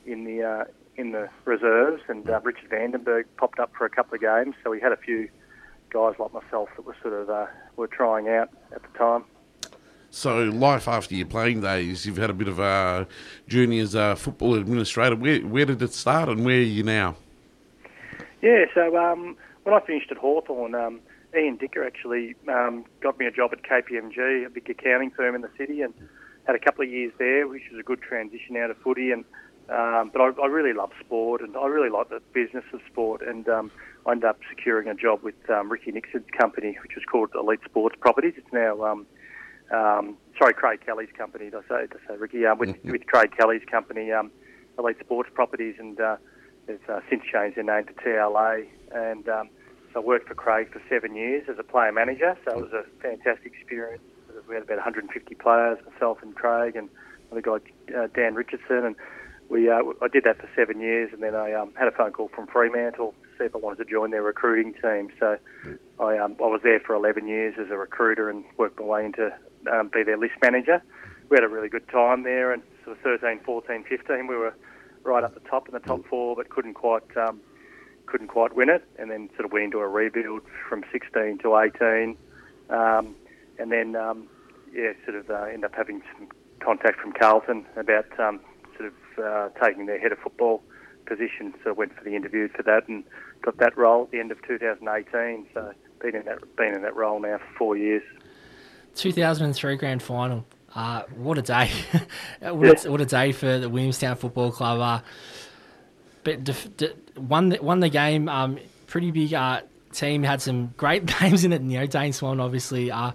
in 0.05 0.25
the 0.25 0.43
uh, 0.43 0.63
in 0.95 1.13
the 1.13 1.29
reserves, 1.45 2.03
and 2.09 2.29
uh, 2.29 2.41
Richard 2.43 2.69
Vandenberg 2.69 3.23
popped 3.37 3.57
up 3.57 3.71
for 3.77 3.85
a 3.85 3.89
couple 3.89 4.15
of 4.15 4.21
games. 4.21 4.55
So 4.61 4.69
we 4.69 4.81
had 4.81 4.91
a 4.91 4.97
few 4.97 5.29
guys 5.91 6.15
like 6.19 6.33
myself 6.33 6.67
that 6.75 6.85
were 6.85 6.95
sort 7.01 7.13
of 7.13 7.29
uh, 7.29 7.45
were 7.77 7.87
trying 7.87 8.27
out 8.27 8.49
at 8.75 8.81
the 8.81 8.97
time. 8.97 9.23
So, 10.11 10.43
life 10.45 10.87
after 10.87 11.13
your 11.13 11.27
playing 11.27 11.61
days, 11.61 12.05
you've 12.05 12.17
had 12.17 12.29
a 12.29 12.33
bit 12.33 12.47
of 12.47 12.59
a 12.59 13.07
journey 13.47 13.79
as 13.79 13.93
a 13.93 14.15
football 14.15 14.55
administrator. 14.55 15.15
Where, 15.15 15.39
where 15.41 15.65
did 15.65 15.81
it 15.81 15.93
start 15.93 16.29
and 16.29 16.43
where 16.43 16.57
are 16.57 16.61
you 16.61 16.83
now? 16.83 17.15
Yeah, 18.41 18.65
so 18.73 18.97
um, 18.97 19.37
when 19.63 19.75
I 19.75 19.79
finished 19.85 20.11
at 20.11 20.17
Hawthorn, 20.17 20.73
um, 20.73 20.99
Ian 21.37 21.57
Dicker 21.57 21.85
actually 21.85 22.35
um, 22.47 22.85
got 23.01 23.19
me 23.19 23.27
a 23.27 23.31
job 23.31 23.51
at 23.53 23.61
KPMG, 23.61 24.45
a 24.45 24.49
big 24.49 24.69
accounting 24.69 25.11
firm 25.11 25.35
in 25.35 25.41
the 25.41 25.49
city, 25.57 25.81
and 25.81 25.93
had 26.47 26.55
a 26.55 26.59
couple 26.59 26.83
of 26.83 26.89
years 26.89 27.13
there, 27.19 27.47
which 27.47 27.63
was 27.71 27.79
a 27.79 27.83
good 27.83 28.01
transition 28.01 28.57
out 28.57 28.71
of 28.71 28.77
footy. 28.77 29.11
And 29.11 29.25
um, 29.69 30.09
but 30.11 30.21
I, 30.21 30.31
I 30.41 30.47
really 30.47 30.73
love 30.73 30.89
sport, 30.99 31.41
and 31.41 31.55
I 31.55 31.67
really 31.67 31.89
like 31.89 32.09
the 32.09 32.21
business 32.33 32.63
of 32.73 32.79
sport. 32.91 33.21
And 33.21 33.47
um, 33.47 33.71
I 34.07 34.13
ended 34.13 34.25
up 34.25 34.39
securing 34.49 34.87
a 34.87 34.95
job 34.95 35.21
with 35.21 35.35
um, 35.49 35.71
Ricky 35.71 35.91
Nixon's 35.91 36.25
company, 36.35 36.77
which 36.81 36.95
was 36.95 37.03
called 37.05 37.29
Elite 37.35 37.59
Sports 37.65 37.95
Properties. 37.99 38.33
It's 38.37 38.51
now, 38.51 38.83
um, 38.83 39.05
um, 39.71 40.17
sorry, 40.37 40.53
Craig 40.53 40.81
Kelly's 40.85 41.09
company. 41.17 41.45
Did 41.45 41.55
I 41.55 41.61
say, 41.61 41.81
did 41.87 41.99
I 42.03 42.07
say 42.07 42.17
Ricky? 42.17 42.45
Um, 42.45 42.57
with, 42.57 42.75
with 42.83 43.05
Craig 43.07 43.31
Kelly's 43.37 43.63
company, 43.69 44.11
um, 44.11 44.31
Elite 44.77 44.99
Sports 44.99 45.29
Properties, 45.33 45.75
and 45.77 45.99
uh, 45.99 46.17
it's 46.67 46.87
uh, 46.89 47.01
since 47.09 47.23
changed 47.31 47.57
their 47.57 47.63
name 47.63 47.85
to 47.85 47.93
TLA. 47.93 48.67
And 48.93 49.27
um, 49.29 49.49
so 49.93 50.01
I 50.01 50.03
worked 50.03 50.27
for 50.27 50.35
Craig 50.35 50.71
for 50.71 50.81
seven 50.89 51.15
years 51.15 51.45
as 51.49 51.57
a 51.59 51.63
player 51.63 51.91
manager. 51.91 52.37
So 52.45 52.57
it 52.57 52.71
was 52.71 52.73
a 52.73 52.83
fantastic 53.01 53.53
experience. 53.53 54.01
We 54.47 54.55
had 54.55 54.63
about 54.63 54.77
150 54.77 55.35
players, 55.35 55.77
myself 55.91 56.19
and 56.21 56.35
Craig, 56.35 56.75
and 56.75 56.89
another 57.31 57.59
guy, 57.59 57.95
uh, 57.95 58.07
Dan 58.13 58.35
Richardson, 58.35 58.85
and 58.85 58.95
we 59.49 59.69
uh, 59.69 59.81
I 60.01 60.07
did 60.07 60.23
that 60.25 60.37
for 60.37 60.49
seven 60.55 60.79
years, 60.79 61.11
and 61.11 61.23
then 61.23 61.35
I 61.35 61.53
um, 61.53 61.73
had 61.75 61.87
a 61.87 61.91
phone 61.91 62.11
call 62.11 62.29
from 62.29 62.47
Fremantle 62.47 63.13
to 63.23 63.27
see 63.37 63.45
if 63.45 63.55
I 63.55 63.57
wanted 63.57 63.83
to 63.83 63.85
join 63.85 64.11
their 64.11 64.21
recruiting 64.21 64.73
team. 64.73 65.09
So 65.19 65.37
I 65.99 66.17
um, 66.17 66.35
I 66.39 66.45
was 66.45 66.61
there 66.63 66.79
for 66.79 66.93
11 66.93 67.27
years 67.27 67.55
as 67.59 67.71
a 67.71 67.77
recruiter 67.77 68.29
and 68.29 68.45
worked 68.57 68.79
my 68.79 68.85
way 68.85 69.05
into 69.05 69.33
um, 69.71 69.89
be 69.93 70.03
their 70.03 70.17
list 70.17 70.33
manager. 70.41 70.81
We 71.29 71.35
had 71.35 71.43
a 71.43 71.47
really 71.47 71.69
good 71.69 71.87
time 71.89 72.23
there, 72.23 72.51
and 72.51 72.63
sort 72.83 72.97
of 72.97 73.03
13, 73.03 73.41
14, 73.43 73.83
15, 73.87 74.27
we 74.27 74.35
were 74.35 74.53
right 75.03 75.23
up 75.23 75.33
the 75.33 75.41
top 75.41 75.67
in 75.67 75.73
the 75.73 75.79
top 75.79 76.05
four, 76.07 76.35
but 76.35 76.49
couldn't 76.49 76.73
quite 76.73 77.03
um, 77.17 77.39
couldn't 78.05 78.27
quite 78.27 78.55
win 78.55 78.69
it, 78.69 78.83
and 78.97 79.11
then 79.11 79.29
sort 79.35 79.45
of 79.45 79.51
went 79.51 79.65
into 79.65 79.79
a 79.79 79.87
rebuild 79.87 80.41
from 80.67 80.83
16 80.91 81.37
to 81.39 81.57
18, 81.57 82.17
um, 82.69 83.15
and 83.59 83.71
then 83.71 83.95
um, 83.95 84.27
yeah, 84.73 84.93
sort 85.05 85.15
of 85.15 85.29
uh, 85.29 85.43
ended 85.43 85.65
up 85.65 85.75
having 85.75 86.01
some 86.13 86.27
contact 86.59 86.99
from 86.99 87.13
Carlton 87.13 87.65
about 87.75 88.19
um, 88.19 88.39
sort 88.77 88.91
of 88.91 89.23
uh, 89.23 89.49
taking 89.63 89.85
their 89.85 89.99
head 89.99 90.11
of 90.11 90.19
football 90.19 90.63
position. 91.05 91.53
So 91.63 91.73
went 91.73 91.95
for 91.95 92.03
the 92.03 92.15
interview 92.15 92.47
for 92.49 92.63
that 92.63 92.87
and 92.87 93.03
got 93.41 93.57
that 93.57 93.77
role 93.77 94.03
at 94.03 94.11
the 94.11 94.19
end 94.19 94.31
of 94.31 94.41
2018. 94.47 95.47
So 95.53 95.73
been 96.01 96.15
in 96.15 96.25
that 96.25 96.55
been 96.55 96.73
in 96.73 96.81
that 96.81 96.95
role 96.95 97.19
now 97.19 97.37
for 97.37 97.57
four 97.57 97.77
years. 97.77 98.03
2003 98.95 99.75
grand 99.77 100.01
final. 100.01 100.45
Uh, 100.73 101.03
what 101.15 101.37
a 101.37 101.41
day! 101.41 101.71
what, 102.41 102.85
a, 102.85 102.91
what 102.91 103.01
a 103.01 103.05
day 103.05 103.31
for 103.31 103.57
the 103.57 103.69
Williamstown 103.69 104.15
Football 104.15 104.51
Club. 104.51 104.79
Uh, 104.79 105.01
but 106.23 106.43
def, 106.43 106.75
de, 106.77 106.93
won 107.17 107.49
the, 107.49 107.59
won 107.61 107.79
the 107.79 107.89
game. 107.89 108.29
Um, 108.29 108.59
pretty 108.87 109.11
big 109.11 109.33
uh, 109.33 109.61
team. 109.91 110.23
Had 110.23 110.41
some 110.41 110.73
great 110.77 111.03
names 111.21 111.43
in 111.43 111.53
it. 111.53 111.61
You 111.61 111.79
know, 111.79 111.87
Dane 111.87 112.13
Swan, 112.13 112.39
obviously. 112.39 112.91
Uh, 112.91 113.11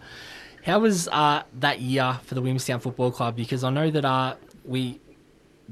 how 0.65 0.81
was 0.81 1.09
uh, 1.09 1.43
that 1.61 1.81
year 1.81 2.19
for 2.25 2.35
the 2.35 2.41
Williamstown 2.41 2.81
Football 2.81 3.13
Club? 3.13 3.37
Because 3.37 3.65
I 3.65 3.71
know 3.71 3.91
that 3.91 4.05
uh, 4.05 4.37
we 4.65 5.01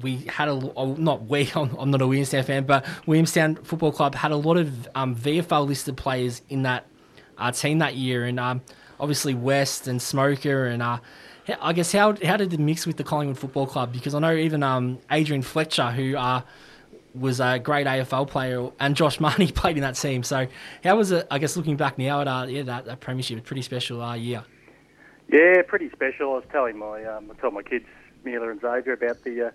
we 0.01 0.19
had 0.29 0.49
a 0.49 0.53
oh, 0.53 0.95
not 0.95 1.25
we 1.27 1.51
I'm, 1.55 1.75
I'm 1.77 1.91
not 1.91 2.03
a 2.03 2.07
Williamstown 2.07 2.45
fan, 2.45 2.65
but 2.65 2.87
Williamstown 3.07 3.57
Football 3.57 3.93
Club 3.93 4.15
had 4.15 4.33
a 4.33 4.37
lot 4.37 4.57
of 4.57 4.89
um, 4.95 5.17
VFL 5.17 5.67
listed 5.67 5.97
players 5.97 6.43
in 6.49 6.63
that 6.63 6.87
uh, 7.39 7.51
team 7.51 7.79
that 7.79 7.97
year, 7.97 8.25
and 8.25 8.39
um, 8.39 8.61
obviously 9.03 9.35
West 9.35 9.89
and 9.89 10.01
Smoker 10.01 10.67
and 10.67 10.83
uh, 10.83 10.99
I 11.61 11.73
guess 11.73 11.91
how 11.91 12.15
how 12.25 12.37
did 12.37 12.53
it 12.53 12.61
mix 12.61 12.87
with 12.87 12.97
the 12.97 13.05
Collingwood 13.05 13.37
Football 13.39 13.67
Club? 13.67 13.93
Because 13.93 14.15
I 14.15 14.21
know 14.21 14.35
even 14.35 14.63
um, 14.63 15.01
Adrian 15.11 15.43
Fletcher, 15.43 15.91
who 15.91 16.17
uh, 16.17 16.43
was 17.15 17.41
a 17.41 17.59
great 17.59 17.87
AFL 17.87 18.29
player, 18.29 18.71
and 18.79 18.95
Josh 18.95 19.19
Marnie 19.25 19.53
played 19.53 19.77
in 19.77 19.83
that 19.83 19.97
team. 19.97 20.23
So 20.23 20.47
how 20.85 20.97
was 20.97 21.11
it? 21.11 21.27
I 21.31 21.39
guess 21.39 21.57
looking 21.57 21.77
back 21.77 21.99
now 21.99 22.21
at 22.21 22.29
uh, 22.29 22.47
yeah 22.49 22.63
that, 22.63 22.85
that 22.85 23.01
premiership, 23.01 23.39
a 23.39 23.43
pretty 23.43 23.63
special 23.63 24.01
uh, 24.01 24.15
year. 24.15 24.45
Yeah, 25.29 25.63
pretty 25.67 25.91
special. 25.91 26.31
I 26.31 26.35
was 26.35 26.45
telling 26.53 26.79
my 26.79 27.05
um, 27.05 27.31
I 27.31 27.41
told 27.41 27.55
my 27.55 27.63
kids 27.63 27.87
Mila 28.25 28.51
and 28.51 28.61
Xavier 28.61 28.93
about 28.93 29.25
the 29.25 29.49
uh, 29.49 29.51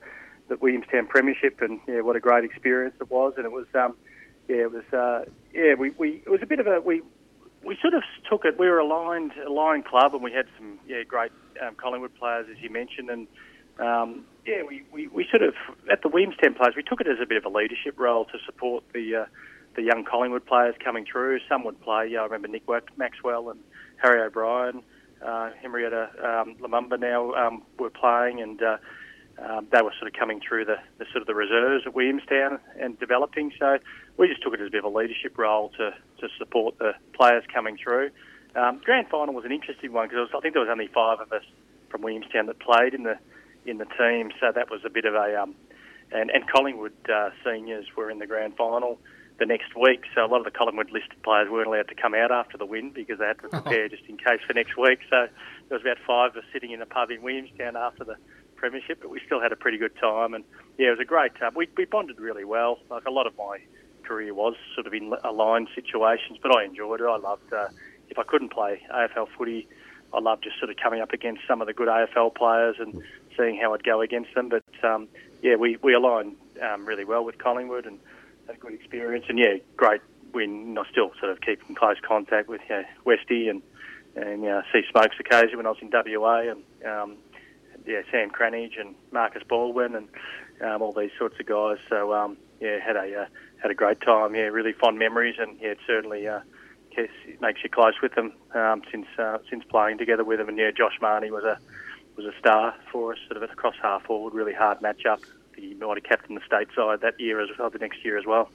the 0.50 0.58
Williamstown 0.58 1.08
Premiership, 1.08 1.62
and 1.62 1.80
yeah, 1.88 2.02
what 2.02 2.18
a 2.18 2.20
great 2.20 2.44
experience 2.44 2.96
it 3.00 3.10
was. 3.10 3.34
And 3.38 3.46
it 3.46 3.52
was, 3.52 3.68
um, 3.76 3.96
yeah, 4.48 4.58
it 4.58 4.72
was, 4.72 4.84
uh, 4.94 5.30
yeah, 5.54 5.74
we, 5.74 5.92
we 5.92 6.22
it 6.26 6.30
was 6.30 6.42
a 6.42 6.46
bit 6.46 6.60
of 6.60 6.68
a 6.68 6.82
we 6.82 7.02
we 7.68 7.78
sort 7.82 7.94
of 7.94 8.04
took 8.30 8.46
it. 8.46 8.58
We 8.58 8.68
were 8.68 8.80
aligned 8.80 9.34
aligned 9.46 9.86
club, 9.86 10.14
and 10.14 10.24
we 10.24 10.32
had 10.32 10.46
some 10.58 10.80
yeah 10.88 11.04
great 11.04 11.32
um, 11.62 11.76
Collingwood 11.76 12.16
players, 12.16 12.48
as 12.50 12.58
you 12.64 12.70
mentioned, 12.70 13.10
and 13.10 13.28
um, 13.80 14.26
yeah, 14.46 14.64
we, 14.68 14.84
we, 14.92 15.08
we 15.08 15.28
sort 15.30 15.44
of 15.44 15.54
at 15.92 16.02
the 16.02 16.08
Williamstown 16.08 16.56
players, 16.56 16.74
we 16.76 16.84
took 16.84 17.02
it 17.02 17.08
as 17.08 17.18
a 17.22 17.26
bit 17.26 17.38
of 17.38 17.46
a 17.46 17.56
leadership 17.56 18.00
role 18.00 18.26
to 18.26 18.38
support 18.46 18.84
the 18.94 19.16
uh, 19.16 19.26
the 19.76 19.84
young 19.84 20.06
Collingwood 20.06 20.46
players 20.46 20.76
coming 20.84 21.06
through. 21.06 21.40
Some 21.50 21.64
would 21.66 21.80
play. 21.82 22.08
Yeah, 22.12 22.22
I 22.22 22.24
remember 22.24 22.48
Nick 22.48 22.64
Maxwell 22.96 23.50
and 23.50 23.60
Harry 23.98 24.22
O'Brien, 24.22 24.82
uh, 25.22 25.52
Heritier 25.64 26.08
um, 26.24 26.56
Lumumba 26.56 27.00
now 27.00 27.34
um, 27.34 27.64
were 27.78 27.90
playing, 27.90 28.42
and 28.42 28.62
uh, 28.62 28.78
um, 29.38 29.68
they 29.72 29.82
were 29.82 29.94
sort 30.00 30.12
of 30.12 30.18
coming 30.18 30.40
through 30.40 30.66
the, 30.66 30.78
the 30.98 31.06
sort 31.12 31.22
of 31.22 31.28
the 31.28 31.36
reserves 31.36 31.84
at 31.86 31.94
Williamstown 31.94 32.60
and 32.80 33.00
developing. 33.00 33.52
So 33.60 33.78
we 34.18 34.28
just 34.28 34.42
took 34.42 34.54
it 34.54 34.62
as 34.62 34.68
a 34.68 34.72
bit 34.72 34.84
of 34.84 34.92
a 34.92 34.98
leadership 34.98 35.38
role 35.38 35.70
to, 35.78 35.92
to 36.20 36.28
support 36.38 36.78
the 36.80 36.94
players 37.14 37.44
coming 37.54 37.78
through. 37.82 38.10
Um, 38.56 38.82
grand 38.84 39.08
final 39.10 39.34
was 39.34 39.46
an 39.46 39.52
interesting 39.52 39.94
one 39.94 40.10
because 40.10 40.30
I 40.36 40.40
think 40.40 40.54
there 40.54 40.62
was 40.62 40.72
only 40.72 40.88
five 40.88 41.20
of 41.20 41.32
us 41.32 41.44
from 41.90 42.02
Williamstown 42.02 42.48
that 42.48 42.60
played 42.60 42.94
in 42.94 43.04
the 43.04 43.18
in 43.66 43.78
the 43.80 43.86
team, 43.86 44.32
so 44.40 44.52
that 44.56 44.72
was 44.72 44.82
a 44.86 44.90
bit 44.90 45.06
of 45.06 45.14
a 45.14 45.42
um, 45.42 45.54
and 46.12 46.32
and 46.32 46.50
Collingwood 46.50 46.94
uh, 47.14 47.30
seniors 47.46 47.86
were 47.96 48.10
in 48.10 48.20
the 48.20 48.26
grand 48.26 48.56
final 48.56 49.00
the 49.40 49.46
next 49.46 49.76
week. 49.76 50.02
So 50.16 50.26
a 50.26 50.28
lot 50.28 50.40
of 50.40 50.46
the 50.46 50.52
Collingwood 50.52 50.92
listed 50.92 51.22
players 51.22 51.50
weren't 51.50 51.68
allowed 51.68 51.90
to 51.90 51.96
come 51.96 52.16
out 52.16 52.32
after 52.32 52.58
the 52.58 52.66
win 52.66 52.92
because 52.92 53.20
they 53.20 53.26
had 53.26 53.40
to 53.42 53.50
prepare 53.62 53.90
just 53.90 54.04
in 54.08 54.18
case 54.18 54.40
for 54.48 54.54
next 54.54 54.78
week. 54.78 55.00
So 55.10 55.28
there 55.70 55.78
was 55.78 55.82
about 55.82 55.98
five 56.08 56.32
of 56.32 56.38
us 56.38 56.50
sitting 56.52 56.72
in 56.72 56.82
a 56.82 56.86
pub 56.86 57.12
in 57.12 57.22
Williamstown 57.22 57.76
after 57.76 58.04
the 58.04 58.16
premiership, 58.56 59.00
but 59.02 59.12
we 59.12 59.22
still 59.26 59.40
had 59.40 59.52
a 59.52 59.56
pretty 59.56 59.78
good 59.78 59.96
time. 60.00 60.34
And 60.34 60.44
yeah, 60.78 60.88
it 60.88 60.92
was 60.92 61.00
a 61.00 61.06
great 61.06 61.36
time. 61.36 61.52
We, 61.56 61.68
we 61.78 61.86
bonded 61.86 62.20
really 62.20 62.46
well. 62.46 62.80
Like 62.90 63.06
a 63.06 63.12
lot 63.12 63.28
of 63.28 63.38
my 63.38 63.60
career 64.08 64.34
was 64.34 64.56
sort 64.74 64.88
of 64.88 64.94
in 64.94 65.14
aligned 65.24 65.68
situations, 65.76 66.38
but 66.42 66.56
I 66.56 66.64
enjoyed 66.64 67.02
it. 67.02 67.06
I 67.06 67.18
loved. 67.18 67.52
Uh, 67.52 67.68
if 68.10 68.18
I 68.18 68.24
couldn't 68.24 68.54
play 68.54 68.82
AFL 68.94 69.28
footy, 69.38 69.68
I 70.14 70.20
loved 70.20 70.44
just 70.44 70.58
sort 70.60 70.70
of 70.72 70.78
coming 70.78 71.02
up 71.02 71.12
against 71.12 71.42
some 71.48 71.62
of 71.62 71.68
the 71.68 71.74
good 71.74 71.88
AFL 71.88 72.34
players 72.36 72.78
and 72.80 73.04
seeing 73.36 73.60
how 73.62 73.74
I'd 73.74 73.84
go 73.84 74.02
against 74.02 74.34
them. 74.34 74.50
But 74.50 74.64
um, 74.84 75.08
yeah, 75.42 75.56
we 75.56 75.78
we 75.82 75.94
aligned 75.94 76.36
um, 76.62 76.86
really 76.86 77.06
well 77.06 77.24
with 77.26 77.38
Collingwood 77.38 77.86
and 77.86 78.00
had 78.48 78.56
a 78.56 78.60
good 78.60 78.74
experience. 78.74 79.26
And 79.30 79.38
yeah, 79.38 79.58
great 79.76 80.02
win. 80.34 80.78
I 80.78 80.90
still 80.90 81.12
sort 81.20 81.32
of 81.32 81.42
keep 81.42 81.60
in 81.68 81.76
close 81.76 81.98
contact 82.02 82.48
with 82.48 82.62
you 82.70 82.78
know, 82.78 82.84
Westy 83.06 83.50
and 83.50 83.62
and 84.16 84.42
you 84.42 84.50
know, 84.50 84.64
see 84.74 84.82
Smokes 84.90 85.16
occasionally 85.20 85.58
when 85.58 85.68
I 85.68 85.70
was 85.70 85.80
in 85.82 85.92
WA 85.92 86.52
and 86.52 86.64
um, 86.86 87.18
yeah, 87.86 88.02
Sam 88.12 88.30
Cranage 88.30 88.78
and 88.80 88.96
Marcus 89.12 89.44
Baldwin 89.48 89.96
and 89.96 90.10
um, 90.62 90.82
all 90.82 90.94
these 90.94 91.12
sorts 91.18 91.40
of 91.40 91.46
guys. 91.46 91.78
So 91.90 92.14
um, 92.14 92.38
yeah, 92.60 92.80
had 92.80 92.96
a 92.96 93.24
uh, 93.24 93.26
had 93.62 93.72
a 93.72 93.76
great 93.76 94.02
time. 94.02 94.36
Yeah, 94.36 94.44
really 94.44 94.74
fond 94.74 95.00
memories, 95.00 95.36
and 95.40 95.58
yeah, 95.60 95.70
it 95.70 95.80
certainly 95.88 96.28
uh, 96.28 96.40
it 96.92 97.10
makes 97.42 97.64
you 97.64 97.70
close 97.70 97.94
with 98.02 98.16
them 98.16 98.34
um, 98.54 98.82
since 98.92 99.08
uh, 99.18 99.38
since 99.50 99.64
playing 99.66 99.98
together 99.98 100.24
with 100.24 100.40
them. 100.40 100.50
And 100.50 100.58
yeah, 100.58 100.72
Josh 100.72 100.98
Marnie 101.02 101.32
was 101.32 101.44
a 101.44 101.58
was 102.16 102.26
a 102.26 102.38
star 102.40 102.74
for 102.92 103.14
us, 103.14 103.20
sort 103.28 103.42
of 103.42 103.50
across 103.50 103.76
half 103.82 104.04
forward, 104.06 104.34
really 104.34 104.54
hard 104.54 104.80
matchup. 104.80 105.20
He 105.56 105.74
might 105.76 105.98
have 105.98 106.04
captained 106.04 106.38
the 106.40 106.46
state 106.46 106.68
side 106.76 107.02
that 107.02 107.20
year 107.20 107.42
as 107.42 107.50
well, 107.58 107.70
the 107.70 107.80
next 107.80 108.04
year 108.06 108.18
as 108.18 108.26
well. 108.26 108.50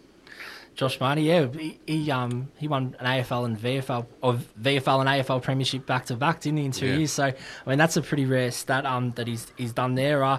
Josh 0.74 0.98
Marnie, 0.98 1.24
yeah, 1.26 1.46
he, 1.48 1.78
he 1.86 2.11
um 2.11 2.48
he 2.59 2.66
won 2.66 2.96
an 2.98 3.07
AFL 3.07 3.44
and 3.44 3.59
VFL 3.59 4.07
or 4.22 4.34
VFL 4.61 5.00
and 5.00 5.09
AFL 5.09 5.42
premiership 5.42 5.84
back 5.84 6.07
to 6.07 6.16
back, 6.16 6.40
didn't 6.40 6.59
he, 6.61 6.64
in 6.64 6.72
two 6.72 6.86
Yeah. 6.86 6.96
years? 6.96 7.12
So 7.12 7.24
I 7.24 7.34
mean 7.68 7.78
that's 7.78 7.96
a 7.96 8.03
pretty 8.03 8.24
rare 8.24 8.50
stat 8.50 8.86
um 8.86 9.11
that 9.12 9.26
he's 9.26 9.53
he's 9.57 9.72
done 9.74 9.94
there. 9.94 10.24
Uh, 10.24 10.38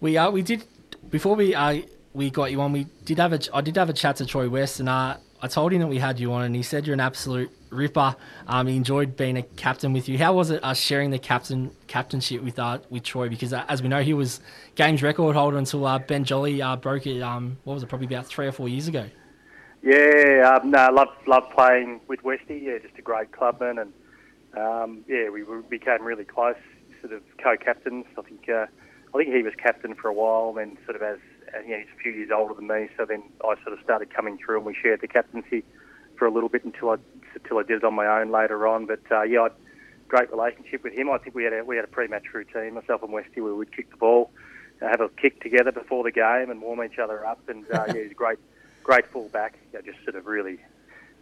we 0.00 0.16
uh 0.16 0.30
we 0.30 0.42
did 0.42 0.64
before 1.10 1.34
we 1.34 1.54
uh 1.54 1.80
we 2.18 2.30
got 2.30 2.50
you 2.50 2.60
on. 2.60 2.72
We 2.72 2.84
did 3.04 3.18
have 3.18 3.32
a 3.32 3.40
I 3.54 3.60
did 3.60 3.76
have 3.76 3.88
a 3.88 3.92
chat 3.92 4.16
to 4.16 4.26
Troy 4.26 4.48
West, 4.48 4.80
and 4.80 4.88
uh, 4.88 5.16
I 5.40 5.46
told 5.46 5.72
him 5.72 5.80
that 5.80 5.86
we 5.86 5.98
had 5.98 6.18
you 6.18 6.32
on, 6.32 6.42
and 6.42 6.54
he 6.54 6.64
said 6.64 6.84
you're 6.84 6.94
an 6.94 7.00
absolute 7.00 7.50
ripper. 7.70 8.16
Um, 8.48 8.66
he 8.66 8.76
enjoyed 8.76 9.16
being 9.16 9.36
a 9.36 9.42
captain 9.42 9.92
with 9.92 10.08
you. 10.08 10.18
How 10.18 10.34
was 10.34 10.50
it 10.50 10.62
uh, 10.64 10.74
sharing 10.74 11.10
the 11.10 11.18
captain 11.20 11.70
captainship 11.86 12.42
with 12.42 12.58
uh 12.58 12.80
with 12.90 13.04
Troy? 13.04 13.28
Because 13.28 13.52
uh, 13.52 13.64
as 13.68 13.82
we 13.82 13.88
know, 13.88 14.02
he 14.02 14.14
was 14.14 14.40
games 14.74 15.00
record 15.00 15.36
holder 15.36 15.56
until 15.56 15.86
uh, 15.86 16.00
Ben 16.00 16.24
Jolly 16.24 16.60
uh, 16.60 16.74
broke 16.74 17.06
it. 17.06 17.22
Um, 17.22 17.56
what 17.62 17.74
was 17.74 17.84
it? 17.84 17.88
Probably 17.88 18.08
about 18.08 18.26
three 18.26 18.48
or 18.48 18.52
four 18.52 18.68
years 18.68 18.88
ago. 18.88 19.08
Yeah, 19.80 20.58
um, 20.60 20.72
no, 20.72 20.88
love 20.92 21.08
love 21.28 21.44
playing 21.54 22.00
with 22.08 22.24
Westy. 22.24 22.60
Yeah, 22.64 22.78
just 22.78 22.98
a 22.98 23.02
great 23.02 23.30
clubman, 23.30 23.78
and 23.78 23.92
um, 24.56 25.04
yeah, 25.06 25.30
we 25.30 25.44
became 25.70 26.02
really 26.02 26.24
close, 26.24 26.56
sort 27.00 27.12
of 27.12 27.22
co-captains. 27.40 28.06
I 28.18 28.22
think 28.22 28.48
uh, 28.48 28.66
I 29.14 29.18
think 29.18 29.32
he 29.32 29.44
was 29.44 29.54
captain 29.56 29.94
for 29.94 30.08
a 30.08 30.12
while, 30.12 30.48
and 30.48 30.58
then 30.58 30.84
sort 30.84 30.96
of 30.96 31.02
as 31.02 31.18
uh, 31.54 31.60
you 31.60 31.70
know, 31.70 31.78
he's 31.78 31.86
a 31.94 32.02
few 32.02 32.12
years 32.12 32.30
older 32.34 32.54
than 32.54 32.66
me, 32.66 32.88
so 32.96 33.04
then 33.04 33.22
I 33.42 33.54
sort 33.62 33.72
of 33.72 33.80
started 33.82 34.12
coming 34.12 34.38
through, 34.38 34.58
and 34.58 34.66
we 34.66 34.74
shared 34.74 35.00
the 35.00 35.08
captaincy 35.08 35.64
for 36.16 36.26
a 36.26 36.30
little 36.30 36.48
bit 36.48 36.64
until 36.64 36.90
I 36.90 36.96
until 37.34 37.58
I 37.58 37.62
did 37.62 37.78
it 37.78 37.84
on 37.84 37.94
my 37.94 38.06
own 38.06 38.30
later 38.30 38.66
on. 38.66 38.86
But 38.86 39.00
uh, 39.10 39.22
yeah, 39.22 39.42
I 39.42 39.48
great 40.08 40.30
relationship 40.30 40.82
with 40.82 40.94
him. 40.94 41.10
I 41.10 41.18
think 41.18 41.34
we 41.34 41.44
had 41.44 41.52
a 41.52 41.64
we 41.64 41.76
had 41.76 41.84
a 41.84 41.88
pre-match 41.88 42.24
routine. 42.32 42.74
Myself 42.74 43.02
and 43.02 43.12
Westy, 43.12 43.40
where 43.40 43.52
we 43.52 43.58
would 43.58 43.74
kick 43.74 43.90
the 43.90 43.96
ball, 43.96 44.30
uh, 44.82 44.88
have 44.88 45.00
a 45.00 45.08
kick 45.08 45.40
together 45.42 45.70
before 45.70 46.02
the 46.02 46.10
game, 46.10 46.50
and 46.50 46.60
warm 46.60 46.82
each 46.82 46.98
other 46.98 47.24
up. 47.24 47.40
And 47.48 47.64
uh, 47.72 47.84
yeah, 47.88 48.02
he's 48.02 48.10
a 48.10 48.14
great 48.14 48.38
great 48.82 49.06
fullback. 49.06 49.58
You 49.72 49.78
know, 49.78 49.92
just 49.92 50.02
sort 50.04 50.16
of 50.16 50.26
really 50.26 50.58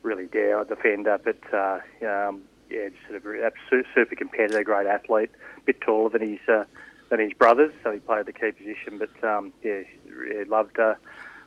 really 0.03 0.27
dour 0.27 0.64
defender, 0.64 1.18
but 1.22 1.43
uh, 1.53 1.81
um, 2.07 2.43
yeah, 2.70 2.89
just 2.89 3.24
sort 3.24 3.51
of 3.72 3.85
super 3.95 4.14
competitor, 4.14 4.62
great 4.62 4.87
athlete, 4.87 5.31
bit 5.64 5.81
taller 5.81 6.11
than 6.11 6.29
his 6.29 6.49
uh, 6.49 6.64
than 7.09 7.21
his 7.21 7.33
brothers, 7.33 7.73
so 7.83 7.93
he 7.93 7.99
played 7.99 8.27
the 8.27 8.33
key 8.33 8.53
position. 8.53 8.99
But 8.99 9.25
um, 9.29 9.53
yeah, 9.63 9.83
yeah, 10.07 10.45
loved 10.49 10.79
uh, 10.79 10.95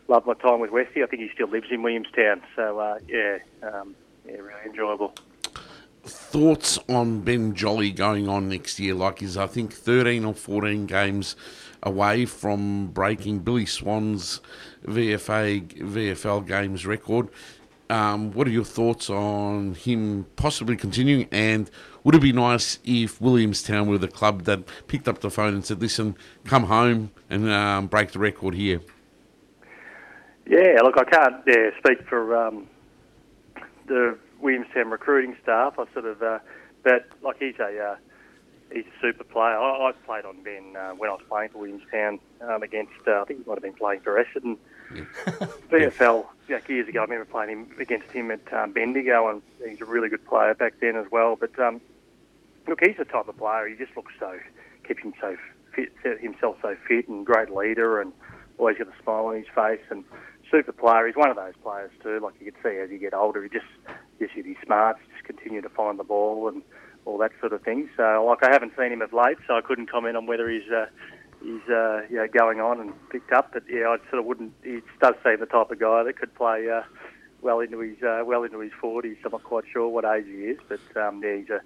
loved 0.07 0.27
my 0.27 0.33
time 0.33 0.59
with 0.59 0.71
Westy. 0.71 1.03
I 1.03 1.07
think 1.07 1.21
he 1.21 1.29
still 1.33 1.49
lives 1.49 1.67
in 1.71 1.81
Williamstown, 1.81 2.41
so 2.55 2.79
uh, 2.79 2.99
yeah, 3.07 3.39
um, 3.63 3.95
yeah, 4.25 4.37
really 4.37 4.65
enjoyable. 4.65 5.13
Thoughts 6.03 6.79
on 6.87 7.21
Ben 7.21 7.53
Jolly 7.53 7.91
going 7.91 8.29
on 8.29 8.47
next 8.47 8.79
year? 8.79 8.93
Like, 8.93 9.21
is 9.21 9.37
I 9.37 9.47
think 9.47 9.73
13 9.73 10.23
or 10.25 10.33
14 10.33 10.85
games 10.85 11.35
away 11.83 12.25
from 12.25 12.87
breaking 12.87 13.39
Billy 13.39 13.65
Swan's 13.65 14.41
VFA 14.85 15.67
VFL 15.67 16.47
games 16.47 16.85
record. 16.85 17.29
Um, 17.89 18.31
what 18.33 18.45
are 18.47 18.51
your 18.51 18.65
thoughts 18.65 19.09
on 19.09 19.73
him 19.73 20.27
possibly 20.35 20.75
continuing? 20.75 21.27
And 21.31 21.71
would 22.03 22.13
it 22.13 22.21
be 22.21 22.31
nice 22.31 22.77
if 22.85 23.19
Williamstown 23.19 23.87
were 23.87 23.97
the 23.97 24.07
club 24.07 24.43
that 24.43 24.61
picked 24.87 25.07
up 25.07 25.19
the 25.21 25.31
phone 25.31 25.55
and 25.55 25.65
said, 25.65 25.81
"Listen, 25.81 26.15
come 26.45 26.65
home 26.65 27.11
and 27.29 27.49
um, 27.49 27.87
break 27.87 28.11
the 28.11 28.19
record 28.19 28.53
here"? 28.53 28.81
Yeah, 30.45 30.79
look, 30.83 30.97
I 30.97 31.03
can't 31.03 31.43
yeah, 31.45 31.69
speak 31.77 32.07
for 32.07 32.35
um, 32.35 32.67
the 33.87 34.17
Williamstown 34.41 34.89
recruiting 34.89 35.35
staff. 35.43 35.73
I 35.77 35.85
sort 35.93 36.05
of, 36.05 36.21
uh, 36.21 36.39
but 36.83 37.07
like 37.21 37.37
he's 37.39 37.59
a 37.59 37.79
uh, 37.79 37.95
he's 38.71 38.85
a 38.85 39.01
super 39.01 39.23
player. 39.23 39.57
I, 39.57 39.89
I 39.89 39.91
played 40.05 40.25
on 40.25 40.41
Ben 40.43 40.75
uh, 40.75 40.91
when 40.91 41.09
I 41.09 41.13
was 41.13 41.21
playing 41.27 41.49
for 41.49 41.59
Williamstown 41.59 42.19
um, 42.41 42.63
against. 42.63 42.93
Uh, 43.07 43.21
I 43.21 43.25
think 43.25 43.43
he 43.43 43.49
might 43.49 43.55
have 43.55 43.63
been 43.63 43.73
playing 43.73 44.01
for 44.01 44.23
Essendon. 44.23 44.57
VFL 44.91 46.25
like 46.49 46.69
years 46.69 46.87
ago. 46.87 46.99
I 46.99 47.03
remember 47.03 47.25
playing 47.25 47.51
him 47.51 47.67
against 47.79 48.11
him 48.11 48.31
at 48.31 48.53
um, 48.53 48.71
Bendigo, 48.71 49.29
and 49.29 49.41
he's 49.67 49.81
a 49.81 49.85
really 49.85 50.09
good 50.09 50.25
player 50.25 50.53
back 50.53 50.73
then 50.81 50.95
as 50.95 51.05
well. 51.11 51.35
But 51.35 51.57
um, 51.59 51.81
look, 52.67 52.79
he's 52.83 52.97
the 52.97 53.05
type 53.05 53.27
of 53.27 53.37
player. 53.37 53.67
He 53.67 53.75
just 53.75 53.95
looks 53.95 54.13
so 54.19 54.37
keeps 54.87 55.03
him 55.03 55.13
so 55.21 55.37
fit, 55.75 55.91
himself 56.19 56.57
so 56.61 56.75
fit 56.87 57.07
and 57.07 57.25
great 57.25 57.49
leader, 57.51 58.01
and 58.01 58.11
always 58.57 58.77
got 58.77 58.87
a 58.87 59.03
smile 59.03 59.27
on 59.27 59.35
his 59.35 59.47
face 59.53 59.81
and 59.89 60.03
super 60.51 60.71
player. 60.71 61.05
He's 61.07 61.15
one 61.15 61.29
of 61.29 61.35
those 61.35 61.53
players 61.63 61.91
too. 62.01 62.19
Like 62.19 62.33
you 62.39 62.51
can 62.51 62.61
see 62.63 62.77
as 62.79 62.89
you 62.89 62.97
get 62.97 63.13
older, 63.13 63.43
he 63.43 63.49
just 63.49 63.65
just 64.19 64.33
he's 64.33 64.57
smart, 64.65 64.97
just 65.13 65.23
continue 65.23 65.61
to 65.61 65.69
find 65.69 65.99
the 65.99 66.03
ball 66.03 66.47
and 66.47 66.63
all 67.05 67.17
that 67.19 67.31
sort 67.39 67.53
of 67.53 67.61
thing. 67.61 67.89
So 67.95 68.25
like 68.27 68.43
I 68.43 68.51
haven't 68.51 68.73
seen 68.77 68.91
him 68.91 69.01
of 69.01 69.13
late, 69.13 69.37
so 69.47 69.55
I 69.55 69.61
couldn't 69.61 69.91
comment 69.91 70.17
on 70.17 70.25
whether 70.25 70.49
he's. 70.49 70.69
Uh, 70.71 70.87
He's 71.41 71.69
uh, 71.69 72.01
you 72.09 72.17
know, 72.17 72.27
going 72.27 72.59
on 72.59 72.81
and 72.81 72.93
picked 73.09 73.31
up, 73.31 73.51
but 73.53 73.63
yeah, 73.69 73.87
I 73.87 73.97
sort 74.09 74.19
of 74.19 74.25
wouldn't. 74.25 74.53
He 74.63 74.81
does 75.01 75.15
seem 75.23 75.39
the 75.39 75.45
type 75.45 75.71
of 75.71 75.79
guy 75.79 76.03
that 76.03 76.17
could 76.17 76.35
play 76.35 76.69
uh, 76.69 76.83
well 77.41 77.59
into 77.61 77.79
his 77.79 78.01
uh, 78.03 78.23
well 78.25 78.43
into 78.43 78.59
his 78.59 78.73
forties. 78.79 79.17
I'm 79.23 79.31
not 79.31 79.43
quite 79.43 79.63
sure 79.71 79.87
what 79.87 80.03
age 80.03 80.25
he 80.25 80.43
is, 80.51 80.59
but 80.67 80.81
um, 81.01 81.21
yeah, 81.23 81.37
he's 81.37 81.49
a 81.49 81.61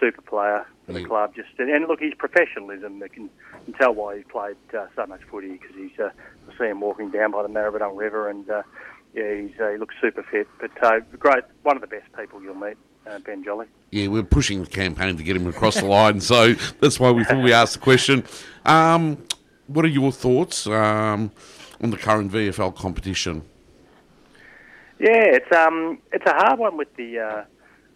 super 0.00 0.22
player 0.22 0.66
for 0.86 0.92
the 0.92 1.04
club. 1.04 1.34
Just 1.34 1.50
and, 1.58 1.70
and 1.70 1.86
look, 1.86 2.00
his 2.00 2.14
professionalism. 2.14 3.00
You 3.00 3.08
can, 3.08 3.30
can 3.64 3.74
tell 3.74 3.94
why 3.94 4.18
he 4.18 4.24
played 4.24 4.56
uh, 4.76 4.86
so 4.96 5.06
much 5.06 5.20
footy 5.30 5.52
because 5.52 5.76
he's. 5.76 5.98
Uh, 5.98 6.10
I 6.48 6.58
see 6.58 6.64
him 6.64 6.80
walking 6.80 7.10
down 7.10 7.30
by 7.30 7.42
the 7.42 7.48
Maribyrnong 7.48 7.96
River, 7.96 8.28
and 8.28 8.48
uh, 8.50 8.62
yeah, 9.14 9.34
he's 9.34 9.60
uh, 9.60 9.70
he 9.70 9.78
looks 9.78 9.94
super 10.00 10.24
fit. 10.24 10.48
But 10.60 10.70
uh, 10.82 11.00
great, 11.18 11.44
one 11.62 11.76
of 11.76 11.80
the 11.80 11.86
best 11.86 12.12
people 12.18 12.42
you'll 12.42 12.54
meet, 12.54 12.76
uh, 13.06 13.18
Ben 13.20 13.44
Jolly. 13.44 13.66
Yeah, 13.90 14.08
we're 14.08 14.22
pushing 14.22 14.62
the 14.62 14.70
campaign 14.70 15.16
to 15.16 15.22
get 15.22 15.36
him 15.36 15.46
across 15.46 15.76
the 15.76 15.86
line, 15.86 16.20
so 16.20 16.54
that's 16.80 16.98
why 16.98 17.10
we 17.10 17.24
thought 17.24 17.42
we 17.42 17.52
asked 17.52 17.74
the 17.74 17.80
question. 17.80 18.24
Um, 18.64 19.18
what 19.66 19.84
are 19.84 19.88
your 19.88 20.12
thoughts 20.12 20.66
um, 20.66 21.30
on 21.80 21.90
the 21.90 21.96
current 21.96 22.32
VFL 22.32 22.74
competition? 22.74 23.42
Yeah, 24.98 25.24
it's 25.24 25.52
um, 25.52 25.98
it's 26.12 26.26
a 26.26 26.32
hard 26.32 26.58
one 26.58 26.76
with 26.76 26.94
the. 26.96 27.18
Uh, 27.18 27.44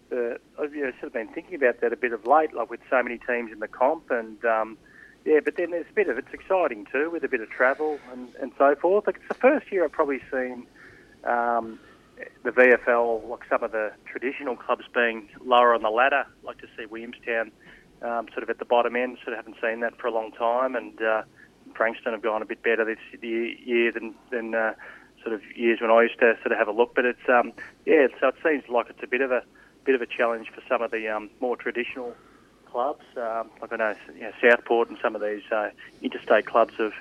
the 0.09 0.39
I've 0.59 0.73
you 0.73 0.85
know, 0.85 0.91
sort 0.91 1.03
of 1.03 1.13
been 1.13 1.27
thinking 1.27 1.55
about 1.55 1.81
that 1.81 1.93
a 1.93 1.97
bit 1.97 2.13
of 2.13 2.25
late, 2.25 2.53
like 2.53 2.69
with 2.69 2.79
so 2.89 3.01
many 3.03 3.17
teams 3.17 3.51
in 3.51 3.59
the 3.59 3.67
comp, 3.67 4.09
and 4.09 4.43
um, 4.45 4.77
yeah, 5.25 5.39
but 5.43 5.57
then 5.57 5.71
there's 5.71 5.85
a 5.89 5.93
bit 5.93 6.09
of 6.09 6.17
it's 6.17 6.33
exciting 6.33 6.87
too, 6.91 7.09
with 7.09 7.23
a 7.23 7.27
bit 7.27 7.41
of 7.41 7.49
travel 7.49 7.99
and, 8.11 8.33
and 8.41 8.51
so 8.57 8.75
forth. 8.75 9.07
Like 9.07 9.17
it's 9.17 9.27
the 9.27 9.33
first 9.33 9.71
year 9.71 9.83
I've 9.83 9.91
probably 9.91 10.21
seen 10.31 10.65
um, 11.23 11.79
the 12.43 12.51
VFL, 12.51 13.27
like 13.27 13.41
some 13.49 13.63
of 13.63 13.71
the 13.71 13.91
traditional 14.05 14.55
clubs 14.55 14.85
being 14.93 15.29
lower 15.43 15.73
on 15.73 15.81
the 15.81 15.89
ladder. 15.89 16.25
Like 16.43 16.59
to 16.59 16.67
see 16.77 16.85
Williamstown 16.85 17.51
um, 18.01 18.27
sort 18.29 18.43
of 18.43 18.49
at 18.49 18.59
the 18.59 18.65
bottom 18.65 18.95
end. 18.95 19.17
Sort 19.23 19.37
of 19.37 19.45
haven't 19.45 19.57
seen 19.61 19.79
that 19.81 19.97
for 19.97 20.07
a 20.07 20.11
long 20.11 20.31
time, 20.31 20.75
and 20.75 21.01
uh, 21.01 21.23
Frankston 21.75 22.13
have 22.13 22.21
gone 22.21 22.41
a 22.41 22.45
bit 22.45 22.63
better 22.63 22.85
this 22.85 22.99
year 23.21 23.91
than 23.91 24.15
than 24.31 24.55
uh, 24.55 24.73
sort 25.21 25.33
of 25.33 25.41
years 25.55 25.81
when 25.81 25.91
I 25.91 26.03
used 26.03 26.19
to 26.19 26.35
sort 26.41 26.51
of 26.51 26.57
have 26.57 26.67
a 26.67 26.71
look. 26.71 26.95
But 26.95 27.05
it's 27.05 27.29
um, 27.29 27.53
yeah, 27.85 28.07
so 28.19 28.29
it 28.29 28.35
seems 28.43 28.63
like 28.69 28.89
it's 28.89 29.03
a 29.03 29.07
bit 29.07 29.21
of 29.21 29.31
a 29.31 29.43
bit 29.85 29.95
of 29.95 30.01
a 30.01 30.07
challenge 30.07 30.49
for 30.53 30.61
some 30.67 30.81
of 30.81 30.91
the 30.91 31.07
um, 31.07 31.29
more 31.39 31.55
traditional 31.55 32.15
clubs. 32.65 33.03
Um, 33.15 33.49
like 33.61 33.71
I 33.73 33.75
know, 33.77 33.95
you 34.15 34.21
know, 34.21 34.31
Southport 34.41 34.89
and 34.89 34.97
some 35.01 35.15
of 35.15 35.21
these 35.21 35.43
uh, 35.51 35.69
interstate 36.01 36.45
clubs 36.45 36.73
have 36.77 36.93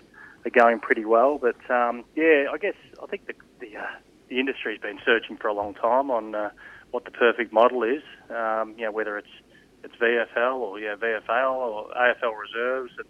are 0.45 0.51
going 0.51 0.79
pretty 0.79 1.05
well. 1.05 1.39
But 1.39 1.59
um, 1.71 2.05
yeah, 2.15 2.47
I 2.53 2.59
guess 2.59 2.77
I 3.03 3.07
think 3.07 3.27
the 3.27 3.35
the, 3.61 3.77
uh, 3.77 3.87
the 4.29 4.41
industry's 4.41 4.81
been 4.81 4.99
searching 5.05 5.37
for 5.37 5.49
a 5.49 5.53
long 5.53 5.75
time 5.75 6.11
on 6.11 6.35
uh, 6.35 6.51
what 6.91 7.05
the 7.05 7.11
perfect 7.11 7.53
model 7.53 7.83
is. 7.83 8.03
Um, 8.31 8.75
you 8.77 8.85
know, 8.85 8.93
whether 8.93 9.19
it's 9.19 9.29
it's 9.85 9.95
VFL 9.97 10.57
or 10.57 10.79
yeah 10.81 10.97
VFL 10.97 11.53
or 11.53 11.89
AFL 11.91 12.33
reserves, 12.39 12.93
and 12.99 13.07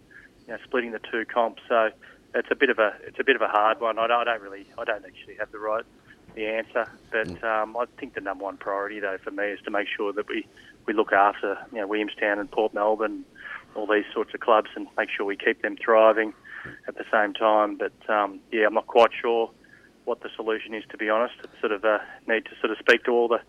you 0.47 0.53
know, 0.53 0.59
splitting 0.65 0.93
the 0.93 1.01
two 1.11 1.25
comps. 1.25 1.63
So 1.69 1.91
it's 2.35 2.49
a 2.51 2.55
bit 2.55 2.71
of 2.71 2.79
a 2.79 2.95
it's 3.07 3.19
a 3.19 3.25
bit 3.25 3.37
of 3.37 3.43
a 3.43 3.49
hard 3.49 3.81
one. 3.81 3.99
I 3.99 4.07
don't, 4.07 4.21
I 4.21 4.25
don't 4.25 4.43
really 4.43 4.67
I 4.79 4.85
don't 4.85 5.05
actually 5.05 5.37
have 5.39 5.53
the 5.53 5.59
right 5.59 5.85
the 6.35 6.47
answer, 6.47 6.87
but 7.11 7.43
um, 7.45 7.77
I 7.77 7.87
think 7.99 8.15
the 8.15 8.21
number 8.21 8.45
one 8.45 8.59
priority 8.59 9.01
though 9.01 9.17
for 9.25 9.31
me 9.31 9.45
is 9.45 9.61
to 9.65 9.71
make 9.71 9.89
sure 9.89 10.13
that 10.13 10.29
we, 10.29 10.47
we 10.85 10.93
look 10.93 11.13
after 11.13 11.57
you 11.73 11.81
know 11.81 11.87
Williamstown 11.87 12.39
and 12.39 12.51
Port 12.51 12.75
Melbourne, 12.75 13.25
all 13.75 13.87
these 13.87 14.05
sorts 14.13 14.35
of 14.35 14.41
clubs, 14.41 14.69
and 14.77 14.87
make 14.99 15.09
sure 15.09 15.25
we 15.25 15.37
keep 15.37 15.63
them 15.63 15.77
thriving 15.83 16.35
at 16.87 16.97
the 16.97 17.05
same 17.11 17.33
time. 17.33 17.79
But 17.79 17.95
um, 18.13 18.41
yeah, 18.53 18.67
I'm 18.67 18.75
not 18.75 18.87
quite 18.87 19.11
sure 19.19 19.51
what 20.07 20.23
the 20.23 20.31
solution 20.37 20.75
is 20.75 20.85
to 20.91 20.97
be 20.97 21.11
honest. 21.11 21.35
It's 21.45 21.61
sort 21.61 21.73
of 21.73 21.85
uh, 21.85 21.99
need 22.27 22.45
to 22.47 22.53
sort 22.61 22.71
of 22.71 22.79
speak 22.79 23.05
to 23.05 23.11
all 23.11 23.29
the 23.29 23.41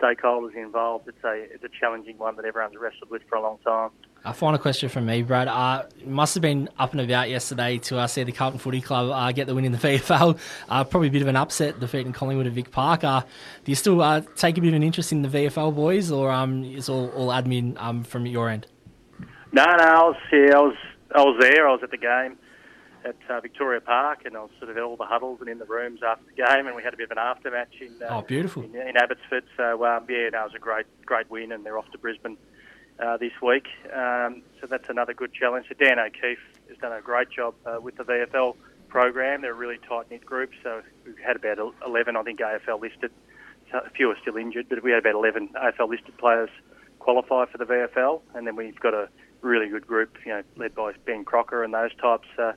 stakeholders 0.00 0.54
involved. 0.56 1.08
It's 1.08 1.22
a 1.24 1.46
it's 1.52 1.64
a 1.64 1.68
challenging 1.68 2.18
one 2.18 2.36
that 2.36 2.44
everyone's 2.44 2.76
wrestled 2.76 3.10
with 3.10 3.22
for 3.28 3.36
a 3.36 3.42
long 3.42 3.58
time. 3.64 3.90
A 4.24 4.32
final 4.32 4.58
question 4.58 4.88
from 4.88 5.04
me, 5.04 5.22
Brad. 5.22 5.48
Uh, 5.48 5.84
must 6.06 6.34
have 6.34 6.40
been 6.40 6.68
up 6.78 6.92
and 6.92 7.00
about 7.00 7.28
yesterday 7.28 7.78
to 7.78 7.98
uh, 7.98 8.06
see 8.06 8.22
the 8.22 8.32
Carlton 8.32 8.58
Footy 8.58 8.80
Club 8.80 9.10
uh, 9.10 9.32
get 9.32 9.46
the 9.46 9.54
win 9.54 9.66
in 9.66 9.72
the 9.72 9.78
VFL. 9.98 10.38
Uh, 10.68 10.84
probably 10.84 11.08
a 11.08 11.10
bit 11.10 11.22
of 11.22 11.28
an 11.28 11.36
upset 11.36 11.78
defeating 11.78 12.12
Collingwood 12.12 12.46
at 12.46 12.52
Vic 12.52 12.70
Park. 12.70 13.04
Uh, 13.04 13.20
do 13.64 13.72
you 13.72 13.76
still 13.76 14.00
uh, 14.00 14.22
take 14.36 14.56
a 14.56 14.60
bit 14.60 14.68
of 14.68 14.74
an 14.74 14.82
interest 14.82 15.12
in 15.12 15.22
the 15.22 15.28
VFL 15.28 15.74
boys, 15.74 16.10
or 16.10 16.30
um, 16.30 16.64
is 16.64 16.88
all, 16.88 17.10
all 17.10 17.28
admin 17.28 17.76
um, 17.80 18.02
from 18.02 18.24
your 18.24 18.48
end? 18.48 18.66
No, 19.52 19.64
no, 19.64 19.84
I 19.84 20.02
was 20.02 20.16
yeah, 20.32 20.56
I 20.56 20.60
was 20.60 20.76
I 21.14 21.22
was 21.22 21.36
there. 21.40 21.68
I 21.68 21.72
was 21.72 21.80
at 21.82 21.90
the 21.90 21.98
game 21.98 22.38
at 23.04 23.16
uh, 23.28 23.40
Victoria 23.40 23.80
Park, 23.80 24.22
and 24.24 24.36
I 24.36 24.40
was 24.40 24.50
sort 24.58 24.70
of 24.70 24.76
at 24.76 24.82
all 24.82 24.96
the 24.96 25.04
huddles 25.04 25.40
and 25.40 25.48
in 25.48 25.58
the 25.58 25.64
rooms 25.66 26.00
after 26.06 26.24
the 26.24 26.42
game, 26.42 26.66
and 26.66 26.74
we 26.74 26.82
had 26.82 26.94
a 26.94 26.96
bit 26.96 27.10
of 27.10 27.16
an 27.16 27.22
aftermatch 27.22 27.80
in 27.80 27.92
uh, 28.02 28.18
Oh, 28.18 28.22
beautiful. 28.22 28.62
in, 28.62 28.74
in 28.74 28.96
Abbotsford. 28.96 29.44
So 29.56 29.84
um, 29.84 30.06
yeah, 30.08 30.30
no, 30.30 30.40
it 30.40 30.44
was 30.44 30.52
a 30.56 30.58
great 30.58 30.86
great 31.04 31.30
win, 31.30 31.52
and 31.52 31.64
they're 31.64 31.78
off 31.78 31.90
to 31.92 31.98
Brisbane 31.98 32.36
uh, 32.98 33.16
this 33.18 33.32
week. 33.42 33.66
Um, 33.94 34.42
so 34.60 34.66
that's 34.66 34.88
another 34.88 35.12
good 35.14 35.32
challenge. 35.34 35.66
So 35.68 35.74
Dan 35.82 35.98
O'Keefe 35.98 36.38
has 36.68 36.78
done 36.78 36.92
a 36.92 37.00
great 37.02 37.30
job 37.30 37.54
uh, 37.66 37.78
with 37.80 37.96
the 37.96 38.04
VFL 38.04 38.56
program. 38.88 39.42
They're 39.42 39.50
a 39.52 39.54
really 39.54 39.78
tight 39.88 40.10
knit 40.10 40.24
group. 40.24 40.50
So 40.62 40.82
we've 41.04 41.18
had 41.18 41.36
about 41.36 41.58
11, 41.86 42.16
I 42.16 42.22
think, 42.22 42.40
AFL 42.40 42.80
listed. 42.80 43.10
So 43.70 43.78
a 43.84 43.90
few 43.90 44.10
are 44.10 44.16
still 44.22 44.36
injured, 44.36 44.68
but 44.68 44.82
we 44.82 44.92
had 44.92 45.00
about 45.00 45.14
11 45.14 45.50
AFL 45.62 45.88
listed 45.88 46.16
players 46.16 46.50
qualify 47.00 47.44
for 47.46 47.58
the 47.58 47.64
VFL, 47.66 48.22
and 48.34 48.46
then 48.46 48.56
we've 48.56 48.78
got 48.80 48.94
a 48.94 49.08
really 49.42 49.68
good 49.68 49.86
group, 49.86 50.16
you 50.24 50.32
know, 50.32 50.42
led 50.56 50.74
by 50.74 50.92
Ben 51.04 51.24
Crocker 51.24 51.62
and 51.62 51.74
those 51.74 51.94
types 52.00 52.26
uh, 52.38 52.52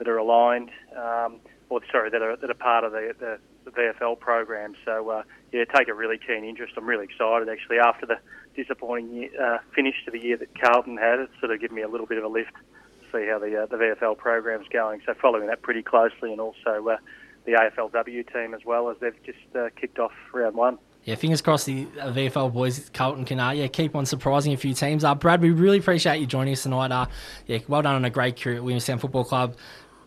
that 0.00 0.08
are 0.08 0.16
aligned, 0.16 0.70
um, 0.96 1.40
or 1.68 1.80
sorry, 1.92 2.10
that 2.10 2.22
are 2.22 2.34
that 2.34 2.50
are 2.50 2.54
part 2.54 2.84
of 2.84 2.92
the, 2.92 3.14
the, 3.20 3.38
the 3.64 3.70
VFL 3.70 4.18
program. 4.18 4.74
So 4.84 5.10
uh, 5.10 5.22
yeah, 5.52 5.64
take 5.64 5.88
a 5.88 5.94
really 5.94 6.18
keen 6.18 6.44
interest. 6.44 6.72
I'm 6.76 6.86
really 6.86 7.04
excited 7.04 7.48
actually 7.48 7.78
after 7.78 8.06
the 8.06 8.18
disappointing 8.56 9.14
year, 9.14 9.30
uh, 9.40 9.58
finish 9.74 9.94
to 10.06 10.10
the 10.10 10.18
year 10.18 10.36
that 10.38 10.58
Carlton 10.58 10.96
had. 10.96 11.20
It 11.20 11.30
sort 11.38 11.52
of 11.52 11.60
given 11.60 11.76
me 11.76 11.82
a 11.82 11.88
little 11.88 12.06
bit 12.06 12.18
of 12.18 12.24
a 12.24 12.28
lift 12.28 12.54
to 12.54 13.06
see 13.12 13.28
how 13.28 13.38
the 13.38 13.62
uh, 13.62 13.66
the 13.66 13.76
VFL 13.76 14.16
program's 14.16 14.66
going. 14.68 15.02
So 15.04 15.14
following 15.20 15.46
that 15.48 15.60
pretty 15.62 15.82
closely, 15.82 16.32
and 16.32 16.40
also 16.40 16.88
uh, 16.88 16.96
the 17.44 17.52
AFLW 17.52 18.32
team 18.32 18.54
as 18.54 18.64
well 18.64 18.88
as 18.88 18.96
they've 19.00 19.22
just 19.24 19.38
uh, 19.54 19.68
kicked 19.78 19.98
off 19.98 20.12
round 20.32 20.56
one. 20.56 20.78
Yeah, 21.04 21.14
fingers 21.14 21.40
crossed 21.40 21.64
the 21.64 21.86
uh, 21.98 22.12
VFL 22.12 22.52
boys, 22.52 22.90
Carlton 22.92 23.24
can 23.24 23.40
uh, 23.40 23.50
yeah 23.50 23.68
keep 23.68 23.94
on 23.94 24.04
surprising 24.04 24.52
a 24.52 24.56
few 24.56 24.74
teams. 24.74 25.02
Uh, 25.02 25.14
Brad, 25.14 25.40
we 25.40 25.50
really 25.50 25.78
appreciate 25.78 26.20
you 26.20 26.26
joining 26.26 26.52
us 26.52 26.62
tonight. 26.62 26.92
Uh, 26.92 27.06
yeah, 27.46 27.58
well 27.68 27.82
done 27.82 27.94
on 27.94 28.04
a 28.04 28.10
great 28.10 28.40
career 28.40 28.56
at 28.56 28.64
Williamstown 28.64 28.98
Football 28.98 29.24
Club. 29.24 29.56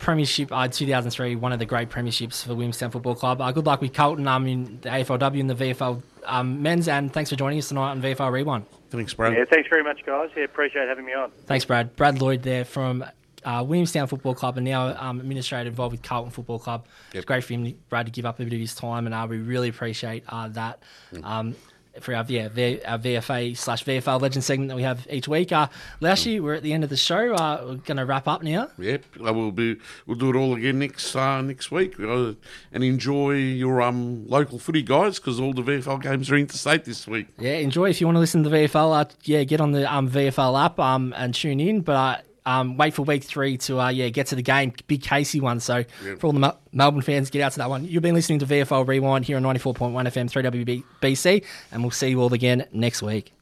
Premiership, 0.04 0.52
uh, 0.52 0.68
2003, 0.68 1.38
one 1.38 1.54
of 1.54 1.60
the 1.60 1.66
great 1.66 1.90
premierships 1.90 2.44
for 2.44 2.54
Williamstown 2.54 2.92
Football 2.92 3.16
Club. 3.16 3.40
Uh, 3.40 3.50
good 3.54 3.66
luck 3.66 3.80
with 3.80 3.94
Carlton 3.94 4.28
um, 4.28 4.46
in 4.48 4.80
the 4.82 4.90
AFLW 4.90 5.40
and 5.40 5.50
the 5.50 5.56
VFL 5.56 6.02
um, 6.26 6.62
men's, 6.62 6.90
and 6.90 7.12
thanks 7.14 7.30
for 7.30 7.38
joining 7.38 7.58
us 7.58 7.70
tonight 7.70 7.92
on 7.92 8.02
VFL 8.02 8.30
Rewind. 8.30 8.66
Thanks, 8.90 9.14
Brad. 9.14 9.34
Yeah, 9.34 9.46
thanks 9.50 9.70
very 9.70 9.82
much, 9.82 10.06
guys. 10.06 10.30
Yeah, 10.36 10.44
appreciate 10.44 10.90
having 10.90 11.06
me 11.06 11.14
on. 11.14 11.32
Thanks, 11.46 11.64
Brad. 11.64 11.96
Brad 11.96 12.20
Lloyd 12.20 12.44
there 12.44 12.66
from 12.66 13.06
uh, 13.46 13.64
Williamstown 13.66 14.08
Football 14.08 14.36
Club 14.36 14.58
and 14.58 14.66
now 14.66 14.94
um, 15.02 15.22
administrator 15.22 15.70
involved 15.70 15.94
with 15.94 16.04
Carlton 16.04 16.32
Football 16.32 16.60
Club. 16.60 16.86
It's 17.14 17.24
great 17.24 17.46
for 17.46 17.54
him, 17.54 17.74
Brad, 17.88 18.06
to 18.06 18.12
give 18.12 18.26
up 18.26 18.42
a 18.42 18.44
bit 18.44 18.52
of 18.52 18.60
his 18.60 18.76
time, 18.76 19.06
and 19.06 19.16
uh, 19.16 19.26
we 19.30 19.38
really 19.38 19.70
appreciate 19.70 20.26
uh, 20.28 20.50
that. 20.50 20.84
Um, 21.24 21.56
for 22.00 22.16
our, 22.16 22.26
yeah, 22.28 22.50
v, 22.50 22.82
our 22.86 22.98
VFA 22.98 23.56
slash 23.56 23.84
VFL 23.84 24.22
legend 24.22 24.44
segment 24.44 24.70
that 24.70 24.76
we 24.76 24.84
have 24.84 25.06
each 25.10 25.28
week. 25.28 25.52
Uh, 25.52 25.68
Lashi, 26.02 26.40
we're 26.40 26.56
at 26.56 26.64
the 26.64 26.74
end 26.74 26.84
of 26.84 26.90
the 26.90 26.98
show. 26.98 27.34
Uh, 27.34 27.62
we're 27.64 27.76
going 27.76 27.98
to 27.98 28.06
wrap 28.06 28.28
up 28.28 28.42
now. 28.44 28.70
Yep, 28.78 29.04
I 29.24 29.32
will 29.32 29.52
be. 29.52 29.78
We'll 30.06 30.18
do 30.18 30.30
it 30.30 30.36
all 30.36 30.56
again 30.56 30.80
next 30.80 31.16
uh, 31.16 31.42
next 31.42 31.72
week, 31.72 32.00
uh, 32.00 32.34
and 32.72 32.84
enjoy 32.84 33.36
your 33.36 33.82
um 33.82 34.28
local 34.28 34.60
footy, 34.60 34.82
guys, 34.82 35.20
because 35.20 35.40
all 35.40 35.54
the 35.54 35.62
VFL 35.62 36.02
games 36.02 36.32
are 36.32 36.36
interstate 36.36 36.86
this 36.86 37.08
week. 37.08 37.28
Yeah, 37.38 37.54
enjoy. 37.54 37.90
If 37.90 38.02
you 38.02 38.08
want 38.08 38.16
to 38.16 38.20
listen 38.22 38.44
to 38.44 38.50
the 38.50 38.56
VFL, 38.56 39.02
uh, 39.02 39.06
yeah, 39.24 39.44
get 39.44 39.62
on 39.62 39.72
the 39.72 39.92
um, 39.92 40.10
VFL 40.10 40.66
app 40.66 40.80
um, 40.80 41.14
and 41.16 41.34
tune 41.34 41.60
in. 41.60 41.82
But 41.82 41.94
uh, 41.94 42.18
um, 42.46 42.78
wait 42.78 42.94
for 42.94 43.04
week 43.04 43.24
three 43.24 43.58
to 43.60 43.80
uh, 43.80 43.90
yeah 43.90 44.10
get 44.10 44.28
to 44.28 44.36
the 44.36 44.42
game, 44.42 44.74
big 44.88 45.02
Casey 45.02 45.40
one. 45.40 45.60
So 45.60 45.84
for 46.20 46.28
all 46.28 46.34
the 46.34 46.40
Mel- 46.40 46.60
Melbourne 46.72 47.02
fans, 47.02 47.30
get 47.30 47.42
out 47.42 47.52
to 47.54 47.58
that 47.60 47.70
one. 47.70 47.86
You've 47.86 48.04
been 48.04 48.16
listening 48.16 48.40
to 48.40 48.46
VFL 48.46 48.88
Rewind 48.88 49.26
here 49.26 49.38
on 49.38 49.44
ninety 49.44 49.60
four 49.60 49.74
point 49.74 49.94
one 49.94 50.06
FM 50.06 50.30
three 50.30 50.44
WBC, 50.44 51.44
and 51.72 51.82
we'll 51.82 51.92
see 51.92 52.10
you 52.10 52.22
all 52.22 52.34
again 52.34 52.66
next 52.74 53.02
week. 53.02 53.34